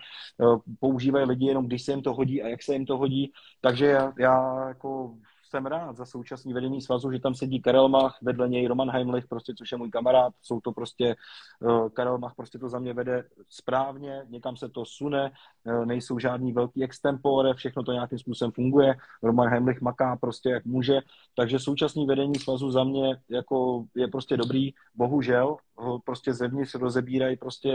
používají 0.80 1.26
lidi 1.26 1.46
jenom, 1.46 1.66
když 1.66 1.82
se 1.82 1.92
jim 1.92 2.02
to 2.02 2.14
hodí 2.14 2.42
a 2.42 2.48
jak 2.48 2.62
se 2.62 2.72
jim 2.72 2.86
to 2.86 2.96
hodí. 2.96 3.32
Takže 3.60 3.86
já, 3.86 4.12
já 4.18 4.68
jako 4.68 5.14
jsem 5.54 5.66
rád 5.66 5.96
za 5.96 6.06
současný 6.06 6.52
vedení 6.52 6.80
svazu, 6.80 7.12
že 7.12 7.20
tam 7.20 7.34
sedí 7.34 7.62
Karel 7.62 7.88
Mach, 7.88 8.18
vedle 8.22 8.48
něj 8.48 8.66
Roman 8.66 8.90
Heimlich, 8.90 9.26
prostě, 9.26 9.54
což 9.58 9.72
je 9.72 9.78
můj 9.78 9.90
kamarád, 9.90 10.32
jsou 10.42 10.60
to 10.60 10.72
prostě, 10.72 11.14
uh, 11.60 11.88
Karel 11.88 12.18
Mach 12.18 12.34
prostě 12.34 12.58
to 12.58 12.68
za 12.68 12.78
mě 12.78 12.92
vede 12.92 13.24
správně, 13.48 14.22
někam 14.28 14.56
se 14.56 14.68
to 14.68 14.84
sune, 14.84 15.30
uh, 15.64 15.86
nejsou 15.86 16.18
žádný 16.18 16.52
velký 16.52 16.84
extempore, 16.84 17.54
všechno 17.54 17.82
to 17.82 17.92
nějakým 17.92 18.18
způsobem 18.18 18.52
funguje, 18.52 18.94
Roman 19.22 19.48
Heimlich 19.48 19.80
maká 19.80 20.16
prostě 20.16 20.50
jak 20.50 20.64
může, 20.64 21.00
takže 21.36 21.58
současný 21.58 22.06
vedení 22.06 22.34
svazu 22.34 22.70
za 22.70 22.84
mě 22.84 23.16
jako 23.28 23.84
je 23.94 24.08
prostě 24.08 24.36
dobrý, 24.36 24.70
bohužel 24.94 25.56
prostě 26.04 26.32
zevnitř 26.32 26.74
rozebírají 26.74 27.36
prostě 27.36 27.72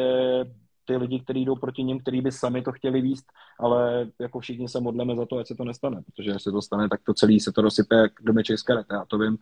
ty 0.89 0.97
lidi, 0.97 1.19
kteří 1.19 1.45
jdou 1.45 1.55
proti 1.55 1.83
ním, 1.83 1.99
kteří 1.99 2.21
by 2.21 2.31
sami 2.31 2.61
to 2.61 2.71
chtěli 2.71 3.01
výst, 3.01 3.25
ale 3.59 4.07
jako 4.19 4.39
všichni 4.39 4.69
se 4.69 4.79
modleme 4.79 5.15
za 5.15 5.25
to, 5.25 5.37
ať 5.37 5.47
se 5.47 5.55
to 5.55 5.63
nestane, 5.63 6.01
protože 6.01 6.33
až 6.33 6.43
se 6.43 6.51
to 6.51 6.61
stane, 6.61 6.89
tak 6.89 7.01
to 7.03 7.13
celý 7.13 7.39
se 7.39 7.51
to 7.51 7.61
rozsype 7.61 7.95
jak 7.95 8.11
domeček 8.21 8.59
z 8.59 8.63
karet, 8.63 8.87
já 8.91 9.05
to 9.05 9.17
vím. 9.17 9.37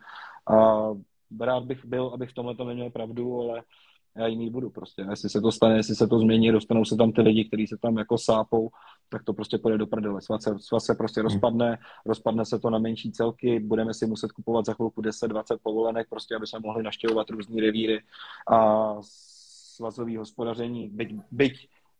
A 0.50 0.88
rád 1.40 1.64
bych 1.64 1.84
byl, 1.84 2.10
abych 2.14 2.30
v 2.30 2.34
tomhle 2.34 2.54
to 2.54 2.64
neměl 2.64 2.90
pravdu, 2.90 3.40
ale 3.40 3.62
já 4.16 4.26
jiný 4.26 4.50
budu 4.50 4.70
prostě. 4.70 5.06
Jestli 5.10 5.28
se 5.28 5.40
to 5.40 5.52
stane, 5.52 5.76
jestli 5.76 5.94
se 5.94 6.06
to 6.06 6.18
změní, 6.18 6.52
dostanou 6.52 6.84
se 6.84 6.96
tam 6.96 7.12
ty 7.12 7.20
lidi, 7.20 7.44
kteří 7.44 7.66
se 7.66 7.76
tam 7.76 7.98
jako 7.98 8.18
sápou, 8.18 8.70
tak 9.08 9.24
to 9.24 9.32
prostě 9.32 9.58
půjde 9.58 9.78
do 9.78 9.86
prdele. 9.86 10.20
Svaz 10.20 10.42
se, 10.42 10.54
svaz 10.58 10.84
se 10.84 10.94
prostě 10.94 11.20
hmm. 11.20 11.30
rozpadne, 11.30 11.78
rozpadne 12.06 12.44
se 12.44 12.58
to 12.58 12.70
na 12.70 12.78
menší 12.78 13.12
celky, 13.12 13.60
budeme 13.60 13.94
si 13.94 14.06
muset 14.06 14.32
kupovat 14.32 14.66
za 14.66 14.74
chvilku 14.74 15.02
10-20 15.02 15.58
povolenek, 15.62 16.06
prostě 16.10 16.36
aby 16.36 16.46
se 16.46 16.58
mohli 16.58 16.82
naštěvovat 16.82 17.30
různý 17.30 17.60
revíry 17.60 18.00
a 18.50 18.94
svazový 19.78 20.18
hospodaření, 20.18 20.90
byť, 20.90 21.08
byť 21.30 21.54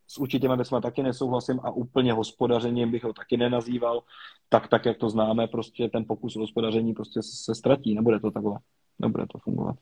s 0.06 0.18
určitěma 0.18 0.54
věcmi 0.54 0.78
taky 0.82 1.02
nesouhlasím 1.02 1.60
a 1.62 1.70
úplně 1.70 2.12
hospodařením 2.12 2.90
bych 2.90 3.04
ho 3.04 3.12
taky 3.12 3.36
nenazýval, 3.36 4.02
tak 4.48 4.68
tak, 4.68 4.86
jak 4.86 4.98
to 4.98 5.10
známe, 5.10 5.46
prostě 5.46 5.88
ten 5.88 6.04
pokus 6.04 6.36
o 6.36 6.40
hospodaření 6.40 6.94
prostě 6.94 7.22
se 7.22 7.54
ztratí, 7.54 7.94
nebude 7.94 8.20
to 8.20 8.30
takhle, 8.30 8.58
nebude 8.98 9.26
to 9.26 9.38
fungovat. 9.38 9.76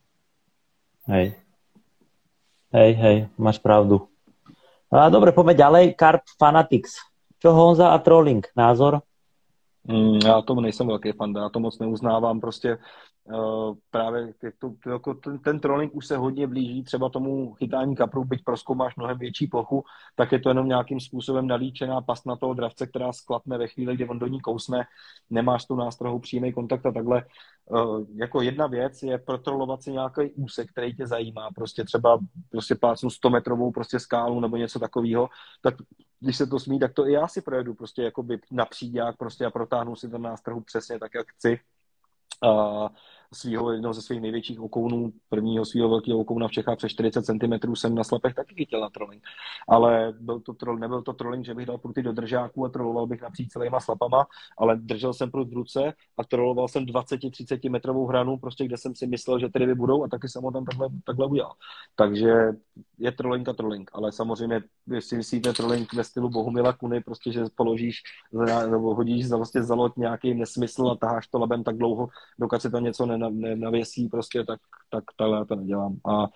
Hej. 1.06 1.34
Hej, 2.72 2.92
hej, 2.92 3.16
máš 3.38 3.58
pravdu. 3.58 4.08
A 4.90 5.08
dobre, 5.08 5.32
poďme 5.32 5.54
ďalej. 5.54 5.94
Carp 5.94 6.22
Fanatics. 6.38 6.98
Čo 7.38 7.54
Honza 7.54 7.94
a 7.94 7.98
Trolling? 7.98 8.42
Názor? 8.58 9.05
Mm, 9.88 10.18
já 10.24 10.42
tomu 10.42 10.60
nejsem 10.60 10.86
velký 10.86 11.12
fan, 11.12 11.32
já 11.36 11.48
to 11.48 11.60
moc 11.60 11.78
neuznávám, 11.78 12.40
prostě 12.40 12.78
uh, 13.24 13.74
právě 13.90 14.34
to, 14.58 14.90
jako 14.90 15.14
ten, 15.14 15.38
ten 15.38 15.60
trolling 15.60 15.94
už 15.94 16.06
se 16.06 16.16
hodně 16.16 16.46
blíží 16.46 16.82
třeba 16.82 17.08
tomu 17.08 17.54
chytání 17.54 17.96
kapru, 17.96 18.24
byť 18.24 18.44
proskoumáš 18.44 18.96
mnohem 18.96 19.18
větší 19.18 19.46
plochu, 19.46 19.84
tak 20.16 20.32
je 20.32 20.38
to 20.40 20.48
jenom 20.48 20.68
nějakým 20.68 21.00
způsobem 21.00 21.46
nalíčená 21.46 22.00
pas 22.00 22.24
na 22.24 22.36
toho 22.36 22.54
dravce, 22.54 22.86
která 22.86 23.12
sklapne 23.12 23.58
ve 23.58 23.68
chvíli, 23.68 23.94
kdy 23.94 24.08
on 24.08 24.18
do 24.18 24.26
ní 24.26 24.40
kousne, 24.40 24.84
nemáš 25.30 25.64
tu 25.64 25.76
nástrahou 25.76 26.18
přímý 26.18 26.52
kontakt 26.52 26.86
a 26.86 26.92
takhle. 26.92 27.24
Uh, 27.70 28.06
jako 28.14 28.42
jedna 28.42 28.66
věc 28.66 29.02
je 29.02 29.18
protrolovat 29.18 29.82
si 29.82 29.92
nějaký 29.92 30.30
úsek, 30.30 30.70
který 30.70 30.96
tě 30.96 31.06
zajímá, 31.06 31.50
prostě 31.54 31.84
třeba 31.84 32.18
prostě 32.50 32.74
plácnu 32.74 33.10
100 33.10 33.30
metrovou 33.30 33.70
prostě 33.70 34.00
skálu 34.00 34.40
nebo 34.40 34.56
něco 34.56 34.78
takového, 34.78 35.28
tak 35.62 35.74
když 36.20 36.36
se 36.36 36.46
to 36.46 36.60
smí, 36.60 36.78
tak 36.78 36.92
to 36.92 37.06
i 37.06 37.12
já 37.12 37.28
si 37.28 37.42
projedu 37.42 37.74
prostě 37.74 38.02
jako 38.02 38.22
by 38.22 38.38
příďák 38.70 39.16
prostě 39.16 39.46
a 39.46 39.50
protáhnu 39.50 39.96
si 39.96 40.08
ten 40.08 40.22
nástrhu 40.22 40.60
přesně 40.60 40.98
tak, 40.98 41.14
jak 41.14 41.26
chci. 41.32 41.60
Uh, 42.44 42.88
svého, 43.36 43.72
jednoho 43.72 43.94
ze 43.94 44.02
svých 44.02 44.20
největších 44.20 44.60
okounů, 44.60 45.12
prvního 45.28 45.64
svého 45.64 45.88
velkého 45.88 46.18
okouna 46.18 46.48
v 46.48 46.50
Čechách 46.50 46.76
přes 46.76 46.92
40 46.92 47.22
cm 47.22 47.74
jsem 47.74 47.94
na 47.94 48.04
slepech 48.04 48.34
taky 48.34 48.54
chytil 48.54 48.80
na 48.80 48.90
trolling. 48.90 49.22
Ale 49.68 50.14
byl 50.20 50.40
to 50.40 50.54
troll, 50.54 50.78
nebyl 50.78 51.02
to 51.02 51.12
trolling, 51.12 51.44
že 51.44 51.54
bych 51.54 51.66
dal 51.66 51.78
pruty 51.78 52.02
do 52.02 52.12
držáku 52.12 52.64
a 52.64 52.68
troloval 52.68 53.06
bych 53.06 53.22
napříč 53.22 53.48
celýma 53.48 53.80
slapama, 53.80 54.26
ale 54.58 54.76
držel 54.76 55.12
jsem 55.12 55.30
prut 55.30 55.48
v 55.48 55.52
ruce 55.52 55.92
a 56.18 56.24
troloval 56.24 56.68
jsem 56.68 56.84
20-30 56.84 57.70
metrovou 57.70 58.06
hranu, 58.06 58.36
prostě 58.36 58.64
kde 58.64 58.76
jsem 58.76 58.94
si 58.94 59.06
myslel, 59.06 59.38
že 59.38 59.48
tedy 59.48 59.74
budou 59.74 60.04
a 60.04 60.08
taky 60.08 60.28
jsem 60.28 60.42
ho 60.42 60.50
tam 60.50 60.64
takhle, 60.64 60.88
takhle 61.04 61.26
udělal. 61.26 61.52
Takže 61.96 62.32
je 62.98 63.12
trolling 63.12 63.48
a 63.48 63.52
trolling, 63.52 63.90
ale 63.92 64.12
samozřejmě, 64.12 64.62
jestli 64.86 65.16
myslíte 65.16 65.52
trolling 65.52 65.92
ve 65.92 66.04
stylu 66.04 66.30
Bohumila 66.30 66.72
Kuny, 66.72 67.00
prostě, 67.00 67.32
že 67.32 67.44
položíš 67.54 68.02
nebo 68.70 68.94
hodíš 68.94 69.28
za, 69.28 69.36
vlastně 69.36 69.62
za 69.62 69.74
loď 69.74 69.92
nějaký 69.96 70.34
nesmysl 70.34 70.88
a 70.88 70.96
taháš 70.96 71.26
to 71.26 71.38
labem 71.38 71.64
tak 71.64 71.76
dlouho, 71.76 72.08
dokud 72.38 72.62
si 72.62 72.70
to 72.70 72.78
něco 72.78 73.06
ne, 73.06 73.18
nenavěsí 73.30 74.08
prostě, 74.08 74.44
tak, 74.44 74.60
tak 74.90 75.04
takhle 75.16 75.38
já 75.38 75.44
to 75.44 75.56
nedělám. 75.56 75.96
A 76.06 76.26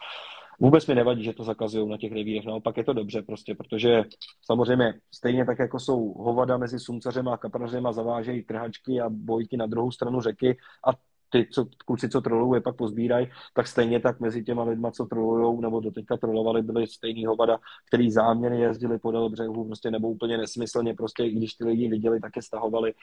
vůbec 0.61 0.87
mi 0.87 0.95
nevadí, 0.95 1.25
že 1.25 1.33
to 1.33 1.45
zakazují 1.45 1.89
na 1.89 1.97
těch 1.97 2.13
revírech, 2.13 2.45
naopak 2.45 2.77
je 2.77 2.85
to 2.85 2.93
dobře 2.93 3.23
prostě, 3.23 3.55
protože 3.55 4.05
samozřejmě 4.43 4.95
stejně 5.15 5.47
tak, 5.47 5.59
jako 5.59 5.79
jsou 5.79 6.13
hovada 6.13 6.57
mezi 6.57 6.79
sumcařem 6.79 7.29
a 7.29 7.37
kaprařem 7.37 7.87
a 7.87 7.93
zavážejí 7.93 8.43
trhačky 8.43 9.01
a 9.01 9.09
bojky 9.09 9.57
na 9.57 9.67
druhou 9.67 9.91
stranu 9.91 10.21
řeky 10.21 10.57
a 10.87 10.91
ty 11.31 11.49
co, 11.53 11.67
kluci, 11.87 12.09
co 12.09 12.21
trolují, 12.21 12.57
je 12.57 12.61
pak 12.61 12.77
pozbírají, 12.77 13.29
tak 13.55 13.67
stejně 13.67 14.01
tak 14.01 14.21
mezi 14.21 14.45
těma 14.45 14.65
lidma, 14.65 14.91
co 14.91 15.05
trolují, 15.05 15.61
nebo 15.61 15.81
doteďka 15.81 16.17
trolovali, 16.17 16.63
byli 16.63 16.87
stejný 16.87 17.27
hovada, 17.27 17.59
který 17.89 18.11
záměrně 18.11 18.63
jezdili 18.63 18.99
podél 18.99 19.29
břehu, 19.29 19.65
prostě 19.65 19.91
nebo 19.91 20.11
úplně 20.11 20.39
nesmyslně, 20.39 20.95
prostě 20.95 21.25
i 21.25 21.31
když 21.31 21.55
ty 21.55 21.65
lidi 21.65 21.89
viděli, 21.89 22.21
tak 22.21 22.37
je 22.37 22.43
stahovali. 22.43 22.95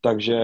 Takže 0.00 0.38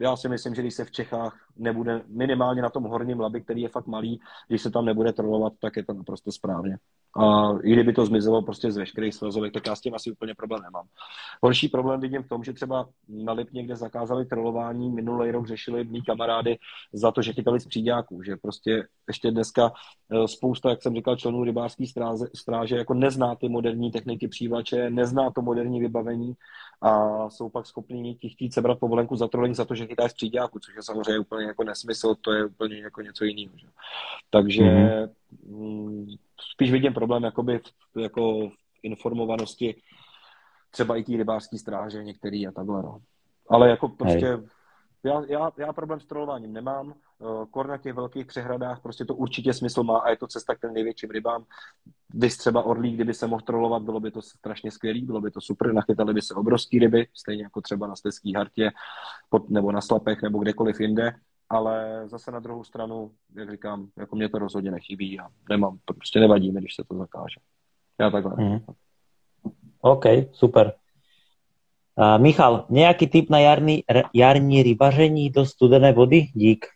já 0.00 0.16
si 0.16 0.28
myslím, 0.28 0.54
že 0.54 0.62
když 0.62 0.74
se 0.74 0.84
v 0.84 0.90
Čechách 0.90 1.43
nebude 1.56 2.02
minimálně 2.08 2.62
na 2.62 2.70
tom 2.70 2.84
horním 2.84 3.20
labi, 3.20 3.40
který 3.40 3.62
je 3.62 3.68
fakt 3.68 3.86
malý, 3.86 4.20
když 4.48 4.62
se 4.62 4.70
tam 4.70 4.84
nebude 4.84 5.12
trolovat, 5.12 5.52
tak 5.60 5.76
je 5.76 5.84
to 5.84 5.92
naprosto 5.92 6.32
správně. 6.32 6.78
A 7.16 7.52
i 7.62 7.72
kdyby 7.72 7.92
to 7.92 8.06
zmizelo 8.06 8.42
prostě 8.42 8.72
z 8.72 8.76
veškerých 8.76 9.14
svazovek, 9.14 9.52
tak 9.52 9.66
já 9.66 9.76
s 9.76 9.80
tím 9.80 9.94
asi 9.94 10.12
úplně 10.12 10.34
problém 10.34 10.62
nemám. 10.62 10.86
Horší 11.42 11.68
problém 11.68 12.00
vidím 12.00 12.22
v 12.22 12.28
tom, 12.28 12.44
že 12.44 12.52
třeba 12.52 12.88
na 13.08 13.32
Lip 13.32 13.52
někde 13.52 13.76
zakázali 13.76 14.26
trolování, 14.26 14.90
minulý 14.90 15.30
rok 15.30 15.46
řešili 15.46 15.84
mý 15.84 16.02
kamarády 16.02 16.58
za 16.92 17.10
to, 17.10 17.22
že 17.22 17.32
chytali 17.32 17.60
z 17.60 17.66
příďáků, 17.66 18.22
že 18.22 18.36
prostě 18.36 18.86
ještě 19.08 19.30
dneska 19.30 19.72
eh, 20.10 20.28
spousta, 20.28 20.70
jak 20.70 20.82
jsem 20.82 20.94
říkal, 20.94 21.16
členů 21.16 21.44
rybářské 21.44 21.86
stráže, 21.86 22.24
stráže 22.34 22.76
jako 22.76 22.94
nezná 22.94 23.34
ty 23.34 23.48
moderní 23.48 23.90
techniky 23.90 24.28
přívlače, 24.28 24.90
nezná 24.90 25.30
to 25.30 25.42
moderní 25.42 25.80
vybavení 25.80 26.34
a 26.82 27.30
jsou 27.30 27.48
pak 27.48 27.66
schopni 27.66 28.14
ti 28.14 28.28
chtít 28.28 28.54
sebrat 28.54 28.78
povolenku 28.78 29.16
za 29.16 29.28
trolling 29.28 29.56
za 29.56 29.64
to, 29.64 29.74
že 29.74 29.86
chytáš 29.86 30.10
z 30.10 30.14
příďáku, 30.14 30.58
což 30.58 30.74
je 30.76 30.82
samozřejmě 30.82 31.18
úplně 31.18 31.43
jako 31.46 31.64
nesmysl, 31.64 32.14
to 32.14 32.32
je 32.32 32.44
úplně 32.44 32.78
jako 32.78 33.02
něco 33.02 33.24
jiného. 33.24 33.58
Že? 33.58 33.66
Takže 34.30 34.62
mm-hmm. 34.62 36.18
spíš 36.52 36.72
vidím 36.72 36.94
problém 36.94 37.24
jakoby 37.24 37.58
v, 37.58 37.98
jako 37.98 38.48
v 38.48 38.54
informovanosti 38.82 39.82
třeba 40.70 40.96
i 40.96 41.04
té 41.04 41.12
rybářské 41.12 41.58
stráže 41.58 42.04
některý 42.04 42.46
a 42.46 42.52
takhle. 42.52 42.82
No. 42.82 43.00
Ale 43.48 43.70
jako 43.70 43.88
prostě 43.88 44.26
Hej. 44.26 44.46
já, 45.04 45.22
já, 45.28 45.52
já 45.58 45.72
problém 45.72 46.00
s 46.00 46.06
trolováním 46.06 46.52
nemám. 46.52 46.94
Eh, 47.22 47.46
kor 47.50 47.66
na 47.66 47.78
těch 47.78 47.94
velkých 47.94 48.26
přehradách 48.26 48.80
prostě 48.80 49.04
to 49.04 49.14
určitě 49.14 49.52
smysl 49.52 49.82
má 49.82 49.98
a 49.98 50.10
je 50.10 50.16
to 50.16 50.26
cesta 50.26 50.54
k 50.54 50.60
těm 50.60 50.74
největším 50.74 51.10
rybám. 51.10 51.44
Vy 52.14 52.28
třeba 52.28 52.62
orlík, 52.62 52.94
kdyby 52.94 53.14
se 53.14 53.26
mohl 53.26 53.42
trolovat, 53.42 53.82
bylo 53.82 54.00
by 54.00 54.10
to 54.10 54.22
strašně 54.22 54.70
skvělý, 54.70 55.04
bylo 55.04 55.20
by 55.20 55.30
to 55.30 55.40
super, 55.40 55.72
nachytali 55.72 56.14
by 56.14 56.22
se 56.22 56.34
obrovský 56.34 56.78
ryby, 56.78 57.06
stejně 57.14 57.42
jako 57.42 57.60
třeba 57.60 57.86
na 57.86 57.96
Steský 57.96 58.34
hartě 58.34 58.70
pod, 59.28 59.50
nebo 59.50 59.72
na 59.72 59.80
Slapech 59.80 60.22
nebo 60.22 60.38
kdekoliv 60.38 60.80
jinde, 60.80 61.14
ale 61.54 62.02
zase 62.08 62.30
na 62.30 62.40
druhou 62.40 62.64
stranu, 62.64 63.10
jak 63.36 63.50
říkám, 63.50 63.88
jako 63.98 64.16
mě 64.16 64.28
to 64.28 64.38
rozhodně 64.38 64.70
nechybí 64.70 65.20
a 65.20 65.28
nemám, 65.50 65.78
prostě 65.84 66.20
nevadí 66.20 66.52
mi, 66.52 66.60
když 66.60 66.74
se 66.74 66.84
to 66.88 66.96
zakáže. 66.96 67.40
Já 68.00 68.10
takhle. 68.10 68.34
Mm. 68.38 68.58
OK, 69.80 70.04
super. 70.32 70.72
Uh, 71.96 72.22
Michal, 72.22 72.66
nějaký 72.70 73.06
tip 73.06 73.30
na 73.30 73.38
jarní, 73.38 73.84
jarní 74.14 74.62
rybaření 74.62 75.30
do 75.30 75.46
studené 75.46 75.92
vody? 75.92 76.26
Dík. 76.34 76.66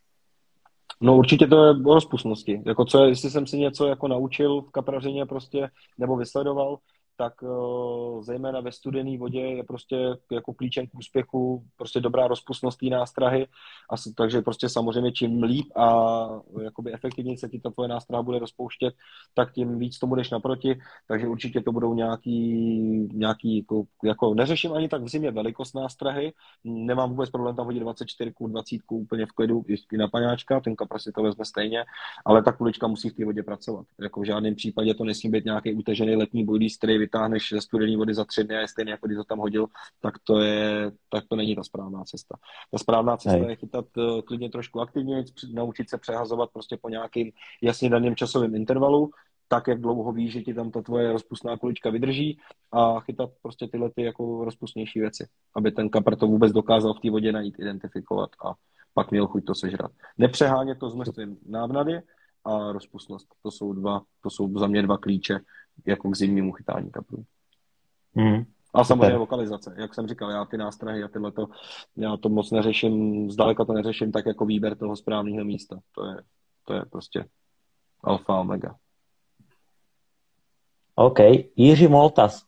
No 1.00 1.16
určitě 1.16 1.46
to 1.46 1.64
je 1.64 1.70
o 1.70 1.94
rozpustnosti. 1.94 2.62
Jako 2.66 2.84
co, 2.84 3.04
jestli 3.04 3.30
jsem 3.30 3.46
si 3.46 3.58
něco 3.58 3.86
jako 3.86 4.08
naučil 4.08 4.60
v 4.60 4.70
kaprařině 4.70 5.26
prostě, 5.26 5.68
nebo 5.98 6.16
vysledoval, 6.16 6.78
tak 7.18 7.42
uh, 7.42 8.22
zejména 8.22 8.60
ve 8.60 8.72
studené 8.72 9.18
vodě 9.18 9.40
je 9.40 9.64
prostě 9.64 9.96
jako 10.32 10.54
klíčem 10.54 10.86
k 10.86 10.94
úspěchu 10.94 11.64
prostě 11.76 12.00
dobrá 12.00 12.28
rozpustnost 12.28 12.78
té 12.78 12.86
nástrahy, 12.86 13.46
a, 13.90 13.94
takže 14.16 14.42
prostě 14.42 14.68
samozřejmě 14.68 15.12
čím 15.12 15.42
líp 15.42 15.66
a 15.76 16.06
jakoby 16.62 16.92
efektivně 16.92 17.38
se 17.38 17.48
ti 17.48 17.60
ta 17.60 17.70
tvoje 17.70 17.88
nástraha 17.88 18.22
bude 18.22 18.38
rozpouštět, 18.38 18.94
tak 19.34 19.52
tím 19.52 19.78
víc 19.78 19.98
tomu 19.98 20.14
jdeš 20.14 20.30
naproti, 20.30 20.78
takže 21.08 21.26
určitě 21.26 21.60
to 21.60 21.72
budou 21.72 21.94
nějaký, 21.94 22.38
nějaký 23.12 23.58
jako, 23.58 23.84
jako 24.04 24.34
neřeším 24.34 24.72
ani 24.72 24.88
tak 24.88 25.02
v 25.02 25.08
zimě 25.08 25.30
velikost 25.30 25.74
nástrahy, 25.74 26.32
nemám 26.64 27.10
vůbec 27.10 27.30
problém 27.30 27.56
tam 27.56 27.66
hodit 27.66 27.80
24, 27.80 28.32
20 28.40 28.76
úplně 28.90 29.26
v 29.26 29.32
klidu, 29.32 29.64
i 29.92 29.96
na 29.96 30.08
paňáčka, 30.08 30.60
ten 30.60 30.76
kapra 30.76 30.98
si 30.98 31.12
to 31.12 31.22
vezme 31.22 31.44
stejně, 31.44 31.84
ale 32.24 32.42
ta 32.42 32.52
kulička 32.52 32.86
musí 32.86 33.10
v 33.10 33.14
té 33.14 33.24
vodě 33.24 33.42
pracovat. 33.42 33.86
Jako 34.02 34.20
v 34.20 34.24
žádném 34.24 34.54
případě 34.54 34.94
to 34.94 35.04
nesmí 35.04 35.30
být 35.30 35.44
nějaký 35.44 35.74
utežený 35.74 36.16
letní 36.16 36.44
bojlí, 36.44 36.68
který 36.78 37.07
vytáhneš 37.08 37.48
ze 37.52 37.60
studené 37.60 37.96
vody 37.96 38.14
za 38.14 38.24
tři 38.24 38.44
dny 38.44 38.56
a 38.56 38.60
je 38.60 38.68
stejně, 38.68 38.92
jako 38.92 39.06
když 39.06 39.16
to 39.16 39.24
tam 39.24 39.38
hodil, 39.38 39.66
tak 40.00 40.14
to, 40.24 40.38
je, 40.38 40.92
tak 41.08 41.24
to 41.28 41.36
není 41.36 41.56
ta 41.56 41.64
správná 41.64 42.04
cesta. 42.04 42.36
Ta 42.70 42.78
správná 42.78 43.16
cesta 43.16 43.38
Hej. 43.38 43.48
je 43.48 43.56
chytat 43.56 43.84
uh, 43.96 44.20
klidně 44.20 44.50
trošku 44.50 44.80
aktivně, 44.80 45.24
naučit 45.52 45.90
se 45.90 45.98
přehazovat 45.98 46.50
prostě 46.52 46.76
po 46.76 46.88
nějakým 46.88 47.32
jasně 47.62 47.90
daným 47.90 48.16
časovém 48.16 48.54
intervalu, 48.54 49.10
tak, 49.48 49.68
jak 49.68 49.80
dlouho 49.80 50.12
víš, 50.12 50.32
že 50.32 50.42
ti 50.42 50.54
tam 50.54 50.70
ta 50.70 50.82
tvoje 50.82 51.12
rozpustná 51.12 51.56
kulička 51.56 51.90
vydrží 51.90 52.38
a 52.72 53.00
chytat 53.00 53.30
prostě 53.42 53.68
tyhle 53.68 53.90
ty 53.90 54.02
jako 54.02 54.44
rozpustnější 54.44 55.00
věci, 55.00 55.26
aby 55.56 55.72
ten 55.72 55.88
kapr 55.88 56.16
to 56.16 56.26
vůbec 56.26 56.52
dokázal 56.52 56.94
v 56.94 57.00
té 57.00 57.10
vodě 57.10 57.32
najít, 57.32 57.58
identifikovat 57.58 58.30
a 58.44 58.54
pak 58.94 59.10
měl 59.10 59.26
chuť 59.26 59.44
to 59.44 59.54
sežrat. 59.54 59.90
Nepřehánět 60.18 60.78
to 60.78 60.90
s 60.90 60.94
množstvím 60.94 61.36
návnady 61.48 62.00
a 62.44 62.72
rozpustnost. 62.72 63.26
To 63.42 63.50
jsou 63.50 63.72
dva, 63.72 64.02
to 64.22 64.30
jsou 64.30 64.58
za 64.58 64.66
mě 64.66 64.82
dva 64.82 64.98
klíče 64.98 65.40
jako 65.86 66.10
k 66.10 66.16
zimnímu 66.16 66.52
chytání 66.52 66.90
kaprů. 66.90 67.24
Mm. 68.14 68.44
A 68.74 68.84
samozřejmě 68.84 69.16
lokalizace. 69.16 69.74
Jak 69.78 69.94
jsem 69.94 70.06
říkal, 70.06 70.30
já 70.30 70.44
ty 70.44 70.56
nástrahy 70.56 71.02
a 71.02 71.08
tyhle 71.08 71.32
to, 71.32 71.46
já 71.96 72.16
to 72.16 72.28
moc 72.28 72.50
neřeším, 72.50 73.30
zdaleka 73.30 73.64
to 73.64 73.72
neřeším 73.72 74.12
tak 74.12 74.26
jako 74.26 74.44
výběr 74.44 74.76
toho 74.76 74.96
správného 74.96 75.44
místa. 75.44 75.78
To 75.92 76.06
je, 76.06 76.16
to 76.64 76.74
je 76.74 76.82
prostě 76.84 77.24
alfa 78.04 78.40
omega. 78.40 78.76
OK. 80.94 81.18
Jiří 81.56 81.88
Moltas. 81.88 82.44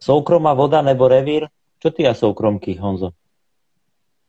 Soukromá 0.00 0.54
voda 0.54 0.82
nebo 0.82 1.08
revír? 1.08 1.48
Čo 1.78 1.90
ty 1.90 2.08
a 2.08 2.14
soukromky, 2.14 2.74
Honzo? 2.76 3.10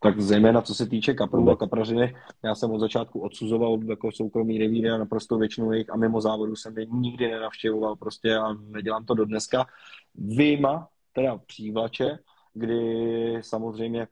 Tak 0.00 0.20
zejména 0.20 0.62
co 0.62 0.74
se 0.74 0.86
týče 0.86 1.14
kaprů 1.14 1.50
a 1.50 1.56
kaprařiny, 1.56 2.16
já 2.44 2.54
jsem 2.54 2.70
od 2.70 2.78
začátku 2.78 3.20
odsuzoval 3.20 3.78
jako 3.88 4.12
soukromý 4.12 4.58
revíry 4.58 4.90
a 4.90 4.98
naprosto 4.98 5.38
většinu 5.38 5.72
jejich 5.72 5.90
a 5.90 5.96
mimo 5.96 6.20
závodu 6.20 6.56
jsem 6.56 6.78
je 6.78 6.86
nikdy 6.86 7.28
nenavštěvoval 7.30 7.96
prostě 7.96 8.36
a 8.36 8.52
nedělám 8.52 9.04
to 9.04 9.14
do 9.14 9.24
dneska. 9.24 9.66
Vyjma 10.14 10.88
teda 11.12 11.38
přívlače, 11.46 12.18
kdy 12.54 13.38
samozřejmě 13.40 14.08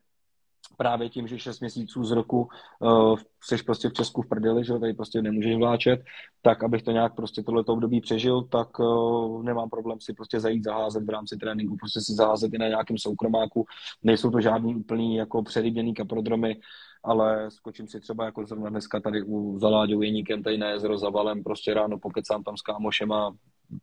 právě 0.76 1.08
tím, 1.08 1.26
že 1.26 1.38
6 1.38 1.60
měsíců 1.60 2.04
z 2.04 2.10
roku 2.10 2.48
uh, 2.78 3.18
seš 3.44 3.62
prostě 3.62 3.88
v 3.88 3.92
Česku 3.92 4.22
v 4.22 4.28
prdeli, 4.28 4.64
že 4.64 4.78
tady 4.78 4.94
prostě 4.94 5.22
nemůžeš 5.22 5.56
vláčet, 5.56 6.00
tak 6.42 6.64
abych 6.64 6.82
to 6.82 6.90
nějak 6.90 7.14
prostě 7.14 7.42
tohleto 7.42 7.72
období 7.72 8.00
přežil, 8.00 8.42
tak 8.42 8.78
uh, 8.78 9.42
nemám 9.42 9.70
problém 9.70 10.00
si 10.00 10.12
prostě 10.12 10.40
zajít 10.40 10.64
zaházet 10.64 11.04
v 11.04 11.10
rámci 11.10 11.36
tréninku, 11.36 11.76
prostě 11.76 12.00
si 12.00 12.12
zaházet 12.14 12.54
i 12.54 12.58
na 12.58 12.68
nějakém 12.68 12.98
soukromáku. 12.98 13.64
Nejsou 14.02 14.30
to 14.30 14.40
žádný 14.40 14.76
úplný 14.76 15.16
jako 15.16 15.42
přeryběný 15.42 15.94
kaprodromy, 15.94 16.56
ale 17.04 17.50
skočím 17.50 17.88
si 17.88 18.00
třeba 18.00 18.24
jako 18.24 18.46
zrovna 18.46 18.70
dneska 18.70 19.00
tady 19.00 19.22
u 19.22 19.58
Zaláďou 19.58 20.02
Jeníkem, 20.02 20.42
tady 20.42 20.58
na 20.58 20.68
jezero 20.70 20.98
za 20.98 21.10
valem, 21.10 21.42
prostě 21.42 21.74
ráno 21.74 21.98
pokecám 21.98 22.42
tam 22.42 22.56
s 22.56 22.62
kámošem 22.62 23.12
a 23.12 23.34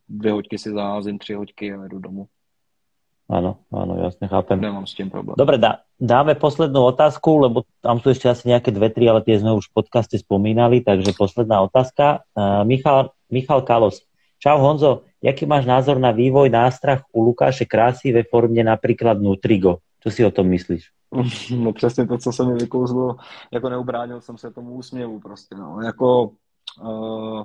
dvě 0.10 0.32
hoďky 0.32 0.58
si 0.58 0.72
zaházím, 0.72 1.20
tři 1.20 1.34
hoďky 1.34 1.74
a 1.74 1.88
jdu 1.88 2.00
domů. 2.00 2.28
Áno, 3.32 3.64
áno, 3.72 3.96
jasne, 4.04 4.28
chápem. 4.28 4.60
Nemám 4.60 4.84
s 4.84 4.92
tým 4.92 5.08
problém. 5.08 5.40
Dobre, 5.40 5.56
dá, 5.56 5.88
dáme 5.96 6.36
poslednú 6.36 6.84
otázku, 6.92 7.40
lebo 7.40 7.64
tam 7.80 8.04
sú 8.04 8.12
ešte 8.12 8.28
asi 8.28 8.52
nejaké 8.52 8.76
dve, 8.76 8.92
tri, 8.92 9.08
ale 9.08 9.24
tie 9.24 9.40
sme 9.40 9.56
už 9.56 9.72
v 9.72 9.80
podcaste 9.80 10.20
spomínali, 10.20 10.84
takže 10.84 11.16
posledná 11.16 11.64
otázka. 11.64 12.28
Uh, 12.36 12.68
Michal, 12.68 13.16
Michal 13.32 13.64
Kalos. 13.64 14.04
Čau 14.36 14.60
Honzo, 14.60 15.08
jaký 15.24 15.48
máš 15.48 15.64
názor 15.64 15.96
na 15.96 16.12
vývoj 16.12 16.52
nástrah 16.52 17.08
u 17.16 17.24
Lukáše 17.24 17.64
Krásy 17.64 18.12
ve 18.12 18.24
formě 18.28 18.64
například 18.64 19.24
Nutrigo? 19.24 19.78
Co 20.04 20.12
si 20.12 20.26
o 20.26 20.32
tom 20.32 20.48
myslíš? 20.52 20.92
No 21.56 21.74
přesně 21.74 22.08
to, 22.08 22.18
co 22.18 22.32
se 22.32 22.44
mi 22.46 22.54
vykouzlo, 22.54 23.16
jako 23.52 23.70
neubránil 23.70 24.22
jsem 24.22 24.38
se 24.38 24.52
tomu 24.52 24.72
úsměvu 24.72 25.20
prostě, 25.20 25.56
no. 25.56 25.80
Jako, 25.82 26.32
uh, 26.84 27.44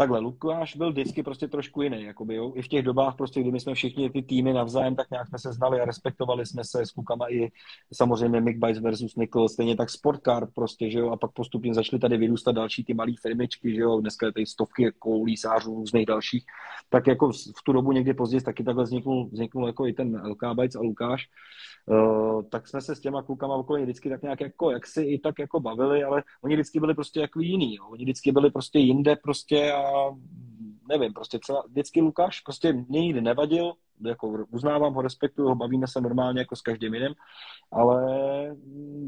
takhle, 0.00 0.20
Lukáš 0.20 0.76
byl 0.76 0.90
vždycky 0.90 1.22
prostě 1.22 1.48
trošku 1.48 1.82
jiný, 1.82 2.02
jakoby, 2.02 2.34
jo? 2.34 2.52
i 2.54 2.62
v 2.62 2.68
těch 2.68 2.82
dobách, 2.82 3.16
prostě, 3.16 3.40
kdy 3.40 3.52
my 3.52 3.60
jsme 3.60 3.74
všichni 3.74 4.10
ty 4.10 4.22
týmy 4.22 4.52
navzájem, 4.52 4.96
tak 4.96 5.10
nějak 5.10 5.28
jsme 5.28 5.38
se 5.38 5.52
znali 5.52 5.80
a 5.80 5.84
respektovali 5.84 6.46
jsme 6.46 6.64
se 6.64 6.86
s 6.86 6.90
klukama 6.90 7.26
i 7.32 7.48
samozřejmě 7.92 8.40
Mick 8.40 8.58
Bice 8.58 8.80
versus 8.80 9.16
Nickel, 9.16 9.48
stejně 9.48 9.76
tak 9.76 9.90
Sportcar 9.90 10.48
prostě, 10.54 10.90
že 10.90 10.98
jo, 10.98 11.10
a 11.10 11.16
pak 11.16 11.32
postupně 11.32 11.74
začaly 11.74 12.00
tady 12.00 12.16
vyrůstat 12.16 12.54
další 12.54 12.84
ty 12.84 12.94
malé 12.94 13.12
firmičky, 13.22 13.74
že 13.74 13.80
jo, 13.80 14.00
dneska 14.00 14.26
je 14.26 14.32
tady 14.32 14.46
stovky 14.46 14.92
koulísářů 14.98 15.74
různých 15.74 16.06
dalších, 16.06 16.44
tak 16.88 17.06
jako 17.06 17.32
v 17.32 17.62
tu 17.64 17.72
dobu 17.72 17.92
někdy 17.92 18.14
později 18.14 18.40
taky 18.40 18.64
takhle 18.64 18.84
vzniknul, 18.84 19.28
vzniknul 19.32 19.66
jako 19.66 19.86
i 19.86 19.92
ten 19.92 20.22
LK 20.26 20.42
Bites 20.54 20.76
a 20.76 20.80
Lukáš, 20.80 21.28
Uh, 21.86 22.42
tak 22.42 22.68
jsme 22.68 22.80
se 22.80 22.94
s 22.96 23.00
těma 23.00 23.22
klukama 23.22 23.54
okolo 23.54 23.82
vždycky 23.82 24.08
tak 24.08 24.22
nějak 24.22 24.40
jako, 24.40 24.70
jak 24.70 24.86
si 24.86 25.02
i 25.02 25.18
tak 25.18 25.38
jako 25.38 25.60
bavili, 25.60 26.04
ale 26.04 26.22
oni 26.42 26.54
vždycky 26.54 26.80
byli 26.80 26.94
prostě 26.94 27.20
jako 27.20 27.40
jiný, 27.40 27.74
jo. 27.74 27.84
oni 27.88 28.04
vždycky 28.04 28.32
byli 28.32 28.50
prostě 28.50 28.78
jinde 28.78 29.16
prostě 29.16 29.72
a 29.72 29.89
nevím, 30.88 31.12
prostě 31.12 31.38
celá, 31.42 31.62
vždycky 31.68 32.00
Lukáš 32.00 32.40
prostě 32.40 32.72
mě 32.72 33.00
nikdy 33.00 33.20
nevadil, 33.20 33.72
jako 34.04 34.46
uznávám 34.50 34.94
ho, 34.94 35.02
respektuju 35.02 35.48
ho, 35.48 35.54
bavíme 35.54 35.86
se 35.86 36.00
normálně 36.00 36.40
jako 36.40 36.56
s 36.56 36.62
každým 36.62 36.94
jiným, 36.94 37.14
ale 37.72 38.00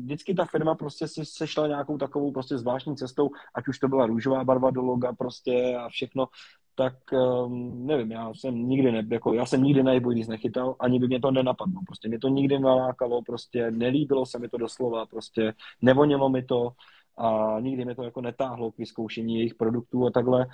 vždycky 0.03 0.35
ta 0.35 0.45
firma 0.45 0.75
prostě 0.75 1.09
si 1.09 1.25
sešla 1.25 1.67
nějakou 1.67 1.99
takovou 1.99 2.33
prostě 2.33 2.59
zvláštní 2.59 2.97
cestou, 2.97 3.31
ať 3.55 3.69
už 3.69 3.79
to 3.79 3.89
byla 3.89 4.07
růžová 4.07 4.45
barva 4.45 4.71
do 4.71 4.83
loga 4.83 5.13
prostě 5.13 5.77
a 5.77 5.89
všechno, 5.89 6.29
tak 6.75 6.95
um, 7.13 7.87
nevím, 7.87 8.11
já 8.11 8.35
jsem 8.35 8.69
nikdy 8.69 8.93
ne, 8.93 9.03
jako, 9.11 9.35
já 9.35 9.47
jsem 9.47 9.63
nikdy 9.63 9.83
na 9.83 9.93
nic 9.95 10.29
nechytal, 10.29 10.77
ani 10.81 10.99
by 10.99 11.07
mě 11.07 11.21
to 11.21 11.31
nenapadlo, 11.31 11.81
prostě 11.87 12.09
mě 12.09 12.19
to 12.19 12.29
nikdy 12.29 12.59
nalákalo, 12.59 13.23
prostě 13.23 13.71
nelíbilo 13.71 14.27
se 14.27 14.39
mi 14.39 14.49
to 14.49 14.57
doslova, 14.57 15.07
prostě 15.07 15.55
nevonilo 15.83 16.29
mi 16.29 16.43
to 16.43 16.73
a 17.19 17.61
nikdy 17.61 17.85
mi 17.85 17.95
to 17.95 18.03
jako 18.03 18.21
netáhlo 18.21 18.73
k 18.73 18.79
vyzkoušení 18.79 19.35
jejich 19.35 19.55
produktů 19.55 20.07
a 20.07 20.11
takhle. 20.11 20.47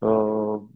Uh, 0.00 0.66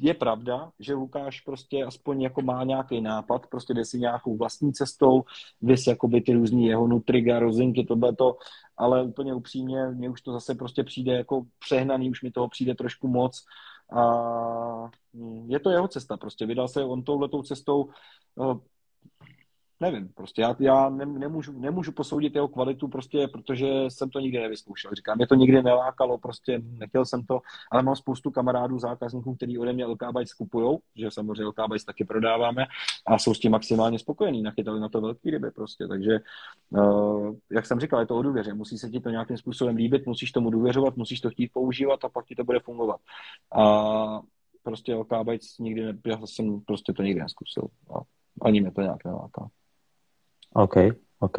je 0.00 0.14
pravda, 0.14 0.72
že 0.80 0.94
Lukáš 0.94 1.40
prostě 1.40 1.84
aspoň 1.84 2.22
jako 2.22 2.42
má 2.42 2.64
nějaký 2.64 3.00
nápad, 3.00 3.46
prostě 3.46 3.74
jde 3.74 3.84
si 3.84 3.98
nějakou 3.98 4.36
vlastní 4.36 4.72
cestou, 4.72 5.22
vys 5.62 5.86
jakoby 5.86 6.20
ty 6.20 6.32
různý 6.32 6.66
jeho 6.66 6.86
nutriga, 6.86 7.38
rozinky, 7.38 7.86
to, 8.18 8.36
ale 8.76 9.02
úplně 9.02 9.34
upřímně, 9.34 9.86
mně 9.86 10.10
už 10.10 10.20
to 10.20 10.32
zase 10.32 10.54
prostě 10.54 10.84
přijde 10.84 11.12
jako 11.12 11.42
přehnaný, 11.58 12.10
už 12.10 12.22
mi 12.22 12.30
toho 12.30 12.48
přijde 12.48 12.74
trošku 12.74 13.08
moc 13.08 13.44
a 13.96 14.90
je 15.46 15.60
to 15.60 15.70
jeho 15.70 15.88
cesta 15.88 16.16
prostě, 16.16 16.46
vydal 16.46 16.68
se 16.68 16.84
on 16.84 17.02
touhletou 17.02 17.42
cestou, 17.42 17.88
eh, 18.40 18.58
nevím, 19.80 20.08
prostě 20.08 20.42
já, 20.42 20.56
já 20.58 20.88
ne, 20.88 21.06
nemůžu, 21.06 21.52
nemůžu 21.52 21.92
posoudit 21.92 22.34
jeho 22.34 22.48
kvalitu 22.48 22.88
prostě, 22.88 23.28
protože 23.28 23.66
jsem 23.88 24.10
to 24.10 24.20
nikdy 24.20 24.38
nevyzkoušel. 24.38 24.90
Říkám, 24.94 25.16
mě 25.16 25.26
to 25.26 25.34
nikdy 25.34 25.62
nelákalo, 25.62 26.18
prostě 26.18 26.62
nechtěl 26.64 27.04
jsem 27.04 27.22
to, 27.26 27.40
ale 27.70 27.82
mám 27.82 27.96
spoustu 27.96 28.30
kamarádů, 28.30 28.78
zákazníků, 28.78 29.34
kteří 29.34 29.58
ode 29.58 29.72
mě 29.72 29.86
LK 29.86 30.02
skupují, 30.24 30.78
že 30.96 31.10
samozřejmě 31.10 31.44
LK 31.44 31.56
taky 31.86 32.04
prodáváme 32.04 32.66
a 33.06 33.18
jsou 33.18 33.34
s 33.34 33.38
tím 33.38 33.52
maximálně 33.52 33.98
spokojení, 33.98 34.42
nachytali 34.42 34.80
na 34.80 34.88
to 34.88 35.00
velký 35.00 35.30
ryby 35.30 35.50
prostě, 35.50 35.88
takže 35.88 36.18
uh, 36.70 37.34
jak 37.52 37.66
jsem 37.66 37.80
říkal, 37.80 38.00
je 38.00 38.06
to 38.06 38.16
o 38.16 38.22
důvěře, 38.22 38.54
musí 38.54 38.78
se 38.78 38.90
ti 38.90 39.00
to 39.00 39.10
nějakým 39.10 39.36
způsobem 39.36 39.76
líbit, 39.76 40.06
musíš 40.06 40.32
tomu 40.32 40.50
důvěřovat, 40.50 40.96
musíš 40.96 41.20
to 41.20 41.30
chtít 41.30 41.52
používat 41.52 42.04
a 42.04 42.08
pak 42.08 42.26
ti 42.26 42.34
to 42.34 42.44
bude 42.44 42.60
fungovat. 42.60 43.00
A 43.52 44.20
prostě 44.62 44.94
LK 44.94 45.10
nikdy 45.60 45.84
ne, 45.84 45.98
já 46.06 46.26
jsem 46.26 46.60
prostě 46.60 46.92
to 46.92 47.02
nikdy 47.02 47.20
neskusil. 47.20 47.68
A 47.94 48.00
ani 48.42 48.60
mě 48.60 48.70
to 48.70 48.80
nějak 48.80 49.04
neláká. 49.04 49.48
OK, 50.54 50.76
OK. 51.20 51.38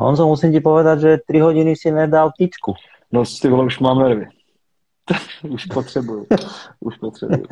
Honzo, 0.00 0.24
musím 0.26 0.54
ti 0.54 0.60
povedať, 0.64 0.96
že 1.00 1.10
3 1.28 1.40
hodiny 1.40 1.76
si 1.76 1.92
nedal 1.92 2.32
tyčku. 2.32 2.72
No, 3.12 3.26
ty 3.26 3.46
vole, 3.50 3.66
už 3.66 3.78
mám 3.84 3.98
nervy. 3.98 4.26
už 5.50 5.66
potřebuju. 5.66 6.26
už 6.80 6.94
potřebuju. 6.98 7.44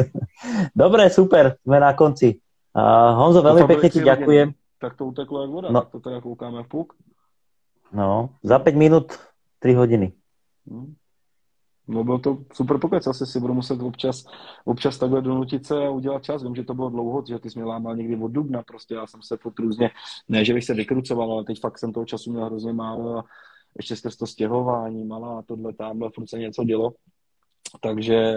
Dobre, 0.76 1.10
super, 1.10 1.56
sme 1.64 1.80
na 1.80 1.96
konci. 1.96 2.38
Uh, 2.72 3.16
Honzo, 3.16 3.42
veľmi 3.44 3.64
pekne 3.68 3.88
ti 3.88 4.00
ďakujem. 4.00 4.48
Tak 4.80 4.98
to 4.98 5.06
uteklo 5.06 5.46
jak 5.46 5.50
voda, 5.50 5.68
no. 5.70 5.80
tak 5.80 5.90
to 5.94 5.98
teda 6.00 6.20
koukáme 6.20 6.62
v 6.62 6.68
půk. 6.68 6.88
No, 7.92 8.34
za 8.42 8.58
5 8.58 8.76
minút 8.76 9.18
3 9.58 9.74
hodiny. 9.74 10.12
Hmm. 10.70 10.94
No 11.92 12.04
byl 12.04 12.18
to 12.18 12.38
super 12.52 12.78
pokec, 12.78 13.06
asi 13.06 13.26
si 13.26 13.40
budu 13.40 13.54
muset 13.54 13.82
občas, 13.82 14.24
občas 14.64 14.98
takhle 14.98 15.22
donutit 15.22 15.66
se 15.66 15.86
a 15.86 15.90
udělat 15.90 16.24
čas. 16.24 16.42
Vím, 16.42 16.54
že 16.54 16.64
to 16.64 16.74
bylo 16.74 16.90
dlouho, 16.90 17.24
že 17.28 17.38
ty 17.38 17.50
jsi 17.50 17.58
mě 17.58 17.66
lámal 17.66 17.96
někdy 17.96 18.16
od 18.16 18.28
dubna, 18.28 18.62
prostě 18.62 18.94
já 18.94 19.06
jsem 19.06 19.22
se 19.22 19.36
furt 19.36 19.58
různě, 19.58 19.90
ne, 20.28 20.44
že 20.44 20.54
bych 20.54 20.64
se 20.64 20.74
vykrucoval, 20.74 21.32
ale 21.32 21.44
teď 21.44 21.60
fakt 21.60 21.78
jsem 21.78 21.92
toho 21.92 22.06
času 22.06 22.32
měl 22.32 22.44
hrozně 22.44 22.72
málo 22.72 23.18
a 23.18 23.24
ještě 23.76 23.96
skrz 23.96 24.16
to 24.16 24.26
stěhování, 24.26 25.04
malá 25.04 25.38
a 25.38 25.42
tohle, 25.42 25.72
tamhle, 25.72 26.10
furt 26.14 26.28
se 26.28 26.38
něco 26.38 26.64
dělo. 26.64 26.92
Takže 27.80 28.34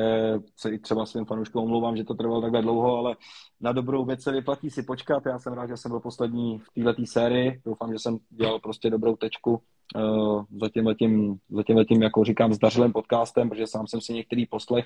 se 0.57 0.69
i 0.69 0.79
třeba 0.79 1.05
svým 1.05 1.25
fanouškům 1.25 1.63
omlouvám, 1.63 1.97
že 1.97 2.03
to 2.03 2.13
trvalo 2.13 2.41
takhle 2.41 2.61
dlouho, 2.61 2.97
ale 2.97 3.15
na 3.61 3.71
dobrou 3.71 4.05
věc 4.05 4.23
se 4.23 4.31
vyplatí 4.31 4.69
si 4.69 4.83
počkat. 4.83 5.25
Já 5.25 5.39
jsem 5.39 5.53
rád, 5.53 5.67
že 5.67 5.77
jsem 5.77 5.91
byl 5.91 5.99
poslední 5.99 6.59
v 6.59 6.83
této 6.83 7.05
sérii. 7.05 7.61
Doufám, 7.65 7.93
že 7.93 7.99
jsem 7.99 8.17
dělal 8.29 8.59
prostě 8.59 8.89
dobrou 8.89 9.15
tečku 9.15 9.61
za 10.61 10.69
tímhletím, 10.73 11.37
za 11.49 11.63
tímhletím, 11.63 12.01
jako 12.01 12.23
říkám, 12.23 12.53
zdařilým 12.53 12.93
podcastem, 12.93 13.49
protože 13.49 13.67
sám 13.67 13.87
jsem 13.87 14.01
si 14.01 14.13
některý 14.13 14.45
poslech 14.45 14.85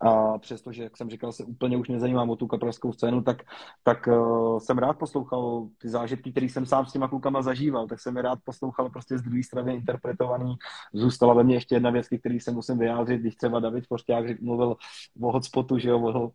a 0.00 0.38
přestože, 0.38 0.82
jak 0.82 0.96
jsem 0.96 1.10
říkal, 1.10 1.32
se 1.32 1.44
úplně 1.44 1.76
už 1.76 1.88
nezajímám 1.88 2.30
o 2.30 2.36
tu 2.36 2.46
kaprarskou 2.46 2.92
scénu, 2.92 3.22
tak, 3.22 3.42
tak 3.82 4.06
uh, 4.06 4.58
jsem 4.58 4.78
rád 4.78 4.98
poslouchal 4.98 5.68
ty 5.78 5.88
zážitky, 5.88 6.30
které 6.30 6.46
jsem 6.46 6.66
sám 6.66 6.86
s 6.86 6.92
těma 6.92 7.08
klukama 7.08 7.42
zažíval, 7.42 7.86
tak 7.86 8.00
jsem 8.00 8.16
je 8.16 8.22
rád 8.22 8.38
poslouchal 8.44 8.90
prostě 8.90 9.18
z 9.18 9.22
druhé 9.22 9.42
strany 9.42 9.74
interpretovaný. 9.74 10.56
Zůstala 10.92 11.34
ve 11.34 11.44
mně 11.44 11.54
ještě 11.54 11.74
jedna 11.74 11.90
věc, 11.90 12.06
který 12.20 12.40
se 12.40 12.50
musím 12.50 12.78
vyjádřit, 12.78 13.20
když 13.20 13.36
třeba 13.36 13.60
David 13.60 13.84
Pošťák 13.88 14.40
mluvil 14.40 14.76
o 15.20 15.32
hotspotu, 15.32 15.78
že 15.78 15.88
jo, 15.88 16.30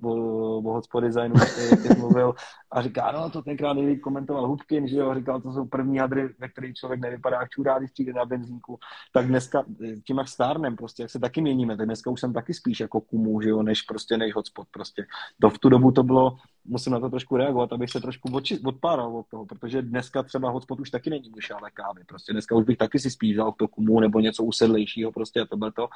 o 0.63 0.73
hotspot 0.73 1.03
designu, 1.03 1.35
jak 1.71 1.97
mluvil 1.97 2.33
a 2.71 2.81
říká, 2.81 3.11
no 3.11 3.29
to 3.29 3.41
tenkrát 3.41 3.73
nejlíp 3.73 4.01
komentoval 4.01 4.47
Hubkin, 4.47 4.87
že 4.87 4.97
jo, 4.97 5.15
říkal, 5.15 5.41
to 5.41 5.53
jsou 5.53 5.65
první 5.65 5.97
hadry, 5.97 6.29
ve 6.39 6.49
kterých 6.49 6.73
člověk 6.73 7.01
nevypadá 7.01 7.39
jak 7.39 7.49
čurá, 7.49 7.79
když 7.79 7.91
přijde 7.91 8.13
na 8.13 8.25
benzínku, 8.25 8.79
tak 9.13 9.27
dneska 9.27 9.63
tím 10.07 10.17
jak 10.17 10.27
stárnem 10.27 10.75
prostě, 10.75 11.03
jak 11.03 11.11
se 11.11 11.19
taky 11.19 11.41
měníme, 11.41 11.77
tak 11.77 11.85
dneska 11.85 12.09
už 12.09 12.19
jsem 12.19 12.33
taky 12.33 12.53
spíš 12.53 12.79
jako 12.79 13.01
kumu, 13.01 13.41
že 13.41 13.52
než 13.61 13.81
prostě 13.81 14.17
než 14.17 14.35
hotspot 14.35 14.67
prostě. 14.71 15.05
To 15.41 15.49
v 15.49 15.59
tu 15.59 15.69
dobu 15.69 15.91
to 15.91 16.03
bylo, 16.03 16.37
musím 16.65 16.93
na 16.93 16.99
to 16.99 17.09
trošku 17.09 17.37
reagovat, 17.37 17.73
abych 17.73 17.89
se 17.89 17.99
trošku 18.01 18.29
odpáral 18.65 19.17
od 19.17 19.27
toho, 19.27 19.45
protože 19.45 19.81
dneska 19.81 20.23
třeba 20.23 20.49
hotspot 20.49 20.79
už 20.79 20.89
taky 20.89 21.09
není 21.09 21.31
ale 21.55 21.71
kávy, 21.71 22.01
prostě 22.07 22.33
dneska 22.33 22.55
už 22.55 22.65
bych 22.65 22.77
taky 22.77 22.99
si 22.99 23.11
spíš 23.11 23.33
vzal 23.33 23.51
to 23.51 23.67
kumu 23.67 23.99
nebo 23.99 24.19
něco 24.19 24.43
usedlejšího 24.43 25.11
prostě 25.11 25.41
a 25.41 25.45
to 25.45 25.57
bylo 25.57 25.71
to, 25.71 25.87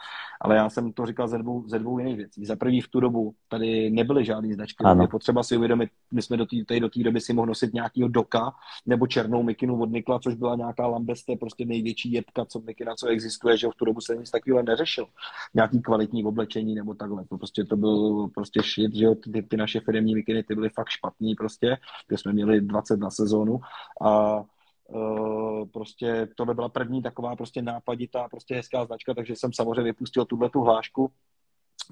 ale 0.41 0.56
já 0.56 0.69
jsem 0.69 0.94
to 0.94 1.06
říkal 1.06 1.27
ze 1.27 1.38
dvou, 1.38 1.68
ze 1.68 1.80
dvou 1.80 1.99
jiných 1.99 2.18
věcí. 2.18 2.45
Za 2.45 2.56
prvý 2.56 2.81
v 2.81 2.88
tu 2.88 2.99
dobu 2.99 3.34
tady 3.49 3.89
nebyly 3.89 4.26
žádné 4.26 4.53
značky, 4.53 4.84
ano. 4.84 5.03
je 5.03 5.07
potřeba 5.07 5.44
si 5.44 5.57
uvědomit, 5.57 5.89
my 6.11 6.22
jsme 6.22 6.38
do 6.38 6.45
té, 6.45 6.80
do 6.80 6.89
té 6.89 7.03
doby 7.03 7.22
si 7.22 7.34
mohli 7.34 7.48
nosit 7.48 7.73
nějakýho 7.73 8.07
doka 8.07 8.53
nebo 8.85 9.07
černou 9.07 9.44
mikinu 9.44 9.81
od 9.81 9.91
Nikla, 9.91 10.19
což 10.19 10.35
byla 10.35 10.56
nějaká 10.56 10.88
lambeste, 10.88 11.35
prostě 11.35 11.65
největší 11.65 12.11
jebka, 12.11 12.45
co 12.45 12.60
mikina, 12.60 12.95
co 12.95 13.07
existuje, 13.07 13.57
že 13.57 13.68
v 13.68 13.76
tu 13.76 13.85
dobu 13.85 14.02
se 14.02 14.15
nic 14.15 14.31
takového 14.31 14.64
neřešil. 14.64 15.06
Nějaký 15.53 15.81
kvalitní 15.81 16.26
oblečení 16.26 16.76
nebo 16.76 16.94
takhle. 16.94 17.26
To 17.30 17.38
prostě 17.38 17.65
to 17.65 17.77
byl 17.77 18.27
prostě 18.27 18.61
shit, 18.61 18.95
že 18.95 19.07
ty, 19.15 19.41
ty 19.41 19.57
naše 19.57 19.80
firmní 19.80 20.15
mikiny, 20.15 20.44
ty 20.44 20.56
byly 20.58 20.70
fakt 20.70 20.90
špatný 20.90 21.36
prostě, 21.36 21.78
kde 22.08 22.18
jsme 22.18 22.34
měli 22.34 22.62
20 22.62 23.00
na 23.00 23.10
sezónu 23.10 23.60
a 24.02 24.44
Uh, 24.90 25.66
prostě 25.74 26.28
tohle 26.36 26.56
byla 26.56 26.70
první 26.70 27.02
taková 27.02 27.36
prostě 27.36 27.62
nápaditá, 27.62 28.28
prostě 28.30 28.56
hezká 28.56 28.86
značka, 28.86 29.14
takže 29.14 29.36
jsem 29.36 29.54
samozřejmě 29.54 29.84
vypustil 29.84 30.26
tuhle 30.26 30.50
tu 30.50 30.62
hlášku 30.62 31.12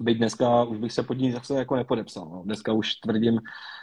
Byť 0.00 0.18
dneska 0.18 0.64
už 0.64 0.78
bych 0.78 0.92
se 0.92 1.02
pod 1.02 1.18
ní 1.18 1.32
zase 1.32 1.54
jako 1.54 1.76
nepodepsal. 1.76 2.28
No. 2.28 2.42
Dneska 2.42 2.72
už 2.72 2.94
tvrdím, 2.94 3.40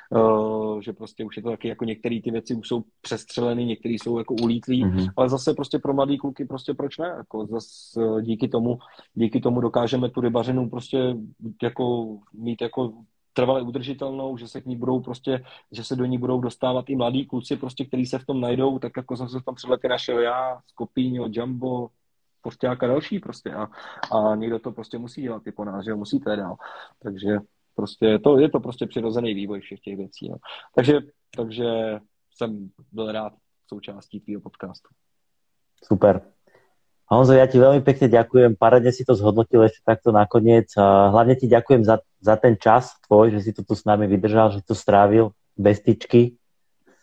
uh, 0.10 0.82
že 0.82 0.94
prostě 0.94 1.26
už 1.26 1.38
je 1.38 1.44
to 1.44 1.50
taky 1.50 1.68
jako 1.68 1.86
některé 1.86 2.20
ty 2.24 2.32
věci 2.32 2.56
už 2.56 2.68
jsou 2.68 2.84
přestřeleny, 3.02 3.66
některé 3.66 3.94
jsou 3.94 4.18
jako 4.18 4.34
ulítlí, 4.34 4.86
mm-hmm. 4.86 5.12
ale 5.18 5.30
zase 5.30 5.54
prostě 5.54 5.80
pro 5.80 5.94
mladý 5.94 6.18
kluky 6.18 6.46
prostě 6.46 6.74
proč 6.74 6.98
ne? 6.98 7.08
Jako 7.08 7.46
zase 7.46 8.02
díky 8.22 8.48
tomu, 8.48 8.80
díky 9.14 9.40
tomu 9.40 9.62
dokážeme 9.62 10.10
tu 10.10 10.22
rybařinu 10.22 10.70
prostě 10.70 11.16
jako 11.64 12.18
mít 12.34 12.62
jako 12.62 12.94
trvale 13.34 13.62
udržitelnou, 13.62 14.38
že 14.38 14.48
se 14.48 14.62
k 14.62 14.66
ní 14.66 14.76
budou 14.76 15.00
prostě, 15.00 15.44
že 15.72 15.84
se 15.84 15.96
do 15.96 16.06
ní 16.06 16.18
budou 16.18 16.42
dostávat 16.42 16.90
i 16.90 16.96
mladí 16.96 17.26
kluci, 17.26 17.56
prostě, 17.56 17.86
kteří 17.86 18.06
se 18.06 18.20
v 18.20 18.26
tom 18.26 18.42
najdou, 18.42 18.80
tak 18.80 18.92
jako 18.98 19.18
jsem 19.18 19.30
se 19.30 19.40
v 19.40 19.44
tom 19.44 19.56
před 19.56 19.70
lety 19.70 19.88
našel 19.88 20.20
já, 20.20 20.60
Skopíňo, 20.68 21.28
Jumbo, 21.32 21.90
prostě 22.42 22.68
a 22.68 22.76
další 22.76 23.20
prostě 23.20 23.54
a, 23.54 23.68
a 24.12 24.36
někdo 24.36 24.60
to 24.60 24.72
prostě 24.72 24.98
musí 24.98 25.22
dělat 25.22 25.48
i 25.48 25.52
po 25.52 25.66
nás, 25.66 25.86
že 25.86 25.92
ho 25.92 25.98
musí 25.98 26.20
dál. 26.20 26.56
Takže 27.04 27.38
prostě 27.76 28.20
to, 28.20 28.40
je 28.40 28.50
to 28.50 28.60
prostě 28.60 28.88
přirozený 28.88 29.34
vývoj 29.34 29.60
všech 29.60 29.80
těch 29.80 29.98
věcí. 29.98 30.30
No. 30.30 30.38
Takže, 30.76 31.00
takže 31.36 32.00
jsem 32.36 32.70
byl 32.92 33.12
rád 33.12 33.34
součástí 33.68 34.20
tvýho 34.20 34.42
podcastu. 34.42 34.90
Super. 35.84 36.22
Honzo, 37.12 37.36
ja 37.36 37.46
ti 37.46 37.60
veľmi 37.60 37.84
pekne 37.84 38.08
ďakujem. 38.08 38.56
Paradne 38.56 38.90
si 38.96 39.04
to 39.04 39.14
zhodnotil 39.14 39.68
ešte 39.68 39.84
takto 39.84 40.16
nakoniec. 40.16 40.72
Hlavne 40.80 41.36
ti 41.36 41.52
ďakujem 41.52 41.84
za, 41.84 42.00
za 42.24 42.36
ten 42.36 42.56
čas 42.60 42.92
tvoj, 43.08 43.32
že 43.32 43.40
si 43.40 43.54
to 43.54 43.64
tu 43.64 43.76
s 43.76 43.86
nami 43.86 44.08
vydržal, 44.08 44.52
že 44.52 44.64
to 44.64 44.76
strávil 44.76 45.32
bez 45.58 45.80
tyčky. 45.80 46.36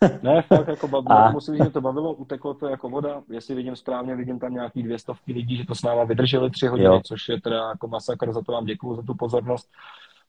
Ne, 0.23 0.43
fakt 0.43 0.69
jako 0.69 0.89
bavilo, 0.89 1.19
a... 1.19 1.31
musím 1.31 1.55
říct, 1.55 1.65
že 1.65 1.71
to 1.71 1.81
bavilo, 1.81 2.13
uteklo 2.13 2.55
to 2.55 2.69
jako 2.69 2.89
voda, 2.89 3.23
jestli 3.31 3.55
vidím 3.55 3.77
správně, 3.77 4.17
vidím 4.17 4.39
tam 4.39 4.55
nějaký 4.55 4.83
dvě 4.83 4.99
stovky 4.99 5.33
lidí, 5.33 5.57
že 5.57 5.67
to 5.67 5.75
s 5.75 5.83
náma 5.83 6.05
vydrželi 6.05 6.51
tři 6.51 6.67
hodiny, 6.67 6.95
jo. 6.95 7.01
což 7.05 7.29
je 7.29 7.41
teda 7.41 7.69
jako 7.69 7.89
masakr, 7.89 8.33
za 8.33 8.43
to 8.43 8.53
vám 8.53 8.65
děkuju 8.65 8.97
za 8.97 9.03
tu 9.03 9.15
pozornost. 9.15 9.69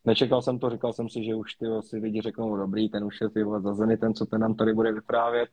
Nečekal 0.05 0.41
jsem 0.41 0.59
to, 0.59 0.69
říkal 0.69 0.93
jsem 0.93 1.09
si, 1.09 1.23
že 1.23 1.35
už 1.35 1.53
ty 1.53 1.65
si 1.80 1.97
lidi 1.97 2.22
řeknou, 2.22 2.57
dobrý, 2.57 2.89
ten 2.89 3.03
už 3.03 3.22
je 3.22 3.30
ty 3.30 3.45
za 3.59 3.73
zemi, 3.73 3.97
ten, 3.97 4.13
co 4.13 4.26
ten 4.26 4.41
nám 4.41 4.55
tady 4.55 4.73
bude 4.73 4.91
vyprávět. 4.91 5.49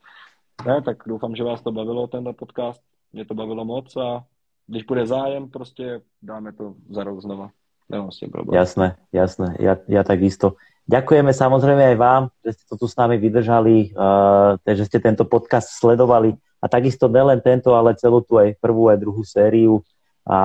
Ne, 0.66 0.82
tak 0.82 0.97
doufám, 1.06 1.36
že 1.36 1.44
vás 1.44 1.62
to 1.62 1.73
bavilo, 1.73 2.06
tenhle 2.06 2.32
podcast. 2.32 2.82
Mě 3.12 3.24
to 3.24 3.35
bavilo 3.35 3.65
moc 3.65 3.97
a 3.97 4.24
když 4.66 4.82
bude 4.82 5.06
zájem, 5.06 5.51
prostě 5.51 6.01
dáme 6.23 6.52
to 6.52 6.74
za 6.90 7.05
rok 7.05 7.20
znova. 7.20 7.51
Nemám 7.89 8.12
s 8.12 8.20
tím 8.20 8.31
problém. 8.31 8.55
Jasné, 8.55 9.01
jasné, 9.10 9.56
ja, 9.59 9.81
ja 9.89 10.05
takisto. 10.05 10.60
Ďakujeme 10.89 11.32
samozrejme 11.36 11.82
aj 11.93 11.97
vám, 12.01 12.23
že 12.40 12.56
ste 12.56 12.65
to 12.65 12.77
tu 12.81 12.86
s 12.89 12.97
nami 12.97 13.20
vydržali, 13.20 13.93
uh, 13.93 14.56
že 14.65 14.89
ste 14.89 15.01
tento 15.01 15.28
podcast 15.28 15.77
sledovali 15.77 16.32
a 16.60 16.66
takisto 16.69 17.09
nelen 17.12 17.44
tento, 17.44 17.77
ale 17.77 17.97
celú 17.97 18.24
tú 18.24 18.40
aj 18.40 18.56
prvú 18.56 18.89
aj 18.89 19.01
druhú 19.01 19.20
sériu 19.24 19.85
a 20.24 20.40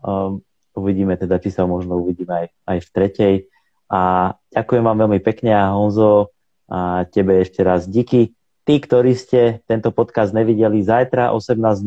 um, 0.00 0.40
uvidíme 0.76 1.16
teda, 1.16 1.36
či 1.40 1.52
sa 1.52 1.68
možno 1.68 2.00
uvidíme 2.00 2.44
aj, 2.44 2.46
aj 2.68 2.78
v 2.80 2.88
tretej. 2.92 3.34
A 3.92 4.32
ďakujem 4.48 4.84
vám 4.84 4.98
veľmi 5.04 5.20
pekne 5.20 5.52
a 5.52 5.76
Honzo, 5.76 6.32
a 6.72 7.04
tebe 7.04 7.44
ešte 7.44 7.60
raz 7.60 7.84
díky. 7.84 8.32
Tí, 8.62 8.78
ktorí 8.78 9.12
ste 9.18 9.60
tento 9.66 9.90
podcast 9.90 10.30
nevideli 10.30 10.80
zajtra 10.86 11.34
18.00, 11.34 11.82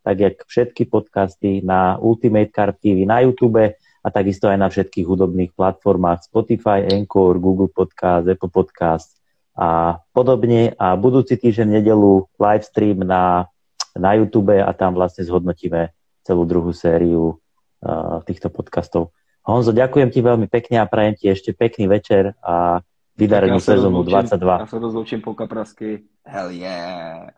tak 0.00 0.16
jak 0.16 0.36
všetky 0.48 0.88
podcasty 0.88 1.60
na 1.60 2.00
Ultimate 2.00 2.48
Car 2.48 2.72
TV 2.72 3.04
na 3.04 3.20
YouTube, 3.22 3.60
a 4.08 4.14
takisto 4.14 4.48
aj 4.48 4.56
na 4.56 4.72
všetkých 4.72 5.04
hudobných 5.04 5.52
platformách 5.52 6.24
Spotify, 6.24 6.88
Anchor, 6.88 7.36
Google 7.36 7.68
Podcast, 7.68 8.24
Apple 8.24 8.48
Podcast 8.48 9.20
a 9.52 10.00
podobne. 10.16 10.72
A 10.80 10.96
budúci 10.96 11.36
týždeň 11.36 11.84
nedelu 11.84 12.24
live 12.40 12.64
stream 12.64 13.04
na, 13.04 13.52
na 13.92 14.16
YouTube 14.16 14.56
a 14.56 14.72
tam 14.72 14.96
vlastne 14.96 15.28
zhodnotíme 15.28 15.92
celú 16.24 16.48
druhú 16.48 16.72
sériu 16.72 17.36
uh, 17.84 18.24
týchto 18.24 18.48
podcastov. 18.48 19.12
Honzo, 19.44 19.76
ďakujem 19.76 20.08
ti 20.08 20.24
veľmi 20.24 20.48
pekne 20.48 20.80
a 20.80 20.88
prajem 20.88 21.20
ti 21.20 21.28
ešte 21.28 21.52
pekný 21.52 21.84
večer 21.84 22.32
a 22.40 22.80
vydarenú 23.12 23.60
sezónu 23.60 24.08
22. 24.08 24.40
Ja 24.40 24.68
sa 24.68 24.80
rozloučím 24.80 25.20
po 25.20 25.36
kaprasky. 25.36 26.08
Hell 26.24 26.48
yeah. 26.48 27.36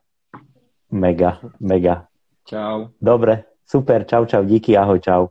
Mega, 0.90 1.42
mega. 1.58 2.06
Čau. 2.46 2.94
Dobre, 2.98 3.46
super, 3.66 4.06
čau, 4.06 4.26
čau, 4.26 4.42
díky, 4.42 4.74
ahoj, 4.74 4.98
čau. 5.02 5.30